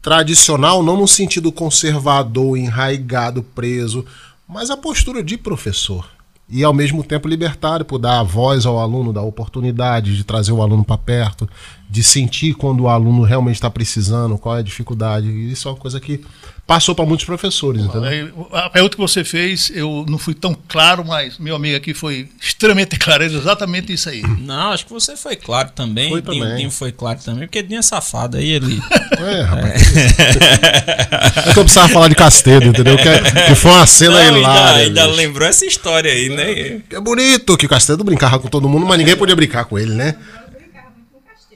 tradicional, 0.00 0.84
não 0.84 0.96
no 0.96 1.08
sentido 1.08 1.50
conservador, 1.50 2.56
enraigado, 2.56 3.42
preso, 3.42 4.06
mas 4.48 4.70
a 4.70 4.76
postura 4.76 5.24
de 5.24 5.36
professor 5.36 6.08
e 6.48 6.62
ao 6.62 6.72
mesmo 6.72 7.02
tempo 7.02 7.28
libertário 7.28 7.84
por 7.84 7.98
dar 7.98 8.20
a 8.20 8.22
voz 8.22 8.66
ao 8.66 8.78
aluno, 8.78 9.12
dar 9.12 9.20
a 9.20 9.24
oportunidade 9.24 10.16
de 10.16 10.24
trazer 10.24 10.52
o 10.52 10.62
aluno 10.62 10.84
para 10.84 10.96
perto, 10.96 11.48
de 11.88 12.02
sentir 12.02 12.54
quando 12.54 12.80
o 12.82 12.88
aluno 12.88 13.22
realmente 13.22 13.56
está 13.56 13.70
precisando, 13.70 14.36
qual 14.36 14.56
é 14.56 14.60
a 14.60 14.62
dificuldade. 14.62 15.28
Isso 15.50 15.68
é 15.68 15.70
uma 15.70 15.78
coisa 15.78 16.00
que 16.00 16.20
passou 16.66 16.94
para 16.94 17.06
muitos 17.06 17.24
professores. 17.24 17.84
Entendeu? 17.84 18.48
A 18.52 18.68
pergunta 18.68 18.96
que 18.96 19.00
você 19.00 19.22
fez, 19.22 19.70
eu 19.72 20.04
não 20.08 20.18
fui 20.18 20.34
tão 20.34 20.56
claro, 20.68 21.04
mas 21.04 21.38
meu 21.38 21.54
amigo 21.54 21.76
aqui 21.76 21.94
foi 21.94 22.28
extremamente 22.40 22.98
claro, 22.98 23.22
é 23.22 23.26
exatamente 23.26 23.92
isso 23.92 24.08
aí. 24.08 24.22
Não, 24.22 24.72
acho 24.72 24.84
que 24.84 24.92
você 24.92 25.16
foi 25.16 25.36
claro 25.36 25.70
também. 25.74 26.10
Foi 26.10 26.22
também. 26.22 26.40
Dinho, 26.40 26.56
Dinho 26.56 26.70
foi 26.70 26.90
claro 26.90 27.20
também, 27.24 27.46
porque 27.46 27.62
Dinho 27.62 27.78
é 27.78 27.82
safado 27.82 28.36
aí 28.36 28.50
ele. 28.50 28.82
É, 29.16 29.40
rapaz. 29.42 29.96
É. 29.96 31.48
é 31.48 31.52
que 31.52 31.58
eu 31.58 31.64
precisava 31.64 31.88
falar 31.88 32.08
de 32.08 32.14
Castedo, 32.14 32.66
entendeu? 32.66 32.96
Que, 32.96 33.08
é, 33.08 33.46
que 33.48 33.54
foi 33.54 33.70
uma 33.70 33.86
cena 33.86 34.30
não, 34.30 34.38
hilária. 34.38 34.84
Ainda, 34.84 35.04
ainda 35.04 35.14
lembrou 35.14 35.48
essa 35.48 35.64
história 35.64 36.12
aí, 36.12 36.28
né? 36.28 36.80
É 36.90 37.00
bonito 37.00 37.56
que 37.56 37.66
o 37.66 37.68
Castedo 37.68 38.04
brincava 38.04 38.38
com 38.38 38.48
todo 38.48 38.68
mundo, 38.68 38.84
mas 38.84 38.98
ninguém 38.98 39.16
podia 39.16 39.34
brincar 39.34 39.64
com 39.64 39.78
ele, 39.78 39.94
né? 39.94 40.16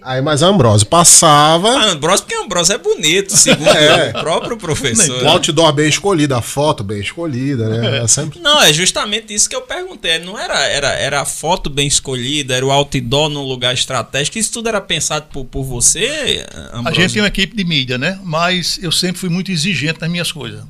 Aí, 0.03 0.22
mas 0.22 0.42
a 0.42 0.46
Ambrosio 0.46 0.86
passava. 0.86 1.68
A 1.68 1.90
Ambrosio, 1.90 2.24
porque 2.24 2.34
a 2.34 2.44
Ambrosio 2.44 2.74
é 2.74 2.78
bonito, 2.78 3.36
segundo 3.36 3.68
é. 3.68 4.11
o 4.11 4.12
próprio 4.20 4.57
professor. 4.57 5.22
O 5.22 5.28
outdoor 5.28 5.72
bem 5.72 5.88
escolhido, 5.88 6.34
a 6.34 6.42
foto 6.42 6.82
bem 6.82 7.01
escolhida, 7.01 7.68
né? 7.68 7.98
É 8.03 8.07
sempre... 8.07 8.40
Não, 8.40 8.62
é 8.62 8.72
justamente 8.72 9.34
isso 9.34 9.48
que 9.48 9.55
eu 9.55 9.62
perguntei. 9.62 10.18
Não 10.18 10.38
era, 10.38 10.59
era, 10.66 10.88
era 10.88 11.20
a 11.20 11.24
foto 11.24 11.68
bem 11.68 11.86
escolhida, 11.86 12.55
era 12.55 12.64
o 12.64 12.70
outdoor 12.70 13.28
num 13.28 13.44
lugar 13.44 13.74
estratégico. 13.74 14.38
Isso 14.38 14.53
tudo 14.53 14.68
era 14.68 14.80
pensado 14.80 15.26
por, 15.32 15.44
por 15.44 15.64
você, 15.64 16.46
Ambrosio? 16.72 16.88
A 16.88 16.92
gente 16.92 17.12
tem 17.12 17.22
uma 17.22 17.28
equipe 17.28 17.57
de 17.57 17.64
mídia, 17.64 17.98
né? 17.98 18.18
Mas 18.24 18.78
eu 18.82 18.90
sempre 18.90 19.18
fui 19.18 19.28
muito 19.28 19.53
exigente 19.53 20.01
nas 20.01 20.11
minhas 20.11 20.32
coisas. 20.32 20.62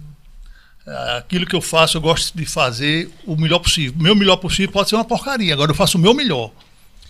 Aquilo 1.18 1.47
que 1.47 1.55
eu 1.55 1.61
faço, 1.61 1.97
eu 1.97 2.01
gosto 2.01 2.37
de 2.37 2.45
fazer 2.45 3.09
o 3.24 3.37
melhor 3.37 3.61
possível. 3.61 3.95
O 3.99 4.03
meu 4.03 4.14
melhor 4.14 4.37
possível 4.37 4.72
pode 4.72 4.89
ser 4.89 4.97
uma 4.97 5.05
porcaria, 5.05 5.53
agora 5.53 5.70
eu 5.70 5.74
faço 5.74 5.97
o 5.97 6.01
meu 6.01 6.12
melhor. 6.12 6.51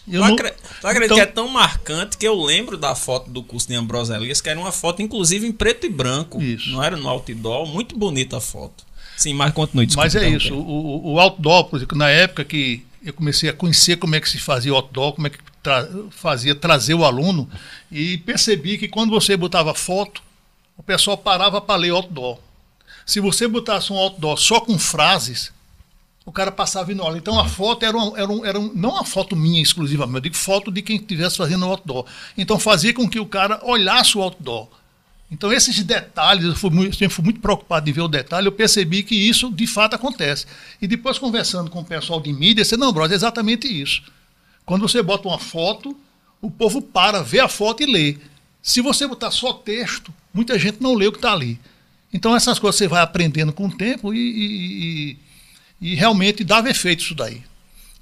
Eu 0.09 0.23
tu, 0.23 0.29
não... 0.29 0.35
acredita 0.35 1.05
então... 1.05 1.17
que 1.17 1.21
é 1.21 1.27
tão 1.27 1.49
marcante 1.49 2.17
que 2.17 2.27
eu 2.27 2.41
lembro 2.41 2.77
da 2.77 2.95
foto 2.95 3.31
do 3.31 3.43
curso 3.43 3.69
de 3.69 3.75
Ambrosio 3.75 4.15
Elias, 4.15 4.41
que 4.41 4.49
era 4.49 4.59
uma 4.59 4.73
foto, 4.73 5.03
inclusive, 5.03 5.47
em 5.47 5.53
preto 5.53 5.87
e 5.87 5.91
branco. 5.91 6.43
Isso. 6.43 6.71
Não 6.71 6.83
era 6.83 6.97
no 6.97 7.09
outdoor. 7.09 7.67
Muito 7.67 7.97
bonita 7.97 8.39
a 8.39 8.41
foto. 8.41 8.85
Sim, 9.17 9.35
mas 9.35 9.53
continue. 9.53 9.87
Mas 9.97 10.15
é 10.17 10.29
isso. 10.29 10.55
O, 10.55 11.13
o 11.13 11.21
outdoor, 11.21 11.65
por 11.65 11.77
exemplo, 11.77 11.97
na 11.97 12.09
época 12.09 12.45
que 12.45 12.85
eu 13.05 13.13
comecei 13.13 13.49
a 13.49 13.53
conhecer 13.53 13.97
como 13.97 14.15
é 14.15 14.21
que 14.21 14.29
se 14.29 14.39
fazia 14.39 14.73
o 14.73 14.77
outdoor, 14.77 15.13
como 15.13 15.27
é 15.27 15.31
que 15.31 15.39
tra 15.63 15.89
fazia 16.11 16.55
trazer 16.55 16.95
o 16.95 17.05
aluno, 17.05 17.49
e 17.91 18.19
percebi 18.19 18.79
que 18.79 18.89
quando 18.89 19.11
você 19.11 19.37
botava 19.37 19.75
foto, 19.75 20.23
o 20.77 20.83
pessoal 20.83 21.19
parava 21.19 21.61
para 21.61 21.79
ler 21.79 21.91
outdoor. 21.91 22.39
Se 23.05 23.21
você 23.21 23.47
botasse 23.47 23.93
um 23.93 23.97
outdoor 23.97 24.39
só 24.39 24.61
com 24.61 24.79
frases, 24.79 25.53
o 26.25 26.33
cara 26.33 26.53
passava 26.53 26.93
indo 26.93 27.03
Então 27.17 27.39
a 27.39 27.49
foto 27.49 27.85
era, 27.85 27.97
um, 27.97 28.17
era, 28.17 28.31
um, 28.31 28.45
era 28.45 28.61
um, 28.61 28.73
não 28.75 28.91
uma 28.91 29.05
foto 29.05 29.35
minha 29.35 29.61
exclusivamente, 29.61 30.17
eu 30.17 30.21
digo 30.23 30.37
foto 30.37 30.71
de 30.71 30.83
quem 30.83 30.97
estivesse 30.97 31.37
fazendo 31.37 31.67
o 31.67 31.71
outdoor. 31.71 32.05
Então 32.37 32.59
fazia 32.59 32.93
com 32.93 33.09
que 33.09 33.19
o 33.19 33.27
cara 33.27 33.61
olhasse 33.65 34.17
o 34.17 34.23
outdoor. 34.23 34.69
Então 35.31 35.53
esses 35.53 35.83
detalhes, 35.83 36.45
eu 36.45 36.57
fui 36.57 36.71
muito, 36.71 36.97
sempre 36.97 37.15
fui 37.15 37.25
muito 37.25 37.41
preocupado 37.41 37.87
de 37.87 37.93
ver 37.93 38.03
o 38.03 38.09
detalhe, 38.09 38.47
eu 38.47 38.53
percebi 38.53 39.03
que 39.03 39.15
isso 39.15 39.51
de 39.51 39.67
fato 39.67 39.95
acontece. 39.95 40.47
E 40.83 40.87
depois 40.87 41.19
conversando 41.19 41.71
com 41.71 41.81
o 41.81 41.85
pessoal 41.85 42.21
de 42.21 42.33
mídia, 42.33 42.65
você 42.65 42.77
não, 42.77 42.93
brother, 42.93 43.13
é 43.13 43.17
exatamente 43.17 43.67
isso. 43.67 44.03
Quando 44.67 44.83
você 44.83 45.03
bota 45.03 45.29
uma 45.29 45.39
foto, 45.39 45.97
o 46.43 46.51
povo 46.51 46.83
para, 46.83 47.23
vê 47.23 47.41
a 47.41 47.49
foto 47.49 47.83
e 47.83 47.87
lê. 47.87 48.19
Se 48.63 48.81
você 48.81 49.07
botar 49.07 49.31
só 49.31 49.53
texto, 49.53 50.13
muita 50.35 50.59
gente 50.59 50.83
não 50.83 50.95
lê 50.95 51.07
o 51.07 51.13
que 51.13 51.19
está 51.19 51.33
ali. 51.33 51.59
Então 52.13 52.35
essas 52.35 52.59
coisas 52.59 52.77
você 52.77 52.89
vai 52.89 53.01
aprendendo 53.01 53.53
com 53.53 53.67
o 53.67 53.77
tempo 53.77 54.13
e, 54.13 54.19
e, 54.19 55.11
e 55.13 55.19
e 55.81 55.95
realmente 55.95 56.45
dava 56.45 56.69
efeito 56.71 57.03
isso 57.03 57.15
daí. 57.15 57.43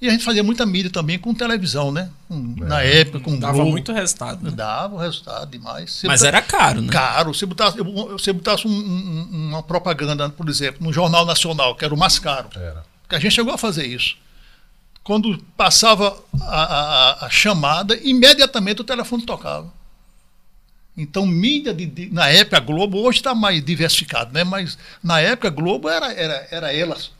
E 0.01 0.07
a 0.07 0.11
gente 0.11 0.23
fazia 0.23 0.41
muita 0.41 0.65
mídia 0.65 0.89
também 0.89 1.19
com 1.19 1.33
televisão, 1.33 1.91
né? 1.91 2.09
Com, 2.29 2.55
é. 2.61 2.65
Na 2.65 2.81
época, 2.81 3.19
com 3.19 3.37
Dava 3.37 3.53
Globo. 3.55 3.71
muito 3.71 3.91
resultado. 3.91 4.41
Né? 4.41 4.51
Dava 4.51 5.01
resultado 5.01 5.51
demais. 5.51 5.91
Você 5.91 6.07
Mas 6.07 6.23
era 6.23 6.41
caro, 6.41 6.81
né? 6.81 6.89
Caro. 6.89 7.33
Você 7.33 7.45
botasse, 7.45 7.77
você 7.77 8.31
botasse 8.31 8.65
um, 8.65 8.71
um, 8.71 9.49
uma 9.49 9.61
propaganda, 9.61 10.29
por 10.29 10.47
exemplo, 10.47 10.81
no 10.85 10.93
Jornal 10.93 11.25
Nacional, 11.25 11.75
que 11.75 11.83
era 11.83 11.93
o 11.93 11.97
mais 11.97 12.17
caro. 12.17 12.47
Era. 12.55 12.83
Que 13.09 13.15
a 13.15 13.19
gente 13.19 13.33
chegou 13.33 13.53
a 13.53 13.57
fazer 13.57 13.85
isso. 13.87 14.15
Quando 15.03 15.37
passava 15.57 16.17
a, 16.43 16.63
a, 16.63 17.25
a 17.25 17.29
chamada, 17.29 17.97
imediatamente 18.01 18.79
o 18.79 18.85
telefone 18.85 19.25
tocava. 19.25 19.69
Então, 20.95 21.25
mídia 21.25 21.73
de, 21.73 21.85
de- 21.85 22.09
na 22.13 22.27
época 22.29 22.57
a 22.57 22.59
Globo, 22.61 22.99
hoje 22.99 23.19
está 23.19 23.33
mais 23.35 23.63
diversificado, 23.63 24.31
né? 24.33 24.43
Mas 24.45 24.77
na 25.03 25.19
época 25.19 25.47
a 25.47 25.51
Globo 25.51 25.89
era, 25.89 26.11
era, 26.13 26.47
era 26.51 26.73
elas 26.73 27.11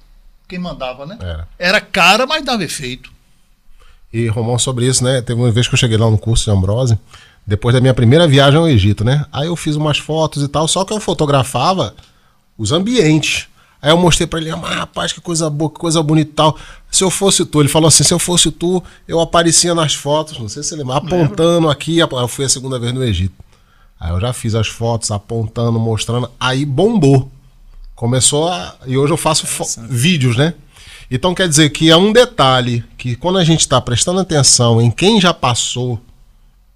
quem 0.49 0.59
mandava, 0.59 1.05
né? 1.05 1.17
Era. 1.21 1.47
Era 1.59 1.79
cara, 1.79 2.25
mas 2.25 2.43
dava 2.43 2.63
efeito. 2.63 3.11
E, 4.11 4.27
Romão, 4.27 4.57
sobre 4.57 4.87
isso, 4.87 5.03
né? 5.03 5.21
Teve 5.21 5.39
uma 5.39 5.51
vez 5.51 5.67
que 5.67 5.75
eu 5.75 5.77
cheguei 5.77 5.95
lá 5.95 6.09
no 6.09 6.17
curso 6.17 6.43
de 6.45 6.51
Ambrose, 6.51 6.97
depois 7.45 7.75
da 7.75 7.79
minha 7.79 7.93
primeira 7.93 8.27
viagem 8.27 8.59
ao 8.59 8.67
Egito, 8.67 9.03
né? 9.03 9.25
Aí 9.31 9.47
eu 9.47 9.55
fiz 9.55 9.75
umas 9.75 9.99
fotos 9.99 10.41
e 10.41 10.47
tal, 10.47 10.67
só 10.67 10.83
que 10.83 10.91
eu 10.91 10.99
fotografava 10.99 11.93
os 12.57 12.71
ambientes. 12.71 13.47
Aí 13.79 13.91
eu 13.91 13.97
mostrei 13.97 14.25
pra 14.25 14.39
ele, 14.39 14.49
ah, 14.49 14.55
rapaz, 14.55 15.13
que 15.13 15.21
coisa 15.21 15.49
boa, 15.49 15.69
que 15.69 15.79
coisa 15.79 16.01
bonita 16.01 16.31
e 16.31 16.33
tal. 16.33 16.57
Se 16.89 17.03
eu 17.03 17.11
fosse 17.11 17.45
tu, 17.45 17.61
ele 17.61 17.69
falou 17.69 17.87
assim, 17.87 18.03
se 18.03 18.13
eu 18.13 18.19
fosse 18.19 18.51
tu, 18.51 18.83
eu 19.07 19.19
aparecia 19.21 19.75
nas 19.75 19.93
fotos, 19.93 20.37
não 20.39 20.49
sei 20.49 20.63
se 20.63 20.75
lembra, 20.75 20.97
apontando 20.97 21.69
aqui, 21.69 21.99
eu 21.99 22.27
fui 22.27 22.43
a 22.43 22.49
segunda 22.49 22.79
vez 22.79 22.91
no 22.91 23.03
Egito. 23.03 23.35
Aí 23.99 24.11
eu 24.11 24.19
já 24.19 24.33
fiz 24.33 24.55
as 24.55 24.67
fotos, 24.67 25.11
apontando, 25.11 25.79
mostrando, 25.79 26.29
aí 26.39 26.65
bombou. 26.65 27.31
Começou 27.99 28.47
a. 28.47 28.75
E 28.87 28.97
hoje 28.97 29.11
eu 29.11 29.17
faço 29.17 29.45
vídeos, 29.89 30.37
né? 30.37 30.53
Então 31.11 31.35
quer 31.35 31.49
dizer 31.49 31.69
que 31.71 31.89
é 31.89 31.97
um 31.97 32.13
detalhe 32.13 32.81
que 32.97 33.13
quando 33.13 33.37
a 33.37 33.43
gente 33.43 33.59
está 33.59 33.81
prestando 33.81 34.21
atenção 34.21 34.81
em 34.81 34.89
quem 34.89 35.19
já 35.19 35.33
passou 35.33 35.99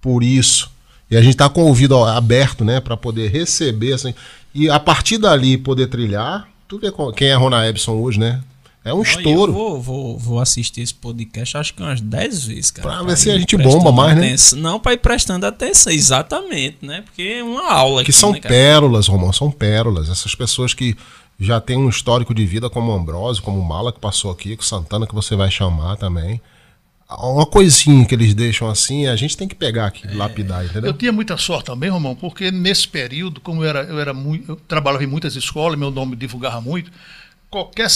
por 0.02 0.22
isso, 0.22 0.70
e 1.10 1.16
a 1.16 1.22
gente 1.22 1.32
está 1.32 1.48
com 1.48 1.62
o 1.62 1.68
ouvido 1.68 1.96
aberto, 2.04 2.62
né, 2.62 2.78
para 2.78 2.94
poder 2.94 3.30
receber, 3.30 3.94
assim, 3.94 4.14
e 4.54 4.68
a 4.68 4.78
partir 4.78 5.16
dali 5.16 5.56
poder 5.56 5.86
trilhar, 5.86 6.46
tu 6.68 6.78
vê 6.78 6.92
quem 7.16 7.28
é 7.28 7.34
Rona 7.34 7.66
Ebson 7.66 7.92
hoje, 7.92 8.20
né? 8.20 8.42
É 8.84 8.92
um 8.92 8.98
Não, 8.98 9.02
estouro. 9.02 9.50
Eu 9.50 9.56
vou, 9.56 9.80
vou, 9.80 10.18
vou 10.18 10.40
assistir 10.40 10.82
esse 10.82 10.94
podcast 10.94 11.56
acho 11.56 11.72
que 11.74 11.82
umas 11.82 12.02
10 12.02 12.44
vezes, 12.44 12.70
cara. 12.70 12.88
Pra 12.88 13.02
ver 13.02 13.16
se 13.16 13.30
a 13.30 13.38
gente 13.38 13.56
bomba 13.56 13.90
mais, 13.90 14.14
né? 14.16 14.26
atenção. 14.26 14.58
Não, 14.58 14.78
pra 14.78 14.92
ir 14.92 14.98
prestando 14.98 15.46
atenção, 15.46 15.90
exatamente, 15.92 16.78
né? 16.82 17.00
Porque 17.02 17.22
é 17.22 17.42
uma 17.42 17.72
aula 17.72 18.04
Que 18.04 18.10
aqui, 18.10 18.20
são 18.20 18.32
né, 18.32 18.40
cara? 18.40 18.54
pérolas, 18.54 19.06
Romão, 19.06 19.32
são 19.32 19.50
pérolas. 19.50 20.10
Essas 20.10 20.34
pessoas 20.34 20.74
que 20.74 20.94
já 21.40 21.60
têm 21.60 21.78
um 21.78 21.88
histórico 21.88 22.34
de 22.34 22.44
vida 22.44 22.68
como 22.68 22.92
o 22.92 22.94
Ambrosio, 22.94 23.42
como 23.42 23.58
o 23.58 23.64
Mala 23.64 23.90
que 23.90 23.98
passou 23.98 24.30
aqui, 24.30 24.54
com 24.54 24.62
o 24.62 24.66
Santana 24.66 25.06
que 25.06 25.14
você 25.14 25.34
vai 25.34 25.50
chamar 25.50 25.96
também. 25.96 26.40
Uma 27.08 27.46
coisinha 27.46 28.04
que 28.04 28.14
eles 28.14 28.34
deixam 28.34 28.68
assim, 28.68 29.06
a 29.06 29.14
gente 29.16 29.36
tem 29.36 29.46
que 29.46 29.54
pegar 29.54 29.86
aqui, 29.86 30.06
lapidar, 30.14 30.64
entendeu? 30.64 30.90
Eu 30.90 30.94
tinha 30.94 31.12
muita 31.12 31.36
sorte 31.36 31.66
também, 31.66 31.88
Romão, 31.90 32.14
porque 32.16 32.50
nesse 32.50 32.88
período, 32.88 33.40
como 33.40 33.62
eu 33.62 33.68
era, 33.68 33.82
eu 33.82 34.00
era 34.00 34.12
muito, 34.14 34.52
eu 34.52 34.56
trabalhava 34.56 35.04
em 35.04 35.06
muitas 35.06 35.36
escolas, 35.36 35.78
meu 35.78 35.90
nome 35.90 36.16
divulgava 36.16 36.60
muito, 36.60 36.90
qualquer, 37.50 37.88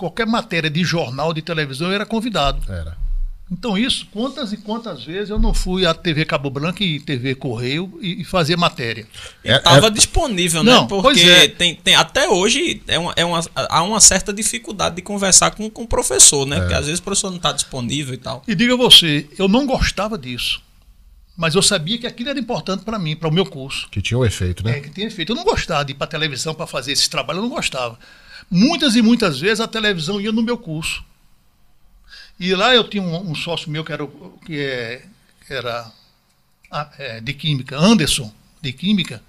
qualquer 0.00 0.26
matéria 0.26 0.70
de 0.70 0.82
jornal, 0.82 1.34
de 1.34 1.42
televisão, 1.42 1.88
eu 1.88 1.94
era 1.94 2.06
convidado. 2.06 2.60
Era. 2.72 2.96
Então 3.52 3.76
isso, 3.76 4.06
quantas 4.12 4.52
e 4.52 4.56
quantas 4.56 5.04
vezes 5.04 5.28
eu 5.28 5.38
não 5.38 5.52
fui 5.52 5.84
à 5.84 5.92
TV 5.92 6.24
Cabo 6.24 6.48
Branco 6.50 6.82
e 6.84 7.00
TV 7.00 7.34
Correio 7.34 7.98
e, 8.00 8.20
e 8.22 8.24
fazer 8.24 8.56
matéria. 8.56 9.06
E 9.44 9.50
É- 9.50 9.60
é- 9.64 9.90
disponível, 9.90 10.62
né? 10.62 10.70
Não, 10.72 10.86
Porque 10.86 11.02
pois 11.02 11.20
é. 11.20 11.48
tem, 11.48 11.74
tem, 11.74 11.96
até 11.96 12.28
hoje 12.28 12.80
é 12.86 12.96
uma, 12.96 13.12
é 13.16 13.24
uma, 13.24 13.40
há 13.56 13.82
uma 13.82 14.00
certa 14.00 14.32
dificuldade 14.32 14.94
de 14.96 15.02
conversar 15.02 15.50
com, 15.50 15.68
com 15.68 15.82
o 15.82 15.88
professor, 15.88 16.46
né? 16.46 16.56
É. 16.56 16.60
Porque 16.60 16.74
às 16.74 16.86
vezes 16.86 17.00
o 17.00 17.02
professor 17.02 17.28
não 17.30 17.38
está 17.38 17.50
disponível 17.50 18.14
e 18.14 18.18
tal. 18.18 18.42
E 18.46 18.54
diga 18.54 18.76
você, 18.76 19.28
eu 19.36 19.48
não 19.48 19.66
gostava 19.66 20.16
disso, 20.16 20.62
mas 21.36 21.56
eu 21.56 21.62
sabia 21.62 21.98
que 21.98 22.06
aquilo 22.06 22.30
era 22.30 22.38
importante 22.38 22.84
para 22.84 23.00
mim, 23.00 23.16
para 23.16 23.28
o 23.28 23.32
meu 23.32 23.44
curso. 23.44 23.88
Que 23.90 24.00
tinha 24.00 24.16
o 24.16 24.24
efeito, 24.24 24.66
É, 24.68 24.72
né? 24.74 24.80
que 24.80 24.90
tinha 24.90 25.10
feito. 25.10 25.32
Eu 25.32 25.36
não 25.36 25.44
gostava 25.44 25.84
de 25.84 25.90
ir 25.90 25.96
para 25.96 26.06
televisão 26.06 26.54
para 26.54 26.68
fazer 26.68 26.92
esse 26.92 27.10
trabalho, 27.10 27.38
eu 27.38 27.42
não 27.42 27.50
gostava. 27.50 27.98
Muitas 28.50 28.96
e 28.96 29.02
muitas 29.02 29.38
vezes 29.38 29.60
a 29.60 29.68
televisão 29.68 30.20
ia 30.20 30.32
no 30.32 30.42
meu 30.42 30.58
curso. 30.58 31.04
E 32.38 32.54
lá 32.54 32.74
eu 32.74 32.82
tinha 32.84 33.02
um, 33.02 33.30
um 33.30 33.34
sócio 33.34 33.70
meu 33.70 33.84
que 33.84 33.92
era, 33.92 34.06
que 34.44 34.58
é, 34.58 35.02
que 35.46 35.52
era 35.54 35.92
ah, 36.70 36.88
é, 36.98 37.20
de 37.20 37.32
química, 37.34 37.76
Anderson, 37.78 38.32
de 38.60 38.72
química. 38.72 39.22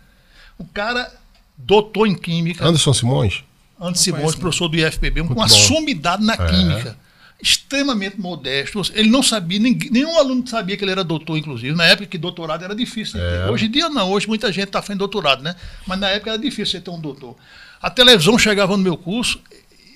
O 0.58 0.66
cara 0.66 1.12
doutor 1.58 2.08
em 2.08 2.16
química, 2.16 2.66
Anderson 2.66 2.94
Simões? 2.94 3.44
Anderson 3.80 4.04
Simões, 4.04 4.36
professor 4.36 4.68
do 4.70 4.78
IFPB, 4.78 5.24
com 5.24 5.34
uma 5.34 5.48
bom. 5.48 5.50
sumidade 5.50 6.24
na 6.24 6.34
É. 6.34 6.48
química. 6.48 6.98
Extremamente 7.42 8.20
modesto. 8.22 8.80
Ele 8.94 9.10
não 9.10 9.24
sabia, 9.24 9.60
ninguém, 9.60 9.90
nenhum 9.90 10.16
aluno 10.18 10.48
sabia 10.48 10.78
que 10.78 10.84
ele 10.84 10.92
era 10.92 11.04
doutor, 11.04 11.38
inclusive. 11.38 11.76
Na 11.76 11.86
época 11.86 12.06
que 12.06 12.18
doutorado 12.18 12.64
era 12.64 12.76
difícil. 12.76 13.20
É. 13.20 13.50
Hoje 13.50 13.66
em 13.66 13.72
dia 13.72 13.90
não, 13.90 14.12
hoje 14.12 14.28
muita 14.28 14.52
gente 14.52 14.68
está 14.68 14.80
fazendo 14.82 15.00
doutorado, 15.00 15.42
né? 15.42 15.56
Mas 15.88 16.00
na 16.00 16.10
época 16.10 16.30
era 16.32 16.40
difícil 16.40 16.68
você 16.68 16.82
ter 16.82 16.92
um 16.92 17.00
doutor. 17.00 17.36
A 17.82 17.90
televisão 17.90 18.38
chegava 18.38 18.78
no 18.78 18.84
meu 18.84 18.96
curso, 18.96 19.40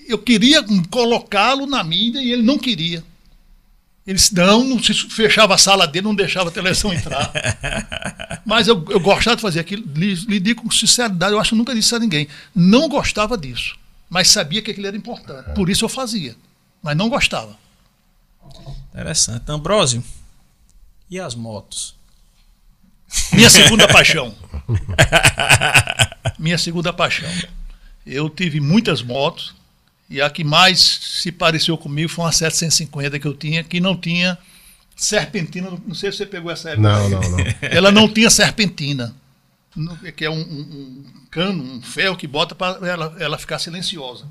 eu 0.07 0.17
queria 0.17 0.63
colocá-lo 0.89 1.65
na 1.65 1.83
mídia 1.83 2.19
e 2.19 2.31
ele 2.31 2.41
não 2.41 2.57
queria. 2.57 3.03
Ele 4.05 4.17
disse, 4.17 4.35
não, 4.35 4.63
não 4.63 4.81
se 4.81 4.93
fechava 4.93 5.55
a 5.55 5.57
sala 5.57 5.87
dele, 5.87 6.05
não 6.05 6.13
deixava 6.13 6.49
a 6.49 6.51
televisão 6.51 6.93
entrar. 6.93 7.31
Mas 8.45 8.67
eu, 8.67 8.85
eu 8.89 8.99
gostava 8.99 9.35
de 9.35 9.41
fazer 9.41 9.59
aquilo, 9.59 9.83
lhe, 9.95 10.13
lhe 10.13 10.39
digo 10.39 10.61
com 10.61 10.69
sinceridade, 10.69 11.33
eu 11.33 11.39
acho 11.39 11.49
que 11.51 11.55
nunca 11.55 11.73
disse 11.73 11.93
a 11.95 11.99
ninguém. 11.99 12.27
Não 12.53 12.87
gostava 12.87 13.35
disso, 13.35 13.75
mas 14.07 14.29
sabia 14.29 14.61
que 14.61 14.69
aquilo 14.69 14.85
era 14.85 14.95
importante. 14.95 15.55
Por 15.55 15.67
isso 15.69 15.83
eu 15.83 15.89
fazia, 15.89 16.35
mas 16.83 16.95
não 16.95 17.09
gostava. 17.09 17.57
Interessante. 18.93 19.43
Ambrósio, 19.47 20.03
e 21.09 21.19
as 21.19 21.33
motos? 21.33 21.95
Minha 23.33 23.49
segunda 23.49 23.87
paixão. 23.87 24.35
Minha 26.37 26.57
segunda 26.59 26.93
paixão. 26.93 27.29
Eu 28.05 28.29
tive 28.29 28.59
muitas 28.59 29.01
motos 29.01 29.55
e 30.09 30.21
a 30.21 30.29
que 30.29 30.43
mais 30.43 30.79
se 30.79 31.31
pareceu 31.31 31.77
comigo 31.77 32.09
foi 32.09 32.25
uma 32.25 32.31
750 32.31 33.19
que 33.19 33.27
eu 33.27 33.33
tinha, 33.33 33.63
que 33.63 33.79
não 33.79 33.95
tinha 33.97 34.37
serpentina. 34.95 35.71
Não 35.85 35.95
sei 35.95 36.11
se 36.11 36.19
você 36.19 36.25
pegou 36.25 36.51
essa 36.51 36.69
época. 36.69 36.87
Não, 36.87 37.09
não, 37.09 37.21
não. 37.21 37.37
Ela 37.61 37.91
não 37.91 38.07
tinha 38.07 38.29
serpentina, 38.29 39.15
que 40.15 40.23
é 40.23 40.29
um, 40.29 40.39
um- 40.39 41.03
um 41.05 41.05
cano, 41.31 41.63
um 41.63 41.81
ferro 41.81 42.15
que 42.15 42.27
bota 42.27 42.55
para 42.55 42.87
ela, 42.87 43.15
ela 43.19 43.37
ficar 43.37 43.59
silenciosa. 43.59 44.25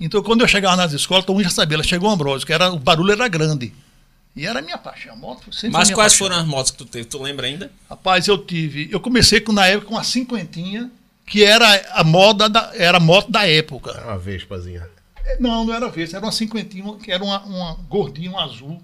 Então, 0.00 0.22
quando 0.22 0.42
eu 0.42 0.48
chegava 0.48 0.76
nas 0.76 0.92
escolas, 0.92 1.24
todo 1.24 1.34
mundo 1.36 1.44
já 1.44 1.50
sabia, 1.50 1.76
ela 1.76 1.82
chegou 1.82 2.08
Ambrosio, 2.10 2.46
que 2.46 2.52
era, 2.52 2.70
o 2.70 2.78
barulho 2.78 3.12
era 3.12 3.26
grande. 3.28 3.72
E 4.36 4.46
era 4.46 4.60
a 4.60 4.62
minha 4.62 4.78
paixão. 4.78 5.14
A 5.14 5.16
moto 5.16 5.52
sempre 5.52 5.70
Mas 5.76 5.90
quais 5.90 6.12
paixão. 6.12 6.28
foram 6.28 6.40
as 6.40 6.46
motos 6.46 6.70
que 6.70 6.78
tu 6.78 6.84
teve? 6.84 7.06
Tu 7.06 7.20
lembra 7.20 7.46
ainda? 7.46 7.72
Rapaz, 7.90 8.28
eu 8.28 8.38
tive. 8.38 8.88
Eu 8.92 9.00
comecei 9.00 9.40
com, 9.40 9.52
na 9.52 9.66
época 9.66 9.88
com 9.88 9.98
a 9.98 10.04
cinquentinha, 10.04 10.88
que 11.28 11.44
era 11.44 11.66
a 11.92 12.02
moda 12.04 12.48
da, 12.48 12.70
era 12.74 12.96
a 12.98 13.00
moto 13.00 13.30
da 13.30 13.46
época. 13.46 13.90
É 13.92 14.04
uma 14.04 14.18
vespazinha. 14.18 14.86
É, 15.24 15.36
Não, 15.38 15.64
não 15.64 15.74
era 15.74 15.88
vez, 15.88 16.12
era 16.14 16.24
uma 16.24 16.32
cinquentinha, 16.32 16.94
que 16.96 17.10
era 17.12 17.22
uma, 17.22 17.40
uma 17.44 17.74
gordinha, 17.88 18.30
um 18.30 18.38
azul. 18.38 18.82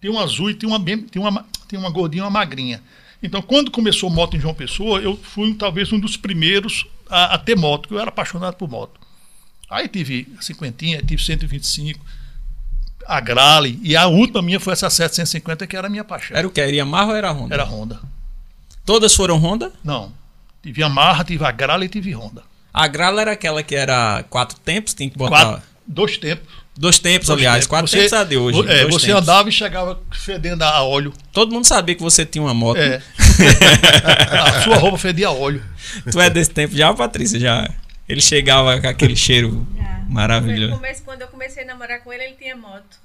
Tem 0.00 0.10
um 0.10 0.18
azul 0.18 0.50
e 0.50 0.54
tem 0.54 0.68
uma, 0.68 0.78
tem 0.84 1.22
uma, 1.22 1.30
ma- 1.30 1.44
tem 1.68 1.78
uma 1.78 1.90
gordinha 1.90 2.24
uma 2.24 2.30
magrinha. 2.30 2.82
Então, 3.22 3.40
quando 3.40 3.70
começou 3.70 4.10
moto 4.10 4.36
em 4.36 4.40
João 4.40 4.52
Pessoa, 4.54 5.00
eu 5.00 5.16
fui 5.16 5.54
talvez 5.54 5.90
um 5.92 5.98
dos 5.98 6.16
primeiros 6.16 6.86
a, 7.08 7.34
a 7.34 7.38
ter 7.38 7.56
moto, 7.56 7.82
porque 7.82 7.94
eu 7.94 8.00
era 8.00 8.10
apaixonado 8.10 8.54
por 8.56 8.68
moto. 8.68 9.00
Aí 9.70 9.88
tive 9.88 10.28
a 10.38 10.42
cinquentinha, 10.42 11.00
tive 11.02 11.22
125, 11.22 11.98
a 13.06 13.20
Grale, 13.20 13.80
e 13.82 13.96
a 13.96 14.06
última 14.06 14.42
minha 14.42 14.60
foi 14.60 14.72
essa 14.74 14.90
750, 14.90 15.66
que 15.66 15.74
era 15.76 15.86
a 15.86 15.90
minha 15.90 16.04
paixão. 16.04 16.36
Era 16.36 16.46
o 16.46 16.50
que? 16.50 16.60
Era 16.60 16.70
Yamaha 16.70 17.06
ou 17.12 17.16
era 17.16 17.32
Honda? 17.32 17.54
Era 17.54 17.64
Honda. 17.64 18.00
Todas 18.84 19.14
foram 19.14 19.38
Honda? 19.38 19.72
Não. 19.82 20.12
Tive 20.64 20.80
Yamaha, 20.80 21.22
tive 21.22 21.44
a 21.44 21.50
Grale 21.52 21.84
e 21.86 21.88
tive 21.88 22.12
Honda. 22.14 22.42
A 22.72 22.88
Grala 22.88 23.20
era 23.20 23.32
aquela 23.32 23.62
que 23.62 23.76
era 23.76 24.24
quatro 24.30 24.58
tempos, 24.58 24.94
tem 24.94 25.08
que 25.10 25.16
botar. 25.16 25.44
Quatro, 25.44 25.62
dois 25.86 26.16
tempos. 26.18 26.64
Dois 26.76 26.98
tempos, 26.98 27.28
Dois 27.28 27.38
aliás. 27.38 27.54
tempos. 27.58 27.66
Quatro 27.68 27.86
Você- 27.88 27.96
tempos 27.98 28.12
a 28.14 28.24
de 28.24 28.36
hoje. 28.36 28.58
É, 28.62 28.80
dois 28.80 28.94
você 28.94 29.06
tempos. 29.08 29.22
andava 29.22 29.48
e 29.48 29.52
chegava 29.52 30.00
fedendo 30.10 30.62
a 30.62 30.82
óleo. 30.82 31.12
Todo 31.32 31.52
mundo 31.52 31.64
sabia 31.66 31.94
que 31.94 32.02
você 32.02 32.26
tinha 32.26 32.42
uma 32.42 32.52
moto. 32.54 32.78
É. 32.78 33.00
a 34.40 34.62
sua 34.62 34.76
roupa 34.76 34.98
fedia 34.98 35.28
a 35.28 35.32
óleo. 35.32 35.62
Tu 36.10 36.20
é 36.20 36.28
desse 36.30 36.50
tempo 36.50 36.74
já, 36.74 36.92
Patrícia? 36.92 37.38
Já. 37.38 37.70
Ele 38.08 38.20
chegava 38.20 38.80
com 38.80 38.88
aquele 38.88 39.14
cheiro 39.14 39.50
No 40.08 40.12
maravilhoso. 40.14 40.74
começo, 40.74 41.02
quando 41.04 41.22
eu 41.22 41.28
comecei 41.28 41.62
a 41.62 41.66
namorar 41.66 42.00
com 42.00 42.12
ele, 42.12 42.24
ele 42.24 42.34
tinha 42.36 42.56
moto. 42.56 42.98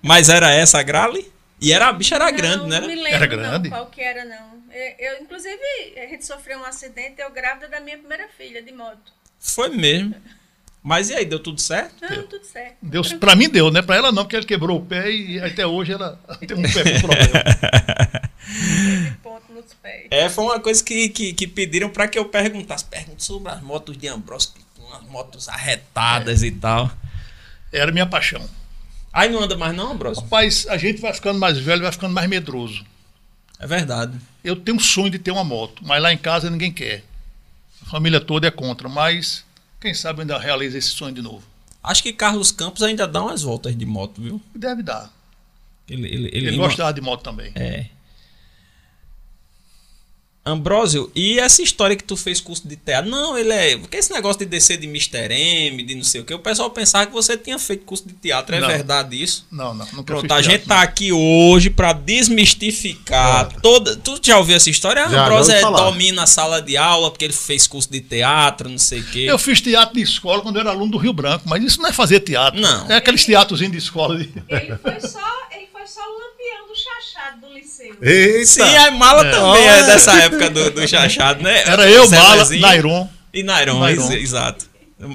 Mas 0.00 0.28
era 0.28 0.50
essa 0.52 0.78
a 0.78 0.82
Grale? 0.82 1.30
E 1.60 1.72
era, 1.72 1.88
a 1.88 1.92
bicha 1.92 2.14
era 2.16 2.26
não, 2.30 2.36
grande, 2.36 2.66
né? 2.66 2.80
Não 2.80 2.86
me 2.88 2.92
era? 2.94 3.02
lembro 3.02 3.08
Era 3.16 3.26
grande? 3.26 3.68
Não, 3.68 3.76
qual 3.76 3.86
que 3.86 4.00
era, 4.00 4.24
não. 4.24 4.53
Eu, 4.74 4.94
eu, 4.98 5.22
inclusive, 5.22 5.56
a 5.96 6.06
gente 6.08 6.26
sofreu 6.26 6.58
um 6.58 6.64
acidente, 6.64 7.22
eu 7.22 7.30
grávida 7.30 7.68
da 7.68 7.78
minha 7.78 7.96
primeira 7.96 8.28
filha, 8.36 8.60
de 8.60 8.72
moto. 8.72 9.12
Foi 9.38 9.68
mesmo. 9.68 10.16
Mas 10.82 11.10
e 11.10 11.14
aí, 11.14 11.24
deu 11.24 11.38
tudo 11.38 11.60
certo? 11.60 11.94
Não, 12.02 12.26
tudo 12.26 12.44
certo. 12.44 12.76
Deus, 12.82 13.12
pra 13.12 13.36
mim 13.36 13.48
deu, 13.48 13.70
né? 13.70 13.82
Pra 13.82 13.96
ela 13.96 14.10
não, 14.10 14.24
porque 14.24 14.34
ela 14.34 14.44
quebrou 14.44 14.80
o 14.80 14.84
pé 14.84 15.10
e 15.10 15.40
até 15.40 15.64
hoje 15.64 15.92
ela 15.92 16.20
tem 16.44 16.58
um 16.58 16.62
pé 16.62 16.92
com 16.92 17.06
problema. 17.06 17.44
Ponto 19.22 19.52
nos 19.52 19.72
pés. 19.74 20.08
É, 20.10 20.28
foi 20.28 20.44
uma 20.44 20.58
coisa 20.58 20.82
que, 20.82 21.08
que, 21.08 21.32
que 21.32 21.46
pediram 21.46 21.88
pra 21.88 22.08
que 22.08 22.18
eu 22.18 22.24
perguntasse. 22.24 22.84
Pergunte 22.84 23.24
sobre 23.24 23.52
as 23.52 23.62
motos 23.62 23.96
de 23.96 24.08
Ambrosio, 24.08 24.50
umas 24.76 25.02
motos 25.04 25.48
arretadas 25.48 26.42
e 26.42 26.50
tal. 26.50 26.90
Era 27.72 27.92
minha 27.92 28.06
paixão. 28.06 28.44
Aí 29.12 29.30
não 29.30 29.40
anda 29.40 29.56
mais 29.56 29.74
não, 29.74 29.92
Ambrosio? 29.92 30.22
Rapaz, 30.22 30.66
a 30.68 30.76
gente 30.76 31.00
vai 31.00 31.14
ficando 31.14 31.38
mais 31.38 31.56
velho, 31.56 31.82
vai 31.82 31.92
ficando 31.92 32.12
mais 32.12 32.28
medroso. 32.28 32.84
É 33.58 33.66
verdade. 33.66 34.18
Eu 34.42 34.56
tenho 34.56 34.76
um 34.76 34.80
sonho 34.80 35.10
de 35.10 35.18
ter 35.18 35.30
uma 35.30 35.44
moto, 35.44 35.82
mas 35.84 36.02
lá 36.02 36.12
em 36.12 36.18
casa 36.18 36.50
ninguém 36.50 36.72
quer. 36.72 37.04
A 37.82 37.90
família 37.90 38.20
toda 38.20 38.46
é 38.46 38.50
contra, 38.50 38.88
mas 38.88 39.44
quem 39.80 39.94
sabe 39.94 40.18
eu 40.18 40.22
ainda 40.22 40.38
realiza 40.38 40.78
esse 40.78 40.88
sonho 40.88 41.14
de 41.14 41.22
novo. 41.22 41.42
Acho 41.82 42.02
que 42.02 42.12
Carlos 42.12 42.50
Campos 42.50 42.82
ainda 42.82 43.06
dá 43.06 43.22
umas 43.22 43.42
voltas 43.42 43.76
de 43.76 43.84
moto, 43.84 44.20
viu? 44.22 44.40
Deve 44.54 44.82
dar. 44.82 45.12
Ele, 45.88 46.06
ele, 46.08 46.28
Ele, 46.32 46.48
ele 46.48 46.56
gostava 46.56 46.92
de 46.92 47.00
moto 47.02 47.22
também. 47.22 47.52
É. 47.54 47.86
Ambrósio, 50.46 51.10
e 51.14 51.38
essa 51.38 51.62
história 51.62 51.96
que 51.96 52.04
tu 52.04 52.16
fez 52.18 52.38
curso 52.40 52.68
de 52.68 52.76
teatro? 52.76 53.10
Não, 53.10 53.36
ele 53.38 53.50
é. 53.52 53.78
Porque 53.78 53.96
esse 53.96 54.12
negócio 54.12 54.38
de 54.40 54.44
descer 54.44 54.76
de 54.76 54.86
Mr. 54.86 55.32
M, 55.32 55.82
de 55.82 55.94
não 55.94 56.04
sei 56.04 56.20
o 56.20 56.24
que, 56.24 56.34
o 56.34 56.38
pessoal 56.38 56.68
pensava 56.70 57.06
que 57.06 57.12
você 57.12 57.36
tinha 57.36 57.58
feito 57.58 57.84
curso 57.86 58.06
de 58.06 58.12
teatro. 58.14 58.54
É 58.54 58.60
Não. 58.60 58.68
verdade 58.68 59.20
isso? 59.22 59.46
Não, 59.50 59.72
não. 59.72 59.86
Nunca 59.86 60.02
Pronto, 60.02 60.22
fiz 60.22 60.30
a 60.30 60.34
teatro, 60.36 60.50
gente 60.50 60.66
tá 60.66 60.82
aqui 60.82 61.12
hoje 61.12 61.70
pra 61.70 61.94
desmistificar 61.94 63.50
toda. 63.60 63.96
Tu 63.96 64.20
já 64.22 64.38
ouviu 64.38 64.56
essa 64.56 64.68
história? 64.70 65.08
Já, 65.08 65.24
Ambrósio 65.24 65.54
é, 65.54 65.60
domina 65.62 66.24
a 66.24 66.26
sala 66.26 66.60
de 66.60 66.76
aula 66.76 67.10
porque 67.10 67.24
ele 67.24 67.32
fez 67.32 67.66
curso 67.66 67.90
de 67.90 68.00
teatro, 68.00 68.68
não 68.68 68.78
sei 68.78 69.00
o 69.00 69.04
quê. 69.06 69.26
Eu 69.28 69.38
fiz 69.38 69.60
teatro 69.60 69.94
de 69.94 70.02
escola 70.02 70.42
quando 70.42 70.56
eu 70.56 70.60
era 70.60 70.70
aluno 70.70 70.92
do 70.92 70.98
Rio 70.98 71.12
Branco, 71.12 71.44
mas 71.48 71.62
isso 71.64 71.80
não 71.80 71.88
é 71.88 71.92
fazer 71.92 72.20
teatro. 72.20 72.60
Não. 72.60 72.90
É 72.90 72.96
aqueles 72.96 73.24
teatrozinhos 73.24 73.72
de 73.72 73.78
escola. 73.78 74.18
de- 74.18 74.24
Ele 74.48 74.76
foi 74.76 75.00
só, 75.00 75.20
ele 75.52 75.68
foi 75.72 75.86
só 75.86 76.00
o 76.00 76.12
lampião 76.12 76.68
do 76.68 76.74
chachado 77.24 77.40
do 77.40 77.52
liceu. 77.54 77.96
Eita! 78.02 78.46
Sim, 78.46 78.76
a 78.76 78.90
Mala 78.90 79.24
também 79.30 79.64
é 79.66 79.82
dessa 79.84 80.12
época 80.22 80.50
do, 80.50 80.70
do 80.70 80.86
chachado, 80.88 81.42
né? 81.42 81.62
Era 81.66 81.90
eu, 81.90 82.08
Mala, 82.10 82.44
Nairon. 82.58 83.08
E 83.32 83.42
Nairon, 83.42 83.80
Nairon. 83.80 84.12
ex- 84.12 84.22
exato. 84.22 84.66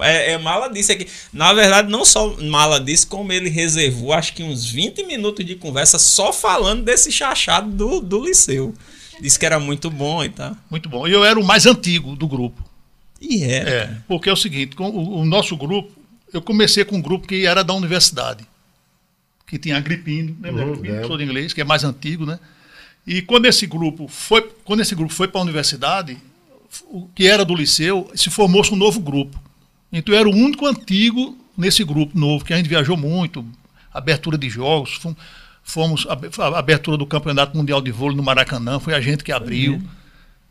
É, 0.01 0.33
é, 0.33 0.37
Mala 0.37 0.69
disse 0.69 0.91
aqui. 0.91 1.07
Na 1.31 1.53
verdade, 1.53 1.89
não 1.89 2.03
só 2.05 2.35
Mala 2.41 2.79
disse, 2.79 3.07
como 3.07 3.31
ele 3.31 3.49
reservou 3.49 4.13
acho 4.13 4.33
que 4.33 4.43
uns 4.43 4.65
20 4.69 5.03
minutos 5.05 5.45
de 5.45 5.55
conversa 5.55 5.97
só 5.97 6.33
falando 6.33 6.83
desse 6.83 7.11
chachado 7.11 7.69
do, 7.69 8.01
do 8.01 8.23
liceu. 8.25 8.73
Disse 9.21 9.37
que 9.39 9.45
era 9.45 9.59
muito 9.59 9.89
bom 9.89 10.23
e 10.23 10.29
tal. 10.29 10.55
Muito 10.69 10.87
bom. 10.87 11.07
E 11.07 11.11
eu 11.11 11.23
era 11.25 11.39
o 11.39 11.43
mais 11.43 11.65
antigo 11.65 12.15
do 12.15 12.27
grupo. 12.27 12.63
E 13.19 13.43
era. 13.43 13.69
É, 13.69 13.89
porque 14.07 14.29
é 14.29 14.33
o 14.33 14.35
seguinte, 14.35 14.75
com 14.75 14.89
o, 14.89 15.19
o 15.21 15.25
nosso 15.25 15.57
grupo, 15.57 15.91
eu 16.31 16.41
comecei 16.41 16.85
com 16.85 16.97
um 16.97 17.01
grupo 17.01 17.27
que 17.27 17.45
era 17.45 17.63
da 17.63 17.73
universidade, 17.73 18.45
que 19.49 19.57
tinha 19.57 19.75
Agripino, 19.77 20.35
lembra 20.41 20.63
Uhum, 20.63 20.69
Agripino, 20.69 20.81
lembro. 20.83 20.95
professor 21.01 21.17
de 21.17 21.23
inglês, 21.23 21.53
que 21.53 21.61
é 21.61 21.63
mais 21.63 21.83
antigo, 21.83 22.25
né? 22.25 22.39
E 23.07 23.21
quando 23.21 23.45
esse 23.47 23.65
grupo 23.65 24.07
foi, 24.07 24.41
quando 24.63 24.81
esse 24.81 24.93
grupo 24.93 25.11
foi 25.13 25.27
para 25.27 25.41
a 25.41 25.43
universidade, 25.43 26.17
o 26.85 27.07
que 27.15 27.25
era 27.27 27.43
do 27.43 27.55
liceu, 27.55 28.09
se 28.13 28.29
formou-se 28.29 28.71
um 28.71 28.77
novo 28.77 28.99
grupo. 28.99 29.41
Então 29.91 30.13
eu 30.13 30.19
era 30.19 30.29
o 30.29 30.33
único 30.33 30.67
antigo 30.67 31.35
nesse 31.57 31.83
grupo 31.83 32.17
novo, 32.17 32.45
que 32.45 32.53
a 32.53 32.57
gente 32.57 32.69
viajou 32.69 32.95
muito, 32.95 33.43
abertura 33.91 34.37
de 34.37 34.47
jogos, 34.49 34.93
fom- 34.93 35.15
fomos 35.63 36.05
a 36.07 36.57
abertura 36.59 36.95
do 36.97 37.05
Campeonato 37.07 37.57
Mundial 37.57 37.81
de 37.81 37.91
Vôlei 37.91 38.15
no 38.15 38.21
Maracanã, 38.23 38.79
foi 38.79 38.93
a 38.93 39.01
gente 39.01 39.23
que 39.23 39.31
abriu. 39.31 39.81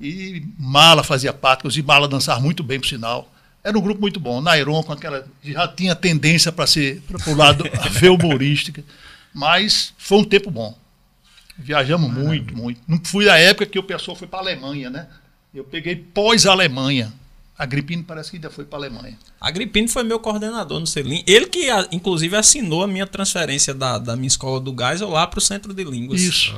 E 0.00 0.44
Mala 0.58 1.02
fazia 1.02 1.32
parte, 1.32 1.66
e 1.78 1.82
Mala 1.82 2.06
dançava 2.08 2.40
muito 2.40 2.62
bem, 2.62 2.78
por 2.80 2.86
sinal. 2.88 3.32
Era 3.68 3.78
um 3.78 3.82
grupo 3.82 4.00
muito 4.00 4.18
bom. 4.18 4.40
Nairon, 4.40 4.82
com 4.82 4.94
aquela. 4.94 5.26
Já 5.44 5.68
tinha 5.68 5.94
tendência 5.94 6.50
para 6.50 6.66
ser 6.66 7.02
para 7.02 7.30
o 7.30 7.36
lado 7.36 7.64
humorística. 8.02 8.82
Mas 9.34 9.92
foi 9.98 10.18
um 10.18 10.24
tempo 10.24 10.50
bom. 10.50 10.74
Viajamos 11.58 12.10
muito, 12.10 12.56
muito. 12.56 12.80
Não 12.88 12.98
fui 13.04 13.26
da 13.26 13.36
época 13.36 13.66
que 13.66 13.78
o 13.78 13.82
pessoal 13.82 14.16
foi 14.16 14.26
para 14.26 14.38
a 14.38 14.42
Alemanha, 14.42 14.88
né? 14.88 15.06
Eu 15.52 15.64
peguei 15.64 15.96
pós-Alemanha. 15.96 17.12
A 17.58 17.66
Gripino 17.66 18.04
parece 18.04 18.30
que 18.30 18.36
ainda 18.36 18.50
foi 18.50 18.64
para 18.64 18.78
a 18.78 18.82
Alemanha. 18.82 19.18
Agripino 19.40 19.88
foi 19.88 20.04
meu 20.04 20.20
coordenador 20.20 20.78
no 20.78 20.86
Selim. 20.86 21.24
Ele 21.26 21.46
que, 21.46 21.66
inclusive, 21.90 22.36
assinou 22.36 22.84
a 22.84 22.86
minha 22.86 23.04
transferência 23.04 23.74
da, 23.74 23.98
da 23.98 24.14
minha 24.14 24.28
escola 24.28 24.60
do 24.60 24.72
Geisel 24.72 25.10
lá 25.10 25.26
para 25.26 25.38
o 25.38 25.42
Centro 25.42 25.74
de 25.74 25.82
Línguas. 25.82 26.20
Isso. 26.20 26.54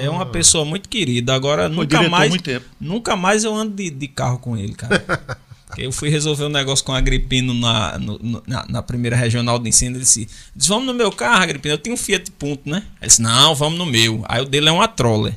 É 0.00 0.08
uma 0.08 0.24
pessoa 0.24 0.64
muito 0.64 0.88
querida. 0.88 1.34
Agora, 1.34 1.68
Foi 1.68 1.84
nunca 1.84 2.08
mais, 2.08 2.30
muito 2.30 2.44
tempo. 2.44 2.66
nunca 2.80 3.16
mais 3.16 3.42
eu 3.42 3.52
ando 3.52 3.74
de, 3.74 3.90
de 3.90 4.06
carro 4.06 4.38
com 4.38 4.56
ele, 4.56 4.74
cara. 4.74 5.04
Eu 5.78 5.90
fui 5.92 6.08
resolver 6.08 6.44
um 6.44 6.48
negócio 6.48 6.84
com 6.84 6.92
o 6.92 6.94
Agripino 6.94 7.52
na, 7.54 7.98
no- 7.98 8.42
na, 8.46 8.64
na 8.68 8.82
primeira 8.82 9.16
regional 9.16 9.58
de 9.58 9.68
ensino. 9.68 9.96
Ele 9.96 10.04
disse, 10.04 10.28
disse: 10.54 10.68
Vamos 10.68 10.86
no 10.86 10.94
meu 10.94 11.10
carro, 11.12 11.42
Agripino. 11.42 11.74
Eu 11.74 11.78
tenho 11.78 11.94
um 11.94 11.98
Fiat 11.98 12.30
Punto, 12.32 12.68
né? 12.68 12.82
Ele 13.00 13.08
disse: 13.08 13.22
Não, 13.22 13.54
vamos 13.54 13.78
no 13.78 13.86
meu. 13.86 14.24
Aí 14.28 14.40
o 14.42 14.44
dele 14.44 14.68
é 14.68 14.72
uma 14.72 14.86
Troller. 14.88 15.34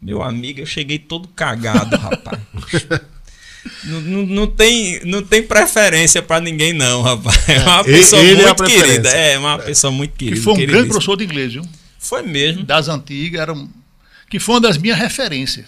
Meu 0.00 0.22
amigo, 0.22 0.60
eu 0.60 0.66
cheguei 0.66 0.98
todo 0.98 1.26
cagado, 1.28 1.96
rapaz. 1.98 2.40
Não, 3.84 4.00
não, 4.00 4.26
não 4.26 4.46
tem, 4.46 5.00
não 5.04 5.22
tem 5.22 5.42
preferência 5.42 6.22
pra 6.22 6.40
ninguém, 6.40 6.72
não, 6.72 7.02
rapaz. 7.02 7.48
É 7.48 7.58
uma 7.60 7.80
ele- 7.80 7.98
pessoa 7.98 8.22
ele 8.22 8.42
é 8.42 8.46
muito 8.46 8.64
querida. 8.64 8.84
preferência. 8.84 9.16
É, 9.16 9.38
uma 9.38 9.58
pessoa 9.58 9.90
muito 9.90 10.12
Que 10.12 10.26
querida. 10.26 10.42
foi 10.42 10.52
um 10.54 10.66
grande 10.66 10.88
professor 10.88 11.16
de 11.16 11.24
inglês, 11.24 11.52
viu? 11.52 11.62
Foi 11.98 12.22
mesmo. 12.22 12.62
Das 12.62 12.88
antigas, 12.88 13.40
era 13.40 13.52
um, 13.52 13.68
que 14.30 14.38
foi 14.38 14.54
uma 14.54 14.60
das 14.60 14.78
minhas 14.78 14.96
referências. 14.98 15.66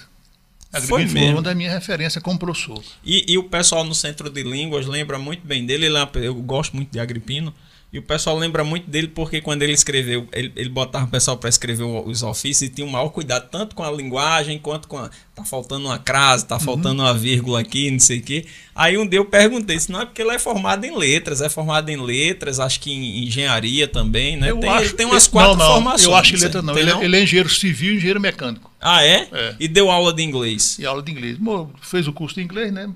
Foi 0.87 1.05
mesmo. 1.05 1.33
uma 1.37 1.43
das 1.43 1.57
minhas 1.57 1.73
referências 1.75 2.23
como 2.23 2.39
professor. 2.39 2.83
E, 3.05 3.25
e 3.33 3.37
o 3.37 3.45
pessoal 3.45 3.83
no 3.85 3.95
Centro 3.95 4.31
de 4.31 4.43
Línguas 4.43 4.87
lembra 4.87 5.19
muito 5.19 5.45
bem 5.47 5.67
dele. 5.67 5.87
Ele 5.87 5.97
é 5.97 6.03
uma- 6.05 6.11
eu 6.15 6.35
gosto 6.35 6.77
muito 6.77 6.91
de 6.93 7.01
Agripino. 7.01 7.53
E 7.93 7.99
o 7.99 8.03
pessoal 8.03 8.39
lembra 8.39 8.63
muito 8.63 8.89
dele 8.89 9.09
porque 9.09 9.41
quando 9.41 9.63
ele 9.63 9.73
escreveu, 9.73 10.29
ele, 10.33 10.53
ele 10.55 10.69
botava 10.69 11.07
o 11.07 11.09
pessoal 11.09 11.37
para 11.37 11.49
escrever 11.49 11.83
os 11.83 12.23
ofícios 12.23 12.63
e 12.63 12.73
tinha 12.73 12.87
um 12.87 12.91
maior 12.91 13.09
cuidado 13.09 13.49
tanto 13.51 13.75
com 13.75 13.83
a 13.83 13.91
linguagem 13.91 14.61
quanto 14.61 14.87
com 14.87 14.97
a. 14.97 15.11
Tá 15.35 15.45
faltando 15.45 15.87
uma 15.87 15.99
crase, 15.99 16.47
tá 16.47 16.61
faltando 16.61 17.03
uma 17.03 17.13
vírgula 17.15 17.61
aqui, 17.61 17.91
não 17.91 17.99
sei 17.99 18.19
o 18.19 18.23
quê. 18.23 18.45
Aí 18.77 18.97
um 18.97 19.07
dia 19.07 19.19
eu 19.19 19.25
perguntei, 19.25 19.77
disse, 19.77 19.91
não 19.91 20.03
é 20.03 20.07
porque 20.07 20.23
ele 20.23 20.31
é 20.31 20.39
formado 20.39 20.85
em 20.85 20.97
letras, 20.97 21.41
é 21.41 21.49
formado 21.49 21.89
em 21.89 22.01
letras, 22.01 22.61
acho 22.61 22.79
que 22.79 22.93
em 22.93 23.25
engenharia 23.25 23.89
também, 23.89 24.37
né? 24.37 24.51
Eu 24.51 24.59
tem, 24.59 24.71
acho, 24.71 24.85
ele 24.85 24.93
tem 24.93 25.07
umas 25.07 25.27
quatro 25.27 25.57
não, 25.57 25.67
não, 25.67 25.75
formações. 25.75 26.05
Eu 26.05 26.15
acho 26.15 26.35
que 26.35 26.41
letra 26.41 26.63
não. 26.63 26.79
Ele, 26.79 26.91
é- 26.91 27.05
ele 27.05 27.17
é 27.17 27.23
engenheiro 27.23 27.49
civil 27.49 27.95
e 27.95 27.97
engenheiro 27.97 28.21
mecânico. 28.21 28.71
Ah, 28.81 29.05
é? 29.05 29.27
É. 29.33 29.57
E 29.59 29.67
deu 29.67 29.91
aula 29.91 30.13
de 30.13 30.23
inglês. 30.23 30.79
E 30.79 30.87
aula 30.87 31.03
de 31.03 31.11
inglês. 31.11 31.39
Fez 31.83 32.07
o 32.07 32.13
curso 32.13 32.37
de 32.37 32.43
inglês, 32.43 32.73
né? 32.73 32.89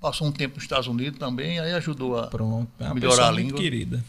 Passou 0.00 0.26
um 0.26 0.32
tempo 0.32 0.54
nos 0.54 0.64
Estados 0.64 0.86
Unidos 0.86 1.18
também, 1.18 1.58
aí 1.60 1.72
ajudou 1.74 2.18
a. 2.18 2.26
Pronto, 2.28 2.68
é 2.80 2.84
uma 2.84 2.94
Melhorar 2.94 3.28
a 3.28 3.30
língua. 3.32 3.58
querida. 3.60 4.02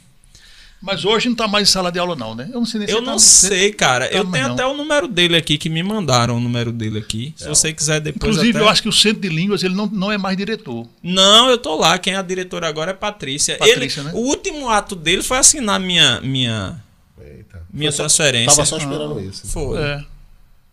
Mas 0.82 1.06
hoje 1.06 1.28
não 1.28 1.34
está 1.34 1.48
mais 1.48 1.70
em 1.70 1.72
sala 1.72 1.92
de 1.92 2.00
aula, 2.00 2.16
não, 2.16 2.34
né? 2.34 2.46
Eu 2.52 2.56
não 2.60 2.66
sei 2.66 2.80
nem 2.80 2.88
se 2.88 2.94
Eu 2.94 2.98
ele 3.00 3.06
não 3.06 3.14
tá- 3.14 3.20
sei, 3.20 3.72
cara. 3.72 4.08
tá 4.08 4.16
eu 4.16 4.26
tenho 4.26 4.48
não. 4.48 4.54
até 4.56 4.66
o 4.66 4.74
número 4.76 5.08
dele 5.08 5.36
aqui, 5.38 5.56
que 5.56 5.70
me 5.70 5.84
mandaram 5.84 6.38
o 6.38 6.39
número 6.39 6.72
dele 6.72 6.98
aqui. 6.98 7.36
Se 7.38 7.48
você 7.48 7.72
quiser 7.72 8.00
depois. 8.00 8.32
Inclusive, 8.32 8.58
até- 8.58 8.66
eu 8.66 8.70
acho 8.70 8.82
que 8.82 8.89
o 8.89 8.92
Centro 8.92 9.22
de 9.22 9.30
Línguas 9.30 9.62
ele 9.64 9.76
não, 9.76 9.86
não 9.86 10.12
é 10.12 10.18
mais 10.18 10.36
diretor. 10.36 10.88
Não, 11.04 11.50
eu 11.52 11.58
tô 11.60 11.76
lá. 11.76 12.00
Quem 12.00 12.14
é 12.14 12.18
a 12.18 12.22
diretora 12.24 12.68
agora 12.68 12.92
é 12.92 12.94
Patrícia. 12.96 13.58
Patrícia, 13.60 14.00
ele, 14.02 14.10
né? 14.10 14.16
O 14.16 14.22
último 14.22 14.70
ato 14.70 14.96
dele 14.96 15.22
foi 15.22 15.38
assinar 15.38 15.80
minha, 15.80 16.20
minha, 16.22 16.82
Eita. 17.22 17.62
minha 17.72 17.92
Foi 17.92 17.98
só- 17.98 18.04
transferência. 18.04 18.56
Tava 18.56 18.66
só 18.66 18.78
esperando 18.78 19.20
isso. 19.20 19.46
Foi. 19.50 19.78
É. 19.80 20.04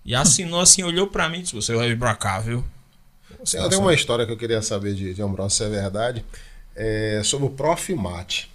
E 0.06 0.14
assinou 0.14 0.60
assim, 0.60 0.82
olhou 0.84 1.08
pra 1.08 1.28
mim 1.28 1.40
e 1.40 1.42
disse: 1.42 1.54
Você 1.54 1.74
vai 1.74 1.86
vir 1.86 1.98
pra 1.98 2.14
cá, 2.14 2.38
viu? 2.40 2.64
Tem, 3.44 3.68
tem 3.68 3.78
uma 3.78 3.94
história 3.94 4.26
que 4.26 4.32
eu 4.32 4.36
queria 4.36 4.60
saber 4.62 4.94
de, 4.94 5.14
de 5.14 5.22
Ambrosio, 5.22 5.56
se 5.58 5.64
é 5.64 5.68
verdade, 5.68 6.24
é 6.74 7.20
sobre 7.24 7.46
o 7.46 7.50
Prof. 7.50 7.94
Mate, 7.94 8.50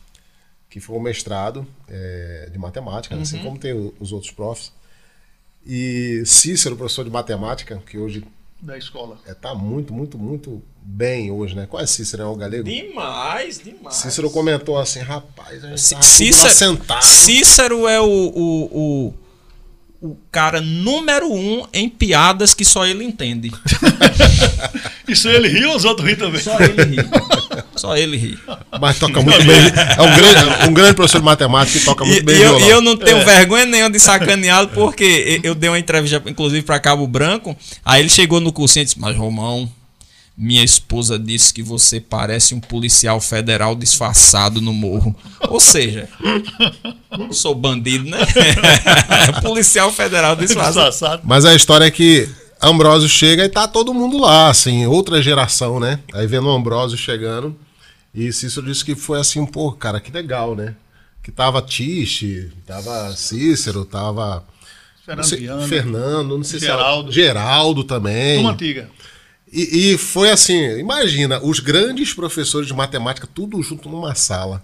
que 0.69 0.79
foi 0.79 0.95
um 0.97 1.01
mestrado 1.01 1.65
é, 1.87 2.49
de 2.51 2.57
matemática, 2.57 3.15
assim 3.15 3.39
como 3.43 3.57
tem 3.59 3.73
o- 3.73 3.93
os 3.99 4.11
outros 4.11 4.31
profs. 4.31 4.71
E 5.65 6.23
Cícero, 6.25 6.75
professor 6.75 7.05
de 7.05 7.11
matemática, 7.11 7.81
que 7.89 7.97
hoje 7.97 8.23
Da 8.61 8.77
escola. 8.77 9.17
está 9.27 9.55
muito, 9.55 9.93
muito, 9.93 10.17
muito 10.17 10.61
bem 10.81 11.31
hoje, 11.31 11.55
né? 11.55 11.65
Qual 11.69 11.81
é 11.81 11.87
Cícero? 11.87 12.23
É 12.23 12.25
o 12.25 12.35
galego? 12.35 12.63
Demais, 12.65 13.59
demais. 13.59 13.95
Cícero 13.95 14.29
comentou 14.29 14.77
assim, 14.77 14.99
rapaz, 14.99 15.63
a 15.63 15.67
genteCí- 15.69 15.95
tá 15.95 16.01
Cícero, 16.01 16.53
sentado. 16.53 17.03
Cícero 17.03 17.87
é 17.87 18.01
o, 18.01 18.05
o, 18.05 18.63
o, 19.07 19.13
o 20.03 20.17
cara 20.29 20.59
número 20.59 21.31
um 21.31 21.65
em 21.73 21.87
piadas 21.87 22.53
que 22.53 22.65
só 22.65 22.85
ele 22.85 23.05
entende. 23.05 23.49
Isso 25.07 25.29
ele 25.29 25.47
riu, 25.47 25.73
os 25.73 25.85
outros 25.85 26.05
riam 26.05 26.17
também. 26.19 26.41
Só 26.41 26.57
ele 26.59 26.83
ri. 26.83 26.97
Só 27.75 27.97
ele 27.97 28.17
ri. 28.17 28.39
Mas 28.81 28.99
toca 28.99 29.21
muito 29.21 29.43
bem. 29.45 29.57
É 29.97 30.01
um 30.01 30.15
grande, 30.15 30.69
um 30.69 30.73
grande 30.73 30.93
professor 30.93 31.19
de 31.19 31.25
matemática 31.25 31.79
que 31.79 31.85
toca 31.85 32.03
muito 32.03 32.19
E, 32.19 32.23
bem 32.23 32.35
e 32.35 32.41
eu, 32.41 32.59
e 32.59 32.69
eu 32.69 32.81
não 32.81 32.97
tenho 32.97 33.17
É. 33.19 33.23
vergonha 33.23 33.65
nenhuma 33.65 33.89
de 33.89 33.99
sacaneá-lo, 33.99 34.67
porque 34.69 35.39
eu 35.43 35.53
eu 35.53 35.55
dei 35.55 35.69
uma 35.69 35.79
entrevista, 35.79 36.21
inclusive, 36.27 36.63
para 36.63 36.79
Cabo 36.79 37.05
Branco. 37.07 37.55
Aí 37.85 38.01
ele 38.01 38.09
chegou 38.09 38.39
no 38.41 38.51
cursinho 38.51 38.81
e 38.83 38.85
disse: 38.85 38.99
Mas, 38.99 39.15
Romão, 39.15 39.71
minha 40.35 40.63
esposa 40.63 41.17
disse 41.19 41.53
que 41.53 41.61
você 41.61 41.99
parece 41.99 42.55
um 42.55 42.59
policial 42.59 43.21
federal 43.21 43.75
disfarçado 43.75 44.59
no 44.59 44.73
morro. 44.73 45.15
Ou 45.47 45.59
seja, 45.59 46.09
sou 47.31 47.53
bandido, 47.53 48.09
né? 48.09 48.17
policial 49.43 49.91
federal 49.91 50.35
disfarçado. 50.35 50.89
Disfarçado. 50.89 51.21
Mas 51.23 51.45
a 51.45 51.53
história 51.53 51.85
é 51.85 51.91
que 51.91 52.27
Ambrósio 52.61 53.09
chega 53.09 53.45
e 53.45 53.49
tá 53.49 53.67
todo 53.67 53.93
mundo 53.93 54.17
lá, 54.17 54.49
assim, 54.49 54.87
outra 54.87 55.21
geração, 55.21 55.79
né? 55.79 55.99
Aí 56.13 56.25
vendo 56.25 56.47
o 56.47 56.51
Ambrósio 56.51 56.97
chegando. 56.97 57.55
E 58.13 58.31
Cícero 58.31 58.65
disse 58.65 58.85
que 58.85 58.95
foi 58.95 59.19
assim, 59.19 59.45
pô, 59.45 59.71
cara, 59.71 59.99
que 59.99 60.11
legal, 60.11 60.55
né? 60.55 60.75
Que 61.21 61.31
tava 61.31 61.61
Tiche, 61.61 62.51
tava 62.65 63.15
Cícero, 63.15 63.85
tava. 63.85 64.43
Fernando 65.05 65.17
não 65.17 65.59
sei. 65.59 65.67
Fernando, 65.67 66.37
não 66.37 66.43
sei 66.43 66.59
se 66.59 66.65
Geraldo. 66.65 67.09
era. 67.09 67.11
Geraldo 67.11 67.83
também. 67.83 68.35
Turma 68.35 68.51
antiga. 68.51 68.89
E, 69.55 69.93
e 69.93 69.97
foi 69.97 70.31
assim, 70.31 70.79
imagina, 70.79 71.39
os 71.43 71.59
grandes 71.59 72.11
professores 72.13 72.67
de 72.67 72.73
matemática, 72.73 73.27
tudo 73.31 73.61
junto 73.61 73.87
numa 73.87 74.15
sala. 74.15 74.63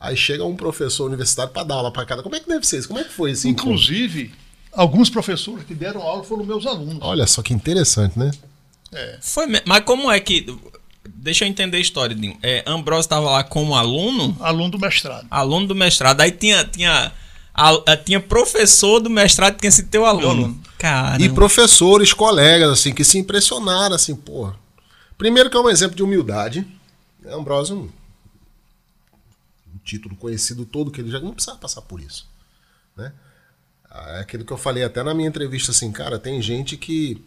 Aí 0.00 0.16
chega 0.16 0.42
um 0.44 0.56
professor 0.56 1.06
universitário 1.06 1.52
para 1.52 1.62
dar 1.64 1.74
aula 1.74 1.92
para 1.92 2.04
cada. 2.06 2.22
Como 2.22 2.34
é 2.34 2.40
que 2.40 2.48
deve 2.48 2.66
ser 2.66 2.78
isso? 2.78 2.88
Como 2.88 2.98
é 2.98 3.04
que 3.04 3.12
foi 3.12 3.30
isso? 3.32 3.46
Inclusive, 3.46 4.32
alguns 4.72 5.10
professores 5.10 5.64
que 5.64 5.74
deram 5.74 6.00
aula 6.00 6.24
foram 6.24 6.44
meus 6.44 6.66
alunos. 6.66 6.98
Olha 7.02 7.26
só 7.26 7.42
que 7.42 7.52
interessante, 7.52 8.18
né? 8.18 8.30
Foi 9.20 9.46
me- 9.46 9.62
Mas 9.66 9.84
como 9.84 10.10
é 10.10 10.18
que. 10.18 10.46
Deixa 11.08 11.44
eu 11.44 11.48
entender 11.48 11.76
a 11.76 11.80
história, 11.80 12.14
Dinho. 12.16 12.36
É, 12.42 12.62
Ambrosio 12.66 13.00
estava 13.02 13.28
lá 13.30 13.44
como 13.44 13.74
aluno, 13.74 14.36
Aluno 14.40 14.70
do 14.70 14.78
mestrado. 14.78 15.26
aluno 15.30 15.66
do 15.66 15.74
mestrado. 15.74 16.20
Aí 16.20 16.30
tinha, 16.32 16.64
tinha, 16.64 17.12
a- 17.54 17.92
a- 17.92 17.96
tinha 17.96 18.20
professor 18.20 19.00
do 19.00 19.10
mestrado 19.10 19.54
que 19.54 19.60
tinha 19.60 19.70
sido 19.70 19.88
teu 19.88 20.04
aluno. 20.06 20.60
Caramba. 20.78 21.22
E 21.24 21.28
professores, 21.28 22.12
colegas, 22.12 22.70
assim, 22.70 22.92
que 22.92 23.04
se 23.04 23.18
impressionaram, 23.18 23.94
assim, 23.94 24.14
pô. 24.14 24.52
Primeiro 25.18 25.48
que 25.50 25.56
é 25.56 25.60
um 25.60 25.70
exemplo 25.70 25.96
de 25.96 26.02
humildade. 26.02 26.66
É 27.24 27.32
Ambrósio, 27.32 27.76
um, 27.76 27.82
um 29.74 29.78
título 29.84 30.16
conhecido 30.16 30.64
todo, 30.64 30.90
que 30.90 31.00
ele 31.00 31.10
já 31.10 31.20
não 31.20 31.32
precisava 31.32 31.58
passar 31.58 31.82
por 31.82 32.00
isso. 32.00 32.26
Né? 32.96 33.12
É 34.08 34.20
aquilo 34.20 34.44
que 34.44 34.52
eu 34.52 34.56
falei 34.58 34.82
até 34.82 35.02
na 35.02 35.14
minha 35.14 35.28
entrevista, 35.28 35.70
assim, 35.70 35.92
cara, 35.92 36.18
tem 36.18 36.40
gente 36.42 36.76
que 36.76 37.22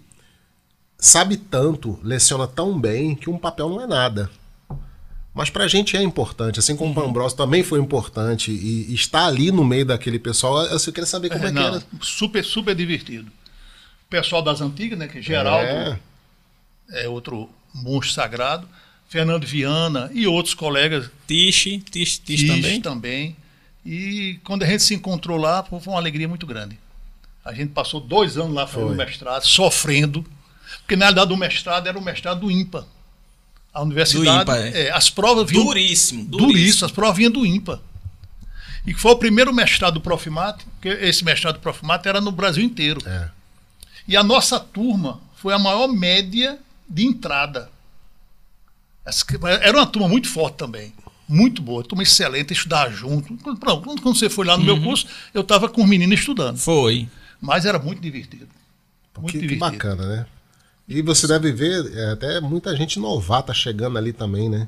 sabe 0.98 1.38
tanto, 1.38 2.00
leciona 2.04 2.48
tão 2.48 2.78
bem, 2.80 3.16
que 3.16 3.30
um 3.30 3.38
papel 3.38 3.70
não 3.70 3.82
é 3.82 3.88
nada. 3.88 4.30
Mas 5.36 5.50
pra 5.50 5.68
gente 5.68 5.98
é 5.98 6.02
importante, 6.02 6.60
assim 6.60 6.78
como 6.78 6.98
o 6.98 7.04
Ambrósio 7.04 7.38
também 7.38 7.62
foi 7.62 7.78
importante 7.78 8.52
e, 8.52 8.94
está 8.94 9.26
ali 9.28 9.52
no 9.52 9.66
meio 9.66 9.86
daquele 9.86 10.18
pessoal, 10.18 10.64
eu 10.64 10.80
só 10.80 10.90
queria 10.94 11.06
saber 11.06 11.28
como 11.28 11.44
é, 11.44 11.50
que 11.50 11.54
Não, 11.54 11.76
era. 11.76 11.84
super, 12.02 12.42
super 12.42 12.74
divertido. 12.74 13.28
O 13.28 14.10
pessoal 14.10 14.42
das 14.42 14.62
antigas, 14.62 14.98
né? 14.98 15.10
Que 15.10 15.22
Geraldo 15.22 15.66
É. 15.68 16.00
é, 16.90 17.10
outro 17.10 17.50
monstro 17.74 18.14
sagrado, 18.14 18.66
Fernando 19.10 19.46
Viana 19.46 20.10
e 20.14 20.26
outros 20.26 20.54
colegas 20.54 21.12
Tiche, 21.28 21.80
Tiche, 21.80 22.22
Tiche 22.22 22.48
também. 22.48 22.82
também. 22.82 23.36
E 23.86 24.40
quando 24.46 24.64
a 24.64 24.66
gente 24.66 24.84
se 24.84 24.96
encontrou 24.96 25.38
lá, 25.38 25.62
foi 25.64 25.82
uma 25.86 25.98
alegria 25.98 26.30
muito 26.30 26.48
grande. 26.48 26.80
A 27.44 27.54
gente 27.54 27.74
passou 27.74 28.00
dois 28.00 28.38
anos 28.38 28.54
lá 28.54 28.66
fazendo 28.66 28.96
mestrado, 28.96 29.44
sofrendo, 29.46 30.26
porque 30.80 30.96
na 30.96 31.06
realidade 31.06 31.34
o 31.34 31.38
mestrado 31.38 31.88
era 31.88 32.00
o 32.00 32.02
mestrado 32.02 32.40
do 32.40 32.50
IMPA. 32.50 32.88
A 33.76 33.82
universidade, 33.84 34.42
IMPA, 34.42 34.58
é. 34.58 34.84
é, 34.88 34.92
as 34.92 35.10
provas 35.10 35.50
vinham 35.50 35.66
Duríssimo, 35.66 36.24
duríssimo, 36.26 36.54
duríssimo. 36.54 36.86
as 36.86 36.92
provas 36.94 37.18
vinham 37.18 37.32
do 37.32 37.46
IMPA. 37.46 37.82
E 38.88 38.94
que 38.94 39.00
foi 39.00 39.12
o 39.12 39.16
primeiro 39.18 39.54
mestrado 39.54 39.96
do 39.96 40.02
Profimat, 40.02 40.62
porque 40.76 40.88
esse 40.88 41.26
mestrado 41.26 41.56
do 41.56 41.60
Profimat 41.60 42.06
era 42.06 42.22
no 42.22 42.32
Brasil 42.32 42.64
inteiro. 42.64 43.02
É. 43.06 43.30
E 44.08 44.16
a 44.16 44.24
nossa 44.24 44.60
turma 44.60 45.20
foi 45.36 45.54
a 45.54 45.60
maior 45.60 45.88
média 45.90 46.58
de 46.90 47.06
entrada. 47.06 47.70
Que- 49.28 49.38
Era 49.62 49.78
uma 49.78 49.86
turma 49.86 50.08
muito 50.08 50.30
forte 50.30 50.56
também. 50.58 50.94
Muito 51.28 51.62
boa, 51.62 51.84
turma 51.84 52.04
excelente, 52.04 52.54
estudar 52.54 52.90
junto. 52.92 53.36
Quando, 53.38 53.60
quando 53.60 54.16
você 54.16 54.30
foi 54.30 54.46
lá 54.46 54.56
no 54.58 54.60
Uhum. 54.64 54.76
meu 54.76 54.82
curso, 54.84 55.08
eu 55.34 55.42
estava 55.42 55.68
com 55.68 55.82
os 55.84 55.90
meninos 55.90 56.20
estudando. 56.20 56.58
Foi. 56.58 57.10
Mas 57.42 57.66
era 57.66 57.78
muito 57.80 58.00
divertido. 58.02 58.48
Muito 59.18 59.32
Que, 59.34 59.40
que 59.40 59.48
divertido. 59.48 59.72
bacana, 59.72 60.08
né? 60.08 60.26
E 60.88 61.02
você 61.02 61.28
deve 61.28 61.52
ver, 61.52 61.92
é, 61.98 62.12
até 62.12 62.40
muita 62.40 62.76
gente 62.76 63.00
novata 63.00 63.54
chegando 63.54 63.98
ali 63.98 64.14
também, 64.14 64.50
né? 64.50 64.68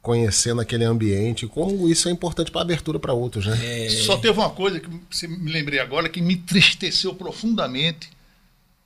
Conhecendo 0.00 0.60
aquele 0.60 0.84
ambiente, 0.84 1.46
como 1.46 1.88
isso 1.88 2.08
é 2.08 2.12
importante 2.12 2.50
para 2.50 2.60
abertura 2.60 2.98
para 2.98 3.12
outros, 3.14 3.46
né? 3.46 3.58
É. 3.86 3.88
Só 3.88 4.16
teve 4.18 4.38
uma 4.38 4.50
coisa 4.50 4.78
que 4.78 4.88
você 5.10 5.26
me 5.26 5.50
lembrei 5.50 5.80
agora 5.80 6.08
que 6.08 6.20
me 6.20 6.34
entristeceu 6.34 7.14
profundamente, 7.14 8.10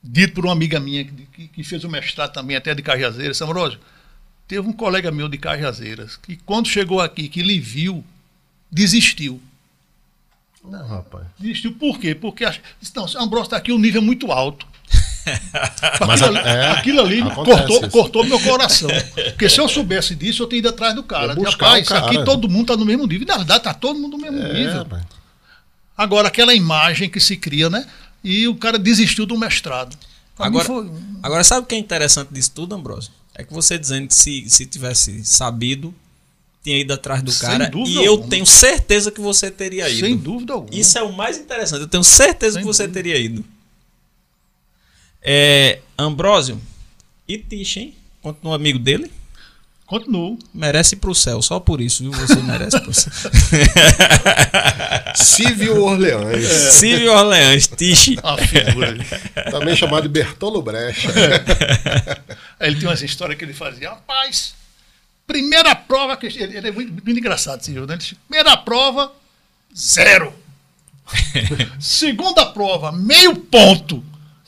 dito 0.02 0.34
por 0.34 0.44
uma 0.46 0.52
amiga 0.52 0.78
minha 0.78 1.04
que, 1.04 1.48
que- 1.48 1.64
fez 1.64 1.82
o 1.84 1.88
mestrado 1.88 2.32
também 2.32 2.56
até 2.56 2.72
de 2.74 2.82
Cajazeiras, 2.82 3.36
Samrósio. 3.36 3.80
Teve 4.46 4.66
um 4.66 4.72
colega 4.72 5.10
meu 5.10 5.28
de 5.28 5.36
Cajazeiras 5.36 6.16
que 6.16 6.36
quando 6.36 6.68
chegou 6.68 7.00
aqui, 7.00 7.28
que 7.28 7.40
ele 7.40 7.58
viu, 7.58 8.02
desistiu. 8.70 9.40
Não, 10.64 10.86
rapaz. 10.86 11.26
Desistiu 11.38 11.72
por 11.74 11.98
quê? 11.98 12.14
Porque 12.14 12.44
ach- 12.44 12.60
disse, 12.80 12.94
não, 12.94 13.04
Ambrosio 13.20 13.44
está 13.46 13.56
aqui, 13.56 13.72
o 13.72 13.78
nível 13.78 14.00
é 14.00 14.04
muito 14.04 14.30
alto. 14.30 14.66
Mas 16.06 16.22
aquilo, 16.22 16.38
ali, 16.38 16.48
é, 16.48 16.70
aquilo 16.70 17.00
ali 17.00 17.22
cortou, 17.34 17.78
isso. 17.80 17.88
cortou 17.90 18.24
meu 18.24 18.40
coração. 18.40 18.88
Porque 19.30 19.48
se 19.48 19.60
eu 19.60 19.68
soubesse 19.68 20.14
disso, 20.14 20.42
eu 20.42 20.46
teria 20.46 20.60
ido 20.60 20.68
atrás 20.68 20.94
do 20.94 21.02
cara. 21.02 21.34
Rapaz, 21.34 21.90
aqui 21.92 22.24
todo 22.24 22.48
mundo 22.48 22.62
está 22.62 22.76
no 22.76 22.84
mesmo 22.84 23.06
nível. 23.06 23.26
Na 23.26 23.36
verdade, 23.38 23.58
está 23.60 23.74
todo 23.74 23.98
mundo 23.98 24.16
no 24.16 24.22
mesmo 24.22 24.38
É, 24.38 24.52
nível. 24.52 24.78
rapaz. 24.78 25.02
Agora, 25.96 26.28
aquela 26.28 26.54
imagem 26.54 27.08
que 27.10 27.18
se 27.20 27.36
cria, 27.36 27.68
né? 27.68 27.86
E 28.22 28.46
o 28.48 28.54
cara 28.54 28.78
desistiu 28.78 29.26
do 29.26 29.36
mestrado. 29.36 29.96
Pra 30.36 30.46
Agora, 30.46 30.64
foi- 30.64 30.90
agora, 31.22 31.42
sabe 31.42 31.62
o 31.62 31.66
que 31.66 31.74
é 31.74 31.78
interessante 31.78 32.28
disso 32.32 32.52
tudo, 32.54 32.74
Ambrosio? 32.74 33.10
É 33.34 33.42
que 33.44 33.52
você 33.52 33.76
dizendo 33.78 34.06
que 34.08 34.14
se, 34.14 34.44
se 34.48 34.66
tivesse 34.66 35.24
sabido, 35.24 35.92
tinha 36.62 36.76
ido 36.78 36.92
atrás 36.92 37.22
do 37.22 37.30
Sem 37.32 37.48
cara. 37.48 37.68
dúvida 37.68 38.00
E 38.00 38.04
eu 38.04 38.12
alguma. 38.12 38.30
tenho 38.30 38.46
certeza 38.46 39.10
que 39.10 39.20
você 39.20 39.50
teria 39.50 39.88
ido. 39.88 40.00
sem 40.00 40.16
dúvida 40.16 40.52
alguma. 40.52 40.74
Isso 40.78 40.96
é 40.98 41.02
o 41.02 41.12
mais 41.12 41.36
interessante. 41.38 41.80
Eu 41.82 41.88
tenho 41.88 42.04
certeza 42.04 42.54
Sem 42.54 42.62
que 42.62 42.66
você 42.66 42.84
dúvida. 42.84 43.02
teria 43.02 43.18
ido. 43.18 43.44
É, 45.22 45.80
Ambrósio 45.96 46.60
e 47.26 47.38
Tish, 47.38 47.76
hein? 47.76 47.94
Continua 48.22 48.56
amigo 48.56 48.78
dele. 48.78 49.10
Continuo. 49.88 50.38
Merece 50.52 50.96
ir 50.96 50.98
pro 50.98 51.14
céu, 51.14 51.40
só 51.40 51.58
por 51.58 51.80
isso, 51.80 52.02
viu? 52.02 52.12
Você 52.12 52.36
merece 52.42 52.78
pro 52.78 52.92
céu. 52.92 53.10
Civil 55.14 55.82
Orleans, 55.82 56.46
Silvio 56.74 57.10
Orleans, 57.10 57.68
Tish. 57.68 58.16
A 58.22 58.36
figura. 58.36 58.98
também 59.50 59.74
chamado 59.74 60.02
de 60.02 60.10
Bertolo 60.10 60.60
Brecha. 60.60 61.08
Aí 62.60 62.68
ele 62.68 62.76
tinha 62.78 62.90
umas 62.90 63.00
histórias 63.00 63.38
que 63.38 63.44
ele 63.46 63.54
fazia. 63.54 63.88
Rapaz, 63.88 64.54
primeira 65.26 65.74
prova 65.74 66.18
que. 66.18 66.26
Ele, 66.26 66.58
ele 66.58 66.68
é 66.68 66.70
muito, 66.70 66.92
muito 66.92 67.18
engraçado 67.18 67.62
esse 67.62 67.72
jogo, 67.72 67.86
né? 67.86 67.94
Ele 67.94 68.18
Primeira 68.28 68.58
prova, 68.58 69.10
zero. 69.74 70.34
Segunda 71.80 72.44
prova, 72.44 72.92
meio 72.92 73.36
ponto. 73.36 74.04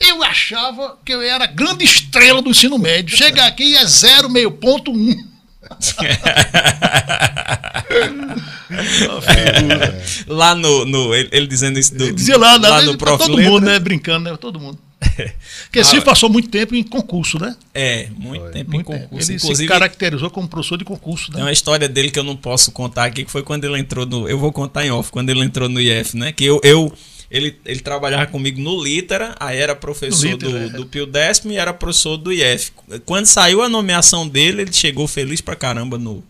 Eu 0.07 0.23
achava 0.23 0.97
que 1.05 1.13
eu 1.13 1.21
era 1.21 1.43
a 1.43 1.47
grande 1.47 1.85
estrela 1.85 2.41
do 2.41 2.49
ensino 2.49 2.77
médio. 2.77 3.15
Chega 3.15 3.45
aqui 3.45 3.75
é 3.75 3.85
zero, 3.85 4.29
meio 4.29 4.51
ponto, 4.51 4.91
um. 4.91 5.31
Lá 10.27 10.55
no. 10.55 10.85
no 10.85 11.13
ele, 11.13 11.29
ele 11.31 11.47
dizendo 11.47 11.79
isso 11.79 11.95
do. 11.95 12.03
Ele 12.05 12.13
dizia 12.13 12.37
lá, 12.37 12.57
lá 12.57 12.69
lá 12.69 12.81
no 12.81 12.97
Prof. 12.97 13.23
todo 13.23 13.37
mundo, 13.41 13.65
né? 13.65 13.79
Brincando, 13.79 14.29
né? 14.29 14.37
Todo 14.37 14.59
mundo. 14.59 14.77
Porque 15.63 15.79
esse 15.79 15.91
filho 15.91 16.03
passou 16.03 16.29
muito 16.29 16.47
tempo 16.49 16.75
em 16.75 16.83
concurso, 16.83 17.39
né? 17.39 17.55
É, 17.73 18.07
muito 18.15 18.51
tempo 18.51 18.71
em 18.71 18.75
Muito 18.75 18.87
tempo. 18.91 19.03
concurso. 19.03 19.31
Ele 19.31 19.39
se 19.39 19.45
Inclusive, 19.45 19.67
caracterizou 19.67 20.29
como 20.29 20.47
professor 20.47 20.77
de 20.77 20.85
concurso, 20.85 21.31
Tem 21.31 21.37
né? 21.39 21.45
uma 21.45 21.51
história 21.51 21.89
dele 21.89 22.11
que 22.11 22.19
eu 22.19 22.23
não 22.23 22.35
posso 22.35 22.71
contar 22.71 23.05
aqui, 23.05 23.25
que 23.25 23.31
foi 23.31 23.41
quando 23.43 23.65
ele 23.65 23.79
entrou 23.79 24.05
no. 24.05 24.29
Eu 24.29 24.37
vou 24.37 24.51
contar 24.51 24.85
em 24.85 24.91
off, 24.91 25.11
quando 25.11 25.29
ele 25.29 25.43
entrou 25.43 25.67
no 25.67 25.81
IF, 25.81 26.15
né? 26.15 26.31
Que 26.31 26.45
eu. 26.45 26.59
eu 26.63 26.93
ele, 27.31 27.57
ele 27.65 27.79
trabalhava 27.79 28.27
comigo 28.27 28.59
no 28.59 28.83
Litera, 28.83 29.33
aí 29.39 29.57
era 29.57 29.73
professor 29.75 30.27
Litera, 30.31 30.51
do, 30.51 30.57
é. 30.57 30.69
do 30.69 30.85
Pio 30.85 31.05
Décimo 31.07 31.51
e 31.53 31.55
era 31.57 31.73
professor 31.73 32.17
do 32.17 32.31
IF. 32.31 32.71
Quando 33.05 33.25
saiu 33.25 33.61
a 33.63 33.69
nomeação 33.69 34.27
dele, 34.27 34.63
ele 34.63 34.73
chegou 34.73 35.07
feliz 35.07 35.39
pra 35.41 35.55
caramba 35.55 35.97
no, 35.97 36.21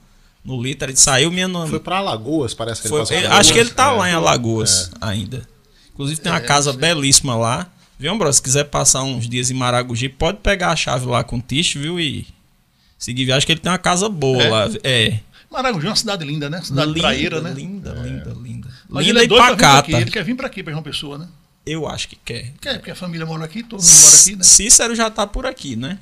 no 0.45 0.61
Litera. 0.61 0.91
Ele 0.91 0.97
saiu 0.99 1.31
minha 1.31 1.47
nome. 1.47 1.69
Foi 1.71 1.79
para 1.79 1.97
Alagoas, 1.97 2.53
parece 2.53 2.81
que 2.81 2.87
ele 2.87 2.91
Foi- 2.91 2.99
passou 2.99 3.17
ele- 3.17 3.25
Alagoas. 3.25 3.39
acho 3.47 3.53
que 3.53 3.59
ele 3.59 3.69
tá 3.71 3.91
É. 3.91 3.97
lá 3.97 4.09
em 4.09 4.13
Alagoas 4.13 4.91
ainda. 5.01 5.47
Inclusive 5.93 6.21
tem 6.21 6.31
uma 6.31 6.37
É, 6.37 6.41
casa 6.41 6.71
sim. 6.71 6.77
belíssima 6.77 7.35
lá. 7.35 7.67
Viu, 7.99 8.11
Ambro? 8.11 8.31
Se 8.31 8.41
quiser 8.41 8.63
passar 8.65 9.03
uns 9.03 9.27
dias 9.27 9.51
em 9.51 9.53
Maragogi, 9.53 10.07
pode 10.09 10.37
pegar 10.39 10.69
a 10.71 10.75
chave 10.75 11.05
lá 11.05 11.23
com 11.23 11.37
o 11.37 11.41
Ticho, 11.41 11.79
viu? 11.79 11.99
E 11.99 12.25
seguir 12.97 13.25
viagem, 13.25 13.45
que 13.45 13.51
ele 13.51 13.59
tem 13.59 13.71
uma 13.71 13.77
casa 13.77 14.07
boa 14.09 14.41
É? 14.41 14.49
lá. 14.49 14.69
É. 14.83 15.19
Maragogi 15.51 15.85
é 15.85 15.89
uma 15.89 15.95
cidade 15.95 16.23
linda, 16.25 16.49
né? 16.49 16.61
Cidade 16.63 16.87
linda, 16.89 16.99
praieira, 17.01 17.41
né? 17.41 17.53
linda, 17.53 17.91
linda, 17.93 18.33
linda. 18.41 18.60
Linda 18.91 19.09
ele 19.09 19.19
é 19.19 19.23
e 19.23 19.27
pacata. 19.39 19.79
aqui. 19.79 19.93
Ele 19.93 20.11
quer 20.11 20.23
vir 20.23 20.35
pra 20.35 20.47
aqui, 20.47 20.61
pra 20.63 20.71
João 20.71 20.83
Pessoa, 20.83 21.17
né? 21.17 21.27
Eu 21.65 21.87
acho 21.87 22.07
que 22.09 22.15
quer. 22.15 22.51
Quer, 22.59 22.75
porque 22.77 22.91
a 22.91 22.95
família 22.95 23.25
mora 23.25 23.45
aqui, 23.45 23.63
todo 23.63 23.79
mundo 23.81 23.89
mora 23.91 24.15
aqui, 24.21 24.35
né? 24.35 24.43
Cícero 24.43 24.95
já 24.95 25.09
tá 25.09 25.25
por 25.27 25.45
aqui, 25.45 25.75
né? 25.75 25.99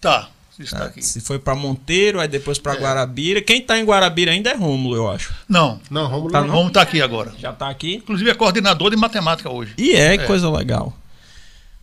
Tá, 0.00 0.30
você 0.50 0.62
está 0.62 0.84
aqui. 0.84 1.02
Se 1.02 1.20
foi 1.20 1.38
pra 1.38 1.54
Monteiro, 1.54 2.20
aí 2.20 2.28
depois 2.28 2.58
É. 2.58 2.60
pra 2.62 2.74
Guarabira. 2.74 3.42
Quem 3.42 3.60
tá 3.60 3.76
em 3.78 3.84
Guarabira 3.84 4.30
ainda 4.30 4.50
é 4.50 4.54
Rômulo, 4.54 4.94
eu 4.96 5.10
acho. 5.10 5.34
Não, 5.48 5.80
Não, 5.90 6.06
Romulo 6.06 6.30
Tá 6.30 6.40
não. 6.42 6.48
vamos 6.48 6.68
estar 6.68 6.82
aqui 6.82 7.02
agora. 7.02 7.34
Já 7.38 7.52
tá 7.52 7.68
aqui? 7.68 7.96
Inclusive 7.96 8.30
é 8.30 8.34
coordenador 8.34 8.90
de 8.90 8.96
matemática 8.96 9.50
hoje. 9.50 9.74
E 9.76 9.92
é, 9.92 10.16
que 10.16 10.24
É. 10.24 10.26
coisa 10.26 10.48
legal. 10.48 10.96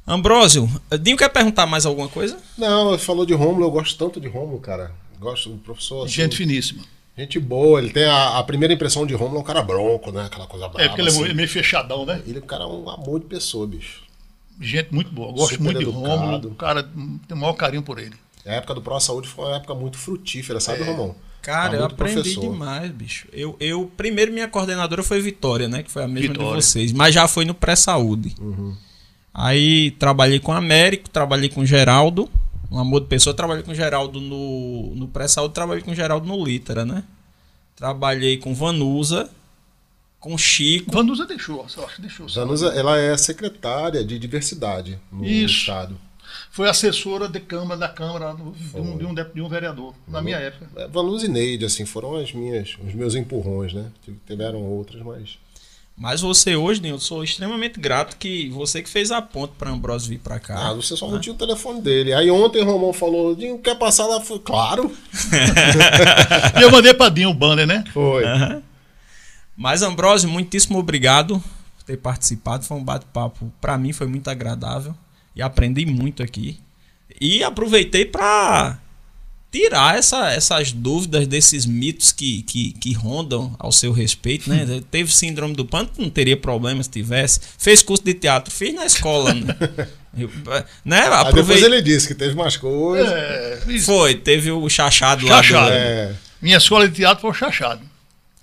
Ambrósio, 0.07 0.69
Dinho 1.01 1.17
quer 1.17 1.29
perguntar 1.29 1.65
mais 1.65 1.85
alguma 1.85 2.07
coisa? 2.07 2.38
Não, 2.57 2.89
ele 2.89 2.97
falou 2.97 3.25
de 3.25 3.34
Romulo, 3.34 3.65
eu 3.65 3.71
gosto 3.71 3.97
tanto 3.97 4.21
de 4.21 4.27
Romulo, 4.29 4.59
cara. 4.59 4.91
Gosto 5.19 5.49
do 5.49 5.57
professor. 5.57 6.05
assim, 6.05 6.13
Gente 6.13 6.38
finíssima. 6.38 6.84
Gente 7.18 7.39
boa, 7.39 7.80
ele 7.80 7.91
tem 7.91 8.06
a, 8.06 8.38
a 8.39 8.44
primeira 8.44 8.73
impressão 8.73 9.06
de 9.06 9.14
Romulo 9.14 9.38
é 9.38 9.41
um 9.41 9.44
cara 9.44 9.61
bronco, 9.61 10.11
né? 10.11 10.26
Aquela 10.26 10.48
coisa 10.48 10.68
brava. 10.68 10.84
É 10.84 10.88
porque 10.88 11.02
ele 11.02 11.10
é 11.10 11.11
assim. 11.11 11.22
meio- 11.23 11.35
meio 11.35 11.49
fechadão, 11.49 12.06
né? 12.06 12.22
Ele 12.27 12.39
é 12.39 12.41
um 12.41 12.45
cara 12.45 12.68
um 12.68 12.89
amor 12.89 13.19
de 13.19 13.26
pessoa, 13.26 13.65
bicho. 13.68 14.02
Gente 14.60 14.94
muito 14.94 15.11
boa. 15.11 15.31
Gosto 15.31 15.52
Super 15.52 15.64
muito 15.64 15.77
de 15.80 15.84
educado. 15.84 16.07
Rômulo. 16.07 16.48
O 16.49 16.56
cara 16.56 16.84
tem 16.84 17.38
o 17.38 17.39
maior 17.39 17.53
carinho 17.53 17.84
por 17.84 17.99
ele. 17.99 18.15
A 18.45 18.53
época 18.53 18.73
do 18.76 18.81
Pro 18.81 18.99
Saúde 18.99 19.27
foi 19.27 19.45
uma 19.45 19.57
época 19.57 19.76
muito 19.76 19.98
frutífera, 19.98 20.60
sabe, 20.60 20.81
É. 20.81 20.85
Romão? 20.85 21.15
Cara, 21.41 21.72
Tá 21.72 21.77
eu 21.77 21.85
aprendi 21.85 22.14
professor. 22.15 22.41
demais, 22.41 22.91
bicho. 22.91 23.27
Eu, 23.31 23.56
eu, 23.60 23.91
primeiro, 23.95 24.34
minha 24.34 24.48
coordenadora 24.48 25.02
foi 25.03 25.22
Vitória, 25.22 25.68
né? 25.68 25.84
Que 25.84 25.91
foi 25.91 26.03
a 26.03 26.07
mesma 26.07 26.30
Vitória. 26.34 26.60
de 26.60 26.65
vocês. 26.65 26.91
Mas 26.91 27.14
já 27.14 27.27
foi 27.27 27.45
no 27.45 27.53
pré-saúde. 27.53 28.35
Uhum. 28.39 28.76
Aí 29.34 29.91
trabalhei 29.91 30.39
com 30.39 30.52
o 30.52 30.56
Américo, 30.56 31.10
trabalhei 31.10 31.49
com 31.49 31.61
o 31.61 31.65
Geraldo. 31.65 32.30
Um 32.69 32.80
amor 32.80 33.02
de 33.02 33.07
pessoa. 33.07 33.34
Trabalhei 33.34 33.64
com 33.64 33.72
o 33.72 33.76
Geraldo 33.76 34.19
no, 34.19 34.94
no 34.95 35.07
pré-saúde, 35.07 35.53
trabalhei 35.53 35.84
com 35.84 35.91
o 35.91 35.95
Geraldo 35.95 36.27
no 36.27 36.44
Litera, 36.44 36.85
né? 36.85 37.03
Trabalhei 37.76 38.38
com 38.38 38.53
Vanusa, 38.53 39.30
com 40.19 40.38
Chico. 40.38 40.91
Vanusa 40.91 41.26
deixou, 41.26 41.65
eu 41.77 41.85
acho 41.85 41.95
que 41.95 42.02
deixou. 42.02 42.27
Zanusa, 42.27 42.68
ela 42.69 42.98
é 42.98 43.15
secretária 43.15 44.03
de 44.03 44.18
diversidade 44.18 44.99
no 45.11 45.23
Isso. 45.26 45.60
estado. 45.60 45.98
Foi 46.52 46.68
assessora 46.68 47.27
de 47.30 47.39
Câmara 47.39 47.80
da 47.80 47.88
Câmara 47.88 48.34
do- 48.34 48.52
de, 48.52 48.77
um, 48.77 48.98
de, 48.98 49.06
um, 49.06 49.14
de 49.14 49.41
um 49.41 49.48
vereador, 49.48 49.94
na 50.07 50.22
minha 50.22 50.38
época. 50.38 50.68
É, 50.76 50.88
Vanusa 50.88 51.26
e 51.26 51.30
Neide, 51.30 51.64
assim, 51.65 51.85
foram 51.85 52.15
as 52.15 52.34
minhas, 52.34 52.76
os 52.85 52.94
meus 52.94 53.15
empurrões, 53.15 53.73
né? 53.73 53.89
Tiveram 54.26 54.61
outras, 54.64 55.02
mas. 55.03 55.38
Mas 55.99 56.22
você 56.22 56.56
hoje, 56.56 56.80
Nilton, 56.80 56.95
eu 56.95 56.99
sou 56.99 57.24
extremamente 57.24 57.80
grato 57.80 58.18
que 58.18 58.49
você 58.49 58.84
que 58.84 58.90
fez 58.90 59.11
a 59.11 59.19
ponte 59.19 59.53
para 59.57 59.72
Ambrosio 59.72 60.10
vir 60.10 60.19
para 60.19 60.40
cá. 60.40 60.68
Ah, 60.68 60.74
você 60.74 60.95
só 60.95 61.10
não 61.10 61.19
tinha 61.19 61.34
o 61.34 61.38
telefone 61.38 61.82
dele. 61.82 62.14
Aí 62.14 62.30
ontem 62.30 62.61
o 62.61 62.65
Romão 62.65 62.94
falou, 62.94 63.36
Dinho, 63.36 63.57
quer 63.57 63.76
passar 63.80 64.06
lá? 64.06 64.22
Foi, 64.22 64.38
claro. 64.38 64.95
E 66.56 66.61
eu 66.61 66.72
mandei 66.72 66.94
pra 66.94 67.10
Dinho 67.10 67.32
o 67.32 67.34
banner, 67.34 67.65
né? 67.65 67.84
Foi. 67.91 68.24
Mas 69.56 69.82
Ambrosio, 69.82 70.30
muitíssimo 70.30 70.78
obrigado 70.78 71.44
por 71.76 71.84
ter 71.84 71.98
participado. 71.98 72.64
Foi 72.64 72.78
um 72.78 72.84
bate-papo, 72.84 73.52
para 73.60 73.76
mim 73.76 73.91
foi 73.91 74.06
muito 74.06 74.30
agradável 74.30 74.94
e 75.36 75.41
aprendi 75.41 75.84
muito 75.84 76.22
aqui. 76.22 76.60
E 77.19 77.44
aproveitei 77.44 78.06
para 78.06 78.78
tirar 79.57 79.97
essa, 79.97 80.31
essas 80.31 80.71
dúvidas 80.71 81.27
desses 81.27 81.65
mitos 81.65 82.11
que, 82.11 82.41
que, 82.43 82.71
que 82.73 82.93
rondam 82.93 83.55
ao 83.57 83.71
seu 83.71 83.91
respeito, 83.91 84.49
né? 84.49 84.81
Teve 84.91 85.11
síndrome 85.13 85.55
do 85.55 85.65
pânico, 85.65 86.01
não 86.01 86.09
teria 86.09 86.38
problema 86.38 86.81
se 86.84 86.89
tivesse. 86.89 87.39
Fez 87.57 87.81
curso 87.81 88.03
de 88.03 88.13
teatro, 88.13 88.53
fiz 88.53 88.73
na 88.73 88.85
escola, 88.85 89.34
né? 89.34 89.55
Eu, 90.17 90.31
né? 90.84 91.01
Aí 91.01 91.25
depois 91.25 91.27
Aprovei... 91.27 91.63
ele 91.63 91.81
disse 91.81 92.07
que 92.07 92.15
teve 92.15 92.35
mais 92.35 92.57
coisas. 92.57 93.07
É. 93.11 93.59
Foi, 93.81 94.15
teve 94.15 94.49
o 94.51 94.67
chachado 94.67 95.27
lá. 95.27 95.38
do- 95.41 95.43
Chachado. 95.43 95.71
É. 95.71 96.15
Minha 96.41 96.57
escola 96.57 96.88
de 96.88 96.95
teatro 96.95 97.21
foi 97.21 97.29
o 97.29 97.34
Chachado. 97.34 97.81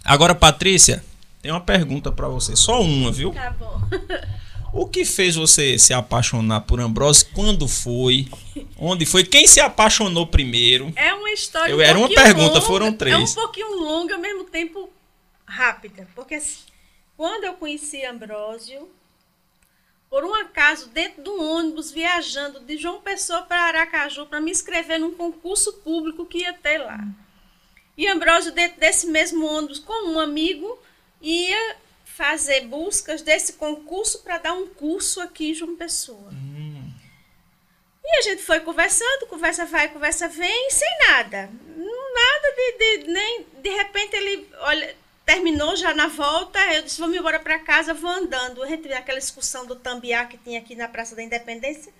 Agora, 0.05 0.35
Patrícia, 0.37 1.03
tem 1.43 1.51
uma 1.51 1.61
pergunta 1.61 2.13
para 2.13 2.29
você, 2.29 2.55
só 2.55 2.81
uma, 2.81 3.11
viu? 3.11 3.33
Tá 3.33 3.51
bom. 3.59 3.81
O 4.77 4.89
que 4.89 5.05
fez 5.05 5.37
você 5.37 5.79
se 5.79 5.95
apaixonar 5.95 6.63
por 6.63 6.81
Ambrose? 6.81 7.25
Quando 7.27 7.69
foi? 7.69 8.27
Onde 8.77 9.07
foi? 9.07 9.23
Quem 9.25 9.47
se 9.47 9.61
apaixonou 9.61 10.27
primeiro? 10.27 10.93
É 10.97 11.15
uma 11.15 11.31
história. 11.31 11.71
Eu- 11.71 11.79
um 11.79 11.81
era 11.81 11.97
uma 11.99 12.09
pergunta, 12.09 12.55
longa, 12.55 12.61
foram 12.61 12.93
três. 12.93 13.15
É 13.15 13.19
um 13.19 13.35
pouquinho 13.35 13.73
longa, 13.79 14.15
ao 14.17 14.21
mesmo 14.21 14.45
tempo 14.45 14.91
rápida. 15.47 16.09
Porque 16.15 16.35
assim, 16.35 16.59
quando 17.17 17.45
eu 17.45 17.55
conheci 17.55 18.05
Ambrósio, 18.05 18.89
por 20.11 20.25
um 20.25 20.35
acaso, 20.35 20.89
dentro 20.89 21.23
de 21.23 21.31
um 21.31 21.41
ônibus, 21.41 21.93
viajando 21.93 22.59
de 22.61 22.77
João 22.77 23.01
Pessoa 23.01 23.43
para 23.43 23.63
Aracaju, 23.63 24.27
para 24.27 24.41
me 24.41 24.51
inscrever 24.51 24.99
num 24.99 25.13
concurso 25.13 25.73
público 25.85 26.27
que 26.27 26.39
ia 26.39 26.53
ter 26.53 26.79
lá. 26.79 26.99
E 27.97 28.09
Ambrósio, 28.09 28.51
dentro 28.51 28.81
desse 28.81 29.07
mesmo 29.07 29.47
ônibus, 29.47 29.79
com 29.79 30.11
um 30.11 30.19
amigo, 30.19 30.79
ia 31.23 31.77
fazer 32.17 32.61
buscas 32.63 33.23
desse 33.23 33.55
concurso 33.55 34.23
para 34.23 34.39
dar 34.39 34.53
um 34.53 34.67
curso 34.69 35.21
aqui 35.21 35.51
em 35.51 35.55
João 35.55 35.75
Pessoa. 35.77 36.31
E 38.07 38.19
a 38.19 38.23
gente 38.23 38.43
foi 38.43 38.61
conversando, 38.61 39.27
conversa 39.27 39.65
vai, 39.65 39.89
conversa 39.89 40.29
vem, 40.29 40.71
sem 40.71 40.89
nada. 41.09 41.51
Nada 41.77 42.55
de, 42.57 42.73
de- 42.99 43.11
nem 43.13 43.47
de 43.63 43.71
repente 43.71 44.15
ele 44.15 44.49
olha, 44.61 44.95
terminou 45.27 45.75
já 45.75 45.93
na 45.95 46.07
volta, 46.07 46.59
eu 46.75 46.83
disse, 46.83 47.01
vamos 47.01 47.17
embora 47.17 47.41
para 47.41 47.59
casa, 47.59 47.95
vou 47.95 48.11
andando. 48.11 48.63
A 48.63 48.69
gente 48.69 48.87
viu 48.87 48.97
aquela 48.97 49.19
excursão 49.19 49.67
do 49.67 49.75
Tambiá 49.75 50.25
que 50.27 50.37
tinha 50.39 50.61
aqui 50.61 50.77
na 50.77 50.87
Praça 50.87 51.17
da 51.17 51.23
Independência, 51.23 51.93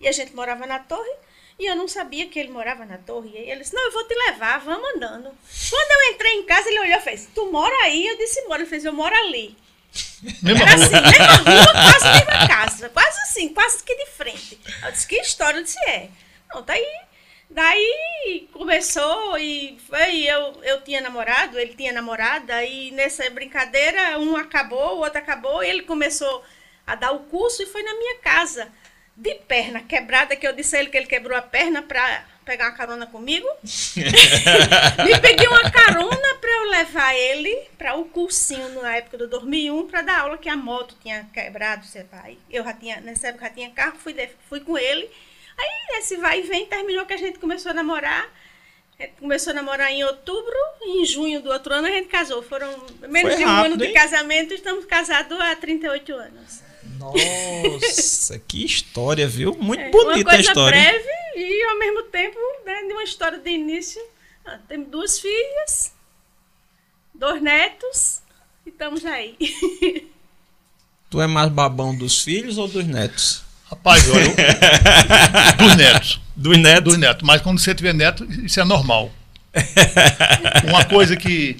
e 0.00 0.06
a 0.08 0.12
gente 0.12 0.34
morava 0.34 0.66
na 0.66 0.80
torre, 0.80 1.14
e 1.58 1.64
eu 1.64 1.76
não 1.76 1.86
sabia 1.86 2.26
que 2.28 2.38
ele 2.40 2.50
morava 2.50 2.84
na 2.84 2.98
torre. 2.98 3.30
E 3.30 3.36
ele 3.50 3.60
disse, 3.60 3.74
não, 3.74 3.84
eu 3.84 3.92
vou 3.92 4.04
te 4.04 4.14
levar, 4.14 4.58
vamos 4.58 4.94
andando. 4.96 5.30
Quando 5.70 5.90
eu 6.08 6.12
entrei 6.12 6.32
em 6.34 6.42
casa, 6.44 6.68
ele 6.68 6.80
olhou 6.80 6.98
e 6.98 7.02
fez, 7.02 7.28
tu 7.34 7.50
mora 7.52 7.74
aí? 7.84 8.06
Eu 8.06 8.18
disse, 8.18 8.42
mora. 8.48 8.60
Ele 8.62 8.68
fez, 8.68 8.84
eu 8.84 8.92
moro 8.92 9.14
ali. 9.14 9.56
Mesma 10.22 10.62
Era 10.62 10.76
rua. 10.76 10.84
assim, 10.84 11.10
mesma 11.10 11.36
rua, 11.36 11.72
quase 11.72 12.08
mesma 12.08 12.48
casa. 12.48 12.88
Quase 12.88 13.20
assim, 13.22 13.48
quase 13.48 13.82
que 13.82 13.96
de 13.96 14.06
frente. 14.10 14.60
Eu 14.84 14.92
disse, 14.92 15.06
que 15.06 15.16
história? 15.16 15.58
Eu 15.58 15.64
disse, 15.64 15.78
é. 15.88 16.08
Pronto, 16.48 16.70
aí, 16.70 16.86
daí 17.50 18.48
começou 18.52 19.36
e 19.38 19.78
foi, 19.88 20.18
eu, 20.24 20.62
eu 20.62 20.82
tinha 20.82 21.00
namorado, 21.00 21.58
ele 21.58 21.74
tinha 21.74 21.92
namorada, 21.92 22.62
e 22.64 22.90
nessa 22.92 23.28
brincadeira, 23.30 24.18
um 24.18 24.36
acabou, 24.36 24.98
o 24.98 25.00
outro 25.00 25.18
acabou, 25.18 25.64
e 25.64 25.68
ele 25.68 25.82
começou 25.82 26.44
a 26.86 26.94
dar 26.94 27.12
o 27.12 27.20
curso 27.20 27.62
e 27.62 27.66
foi 27.66 27.82
na 27.82 27.94
minha 27.94 28.18
casa, 28.18 28.68
de 29.16 29.34
perna 29.34 29.80
quebrada, 29.80 30.36
que 30.36 30.46
eu 30.46 30.52
disse 30.52 30.76
a 30.76 30.80
ele 30.80 30.90
que 30.90 30.96
ele 30.96 31.06
quebrou 31.06 31.36
a 31.36 31.42
perna 31.42 31.82
para 31.82 32.24
pegar 32.44 32.66
uma 32.66 32.76
carona 32.76 33.06
comigo. 33.06 33.46
Me 35.04 35.20
peguei 35.20 35.46
uma 35.46 35.70
carona 35.70 36.34
para 36.40 36.50
eu 36.50 36.70
levar 36.70 37.14
ele 37.14 37.68
para 37.78 37.94
o 37.94 38.04
cursinho 38.04 38.82
na 38.82 38.96
época 38.96 39.18
do 39.18 39.28
2001 39.28 39.86
para 39.86 40.02
dar 40.02 40.20
aula 40.20 40.38
que 40.38 40.48
a 40.48 40.56
moto 40.56 40.96
tinha 41.00 41.24
quebrado, 41.32 41.84
você 41.84 42.04
vai. 42.04 42.38
Eu 42.50 42.64
já 42.64 42.72
tinha 42.72 43.00
nessa 43.00 43.28
época 43.28 43.46
já 43.46 43.54
tinha 43.54 43.70
carro, 43.70 43.96
fui 43.98 44.14
fui 44.48 44.60
com 44.60 44.76
ele. 44.76 45.08
Aí 45.58 45.98
esse 45.98 46.16
vai 46.16 46.40
e 46.40 46.42
vem 46.42 46.66
terminou 46.66 47.06
que 47.06 47.12
a 47.12 47.18
gente 47.18 47.38
começou 47.38 47.70
a 47.70 47.74
namorar. 47.74 48.28
A 49.00 49.06
começou 49.18 49.50
a 49.50 49.54
namorar 49.54 49.90
em 49.90 50.04
outubro, 50.04 50.54
em 50.82 51.04
junho 51.04 51.40
do 51.40 51.50
outro 51.50 51.74
ano 51.74 51.88
a 51.88 51.90
gente 51.90 52.08
casou. 52.08 52.42
Foram 52.42 52.68
menos 53.08 53.32
Foi 53.32 53.36
de 53.36 53.44
um 53.44 53.48
rápido, 53.48 53.72
ano 53.72 53.76
de 53.76 53.86
hein? 53.86 53.92
casamento, 53.92 54.54
estamos 54.54 54.84
casados 54.84 55.40
há 55.40 55.56
38 55.56 56.12
anos. 56.14 56.61
Nossa, 56.98 58.38
que 58.46 58.64
história, 58.64 59.26
viu? 59.26 59.54
Muito 59.60 59.80
É, 59.80 59.90
bonita 59.90 60.10
uma 60.12 60.20
a 60.20 60.24
coisa 60.24 60.40
história. 60.40 60.80
breve 60.80 61.08
e 61.36 61.62
ao 61.70 61.78
mesmo 61.78 62.02
tempo 62.04 62.38
né, 62.64 62.82
de 62.86 62.92
uma 62.92 63.02
história 63.04 63.38
de 63.38 63.50
início. 63.50 64.00
Ah, 64.44 64.58
temos 64.68 64.88
duas 64.88 65.18
filhas, 65.20 65.92
dois 67.14 67.40
netos 67.42 68.20
e 68.66 68.70
estamos 68.70 69.04
aí. 69.04 69.36
Tu 71.10 71.20
é 71.20 71.26
mais 71.26 71.50
babão 71.50 71.94
dos 71.94 72.22
filhos 72.22 72.56
ou 72.56 72.66
dos 72.66 72.86
netos? 72.86 73.42
Rapaz, 73.66 74.02
olha, 74.08 74.22
eu- 74.24 75.56
dos 75.66 75.76
netos. 75.76 76.20
Dos 76.34 76.56
netos? 76.58 76.84
Dos 76.84 76.96
netos. 76.98 77.22
Mas 77.26 77.42
quando 77.42 77.58
você 77.58 77.74
tiver 77.74 77.92
neto, 77.92 78.24
isso 78.42 78.58
é 78.58 78.64
normal. 78.64 79.12
Uma 80.66 80.84
coisa 80.86 81.14
que. 81.14 81.58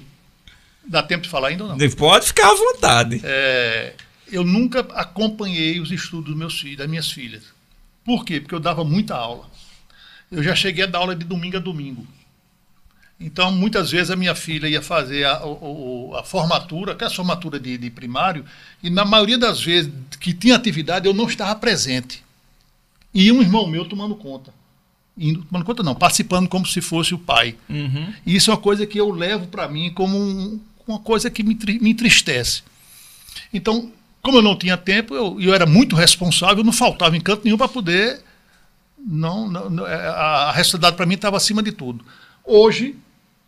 Dá 0.88 1.02
tempo 1.02 1.22
de 1.24 1.28
falar 1.28 1.48
ainda 1.48 1.64
ou 1.64 1.76
não? 1.76 1.90
Pode 1.90 2.26
ficar 2.26 2.50
à 2.50 2.54
vontade. 2.54 3.20
É, 3.22 3.92
eu 4.32 4.44
nunca 4.44 4.80
acompanhei 4.94 5.78
os 5.80 5.92
estudos 5.92 6.30
dos 6.30 6.36
meus 6.36 6.58
filhos, 6.60 6.78
das 6.78 6.88
minhas 6.88 7.10
filhas. 7.10 7.42
Por 8.04 8.24
quê? 8.24 8.40
Porque 8.40 8.54
eu 8.54 8.60
dava 8.60 8.82
muita 8.84 9.14
aula. 9.14 9.48
Eu 10.30 10.42
já 10.42 10.54
cheguei 10.54 10.84
a 10.84 10.86
dar 10.86 10.98
aula 10.98 11.14
de 11.14 11.24
domingo 11.24 11.56
a 11.58 11.60
domingo. 11.60 12.06
Então, 13.20 13.52
muitas 13.52 13.90
vezes 13.92 14.10
a 14.10 14.16
minha 14.16 14.34
filha 14.34 14.66
ia 14.66 14.82
fazer 14.82 15.24
a, 15.24 15.44
o- 15.46 16.12
a 16.16 16.24
formatura, 16.24 16.94
que 16.96 17.04
é 17.04 17.06
a 17.06 17.10
formatura 17.10 17.60
de, 17.60 17.78
de 17.78 17.88
primário, 17.90 18.44
e 18.82 18.90
na 18.90 19.04
maioria 19.04 19.38
das 19.38 19.60
vezes 19.62 19.92
que 20.18 20.32
tinha 20.34 20.56
atividade 20.56 21.06
eu 21.06 21.14
não 21.14 21.28
estava 21.28 21.54
presente. 21.54 22.24
E 23.14 23.30
um 23.30 23.40
irmão 23.40 23.66
meu 23.68 23.84
tomando 23.84 24.16
conta. 24.16 24.52
Indo, 25.16 25.44
tomando 25.44 25.64
conta 25.64 25.82
não, 25.82 25.94
participando 25.94 26.48
como 26.48 26.66
se 26.66 26.80
fosse 26.80 27.14
o 27.14 27.18
pai. 27.18 27.54
Uhum. 27.68 28.12
E 28.26 28.34
isso 28.34 28.50
é 28.50 28.54
uma 28.54 28.60
coisa 28.60 28.86
que 28.86 28.98
eu 28.98 29.10
levo 29.12 29.46
para 29.46 29.68
mim 29.68 29.90
como 29.92 30.18
um- 30.18 30.58
uma 30.88 30.98
coisa 30.98 31.30
que 31.30 31.44
me, 31.44 31.56
me 31.80 31.90
entristece. 31.90 32.62
Então, 33.54 33.92
como 34.22 34.38
eu 34.38 34.42
não 34.42 34.56
tinha 34.56 34.76
tempo, 34.76 35.14
eu, 35.14 35.40
eu 35.40 35.52
era 35.54 35.66
muito 35.66 35.96
responsável, 35.96 36.62
não 36.64 36.72
faltava 36.72 37.16
em 37.16 37.20
canto 37.20 37.44
nenhum 37.44 37.58
para 37.58 37.68
poder. 37.68 38.22
Não, 38.98 39.48
não- 39.48 39.86
é, 39.86 39.94
a, 40.08 40.48
a 40.48 40.52
responsabilidade 40.52 40.96
para 40.96 41.06
mim 41.06 41.14
estava 41.14 41.36
acima 41.36 41.62
de 41.62 41.72
tudo. 41.72 42.04
Hoje, 42.44 42.96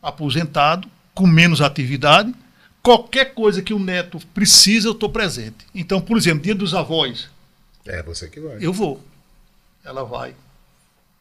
aposentado, 0.03 0.89
com 1.15 1.27
menos 1.27 1.61
atividade, 1.61 2.35
qualquer 2.83 3.35
coisa 3.35 3.63
que 3.63 3.73
o 3.73 3.79
neto 3.79 4.19
precisa, 4.35 4.89
eu 4.89 4.93
estou 4.93 5.09
presente. 5.09 5.65
Então, 5.75 6.01
por 6.01 6.17
exemplo, 6.17 6.43
dia 6.43 6.55
dos 6.55 6.75
avós, 6.75 7.29
É, 7.87 8.03
você 8.03 8.29
que 8.29 8.41
vai. 8.41 8.57
eu 8.61 8.73
vou. 8.73 9.03
Ela 9.85 10.03
vai. 10.05 10.35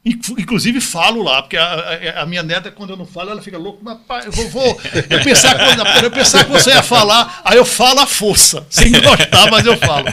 Inc- 0.06 0.38
Inclusive 0.38 0.82
falo 0.82 1.24
lá, 1.24 1.42
porque 1.42 1.56
a, 1.56 2.22
a- 2.22 2.26
minha 2.26 2.44
neta, 2.44 2.70
quando 2.72 2.90
eu 2.92 2.98
não 2.98 3.06
falo, 3.06 3.30
ela 3.32 3.42
fica 3.42 3.58
louca, 3.58 3.80
mas 3.82 3.98
pai, 4.08 4.28
eu 4.28 4.32
vou, 4.32 4.50
vou. 4.50 4.82
Eu 5.10 5.24
pensava, 5.24 5.58
que, 5.58 6.06
eu 6.06 6.12
pensava 6.12 6.44
que 6.46 6.52
você 6.52 6.72
ia 6.72 6.84
falar, 6.84 7.42
aí 7.46 7.58
eu 7.58 7.66
falo 7.66 8.00
à 8.02 8.08
força, 8.08 8.66
sem 8.70 8.92
gostar, 8.92 9.50
mas 9.50 9.66
eu 9.66 9.78
falo. 9.78 10.06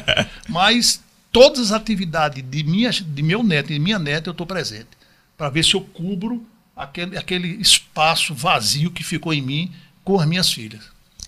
Mas 0.48 1.00
todas 1.32 1.66
as 1.66 1.72
atividades 1.72 2.42
de, 2.48 2.62
minha, 2.62 2.90
de 2.90 3.22
meu 3.22 3.42
neto 3.42 3.70
e 3.70 3.74
de 3.74 3.80
minha 3.80 3.98
neta, 3.98 4.28
eu 4.28 4.32
estou 4.32 4.46
presente. 4.46 4.88
Para 5.36 5.48
ver 5.50 5.64
se 5.64 5.74
eu 5.74 5.80
cubro 5.80 6.44
aquele, 6.76 7.16
aquele 7.18 7.48
espaço 7.60 8.34
vazio 8.34 8.90
que 8.90 9.02
ficou 9.02 9.32
em 9.34 9.42
mim 9.42 9.72
com 10.04 10.20
as 10.20 10.26
minhas 10.26 10.52
filhas. 10.52 10.82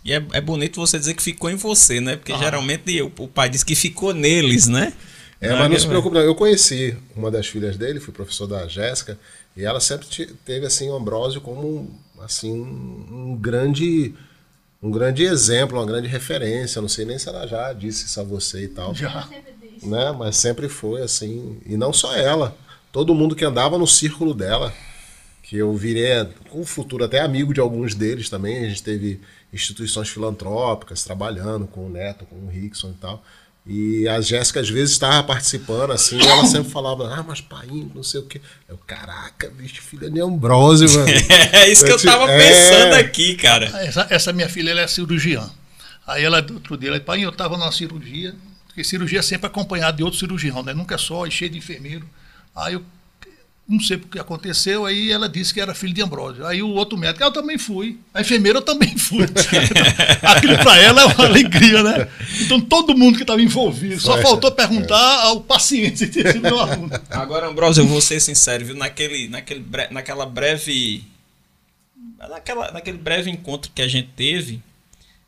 E 0.04 0.12
é, 0.12 0.22
é 0.32 0.40
bonito 0.40 0.80
você 0.80 0.98
dizer 0.98 1.14
que 1.14 1.22
ficou 1.22 1.48
em 1.50 1.54
você, 1.56 2.00
né? 2.00 2.12
Ah. 2.12 2.16
Porque 2.16 2.36
geralmente 2.38 3.00
o, 3.02 3.12
o 3.18 3.28
pai 3.28 3.48
diz 3.48 3.62
que 3.64 3.74
ficou 3.74 4.12
neles, 4.12 4.66
né? 4.68 4.92
É, 5.42 5.52
mas 5.54 5.70
não 5.70 5.78
se 5.78 5.86
preocupe, 5.88 6.14
não. 6.14 6.22
Eu 6.22 6.34
conheci 6.34 6.96
uma 7.16 7.30
das 7.30 7.46
filhas 7.46 7.76
dele, 7.76 7.98
fui 8.00 8.12
professor 8.12 8.46
da 8.46 8.66
Jéssica, 8.68 9.18
e 9.56 9.64
ela 9.64 9.80
sempre 9.80 10.06
te- 10.06 10.26
teve 10.44 10.64
assim 10.66 10.88
o 10.88 10.94
Ambrósio 10.94 11.40
como 11.40 11.90
assim 12.20 12.52
um 12.52 13.36
grande 13.40 14.14
um 14.82 14.90
grande 14.90 15.22
exemplo, 15.24 15.78
uma 15.78 15.86
grande 15.86 16.08
referência. 16.08 16.80
Não 16.80 16.88
sei 16.88 17.04
nem 17.04 17.18
se 17.18 17.28
ela 17.28 17.46
já 17.46 17.72
disse 17.72 18.06
isso 18.06 18.20
a 18.20 18.24
você 18.24 18.64
e 18.64 18.68
tal, 18.68 18.94
Já. 18.94 19.28
né? 19.82 20.12
Mas 20.12 20.36
sempre 20.36 20.68
foi 20.68 21.02
assim, 21.02 21.58
e 21.66 21.76
não 21.76 21.92
só 21.92 22.16
ela, 22.16 22.56
todo 22.90 23.14
mundo 23.14 23.36
que 23.36 23.44
andava 23.44 23.78
no 23.78 23.86
círculo 23.86 24.34
dela, 24.34 24.72
que 25.42 25.56
eu 25.56 25.74
virei 25.76 26.24
com 26.50 26.60
o 26.60 26.64
futuro 26.64 27.04
até 27.04 27.20
amigo 27.20 27.52
de 27.54 27.60
alguns 27.60 27.94
deles 27.94 28.28
também. 28.28 28.64
A 28.64 28.68
gente 28.68 28.82
teve 28.82 29.20
instituições 29.52 30.08
filantrópicas 30.08 31.04
trabalhando 31.04 31.66
com 31.66 31.86
o 31.86 31.90
Neto, 31.90 32.24
com 32.26 32.36
o 32.36 32.48
Rickson 32.48 32.90
e 32.90 32.94
tal. 33.00 33.22
E 33.64 34.08
a 34.08 34.20
Jéssica 34.20 34.58
às 34.60 34.68
vezes 34.68 34.90
estava 34.92 35.22
participando 35.22 35.92
assim, 35.92 36.18
e 36.18 36.26
ela 36.26 36.44
sempre 36.44 36.70
falava: 36.72 37.14
"Ah, 37.14 37.22
mas 37.22 37.40
pai, 37.40 37.68
não 37.94 38.02
sei 38.02 38.18
o 38.20 38.24
quê". 38.24 38.40
Eu, 38.68 38.76
caraca, 38.78 39.48
bicho, 39.50 39.80
filha 39.80 40.10
de 40.10 40.20
Ambrósio, 40.20 40.90
mano. 40.92 41.06
É 41.52 41.68
isso 41.70 41.84
que 41.84 41.90
eu 41.90 41.94
Eu 41.94 42.00
te- 42.00 42.06
tava 42.06 42.28
é. 42.30 42.38
pensando 42.38 42.94
aqui, 42.94 43.36
cara. 43.36 43.66
Essa, 43.86 44.06
essa 44.10 44.32
minha 44.32 44.48
filha 44.48 44.70
ela 44.72 44.80
é 44.80 44.86
cirurgiã. 44.88 45.48
Aí 46.04 46.24
ela, 46.24 46.38
outro 46.38 46.76
dia, 46.76 46.88
ela 46.88 46.98
pai, 46.98 47.24
eu 47.24 47.30
estava 47.30 47.56
numa 47.56 47.70
cirurgia, 47.70 48.34
porque 48.66 48.82
cirurgia 48.82 49.20
é 49.20 49.22
sempre 49.22 49.46
acompanhada 49.46 49.96
de 49.96 50.02
outro 50.02 50.18
cirurgião, 50.18 50.62
né? 50.64 50.74
Nunca 50.74 50.96
é 50.96 50.98
só, 50.98 51.24
e 51.24 51.30
cheio 51.30 51.50
de 51.52 51.58
enfermeiro. 51.58 52.04
Aí 52.56 52.74
eu 52.74 52.82
não 53.68 53.80
sei 53.80 53.96
o 53.96 54.00
que 54.00 54.18
aconteceu, 54.18 54.84
aí 54.84 55.10
ela 55.10 55.28
disse 55.28 55.54
que 55.54 55.60
era 55.60 55.74
filho 55.74 55.94
de 55.94 56.02
Ambrósio. 56.02 56.44
Aí 56.46 56.62
o 56.62 56.68
outro 56.70 56.98
médico, 56.98 57.22
ah, 57.24 57.28
eu 57.28 57.32
também 57.32 57.56
fui. 57.56 57.98
A 58.12 58.20
enfermeira 58.20 58.58
eu 58.58 58.62
também 58.62 58.98
fui. 58.98 59.22
Então, 59.24 59.42
aquilo 60.30 60.58
para 60.58 60.78
ela 60.78 61.02
é 61.02 61.04
uma 61.06 61.24
alegria, 61.24 61.82
né? 61.82 62.08
Então 62.40 62.60
todo 62.60 62.96
mundo 62.96 63.16
que 63.16 63.22
estava 63.22 63.40
envolvido, 63.40 64.00
só 64.00 64.20
faltou 64.20 64.50
é. 64.50 64.54
perguntar 64.54 65.22
ao 65.22 65.40
paciente 65.40 65.98
se 66.00 66.08
tinha 66.08 66.30
sido 66.32 66.42
meu 66.42 66.58
aluno. 66.58 66.90
Agora, 67.10 67.48
Ambrosio, 67.48 67.82
eu 67.82 67.86
vou 67.88 68.00
ser 68.00 68.20
sincero, 68.20 68.64
viu? 68.66 68.74
Naquele, 68.74 69.28
naquele, 69.28 69.60
bre- 69.60 69.88
naquela 69.90 70.26
breve. 70.26 71.04
Naquela, 72.18 72.70
naquele 72.72 72.98
breve 72.98 73.30
encontro 73.30 73.70
que 73.74 73.82
a 73.82 73.88
gente 73.88 74.08
teve, 74.14 74.60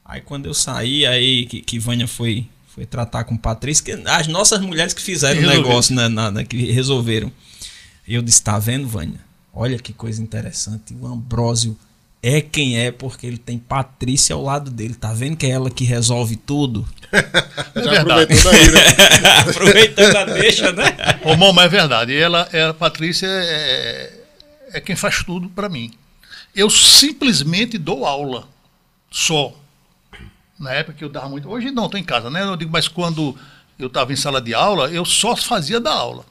aí 0.04 0.20
quando 0.20 0.46
eu 0.46 0.54
saí, 0.54 1.04
aí 1.06 1.44
que, 1.46 1.60
que 1.60 1.78
Vânia 1.78 2.06
foi, 2.06 2.46
foi 2.68 2.86
tratar 2.86 3.24
com 3.24 3.36
Patrícia, 3.36 3.84
que 3.84 4.08
as 4.08 4.28
nossas 4.28 4.60
mulheres 4.60 4.92
que 4.94 5.02
fizeram 5.02 5.40
o 5.42 5.46
negócio, 5.46 5.94
né, 5.94 6.08
na, 6.08 6.30
na- 6.30 6.44
que 6.44 6.56
resolveram. 6.70 7.32
Eu 8.06 8.22
disse, 8.22 8.42
tá 8.42 8.58
vendo, 8.58 8.86
Vânia? 8.86 9.20
Olha 9.52 9.78
que 9.78 9.92
coisa 9.92 10.22
interessante. 10.22 10.94
O 11.00 11.06
Ambrósio 11.06 11.76
é 12.22 12.40
quem 12.40 12.78
é, 12.78 12.90
porque 12.90 13.26
ele 13.26 13.38
tem 13.38 13.58
Patrícia 13.58 14.34
ao 14.34 14.42
lado 14.42 14.70
dele. 14.70 14.94
Tá 14.94 15.12
vendo 15.12 15.36
que 15.36 15.46
é 15.46 15.50
ela 15.50 15.70
que 15.70 15.84
resolve 15.84 16.36
tudo? 16.36 16.86
É 17.76 17.82
Já 17.82 17.90
verdade. 17.90 18.32
aproveitou 18.32 18.52
daí, 18.52 18.70
né? 18.70 18.80
Aproveitando 19.50 20.16
a 20.16 20.24
deixa, 20.24 20.72
né? 20.72 20.84
Ô, 21.24 21.36
Mão, 21.36 21.52
mas 21.52 21.66
é 21.66 21.68
verdade. 21.68 22.12
E 22.12 22.16
ela, 22.16 22.48
ela, 22.52 22.70
a 22.70 22.74
Patrícia 22.74 23.26
é, 23.26 24.20
é 24.72 24.80
quem 24.80 24.94
faz 24.94 25.24
tudo 25.24 25.48
para 25.48 25.68
mim. 25.68 25.92
Eu 26.54 26.70
simplesmente 26.70 27.76
dou 27.76 28.06
aula. 28.06 28.46
Só. 29.10 29.52
Na 30.58 30.72
época 30.72 30.96
que 30.96 31.04
eu 31.04 31.08
dava 31.08 31.28
muito. 31.28 31.48
Hoje 31.48 31.72
não, 31.72 31.86
estou 31.86 31.98
em 31.98 32.04
casa, 32.04 32.30
né? 32.30 32.42
Eu 32.42 32.56
digo, 32.56 32.70
mas 32.70 32.86
quando 32.86 33.36
eu 33.76 33.88
estava 33.88 34.12
em 34.12 34.16
sala 34.16 34.40
de 34.40 34.54
aula, 34.54 34.88
eu 34.88 35.04
só 35.04 35.34
fazia 35.36 35.80
da 35.80 35.92
aula. 35.92 36.24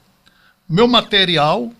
Meu 0.67 0.87
material, 0.87 1.71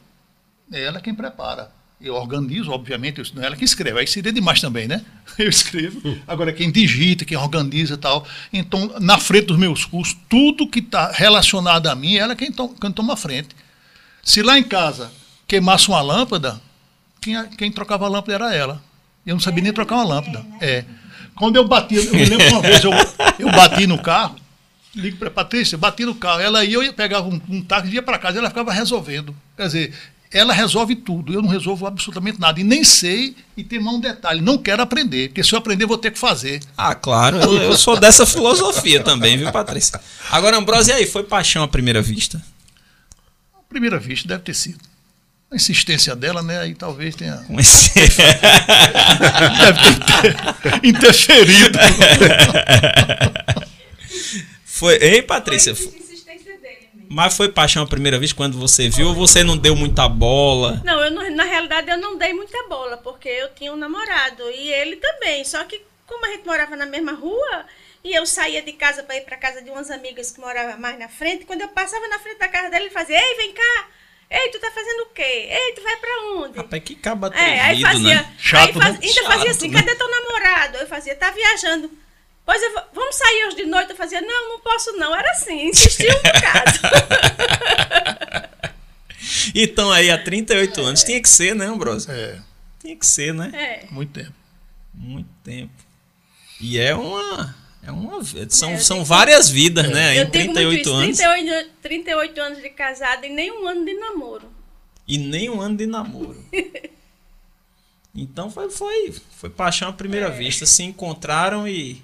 é 0.72 0.84
ela 0.84 1.00
quem 1.00 1.14
prepara. 1.14 1.72
Eu 2.02 2.16
organizo, 2.16 2.70
obviamente, 2.72 3.22
não 3.34 3.42
é 3.42 3.46
ela 3.46 3.56
que 3.56 3.64
escreve. 3.64 3.98
Aí 3.98 4.08
seria 4.08 4.34
demais 4.34 4.60
também, 4.60 4.88
né? 4.88 5.06
Eu 5.40 5.48
escrevo. 5.48 6.02
Agora, 6.28 6.52
quem 6.52 6.70
digita, 6.70 7.24
quem 7.24 7.38
organiza 7.38 7.94
e 7.94 7.98
tal. 7.98 8.28
Então, 8.52 8.94
na 9.00 9.18
frente 9.18 9.48
dos 9.48 9.58
meus 9.58 9.86
cursos, 9.86 10.18
tudo 10.28 10.68
que 10.68 10.80
está 10.80 11.12
relacionado 11.12 11.88
a 11.88 11.96
mim, 11.96 12.18
ela 12.18 12.34
é 12.34 12.36
quem, 12.36 12.52
to 12.52 12.76
quem 12.80 12.92
toma 12.92 13.16
frente. 13.16 13.56
Se 14.22 14.42
lá 14.42 14.60
em 14.60 14.64
casa 14.64 15.12
queimasse 15.48 15.88
uma 15.88 16.02
lâmpada, 16.02 16.60
quem, 17.22 17.42
quem 17.52 17.72
trocava 17.72 18.06
a 18.06 18.10
lâmpada 18.10 18.34
era 18.34 18.54
ela. 18.54 18.84
Eu 19.26 19.36
não 19.36 19.42
sabia 19.42 19.64
nem 19.64 19.72
trocar 19.72 19.96
uma 19.96 20.04
lâmpada. 20.04 20.46
É. 20.60 20.84
Quando 21.36 21.56
eu 21.56 21.66
bati, 21.66 21.96
eu 21.96 22.14
me 22.14 22.26
lembro 22.26 22.48
uma 22.50 22.62
vez, 22.62 22.84
eu, 22.84 22.92
eu 23.40 23.50
bati 23.50 23.88
no 23.88 23.98
carro, 24.02 24.36
ligo 24.96 25.18
para 25.18 25.32
Patrícia, 25.32 25.78
bati 25.78 26.06
no 26.06 26.16
carro, 26.16 26.40
ela 26.40 26.64
ia, 26.64 26.74
eu 26.74 26.84
ia 26.84 26.94
pegava 26.94 27.28
um, 27.28 27.42
um 27.50 27.62
táxi, 27.62 27.94
ia 27.94 28.02
para 28.02 28.18
casa, 28.20 28.40
ela 28.40 28.50
ficava 28.50 28.72
resolvendo. 28.72 29.36
Quer 29.58 29.66
dizer, 29.66 29.94
ela 30.32 30.54
resolve 30.54 30.96
tudo, 30.96 31.34
eu 31.34 31.42
não 31.42 31.50
resolvo 31.50 31.86
absolutamente 31.86 32.40
nada. 32.40 32.60
E 32.60 32.64
nem 32.64 32.84
sei, 32.84 33.36
e 33.56 33.64
tem 33.64 33.80
mais 33.80 33.98
um 33.98 34.00
detalhe, 34.00 34.42
não 34.42 34.58
quero 34.58 34.82
aprender, 34.82 35.30
porque 35.30 35.44
se 35.44 35.54
eu 35.54 35.60
aprender, 35.60 35.86
vou 35.86 35.98
ter 35.98 36.12
que 36.12 36.20
fazer. 36.20 36.60
Ah, 36.78 36.96
claro, 36.96 37.38
eu, 37.38 37.54
eu 37.62 37.78
sou 37.78 38.00
dessa 38.00 38.26
filosofia 38.26 39.02
também, 39.04 39.38
viu, 39.38 39.52
Patrícia? 39.52 40.00
Agora, 40.32 40.58
Ambrosio, 40.58 40.94
e 40.94 40.98
aí, 40.98 41.06
foi 41.06 41.24
paixão 41.24 41.64
à 41.64 41.68
primeira 41.68 42.02
vista? 42.02 42.44
À 43.54 43.62
primeira 43.70 44.00
vista, 44.00 44.28
deve 44.28 44.44
ter 44.44 44.56
sido. 44.56 44.80
A 45.52 45.56
insistência 45.56 46.16
dela, 46.16 46.42
né? 46.42 46.62
Aí 46.62 46.74
talvez 46.74 47.16
tenha. 47.16 47.36
Deve 47.46 47.62
ter 50.64 50.88
interferido. 50.88 51.78
Foi, 54.84 54.96
ei, 54.96 55.12
Foi 55.14 55.22
Patrícia, 55.24 55.72
a 55.72 55.76
mesmo. 55.76 55.94
mas 57.10 57.38
foi 57.38 57.48
paixão 57.48 57.84
à 57.84 57.88
primeira 57.88 58.20
vista 58.20 58.36
quando 58.36 58.58
você 58.60 58.90
viu 58.90 59.08
ou 59.08 59.14
você 59.14 59.42
não 59.42 59.56
deu 59.58 59.78
muita 59.78 60.10
bola? 60.10 60.82
Não, 60.84 61.00
eu 61.02 61.10
não- 61.10 61.32
na 61.32 61.46
realidade 61.46 61.90
eu 61.90 61.98
não 61.98 62.18
dei 62.18 62.34
muita 62.34 62.68
bola, 62.68 62.98
porque 62.98 63.30
eu 63.30 63.48
tinha 63.56 63.72
um 63.72 63.78
namorado 63.78 64.44
e 64.52 64.74
ele 64.74 64.98
também. 64.98 65.46
Só 65.46 65.64
que 65.64 65.82
como 66.06 66.26
a 66.26 66.30
gente 66.32 66.46
morava 66.46 66.76
na 66.76 66.86
mesma 66.86 67.14
rua 67.14 67.66
e 68.04 68.14
eu 68.14 68.26
saía 68.26 68.62
de 68.62 68.74
casa 68.74 69.04
para 69.04 69.16
ir 69.16 69.22
para 69.22 69.38
casa 69.38 69.62
de 69.62 69.70
umas 69.70 69.90
amigas 69.90 70.32
que 70.32 70.42
moravam 70.42 70.78
mais 70.78 71.00
na 71.00 71.08
frente, 71.08 71.46
quando 71.46 71.62
eu 71.62 71.70
passava 71.70 72.06
na 72.10 72.20
frente 72.20 72.40
da 72.40 72.50
casa 72.50 72.70
dele, 72.70 72.86
ele 72.86 72.94
fazia: 72.94 73.18
"Ei, 73.18 73.36
vem 73.38 73.54
cá. 73.54 73.88
Ei, 74.30 74.50
tu 74.50 74.60
tá 74.60 74.70
fazendo 74.72 75.04
o 75.04 75.14
quê? 75.14 75.22
Ei, 75.50 75.72
tu 75.76 75.82
vai 75.82 75.96
para 75.96 76.24
onde?" 76.36 76.58
Rapaz, 76.58 76.84
que 76.84 76.96
caba 76.96 77.32
É, 77.34 77.40
aí 77.62 77.82
atrevido, 77.84 77.90
fazia. 77.90 78.16
né? 78.16 78.34
Chato, 78.38 78.68
aí 78.68 78.74
faz- 78.74 79.00
né? 79.00 79.08
ainda 79.08 79.24
fazia 79.24 79.52
assim, 79.52 79.72
Chato, 79.72 79.72
né? 79.72 79.84
cadê 79.84 79.96
teu 79.96 80.10
namorado? 80.12 80.78
Eu 80.80 80.88
fazia, 80.88 81.16
tá 81.16 81.32
viajando. 81.32 82.03
Pois 82.46 82.62
eu 82.62 82.74
vamos 82.94 83.16
sair 83.16 83.46
hoje 83.48 83.56
de 83.58 83.66
noite. 83.66 83.92
Eu 83.92 83.96
fazia, 83.96 84.20
não, 84.22 84.50
não 84.50 84.60
posso 84.60 84.92
não. 84.94 85.16
Era 85.16 85.32
assim, 85.32 85.68
insistia 85.70 86.10
um 86.12 86.22
bocado. 86.22 86.80
Então 89.56 89.92
aí, 89.92 90.12
há 90.12 90.18
38 90.18 90.82
anos, 90.82 91.04
tinha 91.04 91.22
que 91.22 91.30
ser, 91.30 91.56
né, 91.56 91.66
Ambrosio? 91.66 92.12
É, 92.12 92.40
Tinha 92.82 92.96
que 92.96 93.06
ser, 93.06 93.34
né? 93.34 93.52
É. 93.54 93.88
muito 93.94 94.12
tempo. 94.12 94.34
Muito 94.94 95.30
tempo. 95.44 95.72
E 96.60 96.78
é 96.80 96.94
uma... 96.96 97.56
É 97.86 97.92
uma 97.92 98.22
são, 98.50 98.72
É, 98.72 98.76
eu 98.76 98.80
são 98.80 98.98
digo- 98.98 99.06
várias 99.08 99.50
vidas, 99.50 99.90
né? 99.90 100.18
Eu 100.18 100.24
Em 100.24 100.30
digo 100.30 100.46
muito 100.46 100.54
38 100.56 100.82
isso, 100.82 100.94
anos. 100.94 101.18
38, 101.18 101.70
38 101.82 102.42
anos 102.42 102.62
de 102.62 102.70
casada 102.70 103.26
e 103.26 103.30
nem 103.30 103.52
um 103.52 103.68
ano 103.68 103.86
de 103.86 103.94
namoro. 103.94 104.50
E 105.08 105.18
nem 105.18 105.50
um 105.50 105.62
ano 105.62 105.78
de 105.78 105.86
namoro. 105.86 106.44
Então 108.16 108.52
foi, 108.52 108.70
foi, 108.70 109.12
foi 109.40 109.50
paixão 109.50 109.90
à 109.90 109.94
primeira 109.94 110.30
vista. 110.30 110.66
Se 110.68 110.84
encontraram 110.84 111.68
e 111.68 112.00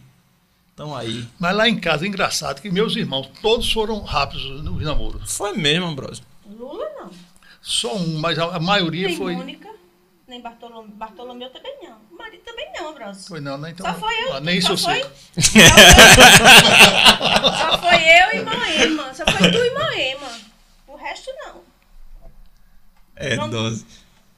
estão 0.79 0.95
aí. 0.95 1.27
Mas 1.37 1.55
lá 1.55 1.67
em 1.67 1.77
casa, 1.77 2.05
é 2.05 2.07
engraçado 2.07 2.61
que 2.61 2.71
meus 2.71 2.95
irmãos, 2.95 3.29
todos 3.41 3.71
foram 3.71 4.01
rápidos 4.01 4.63
nos 4.63 4.81
namoros. 4.81 5.35
Foi 5.35 5.55
mesmo, 5.57 5.87
Ambrosio. 5.87 6.23
Lula 6.45 6.89
não. 6.97 7.11
Só 7.61 7.93
um, 7.95 8.17
mas 8.19 8.39
a, 8.39 8.55
a 8.55 8.59
maioria 8.59 9.07
Nem 9.07 9.17
foi. 9.17 9.35
Mônica, 9.35 9.69
nem 10.25 10.41
Bartolomeu, 10.41 10.91
Bartolomeu 10.95 11.49
também 11.49 11.77
não. 11.83 11.97
O 12.11 12.17
marido 12.17 12.41
também 12.43 12.71
não, 12.73 12.93
Bros. 12.93 13.27
Foi 13.27 13.41
não, 13.41 13.57
né? 13.57 13.71
Então, 13.71 13.85
Só 13.85 13.99
foi 13.99 14.23
eu. 14.23 14.33
ah, 14.33 14.39
nem 14.39 14.57
isso 14.57 14.77
só 14.77 14.91
eu 14.91 15.01
foi, 15.01 15.11
sei. 15.41 15.61
Só 17.59 17.77
foi 17.79 17.95
eu 17.97 18.39
e 18.39 18.45
Moema. 18.45 19.13
Só 19.13 19.25
foi 19.25 19.51
tu 19.51 19.57
e 19.57 19.71
Moema. 19.71 20.31
O 20.87 20.95
resto 20.95 21.29
não. 21.45 21.61
É, 23.15 23.35
Pronto. 23.35 23.51
12. 23.51 23.85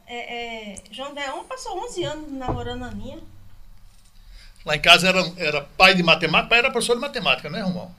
É, 0.08 0.74
é, 0.74 0.76
João 0.92 1.14
Deon 1.14 1.44
passou 1.44 1.78
11 1.86 2.04
anos 2.04 2.32
namorando 2.32 2.84
a 2.84 2.92
minha. 2.92 3.20
Lá 4.66 4.76
em 4.76 4.80
casa 4.80 5.08
era, 5.08 5.32
era 5.38 5.62
pai 5.62 5.96
de 5.96 6.04
matemática, 6.04 6.50
pai 6.50 6.60
era 6.60 6.72
professor 6.72 6.96
de 6.96 7.02
matemática, 7.02 7.50
né, 7.50 7.62
Romão? 7.62 7.92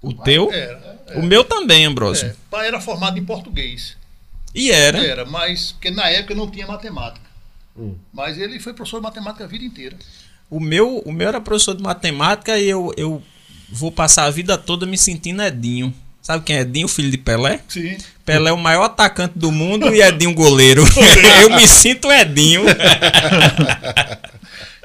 O 0.00 0.12
teu? 0.12 0.50
Era. 0.52 1.00
O 1.14 1.22
meu 1.22 1.44
também, 1.44 1.86
Ambrosio. 1.86 2.28
É, 2.28 2.34
pai 2.50 2.66
era 2.66 2.80
formado 2.80 3.18
em 3.18 3.24
português. 3.24 3.96
E 4.52 4.70
era. 4.70 4.98
Era, 4.98 5.24
mas 5.24 5.72
porque 5.72 5.90
na 5.90 6.08
época 6.08 6.34
não 6.34 6.50
tinha 6.50 6.66
matemática. 6.66 7.24
Hum. 7.76 7.94
Mas 8.12 8.36
ele 8.36 8.58
foi 8.58 8.74
professor 8.74 8.98
de 8.98 9.04
matemática 9.04 9.44
a 9.44 9.46
vida 9.46 9.64
inteira. 9.64 9.96
O 10.50 10.58
meu, 10.58 10.98
o 11.06 11.12
meu 11.12 11.28
era 11.28 11.40
professor 11.40 11.74
de 11.74 11.82
matemática 11.82 12.58
e 12.58 12.68
eu, 12.68 12.92
eu 12.96 13.22
vou 13.70 13.92
passar 13.92 14.24
a 14.24 14.30
vida 14.30 14.58
toda 14.58 14.84
me 14.84 14.98
sentindo 14.98 15.42
Edinho. 15.42 15.94
Sabe 16.20 16.44
quem 16.44 16.56
é 16.56 16.60
Edinho, 16.60 16.88
filho 16.88 17.10
de 17.10 17.18
Pelé? 17.18 17.60
Sim. 17.68 17.96
Pelé 18.24 18.50
é 18.50 18.52
o 18.52 18.58
maior 18.58 18.84
atacante 18.84 19.38
do 19.38 19.50
mundo 19.50 19.94
e 19.94 20.02
Edinho 20.02 20.34
goleiro. 20.34 20.84
eu 21.42 21.50
me 21.50 21.66
sinto 21.68 22.10
Edinho. 22.10 22.64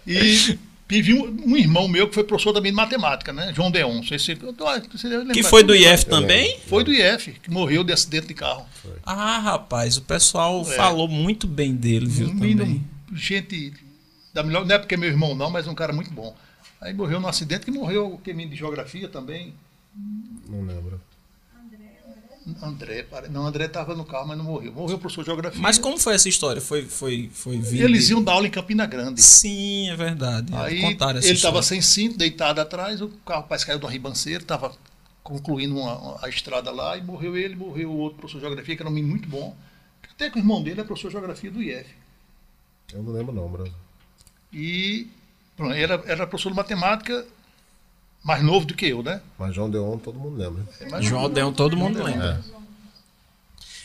E 0.08 0.58
tive 0.88 1.14
um, 1.14 1.52
um 1.52 1.58
irmão 1.58 1.88
meu 1.88 2.08
que 2.08 2.16
foi 2.16 2.24
professor 2.24 2.54
também 2.54 2.72
de 2.72 2.76
matemática, 2.76 3.34
né? 3.34 3.52
João 3.56 3.70
Deon. 3.72 3.96
Não 3.96 4.04
sei 4.04 4.18
se 4.20 4.34
você 4.36 5.10
deve 5.10 5.18
lembrar. 5.18 5.34
Que 5.34 5.44
foi 5.44 5.64
do 5.64 5.76
IF 5.76 6.06
também? 6.06 6.60
Foi 6.68 6.84
do 6.84 6.94
IF, 6.94 7.32
que 7.42 7.52
morreu 7.52 7.84
de 7.84 7.92
acidente 7.94 8.28
de 8.28 8.34
carro. 8.34 8.66
Ah, 9.06 9.40
rapaz, 9.40 9.98
o 9.98 10.02
pessoal 10.02 10.62
É. 10.62 10.76
falou 10.76 11.08
muito 11.08 11.48
bem 11.48 11.76
dele, 11.76 12.08
viu? 12.08 12.28
Um 12.30 12.38
Também. 12.38 12.84
gente 13.14 13.74
da 14.34 14.44
melhor, 14.44 14.66
não 14.66 14.76
é 14.76 14.78
porque 14.80 14.94
é 14.94 14.98
meu 14.98 15.10
irmão 15.10 15.34
não, 15.36 15.50
mas 15.50 15.68
um 15.68 15.74
cara 15.76 15.92
muito 15.92 16.12
bom. 16.12 16.36
Aí 16.80 16.94
morreu 16.94 17.20
num 17.20 17.28
acidente 17.28 17.66
que 17.66 17.72
morreu 17.72 18.20
que 18.24 18.32
de 18.34 18.56
geografia 18.56 19.08
também. 19.08 19.54
Não 20.48 20.62
lembro. 20.62 21.02
André, 22.62 23.06
não, 23.30 23.46
André 23.46 23.66
estava 23.66 23.94
no 23.94 24.06
carro, 24.06 24.28
mas 24.30 24.38
não 24.38 24.46
morreu. 24.46 24.72
Morreu 24.72 24.98
professor 24.98 25.22
de 25.24 25.28
geografia. 25.28 25.62
Mas 25.62 25.78
como 25.78 25.98
foi 25.98 26.16
essa 26.16 26.30
história? 26.30 26.62
Foi, 26.62 26.86
foi, 26.86 27.30
foi 27.34 27.58
vindo? 27.60 27.84
Eles 27.84 28.10
iam 28.10 28.24
dar 28.24 28.34
aula 28.34 28.48
em 28.48 28.50
Campina 28.52 28.86
Grande. 28.86 29.22
Sim, 29.22 29.90
é 29.90 29.96
verdade. 29.96 30.54
Aí 30.56 30.80
Contaram 30.82 31.20
essa 31.20 31.28
ele 31.28 31.36
estava 31.36 31.62
sem 31.62 31.82
cinto, 31.82 32.18
deitado 32.18 32.62
atrás, 32.62 33.02
o 33.02 33.10
carro 33.26 33.44
parece 33.50 33.66
que 33.66 33.72
caiu 33.72 33.80
de 33.80 33.86
uma 33.86 33.92
ribanceira, 33.92 34.42
estava 34.42 34.74
concluindo 35.24 35.76
uma- 35.78 35.98
uma- 35.98 36.26
a 36.26 36.30
estrada 36.30 36.72
lá 36.72 36.96
e 36.98 37.02
morreu 37.04 37.36
ele, 37.36 37.54
morreu 37.56 37.92
o 37.92 37.98
outro 37.98 38.20
professor 38.20 38.38
de 38.40 38.46
geografia, 38.46 38.76
que 38.78 38.82
era 38.82 38.90
um 38.90 38.94
menino 38.94 39.12
muito 39.12 39.28
bom. 39.28 39.54
Até 40.10 40.30
que 40.30 40.38
o 40.38 40.40
irmão 40.40 40.64
dele 40.64 40.80
é 40.80 40.84
professor 40.86 41.10
de 41.10 41.14
geografia 41.14 41.52
do 41.52 41.62
IF. 41.62 41.86
Eu 42.94 43.04
não 43.04 43.12
lembro 43.12 43.34
não, 43.36 43.48
Bruno. 43.50 43.74
E 44.54 45.08
pronto, 45.58 45.74
era, 45.74 46.02
era 46.06 46.26
professor 46.26 46.50
de 46.52 46.56
matemática, 46.56 47.26
mais 48.28 48.44
novo 48.44 48.66
do 48.66 48.74
que 48.74 48.88
eu, 48.88 49.02
né? 49.02 49.22
Mas 49.40 49.56
João 49.56 49.70
Deon 49.70 49.98
todo 50.00 50.20
mundo 50.20 50.36
lembra. 50.36 50.68
É 50.82 50.90
mais 50.90 51.06
João. 51.06 51.30
Deon, 51.30 51.54
todo 51.54 51.78
mundo 51.78 52.04
lembra. 52.04 52.44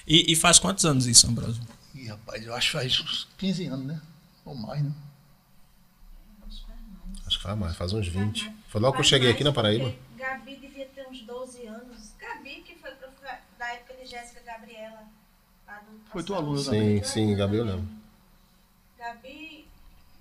E, 0.05 0.33
e 0.33 0.35
faz 0.35 0.59
quantos 0.59 0.85
anos 0.85 1.07
isso, 1.07 1.29
Ambrosio? 1.29 1.63
Ih, 1.95 2.09
rapaz, 2.09 2.45
eu 2.45 2.53
acho 2.53 2.73
que 2.73 2.77
faz 2.77 3.01
uns 3.01 3.29
15 3.39 3.67
anos, 3.67 3.87
né? 3.87 4.01
Ou 4.45 4.57
mais, 4.57 4.83
né? 4.83 4.91
Acho 7.25 7.49
Ah, 7.49 7.55
mas 7.55 7.77
faz 7.77 7.93
uns 7.93 8.09
20. 8.09 8.53
Foi 8.67 8.81
logo 8.81 8.95
que 8.95 9.01
eu 9.01 9.05
cheguei 9.05 9.31
aqui 9.31 9.45
na 9.45 9.53
Paraíba. 9.53 9.95
Gabi 10.19 10.57
devia 10.57 10.87
ter 10.87 11.07
uns 11.09 11.23
12 11.23 11.65
anos. 11.69 12.13
Gabi, 12.19 12.65
que 12.67 12.75
foi 12.81 12.91
da 13.57 13.69
época 13.75 13.95
de 13.95 14.11
Jéssica 14.11 14.41
Gabriela. 14.45 15.05
Foi 16.11 16.25
tua 16.25 16.39
aluna 16.39 16.61
Sim, 16.61 17.01
sim, 17.05 17.37
Gabi, 17.37 17.59
eu 17.59 17.65
lembro. 17.65 17.89
Gabi 18.99 19.67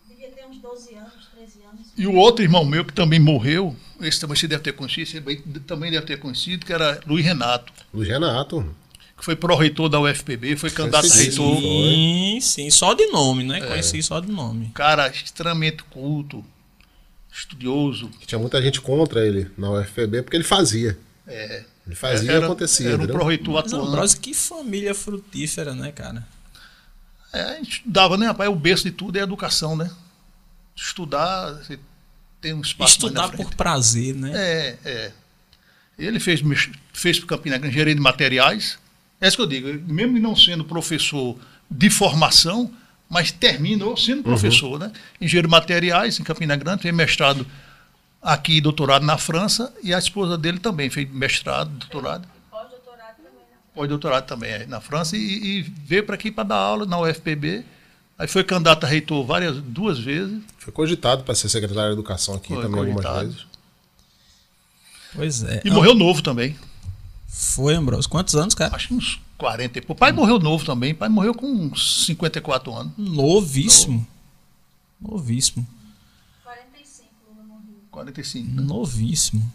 devia 0.07 0.30
ter 0.30 0.45
uns 0.45 0.60
12 0.60 0.93
anos, 0.93 1.26
13 1.34 1.64
anos. 1.64 1.88
E 1.98 2.06
o 2.06 2.14
outro 2.14 2.43
irmão 2.43 2.64
meu 2.64 2.85
que 2.85 2.93
também 2.93 3.19
morreu, 3.19 3.76
esse 4.01 4.19
também 4.19 4.35
você 4.35 4.47
deve 4.47 4.63
ter 4.63 4.73
conhecido, 4.73 5.35
também 5.67 5.91
deve 5.91 6.05
ter 6.05 6.17
conhecido, 6.17 6.65
que 6.65 6.73
era 6.73 6.99
Luiz 7.05 7.25
Renato, 7.25 7.71
Luiz 7.93 8.07
Renato. 8.07 8.75
que 9.17 9.23
foi 9.25 9.35
pró-reitor 9.35 9.89
da 9.89 9.99
UFPB, 9.99 10.55
foi 10.55 10.69
candidato 10.69 11.11
a 11.11 11.15
reitor. 11.15 11.57
Sim, 11.57 12.39
sim, 12.41 12.69
só 12.69 12.93
de 12.93 13.05
nome, 13.07 13.43
né? 13.43 13.61
Conheci 13.61 14.01
só 14.01 14.19
de 14.19 14.31
nome. 14.31 14.71
Cara 14.73 15.07
extremamente 15.07 15.83
culto, 15.83 16.43
estudioso. 17.31 18.09
Tinha 18.25 18.39
muita 18.39 18.61
gente 18.61 18.81
contra 18.81 19.25
ele 19.25 19.49
na 19.57 19.71
UFPB 19.71 20.23
porque 20.23 20.37
ele 20.37 20.43
fazia. 20.43 20.97
É, 21.27 21.63
Ele 21.85 21.95
fazia 21.95 22.31
era, 22.31 22.41
e 22.41 22.45
acontecia. 22.45 22.89
Era 22.89 23.01
um 23.01 23.07
pró-reitor 23.07 23.53
Mas, 23.53 23.65
atuante. 23.73 23.87
Ambrosio, 23.87 24.19
que 24.19 24.33
família 24.33 24.93
frutífera, 24.93 25.73
né, 25.73 25.91
cara? 25.91 26.27
É, 27.31 27.41
a 27.41 27.55
gente 27.55 27.77
estudava, 27.77 28.17
né, 28.17 28.27
rapaz? 28.27 28.49
O 28.49 28.55
berço 28.55 28.83
de 28.83 28.91
tudo 28.91 29.17
é 29.17 29.21
a 29.21 29.23
educação, 29.23 29.75
né? 29.75 29.89
Estudar, 30.75 31.53
você 31.53 31.79
tem 32.41 32.53
um 32.53 32.61
espaço 32.61 32.80
mais 32.80 32.91
Estudar 32.91 33.22
na 33.22 33.27
frente. 33.30 33.43
por 33.43 33.55
prazer, 33.55 34.15
né? 34.15 34.31
É, 34.34 34.77
é. 34.84 35.11
Ele 35.97 36.19
fez, 36.19 36.41
fez 36.91 37.19
para 37.19 37.27
Campina 37.27 37.57
Grande 37.57 37.73
engenharia 37.73 37.93
de 37.93 38.01
materiais. 38.01 38.80
É 39.19 39.27
isso 39.27 39.38
que 39.38 39.43
eu 39.43 39.47
digo, 39.47 39.93
mesmo 39.93 40.18
não 40.18 40.35
sendo 40.35 40.65
professor 40.65 41.38
de 41.69 41.89
formação, 41.91 42.72
mas 43.07 43.31
terminou 43.31 43.95
sendo 43.95 44.23
professor, 44.23 44.80
né? 44.80 44.91
Engenheiro 45.19 45.47
de 45.47 45.51
materiais 45.51 46.19
em 46.19 46.23
Campina 46.23 46.55
Grande, 46.55 46.81
fez 46.81 46.93
mestrado 46.93 47.45
aqui 48.22 48.53
e 48.53 48.61
doutorado 48.61 49.05
na 49.05 49.18
França, 49.18 49.72
e 49.84 49.93
a 49.93 49.99
esposa 49.99 50.38
dele 50.38 50.59
também 50.59 50.89
fez 50.89 51.09
mestrado, 51.11 51.69
doutorado, 51.69 52.27
Pós-doutorado 52.49 53.18
também, 53.18 53.45
pós-doutorado 53.76 54.26
também 54.26 54.51
é, 54.51 54.65
na 54.65 54.81
França, 54.81 55.15
e, 55.15 55.19
e 55.59 55.61
veio 55.61 56.03
para 56.03 56.15
aqui 56.15 56.31
para 56.31 56.45
dar 56.45 56.55
aula 56.55 56.85
na 56.85 56.99
UFPB. 56.99 57.63
Aí 58.22 58.27
foi 58.27 58.43
candidato 58.43 58.84
a 58.84 58.88
reitor 58.88 59.26
várias, 59.26 59.57
duas 59.57 59.98
vezes. 59.98 60.43
Foi 60.60 60.72
cogitado 60.72 61.23
para 61.23 61.34
ser 61.34 61.49
secretário 61.49 61.89
de 61.89 61.93
educação 61.93 62.35
aqui 62.35 62.49
Foi 62.53 62.61
também 62.61 62.80
algumas 62.81 63.03
cogitado. 63.03 63.27
vezes. 63.27 63.45
Pois 65.15 65.43
é. 65.43 65.61
E 65.65 65.72
morreu 65.72 65.95
novo 65.95 66.22
também. 66.22 66.56
Foi, 67.27 67.73
Ambrosio. 67.73 68.07
Quantos 68.07 68.35
anos, 68.35 68.53
cara? 68.53 68.76
Acho 68.76 68.89
que 68.89 68.93
uns 68.93 69.19
40 69.39 69.80
e 69.80 69.81
pouco. 69.81 69.93
O 69.93 69.95
pai 69.95 70.11
morreu 70.11 70.38
novo 70.38 70.64
também. 70.64 70.91
O 70.91 70.95
pai 70.98 71.10
morreu 71.10 71.34
com 71.34 71.48
uns 71.48 72.06
54 72.06 72.72
anos. 72.72 72.93
Novíssimo. 72.95 74.06
Novíssimo. 75.02 75.65
45 76.43 77.10
Lula 77.27 77.43
morreu. 77.43 77.76
45. 77.89 78.52
né? 78.52 78.61
Novíssimo. 78.61 79.52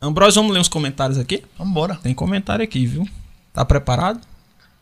Ambrosio, 0.00 0.40
vamos 0.40 0.54
ler 0.54 0.60
uns 0.60 0.68
comentários 0.68 1.18
aqui? 1.18 1.42
Vamos 1.58 1.72
embora. 1.72 1.96
Tem 1.96 2.14
comentário 2.14 2.62
aqui, 2.62 2.86
viu? 2.86 3.08
Tá 3.52 3.64
preparado? 3.64 4.20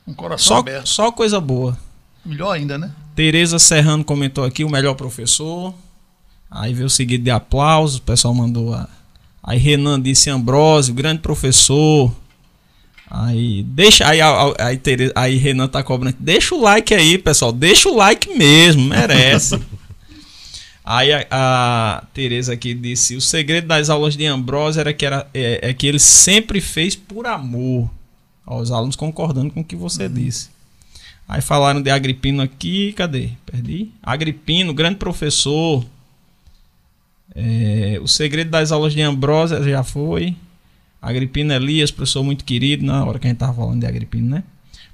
Um 0.07 0.13
coração 0.13 0.47
Só, 0.47 0.59
aberto. 0.59 0.87
só 0.87 1.11
coisa 1.11 1.41
boa. 1.41 1.79
Melhor 2.25 2.53
ainda, 2.53 2.79
né? 2.79 2.91
Tereza 3.15 3.59
Serrano 3.59 4.05
comentou 4.05 4.45
aqui, 4.45 4.65
o 4.65 4.71
melhor 4.71 4.95
professor. 4.95 5.75
Aí 6.51 6.73
veio 6.73 6.87
o 6.87 6.91
seguido 6.91 7.25
de 7.25 7.31
aplausos, 7.31 7.99
o 7.99 8.03
pessoal 8.03 8.35
mandou 8.35 8.75
a. 8.75 8.89
Aí 9.43 9.59
Renan 9.59 10.01
disse 10.01 10.31
Ambrósio, 10.31 10.95
grande 10.95 11.21
professor. 11.21 12.15
Aí, 13.11 13.63
deixa. 13.65 14.09
Aí, 14.09 14.19
aí, 14.59 14.79
Tereza, 14.79 15.13
aí 15.15 15.37
Renan 15.37 15.69
tá 15.69 15.83
cobrando. 15.83 16.17
Deixa 16.19 16.55
o 16.55 16.61
like 16.61 16.95
aí, 16.95 17.19
pessoal. 17.19 17.53
Deixa 17.53 17.89
o 17.89 17.97
like 17.97 18.33
mesmo, 18.37 18.83
merece. 18.89 19.61
aí 20.85 21.13
a, 21.13 21.27
a 21.31 22.05
Tereza 22.15 22.55
aqui 22.55 22.73
disse: 22.73 23.17
o 23.17 23.21
segredo 23.21 23.67
das 23.67 23.91
aulas 23.91 24.17
de 24.17 24.25
Ambrósio 24.25 24.81
era 24.81 24.95
que, 24.95 25.05
era, 25.05 25.29
é, 25.35 25.71
é 25.71 25.75
que 25.75 25.87
ele 25.87 25.99
sempre 25.99 26.61
fez 26.61 26.97
por 26.97 27.27
amor. 27.27 27.91
Ó, 28.47 28.61
os 28.61 28.71
alunos 28.71 28.97
concordando 28.97 29.51
com 29.53 29.61
o 29.61 29.65
que 29.65 29.77
você 29.77 30.09
disse. 30.09 30.54
Aí 31.27 31.41
falaram 31.41 31.81
de 31.81 31.91
Agripino 31.91 32.43
aqui, 32.43 32.93
cadê? 32.93 33.31
Perdi. 33.47 33.91
Agripino, 34.03 34.75
grande 34.75 34.97
professor. 34.97 35.85
É, 37.35 37.99
o 38.03 38.07
segredo 38.07 38.51
das 38.51 38.71
aulas 38.71 38.93
de 38.93 39.01
Ambrósia 39.03 39.63
já 39.63 39.83
foi. 39.83 40.37
Agripino 41.01 41.53
Elias, 41.53 41.91
professor 41.91 42.23
muito 42.23 42.45
querido, 42.45 42.85
na 42.85 43.05
hora 43.05 43.19
que 43.19 43.27
a 43.27 43.31
gente 43.31 43.39
tava 43.39 43.55
falando 43.55 43.81
de 43.81 43.87
Agripino, 43.87 44.31
né? 44.37 44.45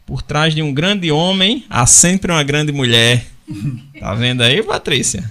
Por 0.07 0.23
trás 0.23 0.55
de 0.55 0.63
um 0.63 0.73
grande 0.73 1.11
homem, 1.13 1.65
há 1.71 1.87
sempre 1.87 2.33
uma 2.33 2.43
grande 2.43 2.73
mulher. 2.73 3.27
Tá 4.01 4.15
vendo 4.15 4.43
aí, 4.43 4.63
Patrícia? 4.63 5.31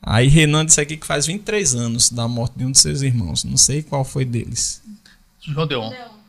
Aí 0.00 0.28
Renan 0.28 0.64
disse 0.64 0.80
aqui 0.80 0.96
que 0.96 1.06
faz 1.06 1.26
23 1.26 1.74
anos 1.74 2.10
da 2.10 2.26
morte 2.26 2.54
de 2.56 2.64
um 2.64 2.72
de 2.72 2.78
seus 2.78 3.02
irmãos. 3.02 3.44
Não 3.44 3.58
sei 3.58 3.82
qual 3.82 4.02
foi 4.02 4.24
deles. 4.24 4.82
João 5.40 5.66
Deon. 5.66 5.90
Não. 5.90 6.22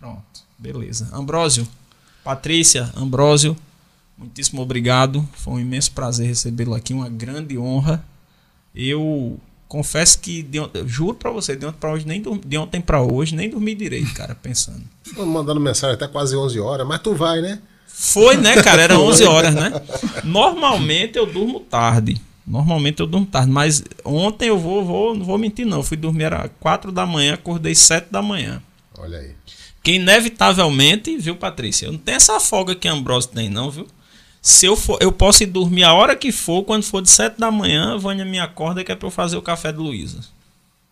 Pronto, 0.00 0.33
beleza. 0.58 1.08
Ambrósio, 1.12 1.66
Patrícia, 2.22 2.90
Ambrósio, 2.96 3.56
muitíssimo 4.16 4.62
obrigado. 4.62 5.28
Foi 5.34 5.54
um 5.54 5.60
imenso 5.60 5.92
prazer 5.92 6.26
recebê-lo 6.26 6.74
aqui, 6.74 6.94
uma 6.94 7.08
grande 7.08 7.58
honra. 7.58 8.04
Eu 8.74 9.38
confesso 9.68 10.18
que, 10.18 10.42
de 10.42 10.58
juro 10.86 11.14
pra 11.14 11.30
você, 11.30 11.56
de 11.56 11.66
ontem 11.66 11.78
pra 11.78 11.92
hoje, 11.92 12.06
nem 12.06 12.22
de 12.22 12.58
ontem 12.58 12.80
pra 12.80 13.02
hoje, 13.02 13.34
nem 13.34 13.50
dormi 13.50 13.74
direito, 13.74 14.12
cara, 14.14 14.34
pensando. 14.34 14.82
Ficou 15.02 15.26
mandando 15.26 15.60
mensagem 15.60 15.94
até 15.94 16.06
quase 16.08 16.36
11 16.36 16.58
horas, 16.60 16.86
mas 16.86 17.00
tu 17.00 17.14
vai, 17.14 17.40
né? 17.40 17.60
Foi, 17.86 18.36
né, 18.36 18.60
cara? 18.62 18.82
Era 18.82 18.98
11 19.00 19.24
horas, 19.24 19.54
né? 19.54 19.72
Normalmente 20.24 21.18
eu 21.18 21.26
durmo 21.26 21.60
tarde. 21.60 22.20
Normalmente 22.46 23.00
eu 23.00 23.06
durmo 23.06 23.26
tarde, 23.26 23.50
mas 23.50 23.82
ontem 24.04 24.48
eu 24.48 24.58
vou, 24.58 24.84
vou 24.84 25.14
não 25.14 25.24
vou 25.24 25.38
mentir 25.38 25.64
não, 25.66 25.78
eu 25.78 25.82
fui 25.82 25.96
dormir 25.96 26.24
era 26.24 26.48
4 26.60 26.92
da 26.92 27.06
manhã, 27.06 27.34
acordei 27.34 27.74
7 27.74 28.08
da 28.10 28.20
manhã. 28.20 28.62
Olha 28.98 29.18
aí. 29.18 29.34
Que 29.84 29.92
inevitavelmente, 29.92 31.16
viu, 31.18 31.36
Patrícia? 31.36 31.86
Eu 31.86 31.92
não 31.92 31.98
tenho 31.98 32.16
essa 32.16 32.40
folga 32.40 32.74
que 32.74 32.88
Ambrosio 32.88 33.30
tem, 33.30 33.50
não, 33.50 33.70
viu? 33.70 33.86
Se 34.40 34.64
eu 34.64 34.76
for, 34.76 34.98
eu 35.00 35.12
posso 35.12 35.42
ir 35.42 35.46
dormir 35.46 35.84
a 35.84 35.92
hora 35.92 36.16
que 36.16 36.32
for, 36.32 36.64
quando 36.64 36.84
for 36.84 37.02
de 37.02 37.10
7 37.10 37.38
da 37.38 37.50
manhã, 37.50 37.98
Vânia 37.98 38.24
me 38.24 38.38
acorda 38.38 38.82
que 38.82 38.90
é 38.90 38.94
pra 38.94 39.06
eu 39.06 39.10
fazer 39.10 39.36
o 39.36 39.42
café 39.42 39.70
de 39.70 39.78
Luísa. 39.78 40.20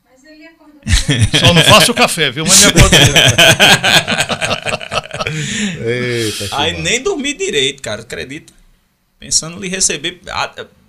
Mas 0.05 0.23
ele 0.25 0.47
acordou. 0.47 0.77
Só 1.41 1.55
não 1.55 1.63
faça 1.63 1.91
o 1.91 1.95
café, 1.95 2.31
viu? 2.31 2.45
Mas 2.47 2.61
me 2.61 2.67
acorda. 2.67 2.97
Eita, 5.87 6.49
Aí 6.57 6.73
massa. 6.73 6.83
nem 6.83 7.03
dormi 7.03 7.33
direito, 7.33 7.81
cara, 7.81 8.03
acredita? 8.03 8.53
Pensando 9.19 9.57
em 9.57 9.61
lhe 9.61 9.69
receber, 9.69 10.21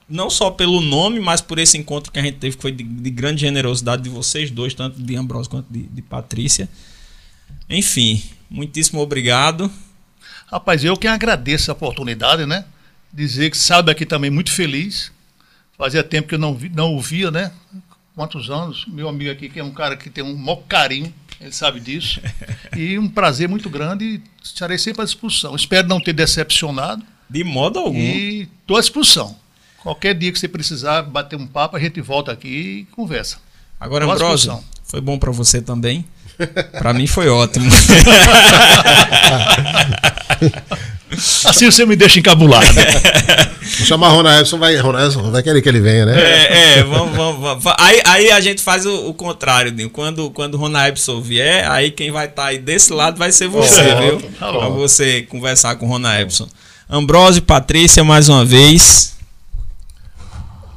não 0.09 0.29
só 0.29 0.51
pelo 0.51 0.81
nome, 0.81 1.21
mas 1.21 1.39
por 1.39 1.57
esse 1.57 1.77
encontro 1.77 2.11
que 2.11 2.19
a 2.19 2.21
gente 2.21 2.37
teve, 2.37 2.57
que 2.57 2.61
foi 2.61 2.71
de, 2.73 2.83
de 2.83 3.09
grande 3.09 3.41
generosidade 3.41 4.01
de 4.01 4.09
vocês 4.09 4.51
dois, 4.51 4.73
tanto 4.73 5.01
de 5.01 5.15
Ambrosio 5.15 5.49
quanto 5.49 5.67
de, 5.71 5.83
de 5.83 6.01
Patrícia. 6.01 6.67
Enfim, 7.69 8.23
muitíssimo 8.49 8.99
obrigado. 9.01 9.71
Rapaz, 10.47 10.83
eu 10.83 10.95
que 10.95 11.07
agradeço 11.07 11.71
a 11.71 11.73
oportunidade, 11.73 12.45
né? 12.45 12.65
Dizer 13.11 13.49
que 13.49 13.57
saio 13.57 13.83
daqui 13.83 14.05
também 14.05 14.29
muito 14.29 14.51
feliz. 14.51 15.11
Fazia 15.77 16.03
tempo 16.03 16.27
que 16.27 16.35
eu 16.35 16.39
não, 16.39 16.53
vi, 16.55 16.69
não 16.69 16.93
ouvia, 16.93 17.31
né? 17.31 17.51
Quantos 18.15 18.49
anos? 18.49 18.85
Meu 18.87 19.09
amigo 19.09 19.31
aqui, 19.31 19.49
que 19.49 19.59
é 19.59 19.63
um 19.63 19.71
cara 19.71 19.97
que 19.97 20.09
tem 20.09 20.23
um 20.23 20.35
maior 20.35 20.61
carinho, 20.67 21.11
ele 21.41 21.51
sabe 21.51 21.79
disso. 21.79 22.21
E 22.75 22.97
um 22.97 23.07
prazer 23.07 23.47
muito 23.47 23.69
grande 23.69 24.03
e 24.03 24.21
estarei 24.43 24.79
sempre 24.79 25.03
à 25.03 25.05
disposição. 25.05 25.55
Espero 25.55 25.87
não 25.87 26.01
ter 26.01 26.11
decepcionado 26.11 27.03
De 27.29 27.43
modo 27.43 27.77
algum. 27.77 27.95
e 27.99 28.49
estou 28.61 28.77
à 28.77 28.79
disposição. 28.79 29.35
Qualquer 29.83 30.15
dia 30.15 30.31
que 30.31 30.39
você 30.39 30.47
precisar 30.47 31.03
bater 31.03 31.35
um 31.35 31.45
papo, 31.45 31.75
a 31.77 31.79
gente 31.79 32.01
volta 32.01 32.31
aqui 32.31 32.47
e 32.47 32.85
conversa. 32.95 33.37
Agora, 33.79 34.05
Ambrosio, 34.05 34.63
foi 34.83 35.01
bom 35.01 35.19
pra 35.19 35.31
você 35.31 35.61
também. 35.61 36.03
Pra 36.77 36.93
mim 36.93 37.07
foi 37.07 37.29
ótimo. 37.29 37.71
Assim 41.45 41.69
você 41.69 41.85
me 41.85 41.95
deixa 41.95 42.19
encabulado. 42.19 42.65
Vou 42.65 43.85
chamar 43.85 44.09
Rona 44.09 44.39
Epson, 44.39 44.57
vai, 44.57 44.75
Rona 44.77 45.09
vai 45.09 45.43
querer 45.43 45.61
que 45.61 45.69
ele 45.69 45.79
venha, 45.79 46.05
né? 46.05 46.19
É, 46.19 46.79
é, 46.79 46.83
vamos, 46.83 47.15
vamos, 47.15 47.41
vamos. 47.41 47.63
Aí, 47.77 48.01
aí 48.05 48.31
a 48.31 48.41
gente 48.41 48.61
faz 48.61 48.85
o, 48.85 49.09
o 49.09 49.13
contrário, 49.13 49.71
Dinho. 49.71 49.89
Quando, 49.89 50.29
quando 50.31 50.55
o 50.55 50.57
Rona 50.57 50.87
Epson 50.87 51.21
vier, 51.21 51.69
aí 51.69 51.91
quem 51.91 52.11
vai 52.11 52.25
estar 52.25 52.45
aí 52.45 52.57
desse 52.57 52.91
lado 52.91 53.17
vai 53.17 53.31
ser 53.31 53.47
você, 53.47 53.83
Pronto, 53.83 54.19
viu? 54.19 54.31
tá 54.39 54.51
pra 54.51 54.69
você 54.69 55.21
conversar 55.23 55.75
com 55.75 55.85
o 55.85 55.89
Rona 55.89 56.19
Epson. 56.19 56.47
Ambrósio, 56.89 57.41
Patrícia, 57.41 58.03
mais 58.03 58.27
uma 58.27 58.43
vez. 58.43 59.15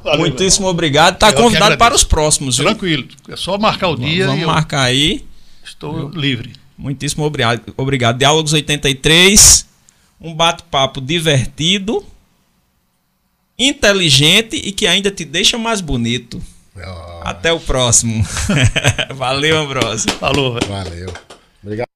Valeu, 0.03 0.21
Muitíssimo 0.21 0.67
obrigado. 0.67 1.17
Tá 1.17 1.33
que 1.33 1.41
convidado 1.41 1.77
para 1.77 1.93
os 1.93 2.03
próximos, 2.03 2.57
viu? 2.57 2.67
Tranquilo. 2.67 3.07
É 3.27 3.35
só 3.35 3.57
marcar 3.57 3.89
o 3.89 3.97
dia 3.97 4.25
Vamos 4.25 4.39
e 4.39 4.43
eu 4.43 4.47
marcar 4.47 4.83
aí. 4.83 5.26
Estou 5.67 6.09
livre. 6.09 6.53
Muitíssimo 6.77 7.23
obrigado. 7.23 7.73
obrigado. 7.75 8.17
Diálogos 8.17 8.53
83. 8.53 9.65
Um 10.19 10.33
bate-papo 10.33 10.99
divertido, 10.99 12.03
inteligente 13.57 14.55
e 14.55 14.71
que 14.71 14.87
ainda 14.87 15.11
te 15.11 15.23
deixa 15.25 15.57
mais 15.57 15.81
bonito. 15.81 16.41
Ó, 16.75 17.21
Até 17.23 17.51
o 17.51 17.59
próximo. 17.59 18.25
Valeu, 19.15 19.59
Ambrosio. 19.59 20.11
Falou, 20.13 20.53
velho. 20.53 20.67
valeu. 20.67 21.87